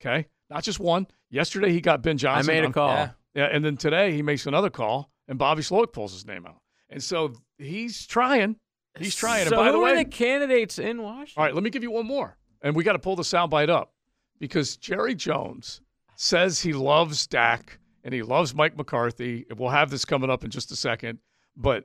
Okay, 0.00 0.26
not 0.50 0.64
just 0.64 0.80
one. 0.80 1.06
Yesterday 1.30 1.70
he 1.72 1.80
got 1.80 2.02
Ben 2.02 2.18
Johnson. 2.18 2.50
I 2.50 2.54
made 2.60 2.64
a 2.64 2.72
call. 2.72 2.88
Yeah. 2.90 3.10
Yeah, 3.36 3.48
and 3.52 3.62
then 3.62 3.76
today 3.76 4.12
he 4.12 4.22
makes 4.22 4.46
another 4.46 4.70
call, 4.70 5.10
and 5.28 5.38
Bobby 5.38 5.60
Slowik 5.60 5.92
pulls 5.92 6.14
his 6.14 6.26
name 6.26 6.46
out. 6.46 6.56
And 6.88 7.02
so 7.02 7.34
he's 7.58 8.06
trying. 8.06 8.56
He's 8.98 9.14
trying. 9.14 9.46
So 9.46 9.56
and 9.58 9.66
by 9.66 9.72
the 9.72 9.78
are 9.78 9.82
way, 9.82 9.94
the 10.02 10.06
candidates 10.06 10.78
in 10.78 11.02
Washington? 11.02 11.34
all 11.36 11.44
right, 11.44 11.54
let 11.54 11.62
me 11.62 11.68
give 11.68 11.82
you 11.82 11.90
one 11.90 12.06
more. 12.06 12.38
And 12.62 12.74
we 12.74 12.82
got 12.82 12.94
to 12.94 12.98
pull 12.98 13.14
the 13.14 13.22
soundbite 13.22 13.68
up 13.68 13.92
because 14.40 14.78
Jerry 14.78 15.14
Jones 15.14 15.82
says 16.16 16.62
he 16.62 16.72
loves 16.72 17.26
Dak 17.26 17.78
and 18.02 18.14
he 18.14 18.22
loves 18.22 18.54
Mike 18.54 18.74
McCarthy. 18.78 19.44
We'll 19.54 19.68
have 19.68 19.90
this 19.90 20.06
coming 20.06 20.30
up 20.30 20.42
in 20.42 20.50
just 20.50 20.72
a 20.72 20.76
second. 20.76 21.18
But 21.54 21.84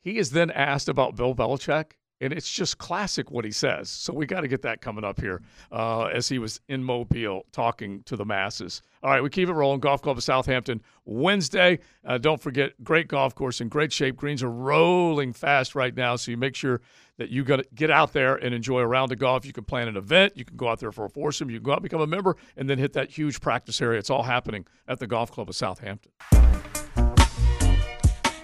he 0.00 0.16
is 0.16 0.30
then 0.30 0.50
asked 0.50 0.88
about 0.88 1.14
Bill 1.14 1.34
Belichick, 1.34 1.92
and 2.22 2.32
it's 2.32 2.50
just 2.50 2.78
classic 2.78 3.30
what 3.30 3.44
he 3.44 3.50
says. 3.50 3.90
So 3.90 4.12
we 4.12 4.26
got 4.26 4.42
to 4.42 4.48
get 4.48 4.62
that 4.62 4.80
coming 4.80 5.04
up 5.04 5.20
here 5.20 5.42
uh, 5.72 6.04
as 6.04 6.28
he 6.28 6.38
was 6.38 6.60
in 6.68 6.82
Mobile 6.82 7.44
talking 7.52 8.02
to 8.04 8.16
the 8.16 8.24
masses. 8.24 8.80
All 9.02 9.10
right, 9.10 9.22
we 9.22 9.28
keep 9.28 9.48
it 9.48 9.52
rolling. 9.52 9.80
Golf 9.80 10.00
Club 10.00 10.16
of 10.16 10.22
Southampton 10.22 10.80
Wednesday. 11.04 11.80
Uh, 12.04 12.18
don't 12.18 12.40
forget, 12.40 12.72
great 12.84 13.08
golf 13.08 13.34
course 13.34 13.60
in 13.60 13.68
great 13.68 13.92
shape. 13.92 14.16
Greens 14.16 14.42
are 14.42 14.50
rolling 14.50 15.32
fast 15.32 15.74
right 15.74 15.94
now, 15.94 16.14
so 16.14 16.30
you 16.30 16.36
make 16.36 16.54
sure 16.54 16.80
that 17.18 17.28
you 17.28 17.42
got 17.44 17.56
to 17.56 17.64
get 17.74 17.90
out 17.90 18.12
there 18.12 18.36
and 18.36 18.54
enjoy 18.54 18.78
a 18.78 18.86
round 18.86 19.10
of 19.10 19.18
golf. 19.18 19.44
You 19.44 19.52
can 19.52 19.64
plan 19.64 19.88
an 19.88 19.96
event. 19.96 20.36
You 20.36 20.44
can 20.44 20.56
go 20.56 20.68
out 20.68 20.78
there 20.78 20.92
for 20.92 21.04
a 21.04 21.10
foursome. 21.10 21.50
You 21.50 21.58
can 21.58 21.64
go 21.64 21.72
out, 21.72 21.82
become 21.82 22.00
a 22.00 22.06
member, 22.06 22.36
and 22.56 22.70
then 22.70 22.78
hit 22.78 22.92
that 22.92 23.10
huge 23.10 23.40
practice 23.40 23.82
area. 23.82 23.98
It's 23.98 24.10
all 24.10 24.22
happening 24.22 24.66
at 24.86 25.00
the 25.00 25.08
Golf 25.08 25.32
Club 25.32 25.48
of 25.48 25.56
Southampton. 25.56 26.12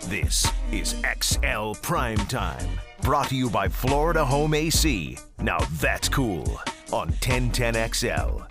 This 0.08 0.50
is 0.72 0.96
XL 1.20 1.72
Prime 1.82 2.16
Time, 2.28 2.66
brought 3.08 3.30
to 3.30 3.34
you 3.34 3.48
by 3.48 3.66
Florida 3.66 4.22
Home 4.22 4.52
AC. 4.52 5.16
Now 5.40 5.56
that's 5.80 6.10
cool 6.10 6.60
on 6.92 7.08
1010XL. 7.08 8.46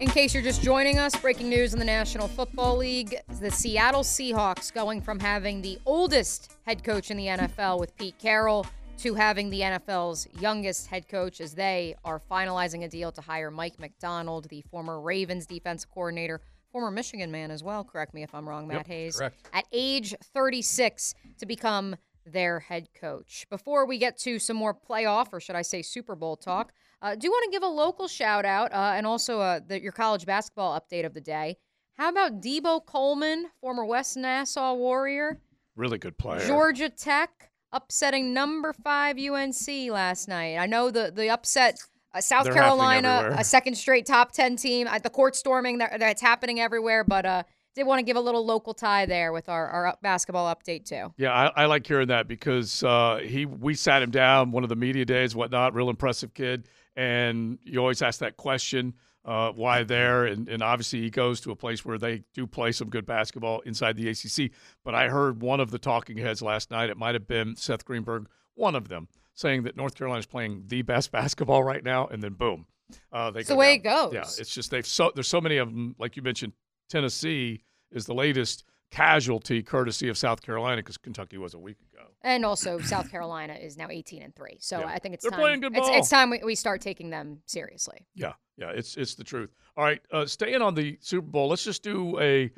In 0.00 0.08
case 0.10 0.34
you're 0.34 0.42
just 0.42 0.60
joining 0.60 0.98
us, 0.98 1.16
breaking 1.16 1.48
news 1.48 1.72
in 1.72 1.78
the 1.78 1.84
National 1.86 2.28
Football 2.28 2.76
League. 2.76 3.16
The 3.40 3.50
Seattle 3.50 4.02
Seahawks 4.02 4.70
going 4.70 5.00
from 5.00 5.18
having 5.18 5.62
the 5.62 5.78
oldest 5.86 6.52
head 6.66 6.84
coach 6.84 7.10
in 7.10 7.16
the 7.16 7.24
NFL 7.28 7.80
with 7.80 7.96
Pete 7.96 8.18
Carroll 8.18 8.66
to 8.98 9.14
having 9.14 9.48
the 9.48 9.62
NFL's 9.62 10.28
youngest 10.38 10.88
head 10.88 11.08
coach 11.08 11.40
as 11.40 11.54
they 11.54 11.94
are 12.04 12.20
finalizing 12.30 12.84
a 12.84 12.88
deal 12.88 13.12
to 13.12 13.22
hire 13.22 13.50
Mike 13.50 13.80
Macdonald, 13.80 14.46
the 14.50 14.60
former 14.70 15.00
Ravens 15.00 15.46
defense 15.46 15.86
coordinator, 15.86 16.42
former 16.70 16.90
Michigan 16.90 17.30
man 17.30 17.50
as 17.50 17.64
well. 17.64 17.82
Correct 17.82 18.12
me 18.12 18.22
if 18.22 18.34
I'm 18.34 18.46
wrong, 18.46 18.68
Matt 18.68 18.76
Yep, 18.76 18.86
Hayes. 18.88 19.16
correct. 19.16 19.48
At 19.54 19.64
age 19.72 20.14
36 20.34 21.14
to 21.38 21.46
become 21.46 21.96
their 22.24 22.60
head 22.60 22.88
coach. 22.94 23.46
Before 23.50 23.86
we 23.86 23.98
get 23.98 24.18
to 24.20 24.38
some 24.38 24.56
more 24.56 24.74
playoff, 24.74 25.28
or 25.32 25.40
should 25.40 25.56
I 25.56 25.62
say 25.62 25.82
Super 25.82 26.14
Bowl 26.14 26.36
talk, 26.36 26.72
uh, 27.00 27.14
do 27.14 27.28
want 27.30 27.44
to 27.44 27.50
give 27.50 27.62
a 27.62 27.72
local 27.72 28.08
shout 28.08 28.44
out 28.44 28.72
uh, 28.72 28.92
and 28.96 29.06
also 29.06 29.40
uh, 29.40 29.60
the, 29.66 29.82
your 29.82 29.92
college 29.92 30.24
basketball 30.24 30.78
update 30.78 31.04
of 31.04 31.14
the 31.14 31.20
day. 31.20 31.56
How 31.94 32.08
about 32.08 32.40
Deebo 32.40 32.86
Coleman, 32.86 33.46
former 33.60 33.84
West 33.84 34.16
Nassau 34.16 34.74
Warrior, 34.74 35.40
Really 35.76 35.98
good 35.98 36.18
player. 36.18 36.46
Georgia 36.46 36.88
Tech 36.90 37.50
upsetting 37.72 38.34
number 38.34 38.72
five 38.72 39.18
UNC 39.18 39.66
last 39.90 40.28
night. 40.28 40.58
I 40.58 40.66
know 40.66 40.90
the 40.90 41.10
the 41.14 41.30
upset. 41.30 41.78
Uh, 42.14 42.20
South 42.20 42.44
They're 42.44 42.52
Carolina, 42.52 43.34
a 43.38 43.42
second 43.42 43.74
straight 43.74 44.04
top 44.04 44.32
ten 44.32 44.56
team. 44.56 44.86
The 45.02 45.08
court 45.08 45.34
storming 45.34 45.78
that, 45.78 45.98
that's 45.98 46.20
happening 46.20 46.60
everywhere, 46.60 47.04
but 47.04 47.24
uh, 47.24 47.42
did 47.74 47.86
want 47.86 47.98
to 47.98 48.02
give 48.04 48.16
a 48.16 48.20
little 48.20 48.44
local 48.44 48.74
tie 48.74 49.06
there 49.06 49.32
with 49.32 49.48
our, 49.48 49.66
our 49.68 49.96
basketball 50.02 50.54
update 50.54 50.84
too. 50.84 51.12
Yeah, 51.16 51.32
I, 51.32 51.62
I 51.62 51.66
like 51.66 51.86
hearing 51.86 52.08
that 52.08 52.28
because 52.28 52.82
uh, 52.82 53.20
he 53.24 53.46
we 53.46 53.74
sat 53.74 54.02
him 54.02 54.10
down 54.10 54.50
one 54.50 54.62
of 54.62 54.68
the 54.68 54.76
media 54.76 55.04
days, 55.04 55.34
whatnot. 55.34 55.74
Real 55.74 55.90
impressive 55.90 56.34
kid, 56.34 56.68
and 56.96 57.58
you 57.62 57.78
always 57.78 58.02
ask 58.02 58.20
that 58.20 58.36
question, 58.36 58.94
uh, 59.24 59.50
why 59.52 59.84
there? 59.84 60.26
And, 60.26 60.48
and 60.48 60.62
obviously 60.62 61.00
he 61.00 61.10
goes 61.10 61.40
to 61.42 61.50
a 61.50 61.56
place 61.56 61.84
where 61.84 61.98
they 61.98 62.24
do 62.34 62.46
play 62.46 62.72
some 62.72 62.90
good 62.90 63.06
basketball 63.06 63.60
inside 63.60 63.96
the 63.96 64.08
ACC. 64.08 64.50
But 64.84 64.94
I 64.94 65.08
heard 65.08 65.40
one 65.40 65.60
of 65.60 65.70
the 65.70 65.78
talking 65.78 66.18
heads 66.18 66.42
last 66.42 66.70
night. 66.70 66.90
It 66.90 66.96
might 66.96 67.14
have 67.14 67.26
been 67.26 67.56
Seth 67.56 67.84
Greenberg, 67.84 68.28
one 68.54 68.74
of 68.74 68.88
them, 68.88 69.08
saying 69.34 69.62
that 69.62 69.76
North 69.76 69.94
Carolina 69.94 70.20
is 70.20 70.26
playing 70.26 70.64
the 70.66 70.82
best 70.82 71.10
basketball 71.12 71.62
right 71.62 71.82
now, 71.82 72.06
and 72.06 72.22
then 72.22 72.34
boom, 72.34 72.66
uh, 73.12 73.30
they 73.30 73.40
It's 73.40 73.48
the 73.48 73.56
way 73.56 73.78
down. 73.78 74.08
it 74.08 74.12
goes. 74.12 74.12
Yeah, 74.12 74.42
it's 74.42 74.54
just 74.54 74.70
they've 74.70 74.86
so 74.86 75.10
there's 75.14 75.28
so 75.28 75.40
many 75.40 75.56
of 75.56 75.68
them. 75.68 75.94
Like 75.98 76.16
you 76.16 76.22
mentioned, 76.22 76.52
Tennessee 76.88 77.62
is 77.90 78.06
the 78.06 78.14
latest 78.14 78.64
casualty, 78.90 79.62
courtesy 79.62 80.08
of 80.08 80.18
South 80.18 80.42
Carolina, 80.42 80.76
because 80.76 80.98
Kentucky 80.98 81.38
was 81.38 81.54
a 81.54 81.58
week 81.58 81.78
ago. 81.92 82.04
And 82.22 82.44
also, 82.44 82.78
South 82.78 83.10
Carolina 83.10 83.54
is 83.54 83.76
now 83.76 83.88
18 83.90 84.22
and 84.22 84.34
three, 84.36 84.58
so 84.60 84.80
Yeah. 84.80 84.86
I 84.86 84.98
think 84.98 85.14
it's 85.14 85.22
They're 85.24 85.30
time. 85.30 85.40
playing 85.40 85.60
good 85.60 85.72
ball. 85.72 85.88
it's 85.94 86.08
time 86.10 86.28
we, 86.30 86.40
we 86.44 86.54
start 86.54 86.80
taking 86.82 87.08
them 87.10 87.40
seriously. 87.46 88.06
Yeah, 88.14 88.34
yeah, 88.58 88.70
it's 88.70 88.96
it's 88.96 89.14
the 89.14 89.24
truth. 89.24 89.50
All 89.76 89.84
right, 89.84 90.00
uh, 90.12 90.26
staying 90.26 90.60
on 90.62 90.74
the 90.74 90.98
Super 91.00 91.26
Bowl, 91.26 91.48
let's 91.48 91.64
just 91.64 91.82
do 91.82 92.20
a 92.20 92.50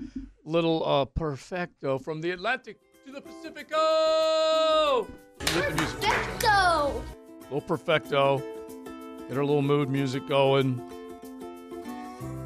little 0.44 0.84
uh, 0.84 1.04
perfecto 1.04 1.98
from 1.98 2.20
the 2.20 2.32
Atlantic 2.32 2.78
to 3.06 3.12
the 3.12 3.20
Pacifico. 3.20 5.06
Get 5.38 5.76
the 5.76 5.82
music. 5.82 6.02
Little 7.44 7.60
perfecto. 7.60 8.38
Get 9.28 9.38
our 9.38 9.44
little 9.44 9.62
mood 9.62 9.88
music 9.88 10.26
going. 10.26 10.80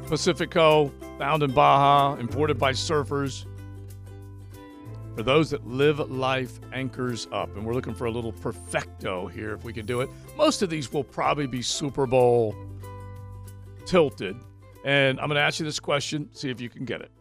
Pacifico, 0.09 0.91
found 1.17 1.43
in 1.43 1.51
Baja, 1.51 2.15
imported 2.19 2.57
by 2.57 2.71
surfers. 2.71 3.45
For 5.15 5.23
those 5.23 5.49
that 5.51 5.67
live 5.67 5.99
life 6.11 6.59
anchors 6.73 7.27
up, 7.31 7.55
and 7.55 7.65
we're 7.65 7.73
looking 7.73 7.93
for 7.93 8.05
a 8.05 8.11
little 8.11 8.31
perfecto 8.31 9.27
here 9.27 9.53
if 9.53 9.63
we 9.63 9.73
can 9.73 9.85
do 9.85 10.01
it. 10.01 10.09
Most 10.37 10.61
of 10.61 10.69
these 10.69 10.91
will 10.91 11.03
probably 11.03 11.45
be 11.47 11.61
Super 11.61 12.05
Bowl 12.05 12.55
tilted. 13.85 14.37
And 14.85 15.19
I'm 15.19 15.27
going 15.27 15.35
to 15.35 15.41
ask 15.41 15.59
you 15.59 15.65
this 15.65 15.79
question, 15.79 16.29
see 16.33 16.49
if 16.49 16.61
you 16.61 16.69
can 16.69 16.85
get 16.85 17.01
it. 17.01 17.11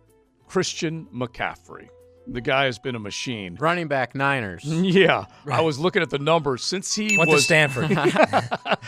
Christian 0.47 1.07
McCaffrey. 1.13 1.89
The 2.29 2.41
guy 2.41 2.67
has 2.67 2.79
been 2.79 2.95
a 2.95 2.99
machine. 3.01 3.57
Running 3.59 3.89
back 3.89 4.15
Niners. 4.15 4.63
Yeah, 4.67 5.25
I 5.51 5.61
was 5.63 5.79
looking 5.79 6.03
at 6.03 6.11
the 6.11 6.19
numbers 6.19 6.63
since 6.65 6.95
he 6.95 7.17
Went 7.17 7.31
to 7.31 7.35
was 7.35 7.45
Stanford. 7.45 7.91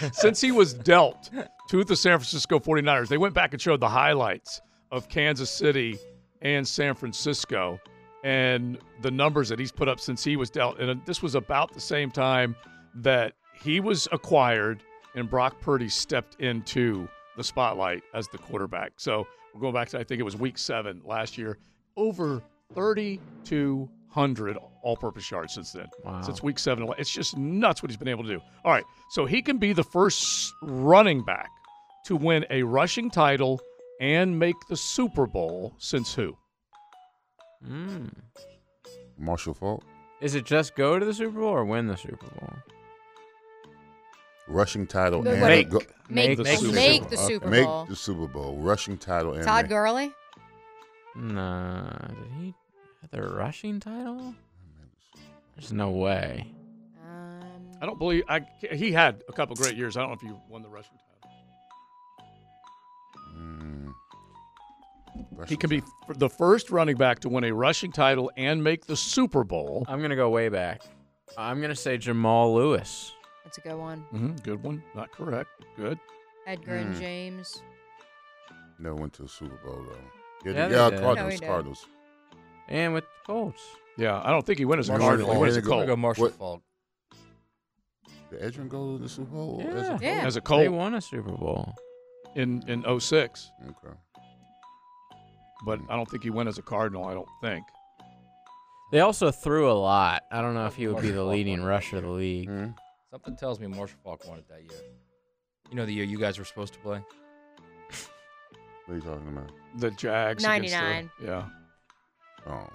since 0.12 0.40
he 0.40 0.52
was 0.52 0.74
dealt 0.74 1.30
to 1.70 1.84
the 1.84 1.94
San 1.94 2.18
Francisco 2.18 2.58
49ers. 2.58 3.06
They 3.06 3.16
went 3.16 3.32
back 3.32 3.52
and 3.52 3.62
showed 3.62 3.78
the 3.78 3.88
highlights 3.88 4.60
of 4.90 5.08
Kansas 5.08 5.48
City 5.48 5.96
and 6.42 6.66
San 6.66 6.96
Francisco 6.96 7.78
and 8.24 8.76
the 9.02 9.10
numbers 9.12 9.50
that 9.50 9.60
he's 9.60 9.70
put 9.70 9.88
up 9.88 10.00
since 10.00 10.24
he 10.24 10.34
was 10.34 10.50
dealt. 10.50 10.80
And 10.80 11.00
this 11.06 11.22
was 11.22 11.36
about 11.36 11.72
the 11.72 11.80
same 11.80 12.10
time 12.10 12.56
that 12.96 13.34
he 13.54 13.78
was 13.78 14.08
acquired 14.10 14.82
and 15.14 15.30
Brock 15.30 15.60
Purdy 15.60 15.88
stepped 15.88 16.40
into 16.40 17.06
the 17.36 17.44
spotlight 17.44 18.02
as 18.14 18.26
the 18.26 18.38
quarterback. 18.38 18.94
So 18.96 19.28
we're 19.54 19.60
going 19.60 19.74
back 19.74 19.90
to 19.90 20.00
I 20.00 20.02
think 20.02 20.18
it 20.18 20.24
was 20.24 20.36
week 20.36 20.58
7 20.58 21.02
last 21.04 21.38
year. 21.38 21.56
Over 21.96 22.42
3200 22.74 24.58
all-purpose 24.82 25.30
yards 25.30 25.54
since 25.54 25.70
then. 25.70 25.86
Wow. 26.04 26.20
Since 26.22 26.42
week 26.42 26.58
7. 26.58 26.94
It's 26.98 27.12
just 27.12 27.36
nuts 27.36 27.80
what 27.80 27.92
he's 27.92 27.96
been 27.96 28.08
able 28.08 28.24
to 28.24 28.30
do. 28.30 28.40
All 28.64 28.72
right. 28.72 28.84
So 29.10 29.24
he 29.24 29.40
can 29.40 29.58
be 29.58 29.72
the 29.72 29.84
first 29.84 30.52
running 30.62 31.22
back 31.22 31.48
to 32.10 32.16
win 32.16 32.44
a 32.50 32.64
rushing 32.64 33.08
title 33.08 33.60
and 34.00 34.36
make 34.36 34.56
the 34.68 34.76
Super 34.76 35.28
Bowl 35.28 35.72
since 35.78 36.12
who? 36.12 36.36
Mm. 37.64 38.10
Marshall 39.16 39.54
Faulk, 39.54 39.84
Is 40.20 40.34
it 40.34 40.44
just 40.44 40.74
go 40.74 40.98
to 40.98 41.06
the 41.06 41.14
Super 41.14 41.38
Bowl 41.38 41.50
or 41.50 41.64
win 41.64 41.86
the 41.86 41.96
Super 41.96 42.26
Bowl? 42.26 42.52
rushing 44.48 44.84
title 44.88 45.22
But 45.22 45.34
and 45.34 45.42
what- 45.42 45.48
Make. 45.48 45.70
go- 45.70 45.80
Make, 46.08 46.36
the 46.38 46.42
the, 46.42 46.56
Super 46.56 46.72
make 46.74 47.00
Bowl. 47.02 47.10
the 47.10 47.16
okay, 47.16 47.26
Super 47.34 47.48
make 47.48 47.64
Bowl. 47.66 47.84
the 47.84 47.94
Super 47.96 48.26
Bowl, 48.26 48.56
rushing 48.56 48.98
title 48.98 49.34
and 49.34 49.44
Todd 49.44 49.66
make- 49.66 49.68
Gurley. 49.70 50.12
Nah. 51.14 51.90
Did 52.08 52.16
he 52.40 52.54
have 53.02 53.10
the 53.12 53.22
rushing 53.22 53.78
title? 53.78 54.34
There's 55.54 55.72
no 55.72 55.90
way. 55.90 56.52
Um, 57.06 57.70
I 57.80 57.86
don't 57.86 57.98
believe 58.00 58.24
I 58.28 58.40
he 58.72 58.90
had 58.90 59.22
a 59.28 59.32
couple 59.32 59.54
great 59.54 59.76
years. 59.76 59.96
I 59.96 60.00
don't 60.00 60.08
know 60.10 60.14
if 60.16 60.20
he 60.22 60.32
won 60.48 60.62
the 60.62 60.68
rushing 60.68 60.96
title. 60.96 61.06
Mm. 63.60 63.92
He 65.14 65.24
Rushing 65.32 65.56
can 65.58 65.70
be 65.70 65.78
f- 65.78 66.18
the 66.18 66.28
first 66.30 66.70
running 66.70 66.96
back 66.96 67.18
to 67.20 67.28
win 67.28 67.44
a 67.44 67.52
rushing 67.52 67.90
title 67.92 68.30
and 68.36 68.62
make 68.62 68.86
the 68.86 68.96
Super 68.96 69.42
Bowl. 69.44 69.84
I'm 69.88 70.00
gonna 70.00 70.16
go 70.16 70.30
way 70.30 70.48
back. 70.48 70.82
I'm 71.36 71.60
gonna 71.60 71.74
say 71.76 71.98
Jamal 71.98 72.54
Lewis. 72.54 73.12
that's 73.44 73.58
a 73.58 73.60
good 73.60 73.76
one. 73.76 74.00
hmm 74.10 74.32
Good 74.42 74.62
one. 74.62 74.82
Not 74.94 75.10
correct. 75.12 75.50
Good. 75.76 75.98
Edgerrin 76.48 76.94
Hmm. 76.94 77.00
James. 77.00 77.62
Never 78.78 78.94
went 78.94 79.12
to 79.14 79.22
the 79.22 79.28
Super 79.28 79.56
Bowl 79.64 79.84
though. 79.86 80.50
Yeah, 80.50 80.52
Yeah, 80.56 80.68
they 80.68 80.74
yeah, 80.76 80.90
did. 80.90 81.00
No, 81.00 81.06
Cardinals, 81.06 81.32
he 81.34 81.38
did. 81.40 81.46
Cardinals. 81.48 81.86
And 82.68 82.94
with 82.94 83.04
the 83.04 83.32
Colts. 83.32 83.62
Yeah, 83.98 84.22
I 84.24 84.30
don't 84.30 84.46
think 84.46 84.58
he 84.58 84.64
went 84.64 84.78
as 84.78 84.88
a 84.88 84.92
Marshall 84.92 85.06
Cardinal. 85.08 85.32
He 85.34 85.38
went 85.38 85.50
as 85.50 85.56
a 85.56 85.60
Did 85.60 85.68
Colt. 85.68 85.86
go 85.86 85.96
Marshall 85.96 86.22
What- 86.24 86.34
Faulk. 86.34 86.62
Did 88.30 88.40
Edrin 88.40 88.68
go 88.68 88.96
to 88.96 89.02
the 89.02 89.08
Super 89.08 89.32
Bowl? 89.32 89.60
Yeah. 89.62 89.70
As 89.72 89.88
a- 89.88 89.98
Yeah. 90.00 90.22
As 90.24 90.36
a 90.36 90.40
They 90.40 90.68
won 90.68 90.94
a 90.94 91.00
Super 91.00 91.32
Bowl. 91.32 91.74
In 92.36 92.62
in 92.68 92.84
06, 93.00 93.50
Okay. 93.68 93.94
but 95.66 95.80
I 95.90 95.96
don't 95.96 96.08
think 96.08 96.22
he 96.22 96.30
went 96.30 96.48
as 96.48 96.58
a 96.58 96.62
Cardinal. 96.62 97.04
I 97.04 97.14
don't 97.14 97.28
think. 97.42 97.64
They 98.92 99.00
also 99.00 99.30
threw 99.30 99.70
a 99.70 99.74
lot. 99.74 100.22
I 100.32 100.40
don't 100.42 100.54
know 100.54 100.66
if 100.66 100.74
he 100.76 100.86
would 100.88 101.00
be 101.02 101.10
the 101.10 101.18
Faulk 101.18 101.30
leading 101.32 101.58
won 101.60 101.68
rusher 101.68 101.96
of 101.98 102.02
the 102.04 102.08
league. 102.10 102.48
Hmm? 102.48 102.66
Something 103.10 103.36
tells 103.36 103.58
me 103.60 103.66
Marshall 103.66 103.98
Faulk 104.04 104.26
won 104.28 104.38
it 104.38 104.48
that 104.48 104.62
year. 104.62 104.80
You 105.70 105.76
know 105.76 105.86
the 105.86 105.92
year 105.92 106.04
you 106.04 106.18
guys 106.18 106.38
were 106.38 106.44
supposed 106.44 106.72
to 106.74 106.78
play? 106.80 107.00
What 108.86 108.94
are 108.94 108.94
you 108.96 109.00
talking 109.00 109.28
about? 109.28 109.50
The 109.78 109.90
Jags. 109.92 110.44
against 110.44 110.70
the- 110.72 110.78
99. 110.78 111.10
yeah. 111.22 111.44
Oh, 112.46 112.68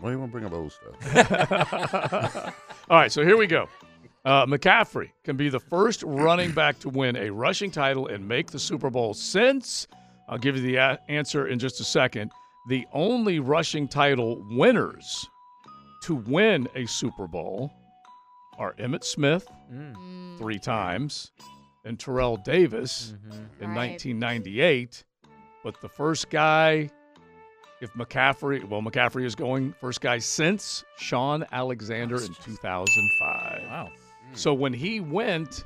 why 0.00 0.08
do 0.08 0.10
you 0.12 0.18
want 0.18 0.32
to 0.32 0.32
bring 0.32 0.44
up 0.44 0.52
old 0.52 0.72
stuff? 0.72 2.54
All 2.90 2.98
right, 2.98 3.10
so 3.12 3.22
here 3.24 3.36
we 3.36 3.46
go. 3.46 3.68
Uh, 4.26 4.44
McCaffrey 4.44 5.10
can 5.24 5.36
be 5.36 5.48
the 5.48 5.60
first 5.60 6.02
running 6.02 6.50
back 6.50 6.78
to 6.80 6.88
win 6.88 7.14
a 7.16 7.30
rushing 7.30 7.70
title 7.70 8.08
and 8.08 8.26
make 8.26 8.50
the 8.50 8.58
Super 8.58 8.90
Bowl 8.90 9.14
since, 9.14 9.86
I'll 10.28 10.36
give 10.36 10.56
you 10.56 10.62
the 10.62 10.76
a- 10.76 10.98
answer 11.08 11.46
in 11.46 11.60
just 11.60 11.78
a 11.80 11.84
second, 11.84 12.32
the 12.68 12.84
only 12.92 13.38
rushing 13.38 13.86
title 13.86 14.44
winners 14.50 15.28
to 16.02 16.16
win 16.16 16.66
a 16.74 16.86
Super 16.86 17.28
Bowl 17.28 17.72
are 18.58 18.74
Emmitt 18.74 19.04
Smith 19.04 19.46
Mm. 19.72 20.38
three 20.38 20.58
times 20.58 21.30
and 21.84 21.96
Terrell 21.98 22.36
Davis 22.36 23.14
Mm-hmm. 23.28 23.62
in 23.62 23.68
Right. 23.70 23.90
1998. 23.92 25.04
But 25.62 25.80
the 25.80 25.88
first 25.88 26.30
guy, 26.30 26.90
if 27.80 27.92
McCaffrey, 27.94 28.64
well, 28.68 28.82
McCaffrey 28.82 29.24
is 29.24 29.36
going 29.36 29.72
first 29.80 30.00
guy 30.00 30.18
since 30.18 30.84
Shaun 30.98 31.44
Alexander 31.52 32.16
in 32.16 32.34
2005. 32.42 33.62
Wow. 33.68 33.90
So 34.34 34.52
when 34.54 34.72
he 34.72 35.00
went, 35.00 35.64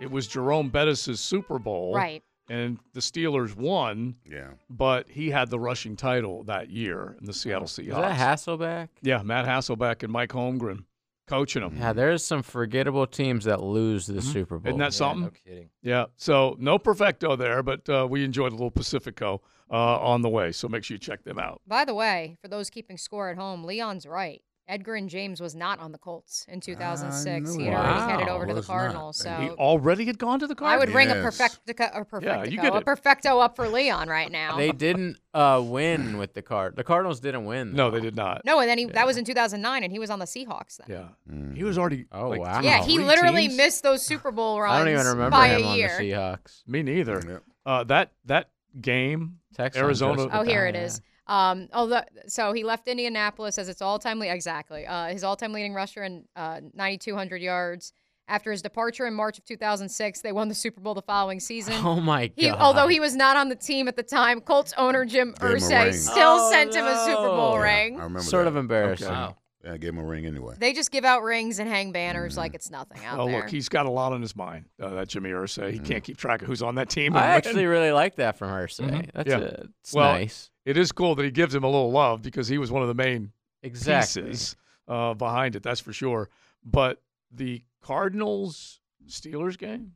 it 0.00 0.10
was 0.10 0.26
Jerome 0.26 0.68
Bettis' 0.70 1.20
Super 1.20 1.58
Bowl. 1.58 1.94
Right. 1.94 2.22
And 2.50 2.78
the 2.94 3.00
Steelers 3.00 3.54
won. 3.54 4.16
Yeah. 4.24 4.48
But 4.70 5.08
he 5.10 5.30
had 5.30 5.50
the 5.50 5.58
rushing 5.60 5.96
title 5.96 6.44
that 6.44 6.70
year 6.70 7.16
in 7.20 7.26
the 7.26 7.32
Seattle 7.32 7.68
Seahawks. 7.68 7.88
Is 7.88 7.94
that 7.94 8.18
Hasselbeck? 8.18 8.88
Yeah, 9.02 9.22
Matt 9.22 9.44
Hasselbeck 9.44 10.02
and 10.02 10.10
Mike 10.12 10.30
Holmgren 10.30 10.84
coaching 11.28 11.62
them. 11.62 11.76
Yeah, 11.78 11.92
there's 11.92 12.24
some 12.24 12.42
forgettable 12.42 13.06
teams 13.06 13.44
that 13.44 13.62
lose 13.62 14.06
the 14.06 14.22
Super 14.22 14.58
Bowl. 14.58 14.70
Isn't 14.70 14.78
that 14.78 14.94
something? 14.94 15.24
no 15.24 15.30
kidding. 15.30 15.70
Yeah. 15.82 16.06
So 16.16 16.56
no 16.58 16.78
perfecto 16.78 17.36
there, 17.36 17.62
but 17.62 17.86
uh, 17.88 18.06
we 18.08 18.24
enjoyed 18.24 18.52
a 18.52 18.54
little 18.54 18.70
Pacifico 18.70 19.42
uh, 19.70 19.98
on 19.98 20.22
the 20.22 20.30
way. 20.30 20.52
So 20.52 20.68
make 20.68 20.84
sure 20.84 20.94
you 20.94 20.98
check 20.98 21.24
them 21.24 21.38
out. 21.38 21.60
By 21.66 21.84
the 21.84 21.94
way, 21.94 22.38
for 22.40 22.48
those 22.48 22.70
keeping 22.70 22.96
score 22.96 23.28
at 23.28 23.36
home, 23.36 23.62
Leon's 23.64 24.06
right. 24.06 24.40
Edgerrin 24.68 25.08
James 25.08 25.40
was 25.40 25.54
not 25.54 25.80
on 25.80 25.92
the 25.92 25.98
Colts 25.98 26.44
in 26.48 26.60
2006. 26.60 27.54
He 27.54 27.64
had 27.64 27.74
already 27.74 28.10
headed 28.12 28.28
over 28.28 28.46
to 28.46 28.52
the 28.52 28.58
was 28.60 28.68
not. 28.68 28.74
Cardinals. 28.74 29.24
And 29.24 29.42
He 29.44 29.50
already 29.50 30.04
had 30.04 30.18
gone 30.18 30.40
to 30.40 30.46
the 30.46 30.54
Cardinals. 30.54 30.82
I 30.82 30.86
Cardinals. 30.86 30.86
would 30.86 30.92
bring 30.92 31.10
a 31.10 31.14
Yes. 31.14 31.38
perfecto, 31.64 32.00
a 32.00 32.04
perfecto, 32.04 32.42
you 32.50 32.60
get 32.60 32.76
a 32.76 32.80
perfecto 32.82 33.38
up 33.38 33.56
for 33.56 33.66
Leon 33.68 34.08
right 34.08 34.30
now. 34.30 34.56
They 34.56 34.72
didn't 34.72 35.16
uh, 35.32 35.62
win 35.64 36.18
with 36.18 36.34
the 36.34 36.42
card. 36.42 36.76
The 36.76 36.84
Cardinals 36.84 37.20
didn't 37.20 37.46
win. 37.46 37.72
No, 37.72 37.90
they 37.90 38.00
did 38.00 38.14
not. 38.14 38.42
no, 38.44 38.60
and 38.60 38.68
then 38.68 38.76
he 38.78 38.84
that 38.86 39.06
was 39.06 39.16
in 39.16 39.24
2009, 39.24 39.82
and 39.84 39.92
he 39.92 39.98
was 39.98 40.10
on 40.10 40.18
the 40.18 40.24
Seahawks 40.26 40.76
then. 40.76 40.86
Yeah. 40.88 41.34
Mm. 41.34 41.56
He 41.56 41.64
was 41.64 41.78
already. 41.78 42.06
Oh, 42.12 42.28
like, 42.28 42.40
wow. 42.40 42.60
Yeah, 42.60 42.84
he 42.84 42.98
literally 42.98 43.46
teams? 43.48 43.56
missed 43.56 43.82
those 43.82 44.04
Super 44.04 44.30
Bowl 44.30 44.60
runs 44.60 44.74
I 44.74 44.78
don't 44.84 44.88
even 44.92 45.06
remember 45.06 45.30
by 45.30 45.48
him 45.48 45.62
a 45.62 45.66
on 45.66 45.78
the 45.78 45.84
Seahawks. 45.84 46.62
Me 46.66 46.82
neither. 46.82 47.22
Yep. 47.26 47.42
Uh, 47.64 47.84
that 47.84 48.12
that 48.26 48.50
game, 48.80 49.38
Text 49.54 49.78
on 49.78 49.84
Arizona. 49.84 50.28
Oh, 50.32 50.42
here 50.42 50.66
it 50.66 50.74
is. 50.74 50.74
Dial, 50.74 50.84
is. 50.84 51.00
Um, 51.28 51.68
oh, 51.72 51.86
the, 51.86 52.06
so 52.26 52.52
he 52.52 52.64
left 52.64 52.88
Indianapolis 52.88 53.58
as 53.58 53.68
its 53.68 53.82
all-time 53.82 54.18
lead. 54.18 54.30
Exactly, 54.30 54.86
uh, 54.86 55.06
his 55.08 55.22
all-time 55.24 55.52
leading 55.52 55.74
rusher 55.74 56.02
in 56.02 56.24
uh, 56.36 56.60
9,200 56.74 57.42
yards. 57.42 57.92
After 58.30 58.50
his 58.52 58.60
departure 58.60 59.06
in 59.06 59.14
March 59.14 59.38
of 59.38 59.46
2006, 59.46 60.20
they 60.20 60.32
won 60.32 60.48
the 60.48 60.54
Super 60.54 60.82
Bowl 60.82 60.92
the 60.94 61.00
following 61.00 61.40
season. 61.40 61.72
Oh 61.82 61.98
my 61.98 62.26
god! 62.26 62.34
He, 62.36 62.50
although 62.50 62.86
he 62.88 63.00
was 63.00 63.16
not 63.16 63.38
on 63.38 63.48
the 63.48 63.56
team 63.56 63.88
at 63.88 63.96
the 63.96 64.02
time, 64.02 64.42
Colts 64.42 64.74
owner 64.76 65.06
Jim 65.06 65.32
Gave 65.40 65.48
him 65.50 65.56
a 65.56 65.58
Irsay 65.60 65.94
still 65.94 66.36
Oh, 66.38 66.50
sent 66.50 66.74
him 66.74 66.84
a 66.84 67.04
Super 67.06 67.28
Bowl 67.28 67.54
no. 67.56 67.62
ring. 67.62 67.94
I 67.98 68.02
remember 68.04 68.20
sort 68.20 68.44
that. 68.44 68.48
of 68.50 68.56
embarrassing. 68.56 69.06
Okay. 69.08 69.34
Yeah, 69.64 69.72
I 69.72 69.76
gave 69.78 69.90
him 69.94 69.98
a 69.98 70.04
ring 70.04 70.24
anyway. 70.26 70.54
They 70.58 70.72
just 70.74 70.90
give 70.92 71.04
out 71.06 71.22
rings 71.24 71.58
and 71.58 71.68
hang 71.68 71.90
banners 71.90 72.36
like 72.36 72.54
it's 72.54 72.70
nothing 72.70 73.02
out 73.04 73.18
Oh, 73.18 73.26
there. 73.26 73.40
look, 73.40 73.48
he's 73.50 73.68
got 73.70 73.86
a 73.86 73.90
lot 73.90 74.12
on 74.12 74.20
his 74.22 74.36
mind. 74.36 74.66
Uh, 74.80 74.90
that 74.90 75.08
Jimmy 75.08 75.30
Irsay. 75.30 75.72
He 75.72 75.78
can't 75.80 76.04
keep 76.04 76.16
track 76.18 76.42
of 76.42 76.48
who's 76.48 76.62
on 76.62 76.74
that 76.76 76.90
team. 76.90 77.16
I 77.16 77.24
actually 77.28 77.66
really 77.66 77.90
like 77.92 78.16
that 78.16 78.36
from 78.38 78.50
Irsay. 78.50 78.90
Mhm. 78.90 79.10
That's 79.14 79.28
Yeah. 79.30 79.38
a, 79.38 79.64
it's 79.80 79.92
Well, 79.94 80.12
nice. 80.12 80.50
It 80.68 80.76
is 80.76 80.92
cool 80.92 81.14
that 81.14 81.24
he 81.24 81.30
gives 81.30 81.54
him 81.54 81.64
a 81.64 81.66
little 81.66 81.90
love 81.90 82.20
because 82.20 82.46
he 82.46 82.58
was 82.58 82.70
one 82.70 82.82
of 82.82 82.88
the 82.88 82.94
main 82.94 83.32
Exactly. 83.62 84.24
pieces 84.24 84.54
uh, 84.86 85.14
behind 85.14 85.56
it. 85.56 85.62
That's 85.62 85.80
for 85.80 85.94
sure. 85.94 86.28
But 86.62 87.00
the 87.32 87.62
Cardinals 87.80 88.80
Steelers 89.08 89.56
game, 89.56 89.94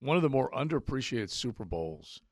one 0.00 0.16
of 0.16 0.24
the 0.24 0.28
more 0.28 0.50
underappreciated 0.50 1.30
Super 1.30 1.64
Bowls. 1.64 2.22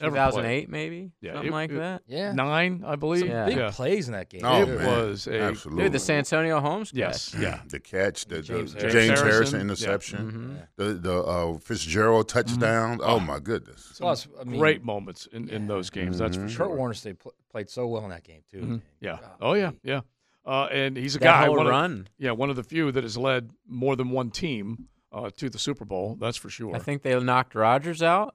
2008 0.00 0.68
maybe. 0.68 1.12
Yeah, 1.20 1.32
something 1.34 1.48
it- 1.48 1.52
like 1.52 1.70
it- 1.70 1.74
that. 1.76 2.02
Yeah. 2.06 2.32
Nine, 2.32 2.82
I 2.86 2.96
believe. 2.96 3.20
Some 3.20 3.28
Yeah. 3.30 3.46
big 3.46 3.56
yeah. 3.56 3.70
plays 3.70 4.08
in 4.08 4.12
that 4.12 4.28
game. 4.28 4.42
Oh, 4.44 4.62
it 4.62 4.68
man. 4.68 4.86
was 5.08 5.26
a 5.26 5.40
Absolutely. 5.40 5.84
Dude, 5.84 5.92
the 5.92 5.98
Santonio 5.98 6.60
Holmes 6.60 6.90
catch. 6.90 6.98
yes, 6.98 7.34
yeah. 7.38 7.60
The 7.68 7.80
catch, 7.80 8.26
the, 8.26 8.36
the 8.36 8.42
James 8.42 8.72
James, 8.74 8.82
Harrison. 8.82 9.00
Harrison, 9.00 9.24
Harrison, 9.26 9.58
yeah. 9.58 9.62
interception, 9.64 10.32
Mhm. 10.32 10.68
the 10.76 10.84
the 10.94 11.22
uh, 11.22 11.58
Fitzgerald 11.58 12.28
touchdown. 12.28 12.98
Oh 13.02 13.20
my 13.20 13.38
goodness! 13.38 13.94
Plus, 13.98 14.26
I 14.40 14.44
mean, 14.44 14.58
Great 14.60 14.82
moments 14.84 15.26
in, 15.32 15.48
in 15.48 15.66
those 15.66 15.90
games. 15.90 16.18
That's 16.18 16.36
for 16.36 16.48
sure. 16.48 16.66
Kurt 16.68 16.76
Warner 16.76 16.94
State 16.94 17.18
pl- 17.20 17.34
played 17.50 17.70
so 17.70 17.86
well 17.86 18.04
in 18.04 18.10
that 18.10 18.24
game 18.24 18.42
too. 18.50 18.60
Mhm. 18.60 18.80
Yeah. 19.00 19.18
Golly. 19.20 19.32
Oh 19.40 19.52
yeah, 19.54 19.70
yeah. 19.82 20.00
Uh, 20.46 20.68
and 20.70 20.96
he's 20.96 21.16
a 21.16 21.18
That 21.20 21.24
guy. 21.24 21.46
whole 21.46 21.56
one 21.56 21.66
of- 21.66 21.70
run. 21.70 22.08
yeah, 22.18 22.32
one 22.32 22.50
of 22.50 22.56
the 22.56 22.62
few 22.62 22.92
that 22.92 23.02
has 23.02 23.16
led 23.16 23.50
more 23.66 23.96
than 23.96 24.10
one 24.10 24.30
team 24.30 24.88
uh, 25.10 25.30
to 25.38 25.48
the 25.48 25.58
Super 25.58 25.84
Bowl. 25.86 26.16
That's 26.20 26.36
for 26.36 26.50
sure. 26.50 26.74
I 26.76 26.80
think 26.80 27.02
they 27.02 27.18
knocked 27.18 27.54
Rodgers 27.54 28.02
out. 28.02 28.34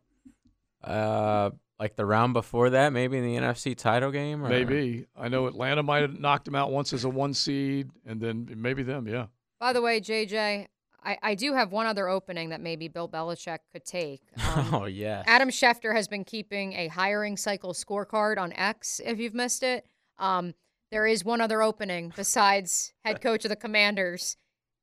Uh, 0.84 1.52
like 1.80 1.96
the 1.96 2.06
round 2.06 2.34
before 2.34 2.72
that, 2.72 2.92
maybe 2.92 3.18
in 3.18 3.24
the 3.24 3.36
NFC 3.36 3.76
title 3.76 4.12
game. 4.12 4.44
Or? 4.44 4.50
maybe. 4.50 5.06
I 5.18 5.30
know 5.30 5.48
Atlanta 5.48 5.82
might 5.82 6.02
have 6.02 6.20
knocked 6.20 6.48
him 6.48 6.56
out 6.56 6.72
once 6.72 6.92
as 6.94 7.06
a 7.06 7.10
one 7.10 7.34
seed, 7.34 7.90
and 8.06 8.20
then 8.20 8.54
maybe 8.58 8.84
them. 8.84 9.08
Yeah. 9.08 9.28
By 9.60 9.74
the 9.74 9.82
way, 9.82 10.02
JJ, 10.02 10.68
I, 11.04 11.18
I 11.22 11.36
do 11.36 11.54
have 11.54 11.72
one 11.72 11.86
other 11.86 12.10
opening 12.10 12.50
that 12.50 12.62
maybe 12.62 12.88
Bill 12.88 13.08
Belichick 13.08 13.60
could 13.72 13.86
take. 13.86 14.22
Um, 14.50 14.74
oh 14.74 14.86
yeah. 14.86 15.22
Adam 15.28 15.50
Schefter 15.50 15.94
has 15.94 16.08
been 16.08 16.24
keeping 16.24 16.74
a 16.74 16.88
hiring 16.88 17.38
cycle 17.38 17.74
scorecard 17.74 18.40
on 18.40 18.52
X. 18.54 19.00
If 19.06 19.20
you've 19.20 19.36
missed 19.36 19.62
it, 19.62 19.86
um, 20.18 20.56
there 20.90 21.06
is 21.06 21.24
one 21.24 21.40
other 21.40 21.62
opening 21.62 22.12
besides 22.16 22.94
head 23.06 23.22
coach 23.22 23.46
of 23.46 23.50
the 23.50 23.56
Commanders, 23.56 24.38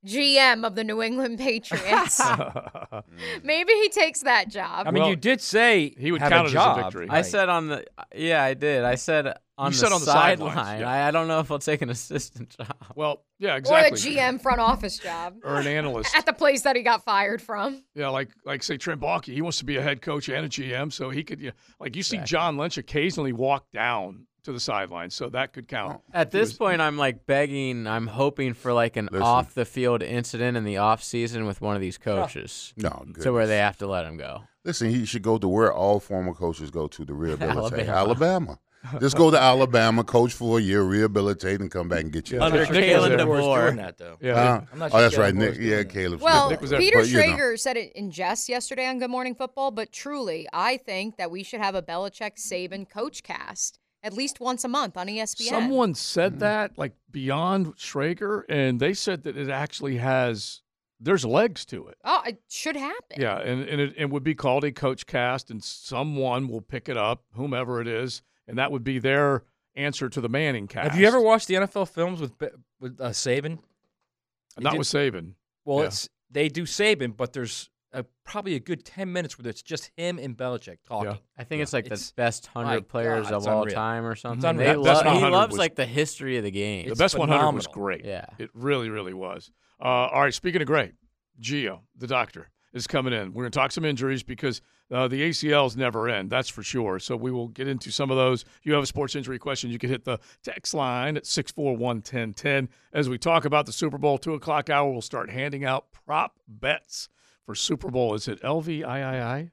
GM 0.07 0.65
of 0.67 0.75
the 0.75 0.85
New 0.85 1.03
England 1.03 1.39
Patriots. 1.47 2.21
Mm. 2.97 3.45
Maybe 3.45 3.73
he 3.75 3.89
takes 3.89 4.21
that 4.23 4.49
job. 4.49 4.87
I 4.87 4.91
mean, 4.91 5.03
Well, 5.03 5.11
you 5.11 5.17
did 5.17 5.41
say 5.41 5.95
he 5.99 6.13
would 6.13 6.21
have 6.21 6.31
count 6.31 6.43
a 6.43 6.45
it 6.45 6.47
as 6.49 6.53
a 6.53 6.55
job. 6.55 6.77
victory. 6.85 7.07
I 7.11 7.23
said 7.23 7.49
on 7.49 7.69
the 7.69 7.85
yeah, 8.15 8.43
I 8.43 8.55
did. 8.55 8.85
I 8.85 8.95
said 8.95 9.35
on 9.59 9.73
the 9.73 9.77
said 9.77 9.93
on 9.93 10.01
the 10.01 10.07
sidelines, 10.07 10.55
sideline. 10.55 10.81
yeah. 10.81 10.91
I, 10.91 11.09
I 11.09 11.11
don't 11.11 11.29
know 11.29 11.41
if 11.41 11.51
I'll 11.51 11.59
take 11.59 11.83
an 11.83 11.91
assistant 11.91 12.51
job. 12.57 12.75
well, 12.95 13.25
yeah, 13.39 13.57
exactly. 13.57 13.85
Or 13.85 13.89
exactly. 13.89 14.15
the 14.15 14.21
GM 14.21 14.41
front 14.43 14.61
office 14.61 14.99
job 14.99 15.37
or 15.45 15.57
an 15.57 15.67
analyst. 15.67 16.15
at 16.17 16.27
the 16.27 16.33
place 16.33 16.63
that 16.63 16.77
he 16.77 16.83
got 16.83 17.05
fired 17.05 17.41
from. 17.43 17.83
Yeah, 17.95 18.09
like 18.09 18.31
like 18.45 18.63
say 18.63 18.77
Trent 18.77 19.01
Baalke, 19.01 19.33
he 19.33 19.43
wants 19.43 19.59
to 19.59 19.65
be 19.65 19.77
a 19.77 19.83
head 19.83 20.01
coach 20.03 20.29
and 20.29 20.45
a 20.47 20.49
GM, 20.49 20.93
so 20.93 21.11
he 21.11 21.23
could. 21.25 21.41
Yeah, 21.41 21.51
like 21.81 21.97
you 21.97 22.03
see 22.03 22.19
John 22.19 22.57
Lynch 22.57 22.79
occasionally 22.79 23.33
walk 23.33 23.67
down 23.73 24.27
to 24.47 24.53
the 24.53 24.59
sidelines, 24.61 25.15
so 25.15 25.29
that 25.29 25.53
could 25.53 25.69
count. 25.69 26.01
At 26.13 26.31
this 26.31 26.49
was- 26.51 26.57
point, 26.59 26.81
I'm 26.81 26.97
like 26.97 27.27
begging. 27.27 27.87
I'm 27.87 28.07
hoping 28.07 28.55
for 28.55 28.73
like 28.73 28.97
an 28.97 29.09
Listen. 29.13 29.23
off 29.23 29.55
the 29.55 29.65
field 29.65 30.03
incident 30.03 30.57
in 30.57 30.65
the 30.65 30.79
off 30.79 31.03
season 31.05 31.47
with 31.47 31.61
one 31.61 31.77
of 31.77 31.81
these 31.83 31.99
coaches, 31.99 32.73
No, 32.77 33.05
to 33.23 33.33
where 33.33 33.47
they 33.47 33.59
have 33.59 33.77
to 33.79 33.87
let 33.87 34.05
him 34.07 34.17
go. 34.17 34.45
Listen, 34.65 34.91
he 34.91 35.05
should 35.05 35.23
go 35.23 35.39
to 35.39 35.47
where 35.47 35.73
all 35.73 36.01
former 36.01 36.35
coaches 36.35 36.71
go 36.71 36.89
to 36.89 37.05
to 37.05 37.15
rehabilitate. 37.25 37.87
Alabama. 37.89 38.59
Alabama. 38.89 39.01
Just 39.01 39.17
go 39.17 39.33
to 39.33 39.37
Alabama, 39.39 40.05
coach 40.05 40.33
for 40.33 40.61
a 40.61 40.63
year, 40.63 40.81
rehabilitate, 40.85 41.61
and 41.61 41.69
come 41.73 41.89
back 41.89 42.03
and 42.03 42.13
get 42.13 42.31
you. 42.31 42.37
Yeah, 42.39 42.45
a 42.45 42.47
I'm 42.47 42.53
not 42.53 42.59
Nick- 42.59 42.67
sure 42.69 42.83
Caleb. 42.83 43.13
DeBoer 43.19 43.65
doing 43.65 43.77
that 43.79 43.99
though. 43.99 44.17
Yeah, 44.21 44.35
Huh? 44.35 44.61
I'm 44.73 44.79
not 44.79 44.91
sure 44.93 45.01
oh, 45.01 45.01
sure 45.01 45.09
that's 45.09 45.19
right, 45.19 45.35
Nick. 45.35 45.57
Yeah. 45.59 45.83
Caleb. 45.83 46.21
Well, 46.21 46.51
Nick 46.51 46.61
was. 46.61 46.71
Peter 46.73 46.99
But, 47.01 47.09
you 47.09 47.17
know. 47.19 47.23
Schrager 47.25 47.59
said 47.59 47.77
it 47.77 47.91
in 47.97 48.13
jest 48.13 48.49
yesterday 48.49 48.87
on 48.87 49.01
Good 49.01 49.11
Morning 49.11 49.35
Football, 49.35 49.73
but 49.73 49.91
truly, 49.91 50.47
I 50.53 50.77
think 50.77 51.17
that 51.17 51.33
we 51.33 51.43
should 51.43 51.59
have 51.61 51.75
a 51.75 51.83
Belichick 51.83 52.37
Saban 52.37 52.89
coach 52.89 53.25
cast 53.25 53.81
at 54.07 54.13
least 54.15 54.39
once 54.39 54.63
a 54.63 54.69
month 54.69 54.97
on 54.97 55.09
ESPN. 55.09 55.49
Someone 55.49 55.95
said 55.95 56.39
that, 56.39 56.79
like 56.79 56.93
beyond 57.11 57.77
Schrager, 57.77 58.45
and 58.49 58.79
they 58.79 58.95
said 58.95 59.25
that 59.25 59.37
it 59.37 59.51
actually 59.51 59.97
has 59.97 60.63
there's 61.01 61.25
legs 61.27 61.67
to 61.67 61.89
it. 61.89 61.99
Oh, 62.05 62.23
it 62.25 62.41
should 62.49 62.77
happen. 62.77 63.21
Yeah, 63.21 63.37
and, 63.39 63.63
and 63.69 63.81
it, 63.81 63.95
it 63.99 64.11
would 64.11 64.23
be 64.23 64.35
called 64.35 64.63
a 64.65 64.71
coach 64.73 65.07
cast, 65.07 65.51
and 65.51 65.63
someone 65.63 66.49
will 66.49 66.63
pick 66.63 66.89
it 66.89 66.97
up, 66.97 67.25
whomever 67.35 67.81
it 67.81 67.89
is, 67.89 68.23
and 68.47 68.57
that 68.59 68.71
would 68.71 68.85
be 68.85 68.99
their 69.01 69.43
answer 69.75 70.09
to 70.09 70.21
the 70.21 70.29
Manning 70.29 70.69
cast. 70.69 70.93
Have 70.93 71.01
you 71.01 71.07
ever 71.07 71.21
watched 71.21 71.49
the 71.49 71.55
NFL 71.55 71.89
films 71.89 72.21
with 72.21 72.39
Be- 72.39 72.47
with 72.81 73.01
uh, 73.01 73.09
Saban? 73.11 73.59
They 74.57 74.63
Not 74.63 74.71
did- 74.73 74.79
with 74.79 74.89
Saban. 74.89 75.33
Well, 75.65 75.81
Yeah. 75.81 75.87
it's 75.87 76.09
they 76.31 76.49
do 76.49 76.63
Saban, 76.63 77.17
but 77.17 77.33
there's 77.33 77.69
a, 78.01 78.05
probably 78.25 78.55
a 78.55 78.61
good 78.61 78.85
ten 78.85 79.13
minutes 79.13 79.39
where 79.39 79.49
it's 79.49 79.63
just 79.63 79.91
him 79.97 80.19
and 80.19 80.37
Belichick 80.37 80.79
talking. 80.87 81.19
I 81.39 81.45
think 81.45 81.63
it's 81.63 81.73
like 81.73 81.87
It's- 81.87 82.11
the 82.11 82.15
best 82.17 82.47
hundred 82.47 82.89
players 82.89 83.29
God, 83.29 83.35
of 83.37 83.47
all 83.49 83.63
unreal. 83.63 83.75
time 83.75 84.05
or 84.05 84.15
something. 84.15 84.49
unreal. 84.49 84.83
They 84.83 84.91
lo- 84.93 85.03
he 85.19 85.25
loves 85.27 85.53
was- 85.53 85.59
like 85.59 85.75
the 85.75 85.87
history 85.87 86.37
of 86.37 86.45
the 86.45 86.51
game. 86.51 86.85
the 86.87 86.91
It's 86.93 86.99
best 86.99 87.19
100 87.19 87.53
was 87.53 87.67
great. 87.67 88.05
Yeah. 88.05 88.27
It 88.39 88.51
really, 88.55 88.89
really 88.91 89.15
was. 89.15 89.51
Uh, 89.81 89.85
all 89.85 90.23
right, 90.23 90.33
speaking 90.35 90.61
of 90.61 90.67
great, 90.67 90.95
Gio, 91.41 91.81
the 91.97 92.07
doctor, 92.07 92.51
is 92.73 92.87
coming 92.87 93.13
in. 93.13 93.33
We're 93.33 93.43
going 93.45 93.53
to 93.53 93.59
talk 93.59 93.73
some 93.73 93.85
injuries 93.85 94.23
because 94.23 94.61
uh, 94.91 95.09
the 95.09 95.21
ACLs 95.23 95.77
never 95.77 96.09
end, 96.09 96.31
that's 96.31 96.49
for 96.49 96.63
sure. 96.63 96.99
So 96.99 97.17
we 97.17 97.31
will 97.31 97.49
get 97.49 97.67
into 97.69 97.91
some 97.91 98.11
of 98.11 98.17
those. 98.17 98.43
If 98.43 98.61
you 98.65 98.73
have 98.75 98.83
a 98.83 98.87
sports 98.87 99.15
injury 99.17 99.39
question, 99.39 99.71
you 99.71 99.79
can 99.79 99.91
hit 99.91 100.05
the 100.05 100.19
text 100.43 100.75
line 100.75 101.17
at 101.17 101.27
641 101.27 101.97
1010. 102.03 102.69
As 102.93 103.09
we 103.09 103.19
talk 103.19 103.45
about 103.45 103.67
the 103.67 103.73
Super 103.73 103.99
Bowl, 103.99 104.17
2 104.19 104.35
o'clock 104.35 104.71
hour, 104.71 104.91
we'll 104.91 105.01
start 105.03 105.29
handing 105.31 105.65
out 105.65 105.87
prop 106.07 106.39
bets 106.49 107.09
for 107.47 107.55
Super 107.55 107.91
Bowl. 107.91 108.15
Is 108.15 108.29
it 108.29 108.43
LVIII? 108.43 109.41
III? 109.43 109.51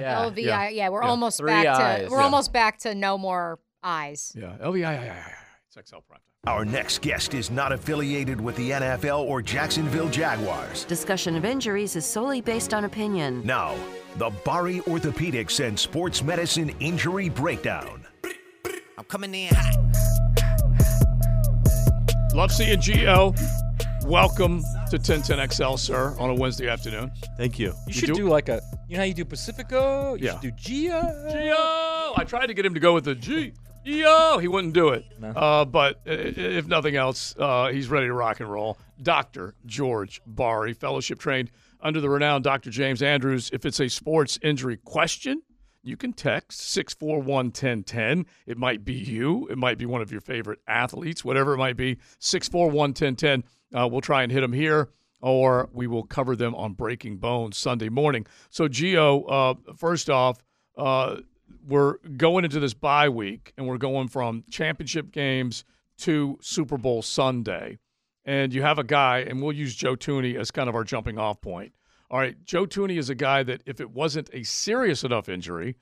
Yeah. 0.00 0.22
LVI, 0.30 0.68
yeah, 0.74 0.88
we're 0.90 1.02
Yeah. 1.02 1.08
almost 1.08 1.38
Three 1.38 1.50
back 1.50 1.66
eyes. 1.66 2.04
to 2.04 2.10
we're 2.12 2.18
Yeah. 2.18 2.24
almost 2.24 2.52
back 2.52 2.78
to 2.80 2.94
no 2.94 3.18
more 3.18 3.58
eyes. 3.82 4.32
Yeah, 4.36 4.56
LVIII. 4.60 5.32
It's 5.66 5.76
XL 5.76 6.00
Prime 6.06 6.20
Our 6.46 6.64
next 6.64 7.02
guest 7.02 7.34
is 7.34 7.50
not 7.50 7.72
affiliated 7.72 8.40
with 8.40 8.56
the 8.56 8.72
NFL 8.72 9.20
or 9.20 9.40
Jacksonville 9.42 10.08
Jaguars. 10.08 10.84
Discussion 10.84 11.34
of 11.36 11.44
injuries 11.44 11.96
is 11.96 12.04
solely 12.04 12.40
based 12.40 12.74
on 12.74 12.84
opinion. 12.84 13.42
Now, 13.44 13.74
the 14.16 14.30
Bari 14.44 14.80
Orthopedics 14.80 15.64
and 15.66 15.78
Sports 15.78 16.22
Medicine 16.22 16.68
Injury 16.80 17.28
Breakdown. 17.30 18.04
I'm 18.98 19.04
coming 19.08 19.34
in 19.34 19.54
hot. 19.54 19.76
Love 22.34 22.50
seeing 22.52 22.78
Gio. 22.78 23.36
Welcome 24.06 24.62
to 24.90 24.98
1010XL, 24.98 25.78
sir, 25.78 26.14
on 26.18 26.28
a 26.30 26.34
Wednesday 26.34 26.68
afternoon. 26.68 27.10
Thank 27.38 27.58
you. 27.58 27.72
You 27.86 27.92
should 27.92 28.12
do, 28.14 28.28
like 28.28 28.48
a, 28.48 28.60
you 28.88 28.94
know 28.96 29.00
how 29.02 29.04
you 29.06 29.14
do 29.14 29.24
Pacifico? 29.24 30.14
You 30.14 30.26
Yeah. 30.26 30.32
should 30.32 30.40
do 30.40 30.50
Gia. 30.52 31.28
Geo. 31.32 32.12
I 32.16 32.24
tried 32.26 32.46
to 32.46 32.54
get 32.54 32.66
him 32.66 32.74
to 32.74 32.80
go 32.80 32.92
with 32.94 33.04
the 33.04 33.14
G. 33.14 33.52
Yo, 33.84 34.38
he 34.38 34.48
wouldn't 34.48 34.74
do 34.74 34.88
it. 34.90 35.04
Uh, 35.22 35.64
but 35.64 36.00
i- 36.06 36.10
i- 36.10 36.14
if 36.14 36.66
nothing 36.66 36.94
else, 36.96 37.34
uh, 37.38 37.68
he's 37.68 37.88
ready 37.88 38.06
to 38.06 38.12
rock 38.12 38.40
and 38.40 38.50
roll. 38.50 38.76
Dr. 39.02 39.54
George 39.66 40.20
Bari, 40.26 40.72
fellowship 40.74 41.18
trained 41.18 41.50
under 41.80 42.00
the 42.00 42.08
renowned 42.10 42.44
Dr. 42.44 42.70
James 42.70 43.02
Andrews. 43.02 43.50
If 43.52 43.64
it's 43.64 43.80
a 43.80 43.88
sports 43.88 44.38
injury 44.42 44.76
question, 44.84 45.42
you 45.82 45.96
can 45.96 46.12
text 46.12 46.60
641 46.60 47.50
1010. 47.50 48.26
It 48.46 48.56
might 48.58 48.84
be 48.84 48.92
you, 48.94 49.48
it 49.48 49.58
might 49.58 49.78
be 49.78 49.86
one 49.86 50.00
of 50.02 50.12
your 50.12 50.20
favorite 50.20 50.60
athletes, 50.68 51.24
whatever 51.24 51.54
it 51.54 51.58
might 51.58 51.76
be. 51.76 51.98
641 52.20 52.92
1010. 52.94 53.42
Uh, 53.74 53.88
we'll 53.90 54.00
try 54.00 54.22
and 54.22 54.32
hit 54.32 54.40
them 54.40 54.52
here. 54.52 54.90
Or 55.20 55.68
we 55.72 55.86
will 55.86 56.02
cover 56.02 56.34
them 56.34 56.54
on 56.56 56.72
Breaking 56.72 57.16
Bones 57.16 57.56
Sunday 57.56 57.88
morning. 57.88 58.26
So, 58.50 58.66
Gio, 58.66 59.24
uh, 59.28 59.74
first 59.76 60.10
off, 60.10 60.38
uh, 60.76 61.18
we're 61.66 61.98
going 62.16 62.44
into 62.44 62.58
this 62.58 62.74
bye 62.74 63.08
week 63.08 63.52
and 63.56 63.68
we're 63.68 63.78
going 63.78 64.08
from 64.08 64.42
championship 64.50 65.12
games 65.12 65.64
to 65.98 66.38
Super 66.40 66.76
Bowl 66.76 67.02
Sunday. 67.02 67.78
And 68.24 68.52
you 68.52 68.62
have 68.62 68.78
a 68.78 68.84
guy, 68.84 69.18
and 69.20 69.42
we'll 69.42 69.52
use 69.52 69.74
Joe 69.74 69.96
Thuney 69.96 70.36
as 70.36 70.50
kind 70.50 70.68
of 70.68 70.74
our 70.74 70.84
jumping 70.84 71.18
off 71.18 71.40
point. 71.40 71.72
All 72.10 72.18
right, 72.18 72.36
Joe 72.44 72.66
Thuney 72.66 72.98
is 72.98 73.10
a 73.10 73.14
guy 73.14 73.42
that 73.42 73.62
if 73.66 73.80
it 73.80 73.90
wasn't 73.90 74.28
a 74.32 74.42
serious 74.42 75.02
enough 75.02 75.28
injury, 75.28 75.76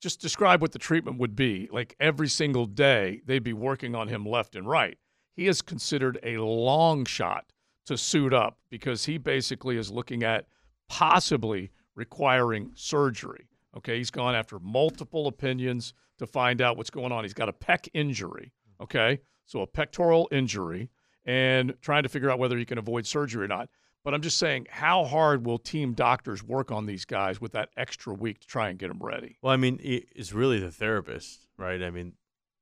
just 0.00 0.20
describe 0.20 0.60
what 0.60 0.72
the 0.72 0.78
treatment 0.78 1.18
would 1.18 1.36
be. 1.36 1.68
Like 1.70 1.94
every 2.00 2.28
single 2.28 2.66
day, 2.66 3.22
they'd 3.26 3.42
be 3.44 3.52
working 3.52 3.94
on 3.94 4.08
him 4.08 4.26
left 4.26 4.56
and 4.56 4.68
right. 4.68 4.98
He 5.38 5.46
is 5.46 5.62
considered 5.62 6.18
a 6.24 6.38
long 6.38 7.04
shot 7.04 7.52
to 7.86 7.96
suit 7.96 8.34
up 8.34 8.58
because 8.70 9.04
he 9.04 9.18
basically 9.18 9.76
is 9.76 9.88
looking 9.88 10.24
at 10.24 10.46
possibly 10.88 11.70
requiring 11.94 12.72
surgery. 12.74 13.46
Okay, 13.76 13.98
he's 13.98 14.10
gone 14.10 14.34
after 14.34 14.58
multiple 14.58 15.28
opinions 15.28 15.94
to 16.18 16.26
find 16.26 16.60
out 16.60 16.76
what's 16.76 16.90
going 16.90 17.12
on. 17.12 17.22
He's 17.22 17.34
got 17.34 17.48
a 17.48 17.52
pec 17.52 17.88
injury. 17.94 18.52
Okay, 18.82 19.20
so 19.46 19.60
a 19.60 19.66
pectoral 19.68 20.28
injury, 20.32 20.90
and 21.24 21.72
trying 21.82 22.02
to 22.02 22.08
figure 22.08 22.30
out 22.30 22.40
whether 22.40 22.58
he 22.58 22.64
can 22.64 22.78
avoid 22.78 23.06
surgery 23.06 23.44
or 23.44 23.48
not. 23.48 23.68
But 24.02 24.14
I'm 24.14 24.22
just 24.22 24.38
saying, 24.38 24.66
how 24.68 25.04
hard 25.04 25.46
will 25.46 25.58
team 25.58 25.92
doctors 25.92 26.42
work 26.42 26.72
on 26.72 26.86
these 26.86 27.04
guys 27.04 27.40
with 27.40 27.52
that 27.52 27.68
extra 27.76 28.12
week 28.12 28.40
to 28.40 28.46
try 28.48 28.70
and 28.70 28.78
get 28.78 28.88
them 28.88 28.98
ready? 29.00 29.36
Well, 29.40 29.52
I 29.52 29.56
mean, 29.56 29.78
it's 29.80 30.32
really 30.32 30.58
the 30.58 30.72
therapist, 30.72 31.46
right? 31.56 31.80
I 31.80 31.90
mean, 31.90 32.14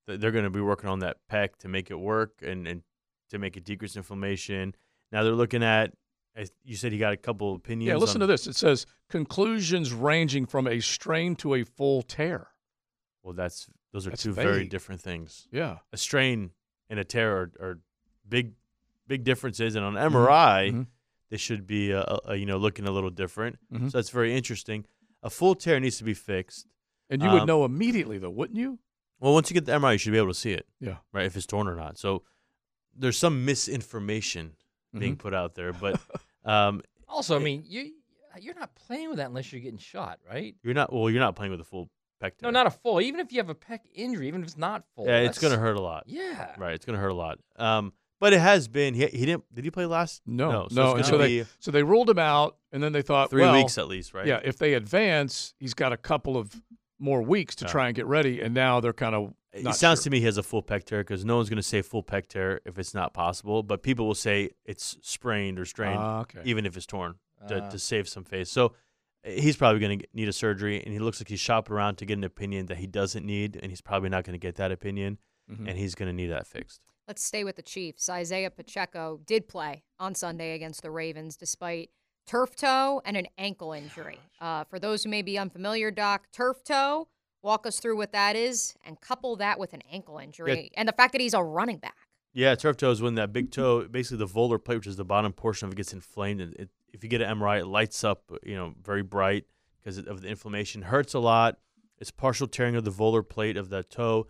they're 0.06 0.30
going 0.32 0.44
to 0.44 0.50
be 0.50 0.60
working 0.60 0.88
on 0.88 1.00
that 1.00 1.18
pec 1.30 1.56
to 1.58 1.68
make 1.68 1.90
it 1.90 1.98
work 1.98 2.40
and, 2.42 2.66
and 2.66 2.82
to 3.30 3.38
make 3.38 3.56
it 3.56 3.64
decrease 3.64 3.96
inflammation. 3.96 4.74
Now 5.12 5.22
they're 5.24 5.32
looking 5.32 5.62
at, 5.62 5.92
as 6.36 6.52
you 6.64 6.76
said, 6.76 6.92
he 6.92 6.98
got 6.98 7.12
a 7.12 7.16
couple 7.16 7.54
opinions. 7.54 7.88
Yeah, 7.88 7.96
listen 7.96 8.22
on- 8.22 8.28
to 8.28 8.32
this. 8.32 8.46
It 8.46 8.56
says 8.56 8.86
conclusions 9.10 9.92
ranging 9.92 10.46
from 10.46 10.66
a 10.66 10.80
strain 10.80 11.34
to 11.36 11.54
a 11.54 11.64
full 11.64 12.02
tear. 12.02 12.48
Well, 13.22 13.32
that's 13.34 13.66
those 13.92 14.06
are 14.06 14.10
That's 14.10 14.22
two 14.22 14.32
very 14.32 14.66
different 14.66 15.00
things. 15.00 15.48
Yeah. 15.50 15.78
a 15.92 15.96
strain 15.96 16.50
and 16.90 17.00
a 17.00 17.04
tear 17.04 17.36
are, 17.36 17.52
are 17.60 17.78
big, 18.28 18.52
big 19.08 19.24
differences. 19.24 19.74
And 19.74 19.84
on. 19.84 19.94
MRI, 19.94 20.70
Mhm. 20.70 20.86
they 21.30 21.36
should 21.38 21.66
be, 21.66 21.92
uh, 21.94 22.16
uh, 22.28 22.32
you 22.34 22.44
know, 22.46 22.58
looking 22.58 22.86
a 22.86 22.90
little 22.90 23.10
different. 23.10 23.58
Mhm. 23.72 23.90
So 23.90 23.98
that's 23.98 24.10
very 24.10 24.36
interesting. 24.36 24.84
A 25.22 25.30
full 25.30 25.54
tear 25.54 25.80
needs 25.80 25.96
to 25.98 26.04
be 26.04 26.14
fixed. 26.14 26.66
And 27.08 27.22
you 27.22 27.30
would 27.30 27.42
Um, 27.42 27.46
know 27.46 27.64
immediately, 27.64 28.18
though, 28.18 28.30
wouldn't 28.30 28.58
you? 28.58 28.78
Well, 29.20 29.32
once 29.32 29.50
you 29.50 29.54
get 29.54 29.64
the 29.64 29.72
MRI, 29.72 29.92
you 29.92 29.98
should 29.98 30.12
be 30.12 30.18
able 30.18 30.28
to 30.28 30.34
see 30.34 30.52
it. 30.52 30.66
Yeah. 30.80 30.96
Right, 31.12 31.24
if 31.26 31.36
it's 31.36 31.46
torn 31.46 31.68
or 31.68 31.74
not. 31.76 31.98
So 31.98 32.22
there's 32.94 33.16
some 33.18 33.44
misinformation 33.44 34.52
being 34.96 35.16
Mhm. 35.16 35.18
put 35.18 35.34
out 35.34 35.54
there, 35.54 35.72
but 35.72 36.00
um, 36.44 36.82
Also, 37.08 37.36
I 37.36 37.38
mean, 37.38 37.64
you 37.66 37.92
you're 38.40 38.54
not 38.54 38.74
playing 38.74 39.08
with 39.08 39.16
that 39.18 39.26
unless 39.28 39.50
you're 39.50 39.62
getting 39.62 39.78
shot, 39.78 40.18
right? 40.28 40.54
you're 40.62 40.74
not. 40.74 40.92
Well, 40.92 41.08
you're 41.08 41.20
not 41.20 41.36
playing 41.36 41.52
with 41.52 41.60
a 41.60 41.64
full 41.64 41.88
pec. 42.22 42.32
No, 42.42 42.50
not 42.50 42.66
a 42.66 42.70
full. 42.70 43.00
Even 43.00 43.20
if 43.20 43.32
you 43.32 43.38
have 43.38 43.48
a 43.48 43.54
pec 43.54 43.80
injury, 43.94 44.28
even 44.28 44.42
if 44.42 44.48
it's 44.48 44.56
not 44.58 44.84
full. 44.94 45.06
Yeah, 45.06 45.20
it's 45.20 45.38
gonna 45.38 45.56
hurt 45.56 45.76
a 45.76 45.80
lot. 45.80 46.04
Yeah. 46.06 46.54
Right, 46.58 46.74
it's 46.74 46.84
gonna 46.84 46.98
hurt 46.98 47.12
a 47.12 47.14
lot. 47.14 47.38
Um, 47.56 47.92
but 48.20 48.32
it 48.32 48.40
has 48.40 48.68
been. 48.68 48.94
He, 48.94 49.06
he 49.06 49.24
didn't. 49.26 49.44
Did 49.54 49.64
he 49.64 49.70
play 49.70 49.86
last? 49.86 50.22
No, 50.26 50.50
no. 50.50 50.52
no. 50.52 50.62
it's 50.62 50.72
and 50.72 50.78
gonna 50.92 51.04
so 51.04 51.18
be- 51.18 51.40
they 51.40 51.46
so 51.60 51.70
they 51.70 51.82
ruled 51.82 52.10
him 52.10 52.18
out, 52.18 52.56
and 52.72 52.82
then 52.82 52.92
they 52.92 53.02
thought 53.02 53.30
Three 53.30 53.42
well, 53.42 53.54
weeks 53.54 53.78
at 53.78 53.88
least, 53.88 54.12
right? 54.14 54.26
Yeah, 54.26 54.40
if 54.44 54.58
they 54.58 54.74
advance, 54.74 55.54
he's 55.58 55.74
got 55.74 55.92
a 55.92 55.96
couple 55.96 56.36
of 56.36 56.54
more 56.98 57.22
weeks 57.22 57.54
to 57.56 57.64
Yeah. 57.64 57.70
try 57.70 57.86
and 57.88 57.94
get 57.96 58.06
ready, 58.06 58.40
and 58.40 58.54
now 58.54 58.80
they're 58.80 58.92
kind 58.92 59.14
of. 59.14 59.34
It 59.52 59.64
sounds 59.74 60.00
sure. 60.00 60.04
to 60.04 60.10
me 60.10 60.18
he 60.20 60.26
has 60.26 60.36
a 60.36 60.42
full 60.42 60.62
pec 60.62 60.84
tear 60.84 61.00
because 61.02 61.24
no 61.24 61.36
one's 61.36 61.48
going 61.48 61.56
to 61.56 61.62
say 61.62 61.80
full 61.82 62.02
pec 62.02 62.26
tear 62.28 62.60
if 62.66 62.78
it's 62.78 62.92
not 62.92 63.14
possible. 63.14 63.62
But 63.62 63.82
people 63.82 64.06
will 64.06 64.14
say 64.14 64.50
it's 64.64 64.98
sprained 65.02 65.58
or 65.58 65.64
strained, 65.64 65.98
Ah, 65.98 66.20
okay. 66.20 66.40
even 66.44 66.66
if 66.66 66.76
it's 66.76 66.84
torn, 66.86 67.14
to, 67.48 67.62
Ah. 67.64 67.68
to 67.70 67.78
save 67.78 68.06
some 68.08 68.24
face. 68.24 68.50
So 68.50 68.74
uh, 69.26 69.30
he's 69.30 69.56
probably 69.56 69.80
going 69.80 69.98
to 70.00 70.06
need 70.12 70.28
a 70.28 70.32
surgery, 70.32 70.82
and 70.82 70.92
he 70.92 70.98
looks 70.98 71.20
like 71.20 71.28
he's 71.28 71.40
shopping 71.40 71.74
around 71.74 71.96
to 71.96 72.04
get 72.06 72.18
an 72.18 72.24
opinion 72.24 72.66
that 72.66 72.76
he 72.76 72.86
doesn't 72.86 73.24
need, 73.24 73.56
and 73.56 73.72
he's 73.72 73.80
probably 73.80 74.10
not 74.10 74.24
going 74.24 74.34
to 74.34 74.38
get 74.38 74.56
that 74.56 74.70
opinion, 74.72 75.18
Mhm. 75.50 75.68
and 75.68 75.78
he's 75.78 75.94
going 75.94 76.08
to 76.08 76.12
need 76.12 76.26
that 76.28 76.46
fixed. 76.46 76.80
Let's 77.08 77.22
stay 77.24 77.42
with 77.44 77.56
the 77.56 77.62
Chiefs. 77.62 78.08
Isaiah 78.10 78.50
Pacheco 78.50 79.20
did 79.24 79.48
play 79.48 79.84
on 79.98 80.14
Sunday 80.14 80.54
against 80.54 80.82
the 80.82 80.90
Ravens 80.90 81.36
despite 81.36 81.90
turf 82.26 82.56
toe 82.56 83.00
and 83.04 83.16
an 83.16 83.26
ankle 83.38 83.72
injury. 83.72 84.18
Uh, 84.40 84.64
for 84.64 84.78
those 84.78 85.04
who 85.04 85.10
may 85.10 85.22
be 85.22 85.38
unfamiliar, 85.38 85.90
Doc, 85.90 86.26
turf 86.32 86.62
toe, 86.64 87.08
walk 87.42 87.66
us 87.66 87.78
through 87.78 87.96
what 87.96 88.12
that 88.12 88.36
is 88.36 88.74
and 88.84 89.00
couple 89.00 89.36
that 89.36 89.58
with 89.58 89.72
an 89.72 89.82
ankle 89.90 90.18
injury 90.18 90.70
and 90.76 90.88
the 90.88 90.92
fact 90.92 91.12
that 91.12 91.20
he's 91.20 91.34
a 91.34 91.42
running 91.42 91.78
back. 91.78 91.96
Yeah, 92.32 92.54
turf 92.54 92.76
toe 92.76 92.90
is 92.90 93.00
when 93.00 93.14
that 93.14 93.32
big 93.32 93.50
toe, 93.50 93.88
basically 93.88 94.18
the 94.18 94.26
volar 94.26 94.62
plate, 94.62 94.76
which 94.76 94.86
is 94.86 94.96
the 94.96 95.04
bottom 95.04 95.32
portion 95.32 95.66
of 95.66 95.72
it, 95.72 95.76
gets 95.76 95.92
inflamed. 95.92 96.40
And 96.40 96.54
it, 96.54 96.68
if 96.92 97.02
you 97.02 97.08
get 97.08 97.22
an 97.22 97.38
MRI, 97.38 97.60
it 97.60 97.66
lights 97.66 98.04
up, 98.04 98.30
you 98.42 98.54
know, 98.54 98.74
very 98.82 99.02
bright 99.02 99.44
because 99.80 99.98
of 99.98 100.20
the 100.20 100.28
inflammation. 100.28 100.82
Hurts 100.82 101.14
a 101.14 101.18
lot. 101.18 101.58
It's 101.98 102.10
partial 102.10 102.46
tearing 102.46 102.76
of 102.76 102.84
the 102.84 102.90
volar 102.90 103.26
plate 103.26 103.56
of 103.56 103.70
the 103.70 103.82
toe, 103.82 104.26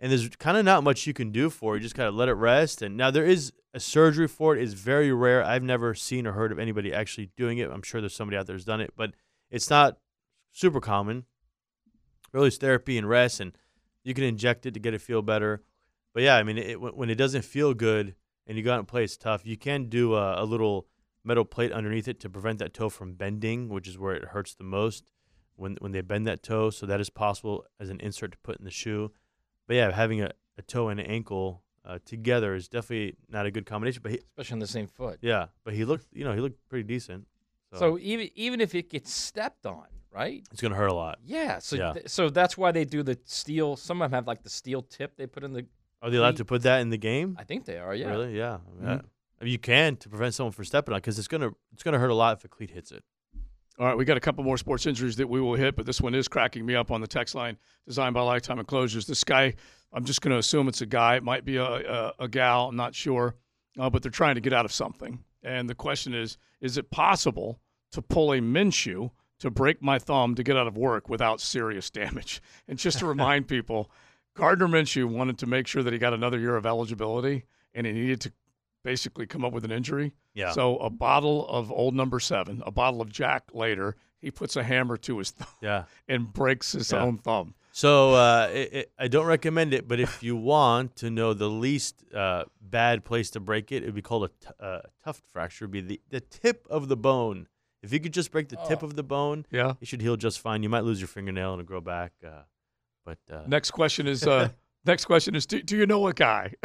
and 0.00 0.10
there's 0.10 0.26
kind 0.36 0.56
of 0.56 0.64
not 0.64 0.82
much 0.82 1.06
you 1.06 1.12
can 1.12 1.32
do 1.32 1.50
for 1.50 1.74
it. 1.74 1.78
You 1.78 1.82
just 1.82 1.94
kind 1.94 2.08
of 2.08 2.14
let 2.14 2.30
it 2.30 2.34
rest. 2.34 2.80
And 2.80 2.96
now 2.96 3.10
there 3.10 3.26
is 3.26 3.52
a 3.72 3.80
surgery 3.80 4.28
for. 4.28 4.56
It's 4.56 4.72
very 4.72 5.12
rare. 5.12 5.44
I've 5.44 5.62
never 5.62 5.94
seen 5.94 6.26
or 6.26 6.32
heard 6.32 6.52
of 6.52 6.58
anybody 6.58 6.92
actually 6.92 7.30
doing 7.36 7.58
it. 7.58 7.70
I'm 7.70 7.82
sure 7.82 8.00
there's 8.00 8.14
somebody 8.14 8.36
out 8.36 8.46
there 8.46 8.56
who's 8.56 8.64
done 8.64 8.80
it, 8.80 8.92
but 8.96 9.12
it's 9.50 9.70
not 9.70 9.98
super 10.52 10.80
common. 10.80 11.24
Really, 12.32 12.48
it's 12.48 12.58
therapy 12.58 12.98
and 12.98 13.08
rest, 13.08 13.40
and 13.40 13.52
you 14.04 14.14
can 14.14 14.24
inject 14.24 14.66
it 14.66 14.74
to 14.74 14.80
get 14.80 14.94
it 14.94 15.00
feel 15.00 15.22
better. 15.22 15.62
But 16.12 16.22
yeah, 16.22 16.36
I 16.36 16.42
mean, 16.42 16.58
it, 16.58 16.80
when 16.80 16.92
when 16.92 17.10
it 17.10 17.16
doesn't 17.16 17.44
feel 17.44 17.74
good 17.74 18.14
and 18.46 18.56
you 18.56 18.64
go 18.64 18.72
out 18.72 18.78
and 18.78 18.88
play, 18.88 19.04
it's 19.04 19.16
tough. 19.16 19.46
You 19.46 19.56
can 19.56 19.88
do 19.88 20.14
a, 20.14 20.42
a 20.42 20.44
little 20.44 20.86
metal 21.24 21.44
plate 21.44 21.72
underneath 21.72 22.08
it 22.08 22.20
to 22.20 22.30
prevent 22.30 22.58
that 22.58 22.74
toe 22.74 22.88
from 22.88 23.14
bending, 23.14 23.68
which 23.68 23.86
is 23.86 23.98
where 23.98 24.14
it 24.14 24.26
hurts 24.26 24.54
the 24.54 24.64
most 24.64 25.10
when 25.56 25.76
when 25.80 25.92
they 25.92 26.00
bend 26.00 26.26
that 26.26 26.42
toe. 26.42 26.70
So 26.70 26.86
that 26.86 27.00
is 27.00 27.10
possible 27.10 27.64
as 27.78 27.90
an 27.90 28.00
insert 28.00 28.32
to 28.32 28.38
put 28.38 28.58
in 28.58 28.64
the 28.64 28.70
shoe. 28.70 29.12
But 29.66 29.76
yeah, 29.76 29.92
having 29.92 30.22
a, 30.22 30.30
a 30.58 30.62
toe 30.62 30.88
and 30.88 30.98
an 30.98 31.06
ankle 31.06 31.62
uh, 31.84 31.98
together 32.04 32.54
is 32.54 32.68
definitely 32.68 33.16
not 33.28 33.46
a 33.46 33.50
good 33.50 33.66
combination. 33.66 34.00
But 34.02 34.12
he, 34.12 34.18
especially 34.18 34.54
on 34.54 34.58
the 34.60 34.66
same 34.66 34.86
foot. 34.86 35.18
yeah, 35.22 35.46
but 35.64 35.74
he 35.74 35.84
looked, 35.84 36.06
you 36.12 36.24
know, 36.24 36.32
he 36.34 36.40
looked 36.40 36.58
pretty 36.68 36.84
decent. 36.86 37.26
So 37.74 37.98
even 38.00 38.28
even 38.34 38.60
if 38.60 38.74
it 38.74 38.90
gets 38.90 39.12
stepped 39.12 39.64
on, 39.64 39.86
right? 40.12 40.44
it's 40.50 40.60
gonna 40.60 40.74
hurt 40.74 40.88
a 40.88 40.94
lot. 40.94 41.18
Yeah. 41.24 41.58
So 41.60 41.76
Yeah. 41.76 41.92
th- 41.92 42.08
so 42.08 42.28
that's 42.28 42.58
why 42.58 42.72
they 42.72 42.84
do 42.84 43.02
the 43.04 43.16
steel. 43.24 43.76
Some 43.76 44.02
of 44.02 44.10
them 44.10 44.16
have 44.16 44.26
like 44.26 44.42
the 44.42 44.50
steel 44.50 44.82
tip 44.82 45.16
they 45.16 45.26
put 45.28 45.44
in 45.44 45.52
the. 45.52 45.66
Are 46.02 46.10
they 46.10 46.16
allowed 46.16 46.36
to 46.38 46.44
put 46.44 46.62
that 46.62 46.80
in 46.80 46.90
the 46.90 46.96
game? 46.98 47.36
I 47.38 47.44
think 47.44 47.64
they 47.66 47.78
are. 47.78 47.94
Yeah. 47.94 48.10
Really? 48.10 48.36
Yeah. 48.36 48.58
Mm-hmm. 48.74 48.86
Yeah. 48.86 49.00
I 49.40 49.44
mean, 49.44 49.52
you 49.52 49.58
can 49.58 49.96
to 49.96 50.08
prevent 50.08 50.34
someone 50.34 50.52
from 50.52 50.64
stepping 50.64 50.92
on 50.94 50.98
because 50.98 51.18
it's 51.18 51.28
gonna 51.28 51.50
it's 51.72 51.82
gonna 51.84 51.98
hurt 51.98 52.10
a 52.10 52.14
lot 52.14 52.36
if 52.38 52.44
a 52.44 52.48
cleat 52.48 52.70
hits 52.70 52.90
it. 52.90 53.04
All 53.80 53.86
right, 53.86 53.96
we 53.96 54.04
got 54.04 54.18
a 54.18 54.20
couple 54.20 54.44
more 54.44 54.58
sports 54.58 54.84
injuries 54.84 55.16
that 55.16 55.26
we 55.26 55.40
will 55.40 55.54
hit, 55.54 55.74
but 55.74 55.86
this 55.86 56.02
one 56.02 56.14
is 56.14 56.28
cracking 56.28 56.66
me 56.66 56.74
up 56.74 56.90
on 56.90 57.00
the 57.00 57.06
text 57.06 57.34
line 57.34 57.56
designed 57.86 58.12
by 58.12 58.20
Lifetime 58.20 58.58
Enclosures. 58.58 59.06
This 59.06 59.24
guy, 59.24 59.54
I'm 59.90 60.04
just 60.04 60.20
going 60.20 60.32
to 60.32 60.36
assume 60.36 60.68
it's 60.68 60.82
a 60.82 60.86
guy. 60.86 61.16
It 61.16 61.22
might 61.22 61.46
be 61.46 61.56
a, 61.56 61.64
a, 61.64 62.12
a 62.18 62.28
gal. 62.28 62.68
I'm 62.68 62.76
not 62.76 62.94
sure, 62.94 63.36
uh, 63.78 63.88
but 63.88 64.02
they're 64.02 64.10
trying 64.10 64.34
to 64.34 64.42
get 64.42 64.52
out 64.52 64.66
of 64.66 64.72
something. 64.72 65.24
And 65.42 65.66
the 65.66 65.74
question 65.74 66.12
is 66.12 66.36
is 66.60 66.76
it 66.76 66.90
possible 66.90 67.58
to 67.92 68.02
pull 68.02 68.34
a 68.34 68.40
Minshew 68.40 69.12
to 69.38 69.50
break 69.50 69.80
my 69.80 69.98
thumb 69.98 70.34
to 70.34 70.42
get 70.42 70.58
out 70.58 70.66
of 70.66 70.76
work 70.76 71.08
without 71.08 71.40
serious 71.40 71.88
damage? 71.88 72.42
And 72.68 72.78
just 72.78 72.98
to 72.98 73.06
remind 73.06 73.48
people, 73.48 73.90
Gardner 74.36 74.68
Minshew 74.68 75.06
wanted 75.06 75.38
to 75.38 75.46
make 75.46 75.66
sure 75.66 75.82
that 75.82 75.94
he 75.94 75.98
got 75.98 76.12
another 76.12 76.38
year 76.38 76.56
of 76.56 76.66
eligibility, 76.66 77.46
and 77.72 77.86
he 77.86 77.94
needed 77.94 78.20
to 78.20 78.32
basically 78.82 79.26
come 79.26 79.44
up 79.44 79.52
with 79.52 79.64
an 79.64 79.70
injury. 79.72 80.12
Yeah. 80.34 80.52
So 80.52 80.76
a 80.78 80.90
bottle 80.90 81.46
of 81.48 81.70
old 81.72 81.94
number 81.94 82.20
seven, 82.20 82.62
a 82.66 82.70
bottle 82.70 83.00
of 83.00 83.10
Jack 83.10 83.44
later, 83.52 83.96
he 84.20 84.30
puts 84.30 84.56
a 84.56 84.62
hammer 84.62 84.96
to 84.98 85.18
his 85.18 85.30
thumb 85.30 85.48
Yeah. 85.60 85.84
and 86.08 86.32
breaks 86.32 86.72
his 86.72 86.92
Yeah. 86.92 87.02
own 87.02 87.18
thumb. 87.18 87.54
So 87.72 88.14
uh, 88.14 88.50
it, 88.52 88.72
it, 88.72 88.92
I 88.98 89.06
don't 89.08 89.26
recommend 89.26 89.72
it, 89.72 89.86
but 89.86 90.00
if 90.00 90.22
you 90.24 90.34
want 90.36 90.96
to 90.96 91.10
know 91.10 91.34
the 91.34 91.48
least 91.48 92.02
uh, 92.12 92.44
bad 92.60 93.04
place 93.04 93.30
to 93.30 93.40
break 93.40 93.70
it, 93.70 93.82
it 93.82 93.86
would 93.86 93.94
be 93.94 94.02
called 94.02 94.24
a 94.24 94.28
t- 94.28 94.52
uh, 94.58 94.80
tuft 95.04 95.22
fracture. 95.32 95.64
Would 95.66 95.70
be 95.70 95.80
the, 95.80 96.00
the 96.10 96.20
tip 96.20 96.66
of 96.68 96.88
the 96.88 96.96
bone. 96.96 97.46
If 97.82 97.92
you 97.92 98.00
could 98.00 98.12
just 98.12 98.30
break 98.32 98.48
the 98.48 98.58
tip 98.68 98.82
Oh. 98.82 98.86
of 98.86 98.96
the 98.96 99.02
bone, 99.04 99.46
Yeah. 99.50 99.74
it 99.80 99.86
should 99.88 100.02
heal 100.02 100.16
just 100.16 100.40
fine. 100.40 100.62
You 100.64 100.68
might 100.68 100.84
lose 100.84 101.00
your 101.00 101.08
fingernail 101.08 101.52
and 101.54 101.60
it'll 101.62 101.68
grow 101.68 101.80
back. 101.80 102.12
Uh, 102.26 102.42
but 103.04 103.18
uh, 103.32 103.42
Next 103.46 103.70
question 103.70 104.06
is 104.08 104.26
uh, 104.26 104.48
next 104.84 105.04
question 105.04 105.34
is 105.36 105.46
do, 105.46 105.62
do 105.62 105.76
you 105.76 105.86
know 105.86 106.06
a 106.08 106.12
guy? 106.12 106.52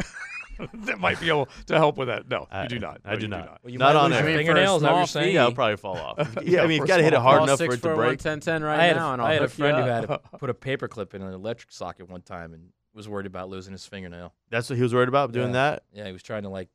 that 0.74 0.98
might 0.98 1.20
be 1.20 1.28
able 1.28 1.48
to 1.66 1.74
help 1.76 1.96
with 1.98 2.08
that. 2.08 2.28
No, 2.28 2.46
I- 2.50 2.64
you 2.64 2.68
do 2.68 2.78
not. 2.78 3.00
I 3.04 3.10
No, 3.12 3.16
do 3.16 3.22
you 3.22 3.28
not. 3.28 3.60
Well, 3.62 3.72
you 3.72 3.78
not 3.78 3.96
on 3.96 4.10
lose 4.10 4.18
air. 4.20 4.24
your 4.24 4.28
I 4.28 4.32
mean, 4.32 4.38
fingernails, 4.46 4.82
for 4.82 4.88
a 4.88 4.90
now 4.90 4.96
you're 4.98 5.06
small 5.06 5.22
saying. 5.22 5.34
fee, 5.34 5.38
I'll 5.38 5.52
probably 5.52 5.76
fall 5.76 5.96
off. 5.96 6.36
Yeah, 6.44 6.62
I 6.62 6.66
mean, 6.66 6.78
you've 6.78 6.88
got 6.88 6.98
to 6.98 7.02
hit 7.02 7.12
it 7.12 7.18
hard 7.20 7.42
enough 7.42 7.58
for 7.58 7.64
it 7.72 7.82
to 7.82 7.94
break. 7.94 8.20
641 8.20 8.62
right 8.62 8.80
I 8.80 8.86
had, 8.86 8.96
now, 8.96 9.10
a, 9.10 9.12
and 9.14 9.22
I 9.22 9.24
I'll 9.26 9.32
had 9.32 9.42
a 9.42 9.44
you 9.44 9.48
friend 9.48 9.76
who 9.78 9.84
had 9.84 10.00
to 10.08 10.18
put 10.38 10.50
a 10.50 10.54
paperclip 10.54 11.14
in 11.14 11.22
an 11.22 11.32
electric 11.32 11.72
socket 11.72 12.08
one 12.08 12.22
time 12.22 12.52
and 12.54 12.68
was 12.94 13.08
worried 13.08 13.26
about 13.26 13.48
losing 13.48 13.72
his 13.72 13.84
fingernail. 13.86 14.32
That's 14.50 14.70
what 14.70 14.76
he 14.76 14.82
was 14.82 14.94
worried 14.94 15.08
about 15.08 15.32
doing 15.32 15.48
Yeah. 15.48 15.52
that. 15.52 15.82
Yeah, 15.92 16.06
he 16.06 16.12
was 16.12 16.22
trying 16.22 16.44
to 16.44 16.48
like 16.48 16.68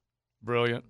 Brilliant. 0.43 0.85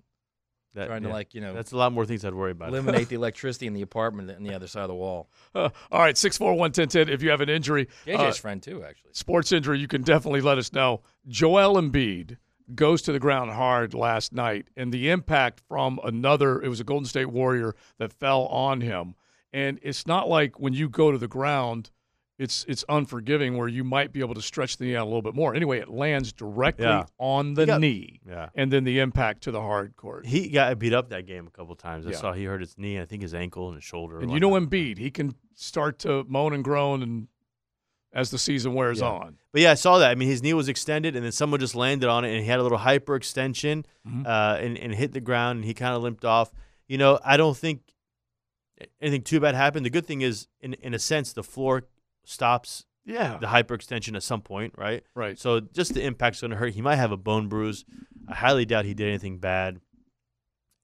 That- 0.74 0.86
trying 0.86 1.02
to 1.02 1.10
like 1.10 1.34
you 1.34 1.42
know 1.42 1.52
That's 1.52 1.72
a 1.72 1.76
lot 1.76 1.92
more 1.92 2.06
things 2.06 2.24
I'd 2.24 2.32
worry 2.32 2.52
about. 2.52 2.70
eliminate 2.70 3.08
the 3.10 3.16
electricity 3.16 3.66
in 3.66 3.74
the 3.74 3.82
apartment 3.82 4.30
on 4.30 4.42
the 4.42 4.54
other 4.54 4.66
side 4.66 4.80
of 4.84 4.88
the 4.88 4.94
wall. 4.94 5.28
Uh, 5.54 5.68
all 5.90 6.00
right, 6.00 6.16
six 6.16 6.38
four 6.38 6.54
one 6.54 6.72
ten 6.72 6.88
ten. 6.88 7.10
If 7.10 7.22
you 7.22 7.28
have 7.28 7.42
an 7.42 7.50
injury, 7.50 7.88
JJ's 8.06 8.38
uh, 8.38 8.40
friend 8.40 8.62
too, 8.62 8.82
actually. 8.82 9.10
sports 9.12 9.52
injury, 9.52 9.78
you 9.80 9.86
can 9.88 10.00
definitely 10.02 10.40
let 10.40 10.56
us 10.56 10.72
know. 10.72 11.02
Joel 11.28 11.74
Embiid 11.78 12.38
goes 12.74 13.02
to 13.02 13.12
the 13.12 13.18
ground 13.18 13.50
hard 13.52 13.94
last 13.94 14.32
night, 14.32 14.68
and 14.76 14.92
the 14.92 15.10
impact 15.10 15.60
from 15.68 15.98
another, 16.04 16.60
it 16.62 16.68
was 16.68 16.80
a 16.80 16.84
Golden 16.84 17.06
State 17.06 17.30
Warrior 17.30 17.74
that 17.98 18.12
fell 18.12 18.46
on 18.46 18.80
him. 18.80 19.14
And 19.52 19.78
it's 19.82 20.06
not 20.06 20.28
like 20.28 20.58
when 20.58 20.72
you 20.72 20.88
go 20.88 21.10
to 21.12 21.18
the 21.18 21.28
ground, 21.28 21.90
it's 22.38 22.64
it's 22.66 22.84
unforgiving 22.88 23.56
where 23.58 23.68
you 23.68 23.84
might 23.84 24.10
be 24.12 24.20
able 24.20 24.34
to 24.34 24.40
stretch 24.42 24.78
the 24.78 24.86
knee 24.86 24.96
out 24.96 25.02
a 25.02 25.04
little 25.04 25.20
bit 25.22 25.34
more. 25.34 25.54
Anyway, 25.54 25.78
it 25.78 25.88
lands 25.90 26.32
directly 26.32 26.86
Yeah. 26.86 27.04
on 27.18 27.54
the 27.54 27.66
got- 27.66 27.80
knee, 27.80 28.20
Yeah. 28.26 28.48
and 28.54 28.72
then 28.72 28.84
the 28.84 28.98
impact 29.00 29.42
to 29.44 29.50
the 29.50 29.60
hard 29.60 29.94
court. 29.96 30.26
He 30.26 30.48
got 30.48 30.76
beat 30.78 30.94
up 30.94 31.10
that 31.10 31.26
game 31.26 31.46
a 31.46 31.50
couple 31.50 31.76
times. 31.76 32.06
I 32.06 32.10
Yeah. 32.12 32.16
saw 32.16 32.32
he 32.32 32.44
hurt 32.44 32.60
his 32.62 32.76
knee, 32.78 32.98
I 32.98 33.04
think 33.04 33.20
his 33.22 33.34
ankle 33.34 33.68
and 33.68 33.76
his 33.76 33.84
shoulder. 33.84 34.18
And 34.18 34.30
you 34.32 34.40
know 34.40 34.48
whatnot. 34.48 34.70
Embiid, 34.70 34.98
he 34.98 35.10
can 35.10 35.34
start 35.54 35.98
to 36.00 36.24
moan 36.26 36.54
and 36.54 36.64
groan, 36.64 37.02
and 37.02 37.28
as 38.14 38.30
the 38.30 38.38
season 38.38 38.74
wears 38.74 39.00
Yeah. 39.00 39.08
on. 39.08 39.38
But 39.52 39.62
yeah, 39.62 39.70
I 39.70 39.74
saw 39.74 39.98
that. 39.98 40.10
I 40.10 40.14
mean, 40.14 40.28
his 40.28 40.42
knee 40.42 40.54
was 40.54 40.68
extended, 40.68 41.16
and 41.16 41.24
then 41.24 41.32
someone 41.32 41.60
just 41.60 41.74
landed 41.74 42.08
on 42.08 42.24
it, 42.24 42.32
and 42.32 42.40
he 42.42 42.46
had 42.48 42.58
a 42.58 42.62
little 42.62 42.78
hyperextension, 42.78 43.84
Mhm. 44.06 44.26
uh, 44.26 44.58
and, 44.60 44.76
and 44.78 44.94
hit 44.94 45.12
the 45.12 45.20
ground, 45.20 45.58
and 45.58 45.64
he 45.64 45.72
kind 45.74 45.94
of 45.96 46.02
limped 46.02 46.24
off. 46.24 46.52
You 46.88 46.98
know, 46.98 47.18
I 47.24 47.36
don't 47.36 47.56
think 47.56 47.80
anything 49.00 49.22
too 49.22 49.40
bad 49.40 49.54
happened. 49.54 49.86
The 49.86 49.90
good 49.90 50.06
thing 50.06 50.20
is, 50.22 50.46
in 50.60 50.74
in 50.74 50.92
a 50.94 50.98
sense, 50.98 51.32
the 51.32 51.42
floor 51.42 51.84
stops 52.24 52.84
Yeah. 53.04 53.38
the 53.38 53.46
hyperextension 53.46 54.14
at 54.16 54.22
some 54.22 54.42
point, 54.42 54.74
right? 54.76 55.04
Right. 55.14 55.38
So 55.38 55.60
just 55.60 55.94
the 55.94 56.02
impact's 56.04 56.40
going 56.40 56.50
to 56.50 56.56
hurt. 56.56 56.74
He 56.74 56.82
might 56.82 56.96
have 56.96 57.12
a 57.12 57.16
bone 57.16 57.48
bruise. 57.48 57.84
I 58.28 58.34
highly 58.34 58.64
doubt 58.64 58.84
he 58.84 58.94
did 58.94 59.08
anything 59.08 59.38
bad. 59.38 59.80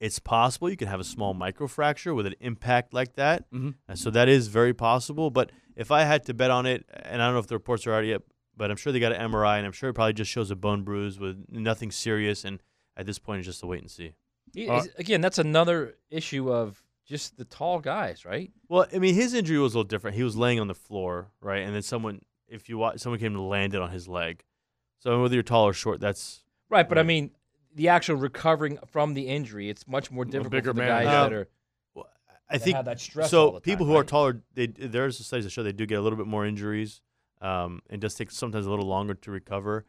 It's 0.00 0.18
possible 0.20 0.70
you 0.70 0.76
can 0.76 0.88
have 0.88 1.00
a 1.00 1.04
small 1.04 1.34
microfracture 1.34 2.14
with 2.14 2.26
an 2.26 2.34
impact 2.40 2.94
like 2.94 3.14
that. 3.14 3.50
Mhm. 3.50 3.74
Uh, 3.88 3.94
So 3.96 4.10
that 4.10 4.28
is 4.28 4.46
very 4.48 4.72
possible. 4.72 5.30
But 5.30 5.50
if 5.78 5.90
I 5.92 6.02
had 6.02 6.24
to 6.26 6.34
bet 6.34 6.50
on 6.50 6.66
it, 6.66 6.84
and 6.92 7.22
I 7.22 7.26
don't 7.26 7.34
know 7.34 7.40
if 7.40 7.46
the 7.46 7.54
reports 7.54 7.86
are 7.86 7.94
out 7.94 8.04
yet, 8.04 8.20
but 8.56 8.70
I'm 8.70 8.76
sure 8.76 8.92
they 8.92 8.98
got 9.00 9.12
an 9.12 9.30
MRI, 9.30 9.56
and 9.58 9.64
I'm 9.64 9.72
sure 9.72 9.88
it 9.88 9.94
probably 9.94 10.12
just 10.12 10.30
shows 10.30 10.50
a 10.50 10.56
bone 10.56 10.82
bruise 10.82 11.18
with 11.18 11.46
nothing 11.48 11.92
serious. 11.92 12.44
And 12.44 12.60
at 12.96 13.06
this 13.06 13.18
point, 13.20 13.38
it's 13.38 13.46
just 13.46 13.62
a 13.62 13.66
wait 13.66 13.80
and 13.80 13.90
see. 13.90 14.12
Uh, 14.68 14.82
again, 14.98 15.20
that's 15.20 15.38
another 15.38 15.94
issue 16.10 16.52
of 16.52 16.82
just 17.06 17.36
the 17.36 17.44
tall 17.44 17.78
guys, 17.78 18.24
right? 18.24 18.50
Well, 18.68 18.86
I 18.92 18.98
mean, 18.98 19.14
his 19.14 19.32
injury 19.34 19.58
was 19.58 19.74
a 19.74 19.78
little 19.78 19.88
different. 19.88 20.16
He 20.16 20.24
was 20.24 20.36
laying 20.36 20.58
on 20.58 20.66
the 20.66 20.74
floor, 20.74 21.30
right, 21.40 21.60
and 21.60 21.72
then 21.74 21.82
someone, 21.82 22.22
if 22.48 22.68
you 22.68 22.76
watch, 22.76 22.98
someone 22.98 23.20
came 23.20 23.34
and 23.36 23.48
landed 23.48 23.80
on 23.80 23.90
his 23.90 24.08
leg. 24.08 24.42
So 24.98 25.22
whether 25.22 25.34
you're 25.34 25.44
tall 25.44 25.64
or 25.64 25.72
short, 25.72 26.00
that's 26.00 26.42
Right, 26.70 26.88
but 26.88 26.98
I 26.98 27.02
mean, 27.04 27.30
the 27.74 27.88
actual 27.88 28.16
recovering 28.16 28.78
from 28.86 29.14
the 29.14 29.28
injury, 29.28 29.70
it's 29.70 29.86
much 29.86 30.10
more 30.10 30.24
difficult 30.24 30.50
bigger 30.50 30.70
for 30.70 30.74
the 30.74 30.80
man. 30.80 31.04
guys 31.04 31.06
Um, 31.06 31.30
that 31.30 31.32
are. 31.32 31.48
I 32.50 32.58
think 32.58 32.76
have 32.76 32.84
that 32.86 33.00
stress 33.00 33.30
so. 33.30 33.46
all 33.46 33.52
the 33.52 33.60
people 33.60 33.86
time, 33.86 33.92
who 33.92 33.98
are 33.98 34.04
taller, 34.04 34.40
they 34.54 34.66
there's 34.66 35.24
studies 35.24 35.44
that 35.44 35.50
show 35.50 35.62
they 35.62 35.72
do 35.72 35.86
get 35.86 35.98
a 35.98 36.02
little 36.02 36.16
bit 36.16 36.26
more 36.26 36.46
injuries. 36.46 37.00
Um, 37.40 37.82
it 37.88 38.00
does 38.00 38.14
take 38.14 38.30
sometimes 38.30 38.66
a 38.66 38.70
little 38.70 38.86
longer 38.86 39.14
to 39.14 39.30
recover. 39.30 39.84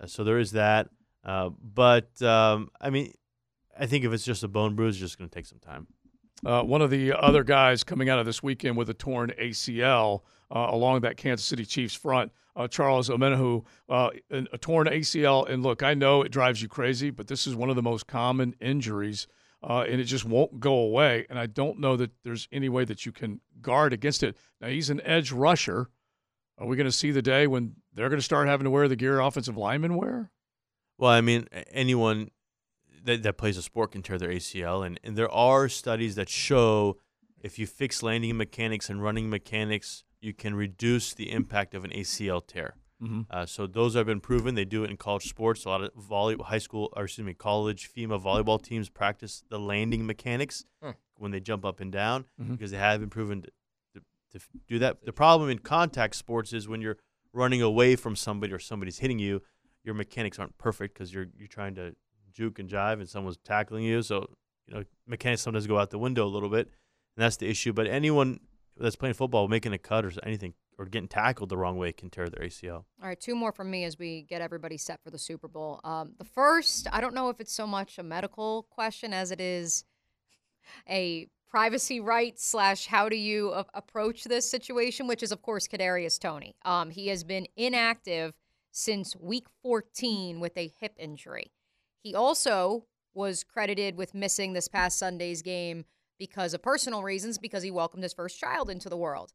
Uh, 0.00 0.06
so 0.06 0.24
there 0.24 0.38
is 0.38 0.52
that. 0.52 0.88
Uh, 1.24 1.50
but 1.62 2.20
um, 2.22 2.70
I 2.80 2.90
mean, 2.90 3.12
I 3.78 3.86
think 3.86 4.04
if 4.04 4.12
it's 4.12 4.24
just 4.24 4.42
a 4.42 4.48
bone 4.48 4.74
bruise, 4.74 4.94
it's 4.96 5.00
just 5.00 5.18
going 5.18 5.28
to 5.28 5.34
take 5.34 5.46
some 5.46 5.58
time. 5.58 5.86
Uh, 6.44 6.62
one 6.62 6.82
of 6.82 6.90
the 6.90 7.12
other 7.12 7.42
guys 7.42 7.82
coming 7.84 8.08
out 8.08 8.18
of 8.18 8.26
this 8.26 8.42
weekend 8.42 8.76
with 8.76 8.90
a 8.90 8.94
torn 8.94 9.32
ACL 9.40 10.20
uh, 10.54 10.68
along 10.70 11.00
that 11.00 11.16
Kansas 11.16 11.46
City 11.46 11.64
Chiefs 11.64 11.94
front, 11.94 12.30
uh, 12.54 12.68
Charles 12.68 13.08
Omenihu, 13.08 13.64
uh, 13.88 14.10
a, 14.30 14.46
a 14.52 14.58
torn 14.58 14.86
ACL. 14.86 15.48
And 15.48 15.62
look, 15.62 15.82
I 15.82 15.94
know 15.94 16.22
it 16.22 16.30
drives 16.30 16.60
you 16.60 16.68
crazy, 16.68 17.10
but 17.10 17.28
this 17.28 17.46
is 17.46 17.54
one 17.54 17.70
of 17.70 17.76
the 17.76 17.82
most 17.82 18.06
common 18.06 18.54
injuries, 18.60 19.26
uh, 19.68 19.84
and 19.88 20.00
it 20.00 20.04
just 20.04 20.24
won't 20.24 20.60
go 20.60 20.74
away. 20.74 21.26
And 21.30 21.38
I 21.38 21.46
don't 21.46 21.78
know 21.78 21.96
that 21.96 22.10
there's 22.22 22.48
any 22.52 22.68
way 22.68 22.84
that 22.84 23.06
you 23.06 23.12
can 23.12 23.40
guard 23.60 23.92
against 23.92 24.22
it. 24.22 24.36
Now, 24.60 24.68
he's 24.68 24.90
an 24.90 25.00
edge 25.04 25.32
rusher. 25.32 25.88
Are 26.58 26.66
we 26.66 26.76
going 26.76 26.86
to 26.86 26.92
see 26.92 27.10
the 27.10 27.22
day 27.22 27.46
when 27.46 27.76
they're 27.94 28.08
going 28.08 28.20
to 28.20 28.24
start 28.24 28.46
having 28.46 28.64
to 28.64 28.70
wear 28.70 28.88
the 28.88 28.96
gear 28.96 29.20
offensive 29.20 29.56
linemen 29.56 29.96
wear? 29.96 30.30
Well, 30.98 31.10
I 31.10 31.20
mean, 31.20 31.48
anyone 31.72 32.30
that, 33.04 33.22
that 33.22 33.38
plays 33.38 33.56
a 33.56 33.62
sport 33.62 33.92
can 33.92 34.02
tear 34.02 34.18
their 34.18 34.30
ACL, 34.30 34.86
and, 34.86 35.00
and 35.02 35.16
there 35.16 35.30
are 35.30 35.68
studies 35.68 36.14
that 36.14 36.28
show 36.28 36.98
if 37.40 37.58
you 37.58 37.66
fix 37.66 38.02
landing 38.02 38.36
mechanics 38.36 38.88
and 38.88 39.02
running 39.02 39.28
mechanics, 39.28 40.04
you 40.20 40.32
can 40.32 40.54
reduce 40.54 41.12
the 41.12 41.30
impact 41.30 41.74
of 41.74 41.84
an 41.84 41.90
ACL 41.90 42.46
tear. 42.46 42.76
Mhm. 43.04 43.26
Uh, 43.30 43.46
so 43.46 43.66
those 43.66 43.94
have 43.94 44.06
been 44.06 44.20
proven. 44.20 44.54
They 44.54 44.64
do 44.64 44.84
it 44.84 44.90
in 44.90 44.96
college 44.96 45.28
sports. 45.28 45.64
A 45.64 45.68
lot 45.68 45.82
of 45.82 45.92
volley, 45.94 46.36
high 46.42 46.58
school, 46.58 46.92
or 46.96 47.04
excuse 47.04 47.24
me, 47.26 47.34
college 47.34 47.90
FEMA 47.94 48.20
volleyball 48.22 48.60
teams 48.62 48.88
practice 48.88 49.44
the 49.48 49.58
landing 49.58 50.06
mechanics 50.06 50.64
Hmm. 50.82 50.90
when 51.16 51.30
they 51.30 51.40
jump 51.40 51.64
up 51.64 51.80
and 51.80 51.92
down 51.92 52.24
Mhm. 52.40 52.52
because 52.52 52.70
they 52.70 52.78
have 52.78 53.00
been 53.00 53.10
proven 53.10 53.42
to, 53.42 53.50
to, 53.94 54.00
to 54.38 54.44
do 54.66 54.78
that. 54.78 55.04
The 55.04 55.12
problem 55.12 55.50
in 55.50 55.58
contact 55.58 56.16
sports 56.16 56.52
is 56.52 56.66
when 56.68 56.80
you're 56.80 56.98
running 57.32 57.60
away 57.62 57.96
from 57.96 58.16
somebody 58.16 58.52
or 58.52 58.58
somebody's 58.58 58.98
hitting 58.98 59.18
you, 59.18 59.42
your 59.82 59.94
mechanics 59.94 60.38
aren't 60.38 60.56
perfect 60.56 60.94
because 60.94 61.12
you're 61.12 61.26
you're 61.36 61.48
trying 61.48 61.74
to 61.74 61.94
juke 62.32 62.58
and 62.58 62.68
jive 62.70 62.94
and 63.00 63.08
someone's 63.08 63.36
tackling 63.44 63.84
you. 63.84 64.02
So 64.02 64.34
you 64.66 64.74
know 64.74 64.84
mechanics 65.06 65.42
sometimes 65.42 65.66
go 65.66 65.78
out 65.78 65.90
the 65.90 65.98
window 65.98 66.24
a 66.24 66.32
little 66.36 66.48
bit, 66.48 66.68
and 66.68 67.22
that's 67.22 67.36
the 67.36 67.48
issue. 67.48 67.72
But 67.72 67.86
anyone 67.86 68.40
that's 68.76 68.96
playing 68.96 69.14
football, 69.14 69.46
making 69.46 69.72
a 69.72 69.78
cut 69.78 70.04
or 70.06 70.12
anything, 70.22 70.54
or 70.78 70.86
getting 70.86 71.08
tackled 71.08 71.48
the 71.48 71.56
wrong 71.56 71.76
way 71.76 71.92
can 71.92 72.10
tear 72.10 72.28
their 72.28 72.46
ACL. 72.46 72.84
All 73.02 73.08
right, 73.08 73.20
two 73.20 73.34
more 73.34 73.52
from 73.52 73.70
me 73.70 73.84
as 73.84 73.98
we 73.98 74.22
get 74.22 74.40
everybody 74.40 74.76
set 74.76 75.02
for 75.02 75.10
the 75.10 75.18
Super 75.18 75.48
Bowl. 75.48 75.80
Um, 75.84 76.14
the 76.18 76.24
first, 76.24 76.86
I 76.92 77.00
don't 77.00 77.14
know 77.14 77.28
if 77.28 77.40
it's 77.40 77.52
so 77.52 77.66
much 77.66 77.98
a 77.98 78.02
medical 78.02 78.66
question 78.70 79.12
as 79.12 79.30
it 79.30 79.40
is 79.40 79.84
a 80.88 81.28
privacy 81.48 82.00
right 82.00 82.38
slash 82.38 82.86
how 82.86 83.08
do 83.08 83.16
you 83.16 83.52
a- 83.52 83.66
approach 83.74 84.24
this 84.24 84.50
situation, 84.50 85.06
which 85.06 85.22
is 85.22 85.30
of 85.30 85.42
course 85.42 85.68
Kadarius 85.68 86.18
Toney. 86.18 86.56
Um, 86.64 86.90
he 86.90 87.08
has 87.08 87.22
been 87.22 87.46
inactive 87.56 88.34
since 88.72 89.14
week 89.14 89.46
14 89.62 90.40
with 90.40 90.56
a 90.56 90.72
hip 90.80 90.94
injury. 90.98 91.52
He 92.02 92.14
also 92.14 92.86
was 93.14 93.44
credited 93.44 93.96
with 93.96 94.14
missing 94.14 94.52
this 94.52 94.66
past 94.66 94.98
Sunday's 94.98 95.42
game 95.42 95.84
because 96.18 96.54
of 96.54 96.62
personal 96.62 97.02
reasons, 97.02 97.38
because 97.38 97.62
he 97.62 97.70
welcomed 97.70 98.02
his 98.02 98.12
first 98.12 98.38
child 98.38 98.68
into 98.68 98.88
the 98.88 98.96
world. 98.96 99.32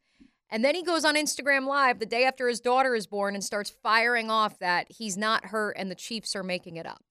And 0.52 0.64
then 0.66 0.74
he 0.76 0.84
goes 0.84 1.06
on 1.06 1.16
Instagram 1.16 1.68
Live 1.68 2.00
the 2.00 2.06
day 2.06 2.24
after 2.26 2.48
his 2.48 2.60
daughter 2.60 2.96
is 2.96 3.06
born 3.08 3.36
and 3.36 3.44
starts 3.44 3.70
firing 3.70 4.32
off 4.32 4.58
that 4.60 4.88
he's 4.92 5.16
not 5.18 5.46
hurt 5.46 5.76
and 5.78 5.92
the 5.92 5.96
Chiefs 5.96 6.36
are 6.36 6.44
making 6.44 6.76
it 6.78 6.86
up. 6.88 7.04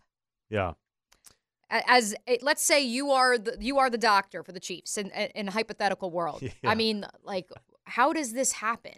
Yeah. 0.50 0.72
As 1.70 2.14
it, 2.26 2.42
let's 2.42 2.62
say 2.64 2.80
you 2.82 3.10
are 3.10 3.36
the 3.36 3.56
you 3.60 3.78
are 3.78 3.90
the 3.90 3.98
doctor 3.98 4.42
for 4.42 4.52
the 4.52 4.60
Chiefs 4.60 4.96
in, 4.96 5.10
in, 5.10 5.28
in 5.34 5.48
a 5.48 5.50
hypothetical 5.50 6.10
world. 6.10 6.42
Yeah. 6.62 6.70
I 6.70 6.74
mean, 6.74 7.04
like, 7.24 7.50
how 7.84 8.12
does 8.12 8.32
this 8.32 8.52
happen? 8.52 8.94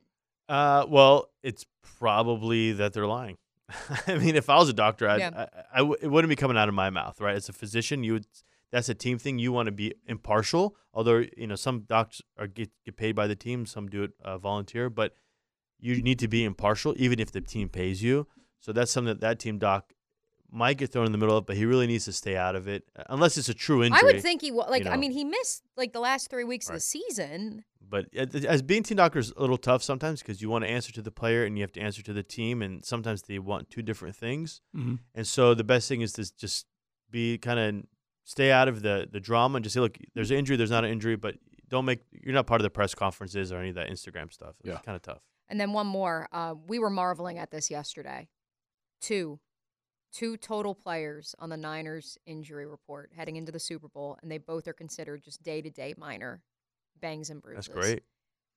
Uh, 0.48 0.86
well, 0.88 1.28
it's 1.42 1.66
probably 1.98 2.72
that 2.72 2.92
they're 2.92 3.06
lying. 3.06 3.36
I 4.06 4.16
mean, 4.18 4.36
if 4.36 4.48
I 4.48 4.56
was 4.56 4.68
a 4.68 4.72
doctor, 4.72 5.08
I'd, 5.08 5.20
Yeah. 5.20 5.46
I, 5.54 5.62
I 5.74 5.78
w- 5.78 5.96
it 6.00 6.08
wouldn't 6.08 6.28
be 6.28 6.36
coming 6.36 6.56
out 6.56 6.68
of 6.68 6.74
my 6.74 6.90
mouth, 6.90 7.20
right? 7.20 7.34
As 7.36 7.48
a 7.48 7.52
physician, 7.52 8.02
you 8.04 8.14
would. 8.14 8.26
That's 8.72 8.88
a 8.88 8.94
team 8.94 9.18
thing. 9.18 9.38
You 9.38 9.52
want 9.52 9.66
to 9.66 9.72
be 9.72 9.94
impartial. 10.06 10.76
Although 10.94 11.24
you 11.36 11.46
know 11.46 11.56
some 11.56 11.80
docs 11.82 12.22
are 12.38 12.46
get, 12.46 12.70
get 12.84 12.96
paid 12.96 13.12
by 13.16 13.26
the 13.26 13.36
team, 13.36 13.66
some 13.66 13.88
do 13.88 14.04
it 14.04 14.12
uh, 14.24 14.38
volunteer, 14.38 14.88
but 14.90 15.14
you 15.78 16.02
need 16.02 16.18
to 16.18 16.28
be 16.28 16.44
impartial, 16.44 16.94
even 16.96 17.18
if 17.18 17.32
the 17.32 17.40
team 17.40 17.68
pays 17.68 18.02
you. 18.02 18.26
So 18.60 18.72
that's 18.72 18.90
something 18.92 19.14
that 19.14 19.20
that 19.20 19.38
team 19.38 19.58
doc 19.58 19.94
might 20.52 20.76
get 20.78 20.90
thrown 20.92 21.06
in 21.06 21.12
the 21.12 21.18
middle 21.18 21.36
of, 21.36 21.46
but 21.46 21.56
he 21.56 21.64
really 21.64 21.86
needs 21.86 22.04
to 22.06 22.12
stay 22.12 22.36
out 22.36 22.56
of 22.56 22.66
it, 22.66 22.82
uh, 22.98 23.04
unless 23.08 23.38
it's 23.38 23.48
a 23.48 23.54
true 23.54 23.82
injury. 23.84 24.00
I 24.00 24.04
would 24.04 24.20
think 24.20 24.42
he 24.42 24.50
wa- 24.50 24.66
like. 24.68 24.84
you 24.84 24.90
I 24.90 24.96
mean, 24.96 25.12
he 25.12 25.24
missed 25.24 25.62
like 25.76 25.92
the 25.92 26.00
last 26.00 26.28
three 26.28 26.44
weeks 26.44 26.68
of 26.68 26.74
the 26.74 26.80
season. 26.80 27.64
But 27.88 28.06
as 28.14 28.44
as 28.44 28.62
being 28.62 28.82
team 28.84 28.96
doctor 28.96 29.18
is 29.18 29.32
a 29.36 29.40
little 29.40 29.58
tough 29.58 29.82
sometimes 29.82 30.20
because 30.20 30.40
you 30.42 30.48
want 30.48 30.64
to 30.64 30.70
answer 30.70 30.92
to 30.92 31.02
the 31.02 31.10
player 31.10 31.44
and 31.44 31.56
you 31.58 31.62
have 31.62 31.72
to 31.72 31.80
answer 31.80 32.02
to 32.02 32.12
the 32.12 32.22
team, 32.22 32.62
and 32.62 32.84
sometimes 32.84 33.22
they 33.22 33.38
want 33.38 33.70
two 33.70 33.82
different 33.82 34.14
things. 34.16 34.60
Mhm. 34.76 35.00
And 35.14 35.26
so 35.26 35.54
the 35.54 35.64
best 35.64 35.88
thing 35.88 36.00
is 36.00 36.12
to 36.14 36.36
just 36.36 36.66
be 37.10 37.38
kind 37.38 37.58
of 37.58 37.84
stay 38.24 38.50
out 38.52 38.68
of 38.68 38.82
the 38.82 39.08
the 39.10 39.20
drama 39.20 39.56
and 39.56 39.64
just 39.64 39.74
say, 39.74 39.80
look, 39.80 39.96
there's 40.14 40.30
an 40.30 40.36
injury, 40.38 40.56
there's 40.56 40.70
not 40.70 40.84
an 40.84 40.90
injury, 40.90 41.16
but 41.16 41.36
don't 41.68 41.84
make 41.84 42.00
you're 42.12 42.34
not 42.34 42.46
part 42.46 42.60
of 42.60 42.64
the 42.64 42.70
press 42.70 42.94
conferences 42.94 43.52
or 43.52 43.58
any 43.58 43.70
of 43.70 43.74
that 43.76 43.88
Instagram 43.88 44.32
stuff. 44.32 44.54
It's 44.60 44.68
Yeah. 44.68 44.78
kind 44.78 44.96
of 44.96 45.02
tough. 45.02 45.22
And 45.48 45.60
then 45.60 45.72
one 45.72 45.86
more. 45.86 46.28
Uh, 46.32 46.54
we 46.66 46.78
were 46.78 46.90
marveling 46.90 47.38
at 47.38 47.50
this 47.50 47.70
yesterday. 47.70 48.28
Two, 49.00 49.40
two 50.12 50.36
total 50.36 50.74
players 50.74 51.34
on 51.38 51.48
the 51.48 51.56
Niners 51.56 52.18
injury 52.26 52.66
report 52.66 53.10
heading 53.16 53.36
into 53.36 53.50
the 53.50 53.58
Super 53.60 53.88
Bowl, 53.88 54.18
and 54.22 54.30
they 54.30 54.38
both 54.38 54.68
are 54.68 54.72
considered 54.72 55.22
just 55.24 55.42
day 55.42 55.60
to 55.62 55.70
day 55.70 55.94
minor 55.96 56.42
bangs 57.00 57.30
and 57.30 57.40
bruises. 57.42 57.66
That's 57.66 57.78
great. 57.80 58.02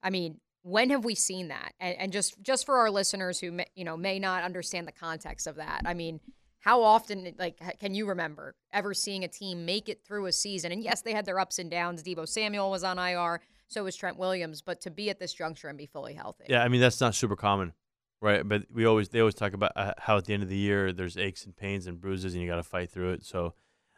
I 0.03 0.10
mean, 0.10 0.40
when 0.64 0.90
have 0.90 1.06
we 1.06 1.15
seen 1.15 1.48
that? 1.48 1.73
And, 1.80 1.98
and 1.98 2.11
just 2.11 2.41
just 2.41 2.65
for 2.65 2.76
our 2.77 2.91
listeners 2.91 3.40
who 3.40 3.52
may, 3.52 3.65
you 3.76 3.85
know 3.85 3.95
may 3.98 4.19
not 4.19 4.44
understand 4.44 4.88
the 4.88 4.91
context 4.91 5.48
of 5.48 5.56
that, 5.56 5.81
I 5.85 5.94
mean, 5.94 6.19
How 6.64 6.81
often, 6.81 7.35
like, 7.38 7.60
can 7.80 7.94
you 7.94 8.07
remember 8.07 8.56
ever 8.72 8.94
seeing 8.94 9.26
a 9.26 9.27
team 9.27 9.65
make 9.65 9.90
it 9.90 10.02
through 10.06 10.27
a 10.27 10.31
season? 10.31 10.72
And 10.72 10.81
yes, 10.81 11.02
they 11.02 11.11
had 11.11 11.26
their 11.26 11.38
ups 11.38 11.60
and 11.60 11.69
downs. 11.69 12.02
Deebo 12.02 12.26
Samuel 12.26 12.72
was 12.72 12.85
on 12.85 12.98
IR, 12.98 13.41
so 13.68 13.84
was 13.84 13.98
Trent 13.98 14.18
Williams. 14.18 14.61
But 14.61 14.80
to 14.81 14.90
be 14.90 15.10
at 15.10 15.19
this 15.19 15.34
juncture 15.34 15.68
and 15.68 15.77
be 15.77 15.85
fully 15.85 16.14
healthy, 16.14 16.45
Yeah, 16.48 16.64
I 16.64 16.69
mean 16.69 16.80
that's 16.80 17.02
not 17.02 17.15
super 17.15 17.35
common, 17.35 17.73
right? 18.22 18.48
But 18.48 18.64
we 18.73 18.85
always 18.85 19.10
they 19.10 19.19
always 19.19 19.35
talk 19.35 19.52
about 19.52 19.73
uh, 19.76 19.94
how 19.98 20.18
at 20.18 20.23
the 20.23 20.34
end 20.34 20.41
of 20.41 20.48
the 20.48 20.56
year 20.56 20.94
there's 20.94 21.18
aches 21.18 21.44
and 21.45 21.53
pains 21.53 21.85
and 21.85 21.99
bruises 21.99 22.34
and 22.34 22.41
you 22.41 22.48
got 22.49 22.56
to 22.56 22.64
fight 22.64 22.90
through 22.90 23.11
it. 23.11 23.26
So, 23.26 23.56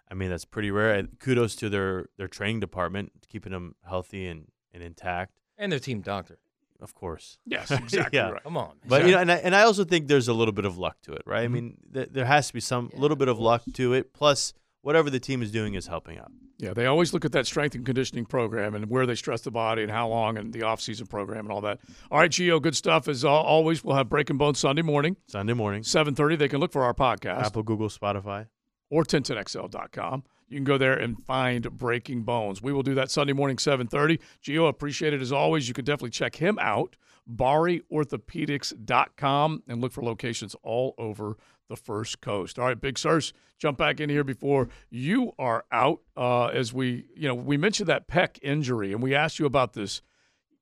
I 0.09 0.15
mean 0.15 0.31
that's 0.31 0.45
pretty 0.45 0.71
rare. 0.71 1.03
Kudos 1.19 1.55
to 1.57 1.69
their 1.69 2.07
their 2.17 2.27
training 2.27 2.61
department 2.61 3.11
keeping 3.29 3.51
them 3.51 3.75
healthy 3.87 4.25
and, 4.25 4.47
and 4.73 4.81
intact. 4.81 5.39
And 5.55 5.71
their 5.71 5.77
team 5.77 6.01
doctor. 6.01 6.39
Of 6.81 6.93
course. 6.93 7.37
Yes, 7.45 7.71
exactly 7.71 8.17
yeah. 8.17 8.29
right. 8.29 8.43
Come 8.43 8.57
on. 8.57 8.75
But 8.87 9.05
you 9.05 9.11
know, 9.11 9.19
and 9.19 9.31
I, 9.31 9.35
and 9.35 9.55
I 9.55 9.63
also 9.63 9.83
think 9.83 10.07
there's 10.07 10.27
a 10.27 10.33
little 10.33 10.53
bit 10.53 10.65
of 10.65 10.77
luck 10.77 10.97
to 11.03 11.13
it, 11.13 11.23
right? 11.25 11.41
I 11.41 11.45
mm-hmm. 11.45 11.53
mean, 11.53 11.77
th- 11.93 12.09
there 12.11 12.25
has 12.25 12.47
to 12.47 12.53
be 12.53 12.59
some 12.59 12.91
little 12.93 13.17
bit 13.17 13.27
of 13.27 13.39
luck 13.39 13.63
to 13.73 13.93
it. 13.93 14.13
Plus, 14.13 14.53
whatever 14.81 15.09
the 15.09 15.19
team 15.19 15.41
is 15.41 15.51
doing 15.51 15.73
is 15.73 15.87
helping 15.87 16.17
out. 16.17 16.31
Yeah, 16.57 16.73
they 16.73 16.85
always 16.85 17.13
look 17.13 17.25
at 17.25 17.33
that 17.33 17.45
strength 17.47 17.75
and 17.75 17.85
conditioning 17.85 18.25
program 18.25 18.75
and 18.75 18.89
where 18.89 19.05
they 19.05 19.15
stress 19.15 19.41
the 19.41 19.51
body 19.51 19.83
and 19.83 19.91
how 19.91 20.07
long 20.07 20.37
and 20.37 20.53
the 20.53 20.63
off-season 20.63 21.07
program 21.07 21.45
and 21.45 21.51
all 21.51 21.61
that. 21.61 21.79
All 22.09 22.19
right, 22.19 22.31
Gio, 22.31 22.61
good 22.61 22.77
stuff 22.77 23.09
as 23.09 23.25
always. 23.25 23.83
We'll 23.83 23.95
have 23.97 24.07
Breaking 24.07 24.37
Bones 24.37 24.59
Sunday 24.59 24.81
morning, 24.81 25.17
Sunday 25.27 25.53
morning, 25.53 25.83
7:30. 25.83 26.37
They 26.37 26.47
can 26.47 26.59
look 26.59 26.71
for 26.71 26.83
our 26.83 26.93
podcast 26.93 27.43
Apple, 27.43 27.63
Google, 27.63 27.89
Spotify. 27.89 28.47
or 28.89 29.03
1010xl.com. 29.03 30.23
You 30.47 30.57
can 30.57 30.63
go 30.63 30.77
there 30.77 30.93
and 30.93 31.21
find 31.25 31.69
Breaking 31.77 32.23
Bones. 32.23 32.61
We 32.61 32.71
will 32.71 32.83
do 32.83 32.93
that 32.95 33.11
Sunday 33.11 33.33
morning, 33.33 33.57
7:30. 33.57 34.19
Gio, 34.43 34.69
appreciate 34.69 35.13
it 35.13 35.21
as 35.21 35.31
always. 35.31 35.67
You 35.67 35.73
can 35.73 35.85
definitely 35.85 36.11
check 36.11 36.35
him 36.35 36.57
out, 36.59 36.95
bariorthopedics.com, 37.29 39.63
and 39.67 39.81
look 39.81 39.91
for 39.91 40.03
locations 40.03 40.55
all 40.63 40.93
over 40.97 41.37
the 41.67 41.75
First 41.75 42.21
Coast. 42.21 42.59
All 42.59 42.65
right, 42.65 42.79
Big 42.79 42.97
Sirs, 42.97 43.33
jump 43.57 43.77
back 43.77 43.99
in 43.99 44.09
here 44.09 44.23
before 44.23 44.69
you 44.89 45.33
are 45.39 45.65
out. 45.71 46.01
Uh, 46.15 46.45
as 46.47 46.73
we, 46.73 47.05
you 47.15 47.27
know, 47.27 47.35
we 47.35 47.57
mentioned 47.57 47.89
that 47.89 48.07
pec 48.07 48.37
injury, 48.43 48.93
and 48.93 49.01
we 49.01 49.15
asked 49.15 49.39
you 49.39 49.47
about 49.47 49.73
this 49.73 50.01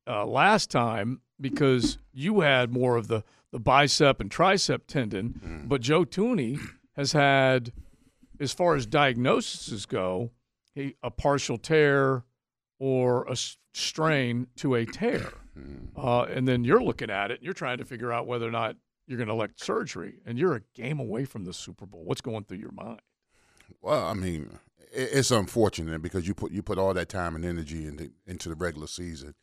uh, 0.07 0.25
last 0.25 0.71
time 0.71 1.19
because 1.41 1.97
you 2.13 2.41
had 2.41 2.71
more 2.71 2.95
of 2.95 3.07
the 3.07 3.23
the 3.51 3.59
bicep 3.59 4.19
and 4.19 4.31
tricep 4.31 4.87
tendon, 4.87 5.65
but 5.67 5.79
Joe 5.79 6.05
Thuney 6.05 6.59
has 6.95 7.11
had, 7.11 7.71
as 8.39 8.53
far 8.53 8.75
as 8.75 8.85
diagnoses 8.85 9.85
go, 9.85 10.31
a 10.75 11.11
partial 11.11 11.57
tear 11.57 12.23
or 12.79 13.25
a 13.25 13.35
strain 13.73 14.47
to 14.57 14.75
a 14.75 14.85
tear, 14.85 15.31
uh, 15.95 16.23
and 16.23 16.47
then 16.47 16.63
you're 16.63 16.83
looking 16.83 17.09
at 17.09 17.31
it, 17.31 17.35
and 17.35 17.43
you're 17.43 17.53
trying 17.53 17.77
to 17.77 17.85
figure 17.85 18.11
out 18.11 18.27
whether 18.27 18.47
or 18.47 18.51
not 18.51 18.75
you're 19.07 19.17
going 19.17 19.27
to 19.27 19.33
elect 19.33 19.63
surgery, 19.63 20.19
and 20.25 20.37
you're 20.37 20.55
a 20.55 20.61
game 20.73 20.99
away 20.99 21.25
from 21.25 21.45
the 21.45 21.53
Super 21.53 21.85
Bowl. 21.85 22.03
What's 22.05 22.21
going 22.21 22.45
through 22.45 22.57
your 22.57 22.71
mind? 22.71 23.01
Well, 23.81 24.05
I 24.05 24.13
mean, 24.13 24.59
it's 24.91 25.31
unfortunate 25.31 26.01
because 26.01 26.27
you 26.27 26.33
put 26.33 26.51
you 26.51 26.61
put 26.63 26.77
all 26.77 26.93
that 26.93 27.09
time 27.09 27.35
and 27.35 27.45
energy 27.45 27.85
into 27.85 28.11
into 28.25 28.49
the 28.49 28.55
regular 28.55 28.87
season, 28.87 29.35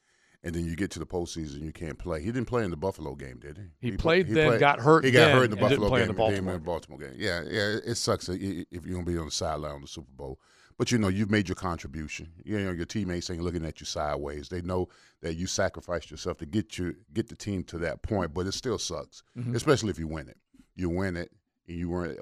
and 0.42 0.54
then 0.54 0.64
you 0.64 0.74
get 0.76 0.90
to 0.92 0.98
the 0.98 1.06
postseason, 1.06 1.62
you 1.62 1.72
can't 1.72 1.98
play. 1.98 2.20
He 2.20 2.26
didn't 2.26 2.46
play 2.46 2.64
in 2.64 2.70
the 2.70 2.76
Buffalo 2.76 3.14
game, 3.14 3.38
did 3.38 3.58
he? 3.80 3.90
He 3.90 3.96
played 3.96 4.28
then, 4.28 4.58
got 4.58 4.80
hurt 4.80 5.04
He 5.04 5.10
got 5.10 5.32
hurt 5.32 5.44
in 5.44 5.50
the 5.50 5.56
Buffalo 5.56 5.88
play 5.88 6.00
in 6.02 6.06
game. 6.08 6.14
the 6.14 6.18
Baltimore 6.18 6.54
in 6.54 6.60
the 6.60 6.64
Baltimore 6.66 6.98
game. 6.98 7.14
Yeah, 7.16 7.42
yeah. 7.42 7.76
It, 7.84 7.96
sucks 7.96 8.28
if 8.28 8.40
you're 8.40 8.94
gonna 8.94 9.04
be 9.04 9.18
on 9.18 9.26
the 9.26 9.30
sideline 9.30 9.72
on 9.72 9.80
the 9.82 9.86
Super 9.88 10.12
Bowl. 10.16 10.38
But 10.78 10.90
you 10.90 10.96
know, 10.96 11.08
you've 11.08 11.30
made 11.30 11.46
your 11.46 11.56
contribution. 11.56 12.32
You 12.42 12.58
know, 12.58 12.70
your 12.72 12.86
teammates 12.86 13.28
ain't 13.28 13.42
looking 13.42 13.66
at 13.66 13.80
you 13.80 13.84
sideways. 13.86 14.48
They 14.48 14.62
know 14.62 14.88
that 15.20 15.34
you 15.34 15.46
sacrificed 15.46 16.10
yourself 16.10 16.38
to 16.38 16.46
get 16.46 16.78
you 16.78 16.96
get 17.12 17.28
the 17.28 17.36
team 17.36 17.64
to 17.64 17.76
that 17.78 18.00
point. 18.02 18.32
But 18.32 18.46
it 18.46 18.52
still 18.52 18.78
sucks, 18.78 19.22
Mhm. 19.36 19.54
especially 19.54 19.90
if 19.90 19.98
you 19.98 20.06
win 20.08 20.28
it. 20.28 20.38
You 20.74 20.88
win 20.88 21.18
it, 21.18 21.30
and 21.68 21.76
you 21.76 21.90
weren't 21.90 22.18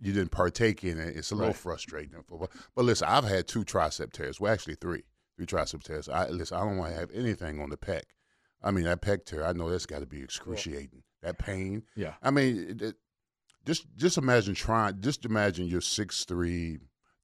you 0.00 0.12
didn't 0.14 0.30
partake 0.30 0.82
in 0.82 0.98
it. 0.98 1.14
It's 1.14 1.30
a 1.30 1.34
little 1.34 1.48
Right. 1.50 1.56
frustrating. 1.56 2.24
But, 2.26 2.50
but 2.74 2.84
listen, 2.86 3.06
I've 3.06 3.24
had 3.24 3.46
two 3.46 3.64
tricep 3.64 4.12
tears. 4.14 4.40
Well, 4.40 4.50
actually 4.50 4.76
three, 4.76 5.02
three 5.36 5.46
tricep 5.46 5.82
tears. 5.82 6.08
I 6.08 6.28
listen. 6.28 6.56
I 6.56 6.60
don't 6.60 6.76
want 6.76 6.92
to 6.92 6.98
have 6.98 7.10
anything 7.12 7.60
on 7.60 7.70
the 7.70 7.76
pec. 7.76 8.02
I 8.62 8.70
mean, 8.70 8.84
that 8.84 9.02
pec 9.02 9.24
tear. 9.26 9.44
I 9.44 9.52
know 9.52 9.70
that's 9.70 9.86
got 9.86 10.00
to 10.00 10.06
be 10.06 10.22
excruciating. 10.22 11.02
That 11.22 11.38
pain. 11.38 11.82
Yeah. 11.96 12.14
I 12.22 12.30
mean, 12.30 12.66
it, 12.70 12.82
it, 12.82 12.94
just 13.64 13.86
just 13.96 14.18
imagine 14.18 14.54
trying. 14.54 15.00
Just 15.00 15.24
imagine 15.24 15.66
you're 15.66 15.80
six 15.80 16.24
three, 16.24 16.78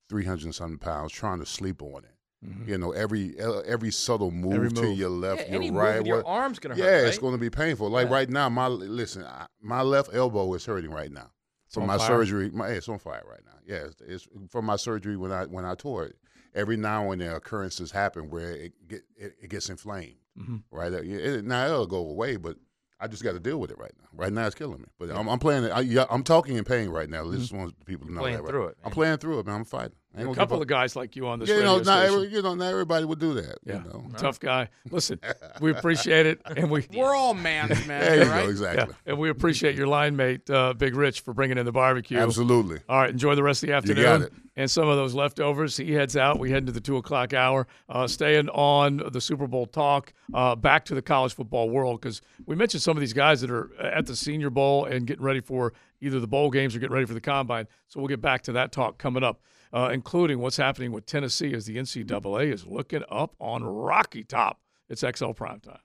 three 0.09 0.25
hundred 0.25 0.55
something 0.55 0.79
pounds 0.79 1.13
trying 1.13 1.39
to 1.41 1.47
sleep 1.47 1.83
on 1.83 2.05
it. 2.05 2.15
Mm-hmm. 2.47 2.71
You 2.71 2.79
know, 2.79 2.93
every 2.93 3.39
every 3.39 3.91
subtle 3.91 4.31
move, 4.31 4.55
Every 4.55 4.71
to 4.71 4.89
your 4.89 5.11
left, 5.11 5.51
Yeah, 5.51 5.59
your 5.59 5.73
right, 5.75 6.05
your 6.07 6.27
arm's 6.27 6.59
gonna 6.59 6.75
hurt, 6.75 6.83
Yeah, 6.83 7.07
it's 7.07 7.17
right? 7.17 7.21
going 7.21 7.35
to 7.35 7.39
be 7.39 7.51
painful. 7.51 7.91
Like 7.91 8.09
Yeah. 8.09 8.15
right 8.15 8.31
now, 8.31 8.49
my 8.49 8.67
listen, 8.67 9.25
I, 9.25 9.47
my 9.61 9.83
left 9.83 10.15
elbow 10.15 10.55
is 10.55 10.65
hurting 10.65 10.91
right 10.91 11.13
now 11.13 11.31
from 11.69 11.87
my 11.87 11.99
fire? 11.99 12.07
surgery. 12.07 12.49
My, 12.49 12.69
it's 12.69 12.89
on 12.89 12.99
fire 12.99 13.23
right 13.29 13.43
now. 13.45 13.59
Yeah, 13.67 13.89
it's, 13.89 14.01
it's 14.01 14.29
from 14.49 14.65
my 14.65 14.77
surgery 14.77 15.19
when 15.19 15.33
I 15.33 15.45
when 15.45 15.67
I 15.67 15.75
tore 15.75 16.07
it. 16.07 16.17
Every 16.55 16.77
now 16.77 17.11
and 17.13 17.21
then 17.21 17.35
occurrences 17.35 17.91
happen 17.93 18.29
where 18.31 18.51
it 18.53 18.73
get 18.89 19.03
it, 19.17 19.37
it 19.43 19.51
gets 19.51 19.69
inflamed. 19.71 20.17
Mhm. 20.39 20.63
Right 20.71 20.93
it, 20.93 21.05
it- 21.07 21.45
now 21.45 21.67
it'll 21.67 21.87
go 21.87 21.99
away, 22.09 22.37
but 22.37 22.57
I 22.99 23.07
just 23.09 23.23
got 23.23 23.33
to 23.33 23.41
deal 23.41 23.59
with 23.59 23.71
it 23.71 23.79
right 23.79 23.93
now. 23.99 24.09
Right 24.13 24.33
now, 24.33 24.45
it's 24.47 24.55
killing 24.55 24.81
me. 24.81 24.87
But 24.99 25.11
I'm, 25.11 25.27
I'm 25.29 25.39
playing. 25.39 25.65
it- 25.65 25.73
I, 25.73 26.07
I'm 26.11 26.23
talking 26.23 26.57
in 26.57 26.65
pain 26.65 26.91
right 26.91 27.09
now. 27.09 27.31
Just 27.33 27.53
want 27.53 27.75
people 27.87 28.07
to 28.07 28.13
know 28.13 28.21
playing 28.21 28.37
that. 28.37 28.43
Right? 28.43 28.51
through 28.51 28.67
it, 28.67 28.77
I'm 28.85 28.91
playing 28.91 29.19
through 29.19 29.39
it, 29.39 29.47
man. 29.47 29.55
I'm 29.57 29.65
fighting. 29.65 29.97
I 30.13 30.19
ain't 30.19 30.23
A 30.23 30.25
gonna 30.27 30.37
couple 30.37 30.61
of 30.61 30.67
guys 30.67 30.97
like 30.97 31.15
you 31.15 31.29
on 31.29 31.39
this 31.39 31.49
Yeah, 31.49 31.57
you 31.57 31.61
radio 31.61 31.73
know, 31.79 31.83
not 31.85 31.99
station. 32.01 32.15
every, 32.15 32.29
you 32.35 32.43
know, 32.43 32.55
not 32.57 32.67
everybody 32.71 33.05
would 33.05 33.21
do 33.21 33.35
that. 33.35 33.59
Yeah, 33.65 33.75
You 33.75 33.81
know. 33.85 34.07
tough 34.17 34.41
guy. 34.41 34.69
Listen, 34.91 35.21
we 35.61 35.71
appreciate 35.71 36.27
it, 36.27 36.41
and 36.57 36.69
we 36.69 36.85
We're 36.95 37.15
all 37.15 37.33
mans, 37.35 37.87
man. 37.87 38.01
There 38.01 38.25
you 38.25 38.31
right? 38.31 38.45
go. 38.45 38.51
Exactly. 38.51 38.95
yeah, 39.07 39.11
and 39.13 39.19
we 39.19 39.31
appreciate 39.31 39.77
your 39.77 39.87
line 39.87 40.17
mate, 40.17 40.51
uh, 40.51 40.73
Big 40.75 40.97
Rich, 40.97 41.21
for 41.21 41.33
bringing 41.33 41.59
in 41.59 41.65
the 41.65 41.71
barbecue. 41.73 42.19
Absolutely. 42.19 42.81
All 42.89 42.99
right, 42.99 43.11
enjoy 43.11 43.37
the 43.37 43.43
rest 43.45 43.63
of 43.63 43.69
the 43.69 43.75
afternoon. 43.75 43.97
You 43.99 44.03
got 44.03 44.23
it. 44.23 44.33
And 44.57 44.69
some 44.71 44.89
of 44.89 44.97
those 44.97 45.15
leftovers. 45.15 45.77
He 45.77 45.93
heads 45.93 46.17
out. 46.17 46.39
We 46.41 46.51
head 46.51 46.65
into 46.65 46.73
the 46.73 46.81
two 46.81 46.97
o'clock 46.97 47.33
hour. 47.33 47.67
Uh, 47.89 48.07
staying 48.09 48.49
on 48.51 49.01
the 49.13 49.21
Super 49.21 49.47
Bowl 49.47 49.65
talk. 49.65 50.13
Uh, 50.35 50.55
back 50.57 50.85
to 50.87 50.95
the 50.95 51.01
college 51.01 51.35
football 51.35 51.71
world 51.71 52.01
because 52.01 52.21
we 52.47 52.57
mentioned 52.57 52.83
some 52.83 52.97
of 52.97 53.01
these 53.01 53.13
guys 53.15 53.41
that 53.43 53.51
are 53.51 53.71
at 53.81 54.05
the 54.07 54.17
Senior 54.17 54.51
Bowl 54.51 54.85
and 54.87 55.07
getting 55.07 55.25
ready 55.25 55.41
for 55.41 55.73
either 56.03 56.19
the 56.21 56.27
bowl 56.27 56.51
games 56.51 56.75
or 56.75 56.79
getting 56.81 56.93
ready 56.93 57.07
for 57.07 57.15
the 57.15 57.21
combine. 57.21 57.69
So 57.89 58.01
we'll 58.01 58.09
get 58.09 58.21
back 58.21 58.43
to 58.43 58.53
that 58.53 58.71
talk 58.73 58.99
coming 58.99 59.23
up, 59.23 59.41
uh, 59.73 59.91
including 59.93 60.39
what's 60.41 60.57
happening 60.57 60.93
with 60.93 61.07
Tennessee 61.07 61.55
as 61.55 61.67
the 61.67 61.77
NCAA 61.77 62.53
is 62.53 62.67
looking 62.67 63.03
up 63.11 63.35
on 63.39 63.63
Rocky 63.65 64.25
Top. 64.25 64.61
It's 64.89 65.03
XL 65.03 65.33
Prime 65.33 65.61
Time. 65.61 65.79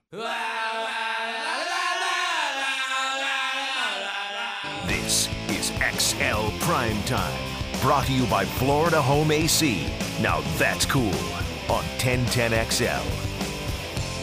This 4.86 5.28
is 5.48 5.72
XL 5.98 6.50
Prime 6.60 7.00
Time, 7.04 7.80
brought 7.80 8.06
to 8.06 8.12
you 8.12 8.26
by 8.26 8.44
Florida 8.44 9.00
Home 9.00 9.30
AC. 9.30 9.86
Now 10.20 10.40
that's 10.56 10.86
cool 10.86 11.14
on 11.68 11.84
1010XL. 11.98 13.26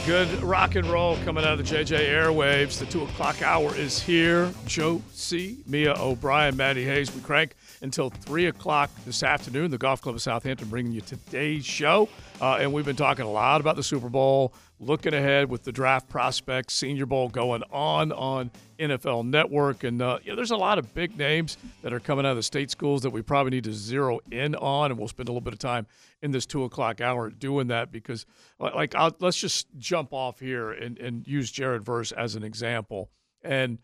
Good 0.06 0.44
rock 0.44 0.76
and 0.76 0.86
roll 0.88 1.16
coming 1.24 1.46
out 1.46 1.58
of 1.58 1.66
the 1.66 1.76
JJ 1.76 2.10
airwaves. 2.10 2.78
The 2.78 2.86
two 2.86 3.04
o'clock 3.04 3.42
hour 3.42 3.74
is 3.74 4.02
here. 4.02 4.52
Joe 4.66 5.02
C, 5.14 5.60
Mia 5.66 5.96
O'Brien, 5.98 6.58
Maddie 6.58 6.84
Hayes. 6.84 7.16
We 7.16 7.22
crank 7.22 7.56
until 7.84 8.10
three 8.10 8.48
o'clock 8.48 8.90
this 9.06 9.22
afternoon. 9.22 9.70
The 9.70 9.78
Golf 9.78 10.02
Club 10.02 10.16
of 10.16 10.22
Southampton 10.22 10.70
bringing 10.70 10.94
you 10.94 11.02
today's 11.02 11.66
show, 11.66 12.10
uh, 12.42 12.56
and 12.56 12.72
we've 12.72 12.86
been 12.86 12.96
talking 12.96 13.26
a 13.26 13.30
lot 13.30 13.62
about 13.62 13.76
the 13.76 13.84
Super 13.84 14.10
Bowl, 14.10 14.54
looking 14.80 15.14
ahead 15.14 15.50
with 15.50 15.64
the 15.64 15.72
draft 15.72 16.10
prospects, 16.10 16.74
Senior 16.76 17.06
Bowl 17.06 17.28
going 17.28 17.62
on 17.72 18.14
on 18.14 18.52
NFL 18.80 19.26
Network, 19.26 19.84
and 19.84 20.02
uh, 20.02 20.18
there's 20.26 20.52
a 20.52 20.58
lot 20.58 20.80
of 20.80 20.94
big 20.94 21.18
names 21.18 21.58
that 21.82 21.94
are 21.94 22.00
coming 22.00 22.26
out 22.26 22.32
of 22.32 22.38
the 22.38 22.44
state 22.44 22.72
schools 22.72 23.02
that 23.04 23.10
we 23.10 23.22
probably 23.22 23.52
need 23.52 23.66
to 23.66 23.74
zero 23.74 24.20
in 24.32 24.56
on, 24.56 24.90
and 24.90 24.98
we'll 24.98 25.10
spend 25.10 25.28
a 25.28 25.32
little 25.32 25.42
bit 25.42 25.54
of 25.54 25.60
time 25.60 25.86
in 26.22 26.32
this 26.32 26.46
two 26.46 26.64
o'clock 26.64 27.02
hour 27.02 27.30
doing 27.30 27.68
that 27.68 27.92
because, 27.92 28.26
like, 28.60 28.76
like 28.76 28.96
I'll, 28.96 29.16
let's 29.20 29.38
just 29.38 29.68
jump 29.78 30.14
off 30.14 30.40
here 30.40 30.72
and, 30.72 30.98
and 31.00 31.28
use 31.28 31.52
Jared 31.52 31.84
Verse 31.84 32.14
as 32.14 32.36
an 32.36 32.44
example, 32.44 33.12
and 33.44 33.78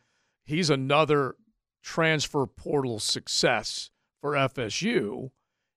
he's 0.45 0.69
another 0.69 1.35
transfer 1.81 2.45
portal 2.45 2.99
success 2.99 3.89
for 4.21 4.33
FSU, 4.33 5.31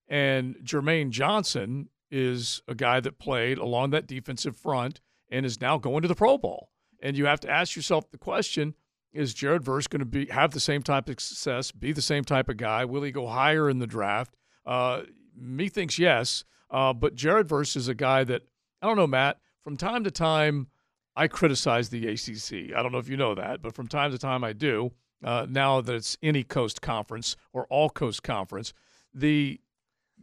and 0.09 0.57
Jermaine 0.62 1.11
Johnson 1.11 1.89
is 2.11 2.62
a 2.69 2.74
guy 2.74 3.01
that 3.01 3.19
played 3.19 3.59
along 3.59 3.91
that 3.91 4.07
defensive 4.07 4.57
front 4.57 5.01
and 5.31 5.47
is 5.47 5.61
now 5.61 5.79
going 5.79 6.03
to 6.03 6.09
the 6.09 6.15
Pro 6.15 6.37
Bowl. 6.37 6.69
And 7.03 7.16
you 7.16 7.24
have 7.27 7.41
to 7.41 7.51
ask 7.51 7.74
yourself 7.74 8.11
the 8.11 8.19
question: 8.19 8.74
Is 9.12 9.35
Jared 9.35 9.65
Verse 9.65 9.87
going 9.87 10.01
to 10.01 10.07
be 10.07 10.27
have 10.27 10.53
the 10.53 10.61
same 10.61 10.83
type 10.83 11.09
of 11.09 11.20
success, 11.20 11.73
be 11.73 11.93
the 11.93 12.03
same 12.03 12.24
type 12.24 12.49
of 12.49 12.57
guy? 12.57 12.85
Will 12.85 13.03
he 13.03 13.11
go 13.11 13.27
higher 13.27 13.69
in 13.69 13.79
the 13.79 13.87
draft? 13.87 14.37
Uh, 14.65 15.03
me 15.37 15.69
thinks 15.69 15.99
yes, 15.99 16.45
uh, 16.70 16.93
but 16.93 17.15
Jared 17.15 17.49
Verse 17.49 17.74
is 17.77 17.89
a 17.89 17.95
guy 17.95 18.24
that 18.24 18.43
I 18.81 18.87
don't 18.87 18.97
know, 18.97 19.07
Matt. 19.07 19.39
From 19.62 19.77
time 19.77 20.05
to 20.05 20.11
time, 20.11 20.69
I 21.15 21.29
criticize 21.29 21.89
the 21.89 22.09
ACC. 22.09 22.77
I 22.77 22.83
don't 22.83 22.93
know 22.93 22.99
if 22.99 23.09
you 23.09 23.16
know 23.16 23.35
that, 23.35 23.62
but 23.62 23.74
from 23.74 23.87
time 23.87 24.11
to 24.11 24.19
time 24.19 24.45
I 24.45 24.53
do. 24.53 24.93
Uh, 25.23 25.47
now 25.49 25.81
that 25.81 25.94
it's 25.94 26.16
any 26.23 26.43
coast 26.43 26.82
conference 26.82 27.36
or 27.53 27.66
all 27.66 27.89
coast 27.89 28.23
conference, 28.23 28.73
the 29.15 29.61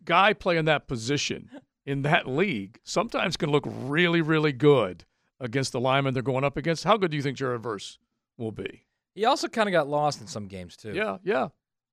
guy 0.05 0.33
playing 0.33 0.65
that 0.65 0.87
position 0.87 1.49
in 1.85 2.01
that 2.03 2.27
league 2.27 2.79
sometimes 2.83 3.37
can 3.37 3.49
look 3.49 3.63
really, 3.65 4.21
really 4.21 4.51
good 4.51 5.05
against 5.39 5.71
the 5.71 5.79
lineman 5.79 6.13
they're 6.13 6.23
going 6.23 6.43
up 6.43 6.57
against. 6.57 6.83
How 6.83 6.97
good 6.97 7.11
do 7.11 7.17
you 7.17 7.23
think 7.23 7.37
Jared 7.37 7.61
Verse 7.61 7.97
will 8.37 8.51
be? 8.51 8.85
He 9.15 9.25
also 9.25 9.47
kind 9.47 9.67
of 9.67 9.73
got 9.73 9.87
lost 9.87 10.21
in 10.21 10.27
some 10.27 10.47
games 10.47 10.75
too. 10.75 10.93
Yeah, 10.93 11.17
yeah. 11.23 11.47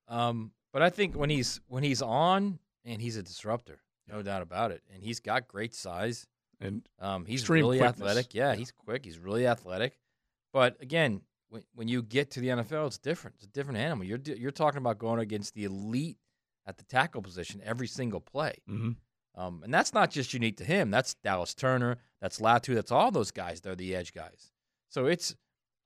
Um, 0.09 0.53
but 0.73 0.83
I 0.83 0.91
think 0.91 1.15
when 1.17 1.31
he's 1.31 1.61
when 1.69 1.83
he's 1.83 2.03
on, 2.03 2.59
and 2.85 3.01
he's 3.01 3.17
a 3.17 3.23
disruptor, 3.23 3.81
no 4.09 4.23
doubt 4.23 4.43
about 4.43 4.71
it. 4.71 4.83
And 4.93 5.03
he's 5.03 5.21
got 5.21 5.49
great 5.49 5.75
size, 5.75 6.27
and 6.61 6.87
um, 7.01 7.25
he's 7.25 7.49
really 7.49 7.79
quickness. 7.79 8.01
athletic. 8.01 8.35
Yeah, 8.35 8.55
he's 8.55 8.73
quick. 8.73 9.05
He's 9.05 9.19
really 9.19 9.47
athletic. 9.47 9.99
But 10.53 10.77
again, 10.81 11.23
when 11.49 11.63
when 11.75 11.89
you 11.89 12.03
get 12.03 12.31
to 12.33 12.41
the 12.41 12.49
NFL, 12.49 12.87
it's 12.89 12.99
different. 12.99 13.37
It's 13.37 13.45
a 13.45 13.49
different 13.49 13.79
animal. 13.79 14.05
You're 14.05 14.19
you're 14.25 14.51
talking 14.51 14.79
about 14.79 14.99
going 14.99 15.21
against 15.21 15.55
the 15.55 15.65
elite 15.65 16.19
at 16.67 16.77
the 16.79 16.85
tackle 16.85 17.23
position 17.23 17.61
every 17.65 17.87
single 17.87 18.21
play. 18.21 18.55
Mhm. 18.69 18.97
Um, 19.37 19.63
and 19.63 19.73
that's 19.73 19.93
not 19.93 20.11
just 20.11 20.33
unique 20.35 20.57
to 20.57 20.65
him. 20.65 20.91
That's 20.91 21.15
Dallas 21.15 21.55
Turner. 21.55 21.99
That's 22.21 22.39
Latu. 22.41 22.75
That's 22.75 22.91
all 22.91 23.11
those 23.11 23.31
guys. 23.31 23.61
They're 23.61 23.77
the 23.77 23.95
edge 23.95 24.13
guys. 24.15 24.51
So 24.89 25.07
it's 25.07 25.35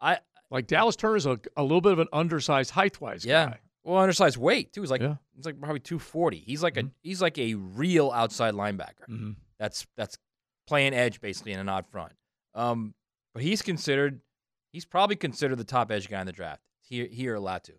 I 0.00 0.18
Like 0.50 0.66
Dallas 0.66 0.96
Turner's 0.96 1.26
a, 1.26 1.38
a 1.56 1.62
little 1.62 1.80
bit 1.80 1.92
of 1.92 1.98
an 1.98 2.08
undersized 2.12 2.70
height 2.70 3.00
wise 3.00 3.24
yeah. 3.24 3.46
guy. 3.50 3.60
Well, 3.84 3.98
undersized 3.98 4.36
weight 4.36 4.72
too. 4.72 4.80
He's 4.82 4.90
like 4.90 5.00
Yeah. 5.02 5.16
he's 5.34 5.44
like 5.46 5.60
probably 5.60 5.80
two 5.80 5.98
forty. 5.98 6.38
He's 6.38 6.62
like 6.62 6.74
Mm-hmm. 6.74 6.88
a 6.88 6.92
he's 7.02 7.20
like 7.20 7.38
a 7.38 7.54
real 7.54 8.10
outside 8.12 8.54
linebacker. 8.54 9.08
Mhm. 9.08 9.36
That's 9.58 9.86
that's 9.96 10.16
playing 10.66 10.94
edge 10.94 11.20
basically 11.20 11.52
in 11.52 11.60
an 11.60 11.68
odd 11.68 11.86
front. 11.88 12.12
Um, 12.54 12.94
but 13.34 13.42
he's 13.42 13.62
considered 13.62 14.20
he's 14.70 14.84
probably 14.84 15.16
considered 15.16 15.56
the 15.56 15.64
top 15.64 15.90
edge 15.90 16.08
guy 16.08 16.20
in 16.20 16.26
the 16.26 16.32
draft. 16.32 16.62
Here 16.80 17.06
here 17.06 17.36
Latu. 17.36 17.74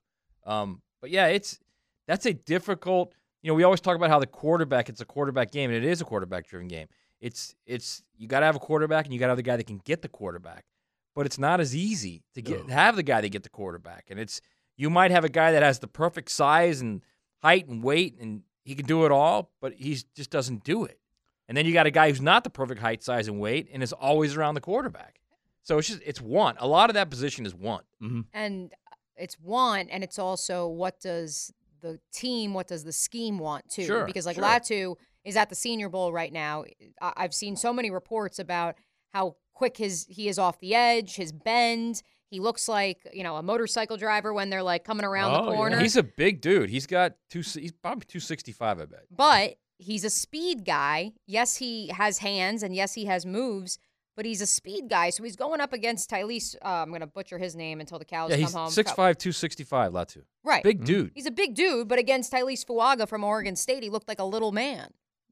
Um, 0.46 0.82
but 1.02 1.10
yeah, 1.10 1.28
it's 1.28 1.60
that's 2.08 2.26
a 2.26 2.34
difficult. 2.34 3.14
You 3.42 3.50
know, 3.50 3.56
we 3.56 3.64
always 3.64 3.82
talk 3.82 3.96
about 3.96 4.10
how 4.10 4.20
the 4.20 4.28
quarterback 4.28 4.90
it's 4.90 5.02
a 5.02 5.06
quarterback 5.06 5.52
game, 5.52 5.70
and 5.72 5.84
it 5.84 5.88
is 5.88 6.02
a 6.02 6.06
quarterback 6.06 6.48
driven 6.48 6.68
game. 6.68 6.88
It's 7.20 7.56
it's 7.66 8.04
you 8.18 8.28
got 8.28 8.42
to 8.42 8.46
have 8.46 8.56
a 8.56 8.60
quarterback, 8.60 9.06
and 9.06 9.14
you 9.14 9.20
got 9.20 9.28
to 9.28 9.32
have 9.32 9.38
the 9.38 9.44
guy 9.44 9.58
that 9.58 9.68
can 9.68 9.82
get 9.84 10.02
the 10.02 10.08
quarterback. 10.08 10.66
But 11.14 11.26
it's 11.26 11.38
not 11.40 11.60
as 11.60 11.76
easy 11.76 12.24
to 12.36 12.42
get 12.42 12.70
have 12.70 12.96
the 12.96 13.04
guy 13.04 13.22
that 13.22 13.30
get 13.30 13.44
the 13.44 13.50
quarterback, 13.50 14.06
and 14.10 14.20
it's 14.20 14.42
you 14.78 14.90
might 14.90 15.12
have 15.12 15.26
a 15.26 15.30
guy 15.30 15.52
that 15.52 15.64
has 15.64 15.80
the 15.80 15.88
perfect 15.88 16.32
size 16.32 16.82
and 16.82 17.02
height 17.42 17.68
and 17.68 17.84
weight, 17.84 18.18
and 18.20 18.44
he 18.64 18.76
can 18.76 18.86
do 18.86 19.06
it 19.06 19.12
all, 19.12 19.52
but 19.60 19.74
he 19.74 19.98
just 20.16 20.30
doesn't 20.30 20.64
do 20.64 20.86
it. 20.86 21.00
And 21.48 21.58
then 21.58 21.66
you 21.66 21.74
got 21.74 21.86
a 21.86 21.92
guy 21.92 22.10
who's 22.10 22.22
not 22.22 22.44
the 22.44 22.50
perfect 22.50 22.80
height, 22.80 23.04
size, 23.04 23.28
and 23.28 23.40
weight, 23.40 23.68
and 23.74 23.84
is 23.84 23.92
always 23.92 24.38
around 24.38 24.54
the 24.56 24.62
quarterback. 24.62 25.21
So 25.64 25.78
it's 25.78 25.88
just 25.88 26.02
it's 26.06 26.22
want. 26.22 26.58
A 26.60 26.68
lot 26.68 26.90
of 26.90 26.94
that 26.96 27.10
position 27.10 27.46
is 27.46 27.54
want. 27.54 27.86
Mm-hmm. 28.02 28.22
And 28.34 28.72
it's 29.16 29.40
want, 29.40 29.90
and 29.92 30.04
it's 30.04 30.18
also 30.20 30.68
what 30.68 31.00
does 31.00 31.52
the 31.82 32.00
team, 32.14 32.54
what 32.54 32.68
does 32.68 32.84
the 32.84 32.92
scheme 32.94 33.38
want 33.40 33.70
too? 33.70 33.84
Sure, 33.86 34.06
because 34.06 34.26
like 34.26 34.36
sure. 34.36 34.44
Latu 34.44 34.96
is 35.24 35.36
at 35.38 35.50
the 35.50 35.56
Senior 35.56 35.90
Bowl 35.90 36.12
right 36.12 36.34
now. 36.34 36.66
I- 37.02 37.14
I've 37.18 37.34
seen 37.34 37.56
so 37.56 37.72
many 37.74 37.92
reports 37.92 38.40
about 38.40 38.76
how 39.14 39.36
quick 39.54 39.78
his 39.78 40.06
he 40.10 40.28
is 40.28 40.40
off 40.40 40.60
the 40.60 40.74
edge, 40.74 41.16
his 41.16 41.32
bend. 41.32 42.02
He 42.32 42.40
looks 42.40 42.68
like 42.68 43.00
you 43.14 43.24
know 43.24 43.36
a 43.36 43.44
motorcycle 43.44 43.98
driver 43.98 44.34
when 44.34 44.50
they're 44.50 44.64
like 44.64 44.84
coming 44.84 45.06
around 45.06 45.36
Oh, 45.36 45.46
the 45.46 45.52
corner. 45.56 45.80
He's 45.80 45.98
a 45.98 46.04
big 46.04 46.42
dude. 46.42 46.70
He's 46.70 46.88
got 46.88 47.14
two. 47.30 47.42
He's 47.42 47.72
probably 47.74 48.06
two 48.08 48.20
sixty 48.22 48.52
five. 48.54 48.80
I 48.80 48.86
bet. 48.86 49.04
but 49.16 49.56
he's 49.78 50.04
a 50.06 50.10
speed 50.10 50.64
guy. 50.66 51.12
Yes, 51.28 51.58
he 51.58 51.88
has 51.90 52.20
hands, 52.20 52.64
and 52.64 52.74
yes, 52.76 52.94
he 52.94 53.06
has 53.06 53.26
moves. 53.26 53.78
But 54.16 54.26
he's 54.26 54.42
a 54.42 54.46
speed 54.46 54.90
guy, 54.90 55.10
so 55.10 55.24
he's 55.24 55.38
going 55.38 55.62
up 55.62 55.72
against 55.74 56.10
Taliese. 56.10 56.56
Uh, 56.62 56.68
I'm 56.68 56.90
going 56.90 57.00
to 57.02 57.08
butcher 57.08 57.38
his 57.38 57.56
name 57.56 57.80
until 57.80 57.98
the 57.98 58.04
cows 58.06 58.30
Yeah, 58.30 58.36
come 58.38 58.42
he's 58.44 58.54
home. 58.54 58.70
six 58.70 58.92
five, 58.92 59.18
two 59.18 59.32
sixty 59.32 59.64
five. 59.64 59.94
Latu. 59.94 60.24
Right. 60.44 60.64
Big 60.64 60.84
dude. 60.84 61.12
He's 61.16 61.26
a 61.26 61.32
big 61.32 61.56
dude, 61.56 61.88
but 61.88 61.98
against 61.98 62.32
Taliese 62.34 62.66
Fuaga 62.66 63.08
from 63.08 63.24
Oregon 63.24 63.56
State, 63.56 63.84
he 63.84 63.90
looked 63.90 64.08
like 64.10 64.20
a 64.20 64.26
little 64.26 64.52
man. 64.52 64.90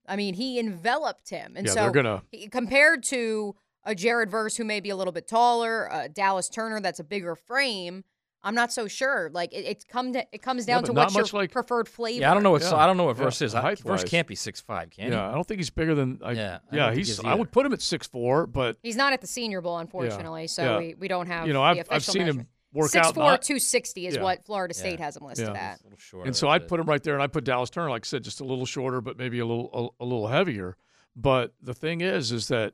I 0.08 0.16
mean, 0.16 0.34
he 0.34 0.60
enveloped 0.60 1.30
him. 1.30 1.54
And 1.58 1.68
Yeah, 1.68 1.74
so 1.74 1.80
they're 1.82 1.92
gonna- 1.92 2.24
he- 2.32 2.48
compared 2.48 3.04
to 3.04 3.56
a 3.84 3.94
Jared 3.94 4.32
Verse 4.32 4.56
who 4.56 4.64
may 4.64 4.80
be 4.80 4.90
a 4.90 4.96
little 4.96 5.14
bit 5.14 5.28
taller, 5.28 5.92
uh, 5.92 6.08
Dallas 6.08 6.48
Turner 6.50 6.80
that's 6.80 7.00
a 7.00 7.04
bigger 7.04 7.36
frame, 7.36 8.04
I'm 8.44 8.56
not 8.56 8.72
so 8.72 8.88
sure. 8.88 9.30
Like 9.34 9.54
it, 9.54 9.66
it 9.66 9.86
come 9.90 10.14
to, 10.14 10.26
it 10.32 10.42
comes 10.42 10.66
down 10.66 10.82
but 10.82 10.88
to 10.88 10.94
not 10.94 11.14
what's 11.14 11.32
your 11.34 11.42
like- 11.42 11.52
preferred 11.52 11.90
flavor. 11.90 12.22
Yeah, 12.22 12.32
I 12.32 12.34
don't 12.34 12.44
know 12.44 12.52
what 12.52 12.62
Yeah. 12.62 12.76
I 12.76 12.86
don't 12.86 12.96
know 12.98 13.04
what 13.06 13.18
Yeah, 13.18 13.24
verse 13.24 13.42
is. 13.42 13.54
I, 13.54 13.76
verse 13.76 14.04
can't 14.04 14.28
be 14.28 14.36
six 14.36 14.62
five, 14.62 14.90
can 14.92 15.12
yeah, 15.12 15.30
I 15.30 15.34
don't 15.34 15.46
think 15.48 15.60
he's 15.60 15.70
bigger 15.70 15.94
than. 15.96 16.20
I, 16.24 16.32
Yeah, 16.32 16.60
I 16.72 16.76
yeah, 16.76 16.86
don't 16.88 16.98
he's. 16.98 17.20
I 17.24 17.34
would 17.34 17.52
put 17.52 17.66
him 17.66 17.74
at 17.74 17.82
six 17.82 18.08
four, 18.08 18.48
but 18.48 18.78
He's 18.82 18.96
not 18.96 19.12
at 19.14 19.22
the 19.22 19.28
Senior 19.28 19.62
Bowl, 19.62 19.78
unfortunately, 19.78 20.48
so 20.48 20.64
yeah. 20.64 20.78
we, 20.78 20.96
we 20.96 21.08
don't 21.08 21.28
have 21.28 21.48
You 21.48 21.54
know, 21.54 21.60
the 21.60 21.66
I've- 21.66 21.80
official 21.82 21.96
I've 21.96 22.04
seen 22.04 22.26
him 22.28 22.48
work 22.72 22.92
6'4", 22.92 22.98
out 23.00 23.16
not- 23.18 23.42
260 23.42 24.08
is 24.08 24.16
Yeah. 24.16 24.22
what 24.22 24.46
Florida 24.46 24.74
State 24.74 25.00
has 25.00 25.18
him 25.18 25.26
listed 25.26 25.50
Yeah. 25.54 25.76
at. 25.76 25.82
and 26.24 26.36
so 26.36 26.48
I'd 26.50 26.68
put 26.68 26.80
him 26.80 26.86
right 26.86 27.02
there, 27.04 27.16
and 27.16 27.24
I'd 27.24 27.34
put 27.34 27.44
Dallas 27.44 27.70
Turner, 27.70 27.90
like 27.90 28.06
I 28.06 28.08
said, 28.08 28.24
just 28.24 28.40
a 28.42 28.46
little 28.46 28.66
shorter, 28.66 29.02
but 29.02 29.18
maybe 29.18 29.40
a 29.40 29.46
little 29.46 29.94
a, 30.00 30.04
a 30.04 30.06
little 30.06 30.28
heavier. 30.28 30.78
But 31.16 31.56
the 31.62 31.74
thing 31.74 32.02
is, 32.02 32.32
is 32.32 32.48
that 32.50 32.74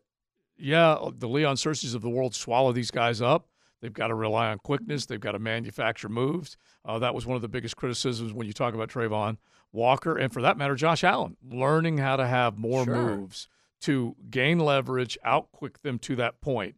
yeah, 0.58 0.98
the 1.18 1.28
Leon 1.28 1.56
Cersei's 1.56 1.94
of 1.96 2.02
the 2.02 2.10
world 2.10 2.36
swallow 2.36 2.72
these 2.72 2.92
guys 2.92 3.22
up. 3.22 3.48
They've 3.82 3.94
got 3.94 4.08
to 4.08 4.16
rely 4.16 4.48
on 4.52 4.58
quickness. 4.60 5.06
They've 5.06 5.20
got 5.20 5.34
to 5.34 5.40
manufacture 5.40 6.10
moves. 6.10 6.58
Uh, 6.84 7.00
that 7.00 7.14
was 7.14 7.26
one 7.26 7.36
of 7.36 7.42
the 7.42 7.48
biggest 7.50 7.76
criticisms 7.76 8.34
when 8.34 8.48
you 8.48 8.54
talk 8.54 8.74
about 8.74 8.90
Travon 8.90 9.38
Walker, 9.72 10.18
and 10.18 10.32
for 10.32 10.42
that 10.42 10.58
matter, 10.58 10.76
Josh 10.76 11.04
Allen, 11.04 11.36
learning 11.44 11.98
how 11.98 12.16
to 12.16 12.26
have 12.26 12.58
more 12.58 12.86
Sure. 12.86 12.96
moves 12.96 13.48
to 13.82 14.16
gain 14.30 14.60
leverage, 14.60 15.18
outquick 15.24 15.82
them 15.82 16.00
to 16.00 16.16
that 16.16 16.40
point. 16.42 16.76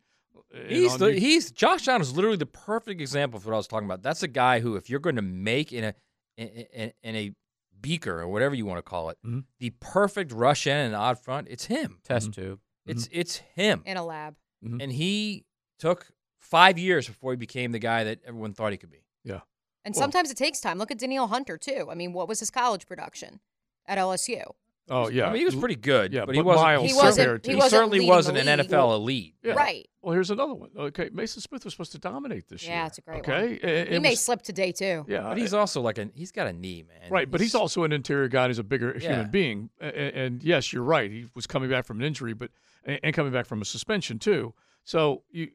And 0.54 0.72
He's 0.72 0.98
the, 0.98 1.06
the- 1.08 1.20
he's 1.20 1.52
Josh 1.52 1.88
Allen 1.88 2.02
is 2.02 2.16
literally 2.16 2.38
the 2.38 2.46
perfect 2.48 3.00
example 3.00 3.38
of 3.38 3.46
what 3.46 3.54
I 3.54 3.58
was 3.58 3.68
talking 3.68 3.86
about. 3.86 4.02
That's 4.02 4.24
a 4.24 4.28
guy 4.28 4.60
who, 4.62 4.76
if 4.76 4.90
you're 4.90 5.00
going 5.00 5.16
to 5.18 5.22
make 5.22 5.72
in 5.72 5.84
a 5.84 5.94
in, 6.38 6.48
in, 6.48 6.94
in 7.04 7.16
a 7.16 7.32
beaker 7.80 8.20
or 8.22 8.28
whatever 8.28 8.56
you 8.56 8.66
want 8.66 8.80
to 8.80 8.82
call 8.84 9.10
it, 9.12 9.18
Mm-hmm. 9.26 9.42
the 9.60 9.70
perfect 9.80 10.32
rush 10.32 10.66
in 10.66 10.76
and 10.76 10.96
odd 10.96 11.20
front, 11.20 11.48
it's 11.50 11.66
him. 11.66 12.00
Test 12.04 12.34
tube. 12.34 12.60
It's 12.86 13.08
it's 13.12 13.38
him. 13.56 13.84
In 13.86 13.98
a 13.98 14.04
lab. 14.06 14.36
Mm-hmm. 14.66 14.82
And 14.82 14.92
he 14.92 15.46
took 15.78 16.08
five 16.50 16.78
years 16.78 17.08
before 17.08 17.32
he 17.32 17.38
became 17.38 17.72
the 17.72 17.80
guy 17.80 18.04
that 18.06 18.20
everyone 18.26 18.54
thought 18.54 18.72
he 18.72 18.78
could 18.78 18.92
be. 18.92 19.04
Yeah. 19.24 19.42
And 19.86 19.94
Well- 19.96 20.02
sometimes 20.04 20.32
it 20.32 20.38
takes 20.38 20.60
time. 20.60 20.78
Look 20.78 20.92
at 20.92 20.98
Danielle 21.00 21.28
Hunter 21.28 21.58
too. 21.58 21.88
I 21.90 21.96
mean, 21.96 22.14
what 22.14 22.28
was 22.28 22.40
his 22.40 22.50
college 22.52 22.86
production 22.88 23.40
at 23.86 23.98
LSU? 23.98 24.44
Oh 24.90 25.10
yeah, 25.10 25.26
I 25.26 25.32
mean, 25.34 25.40
he 25.40 25.46
was 25.46 25.54
pretty 25.56 25.76
good, 25.76 26.14
Yeah, 26.14 26.24
but 26.26 26.34
he 26.34 26.42
wasn't- 26.42 26.64
miles 26.66 26.88
He 26.90 26.96
wasn't- 26.96 27.46
he 27.46 27.52
He, 27.52 27.56
wasn't 27.58 27.72
certainly 27.72 28.08
wasn't 28.08 28.38
an. 28.38 28.48
NFL 28.48 28.96
elite. 28.96 29.36
Yeah. 29.44 29.52
Right. 29.52 29.86
Well, 30.02 30.14
here's 30.14 30.32
another 30.32 30.54
one. 30.54 30.70
Okay, 30.78 31.10
Maason 31.10 31.42
Smith 31.42 31.66
was 31.66 31.74
supposed 31.74 31.92
to 31.92 31.98
dominate 32.00 32.48
this 32.48 32.64
year. 32.64 32.72
Yeah, 32.72 32.86
it's 32.88 32.98
a 32.98 33.02
great 33.02 33.20
okay? 33.20 33.60
one. 33.62 33.70
It- 33.70 33.88
he 33.90 33.96
it 33.96 34.02
may 34.02 34.12
was- 34.12 34.22
slip 34.24 34.44
today 34.44 34.72
too. 34.72 35.04
Yeah, 35.10 35.24
But 35.24 35.38
he's 35.40 35.54
uh, 35.54 35.60
also 35.60 35.82
like 35.82 35.98
a 35.98 36.10
he's 36.16 36.32
got 36.32 36.48
a 36.48 36.54
knee, 36.54 36.84
man. 36.84 37.12
Right, 37.12 37.30
but 37.30 37.42
he's 37.42 37.54
also 37.54 37.84
an 37.84 37.92
interior 37.92 38.30
guy. 38.30 38.44
and 38.46 38.50
He's 38.52 38.60
a 38.60 38.64
bigger 38.64 38.94
Yeah. 38.98 39.10
human 39.10 39.30
being. 39.32 39.70
And, 39.82 39.94
and 39.94 40.44
yes, 40.44 40.72
you're 40.72 40.84
right. 40.84 41.12
He 41.12 41.26
was 41.36 41.48
coming 41.48 41.70
back 41.70 41.84
from 41.86 42.00
an 42.00 42.06
injury, 42.06 42.34
but 42.34 42.52
and, 42.86 42.98
and 43.04 43.14
coming 43.14 43.34
back 43.34 43.46
from 43.46 43.62
a 43.62 43.66
suspension 43.66 44.20
too. 44.20 44.54
So 44.86 45.24
you, 45.32 45.50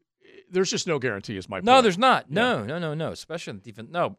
there's 0.53 0.70
just 0.70 0.87
no 0.87 0.99
guarantee. 0.99 1.37
Is 1.37 1.49
my 1.49 1.57
point. 1.57 1.65
No, 1.65 1.73
point. 1.74 1.83
there's 1.85 1.99
not. 1.99 2.31
No, 2.31 2.65
no, 2.65 2.79
no, 2.79 2.95
no. 2.95 3.11
Especially 3.11 3.51
on 3.53 3.57
the 3.59 3.62
defense. 3.65 3.89
No, 3.91 4.16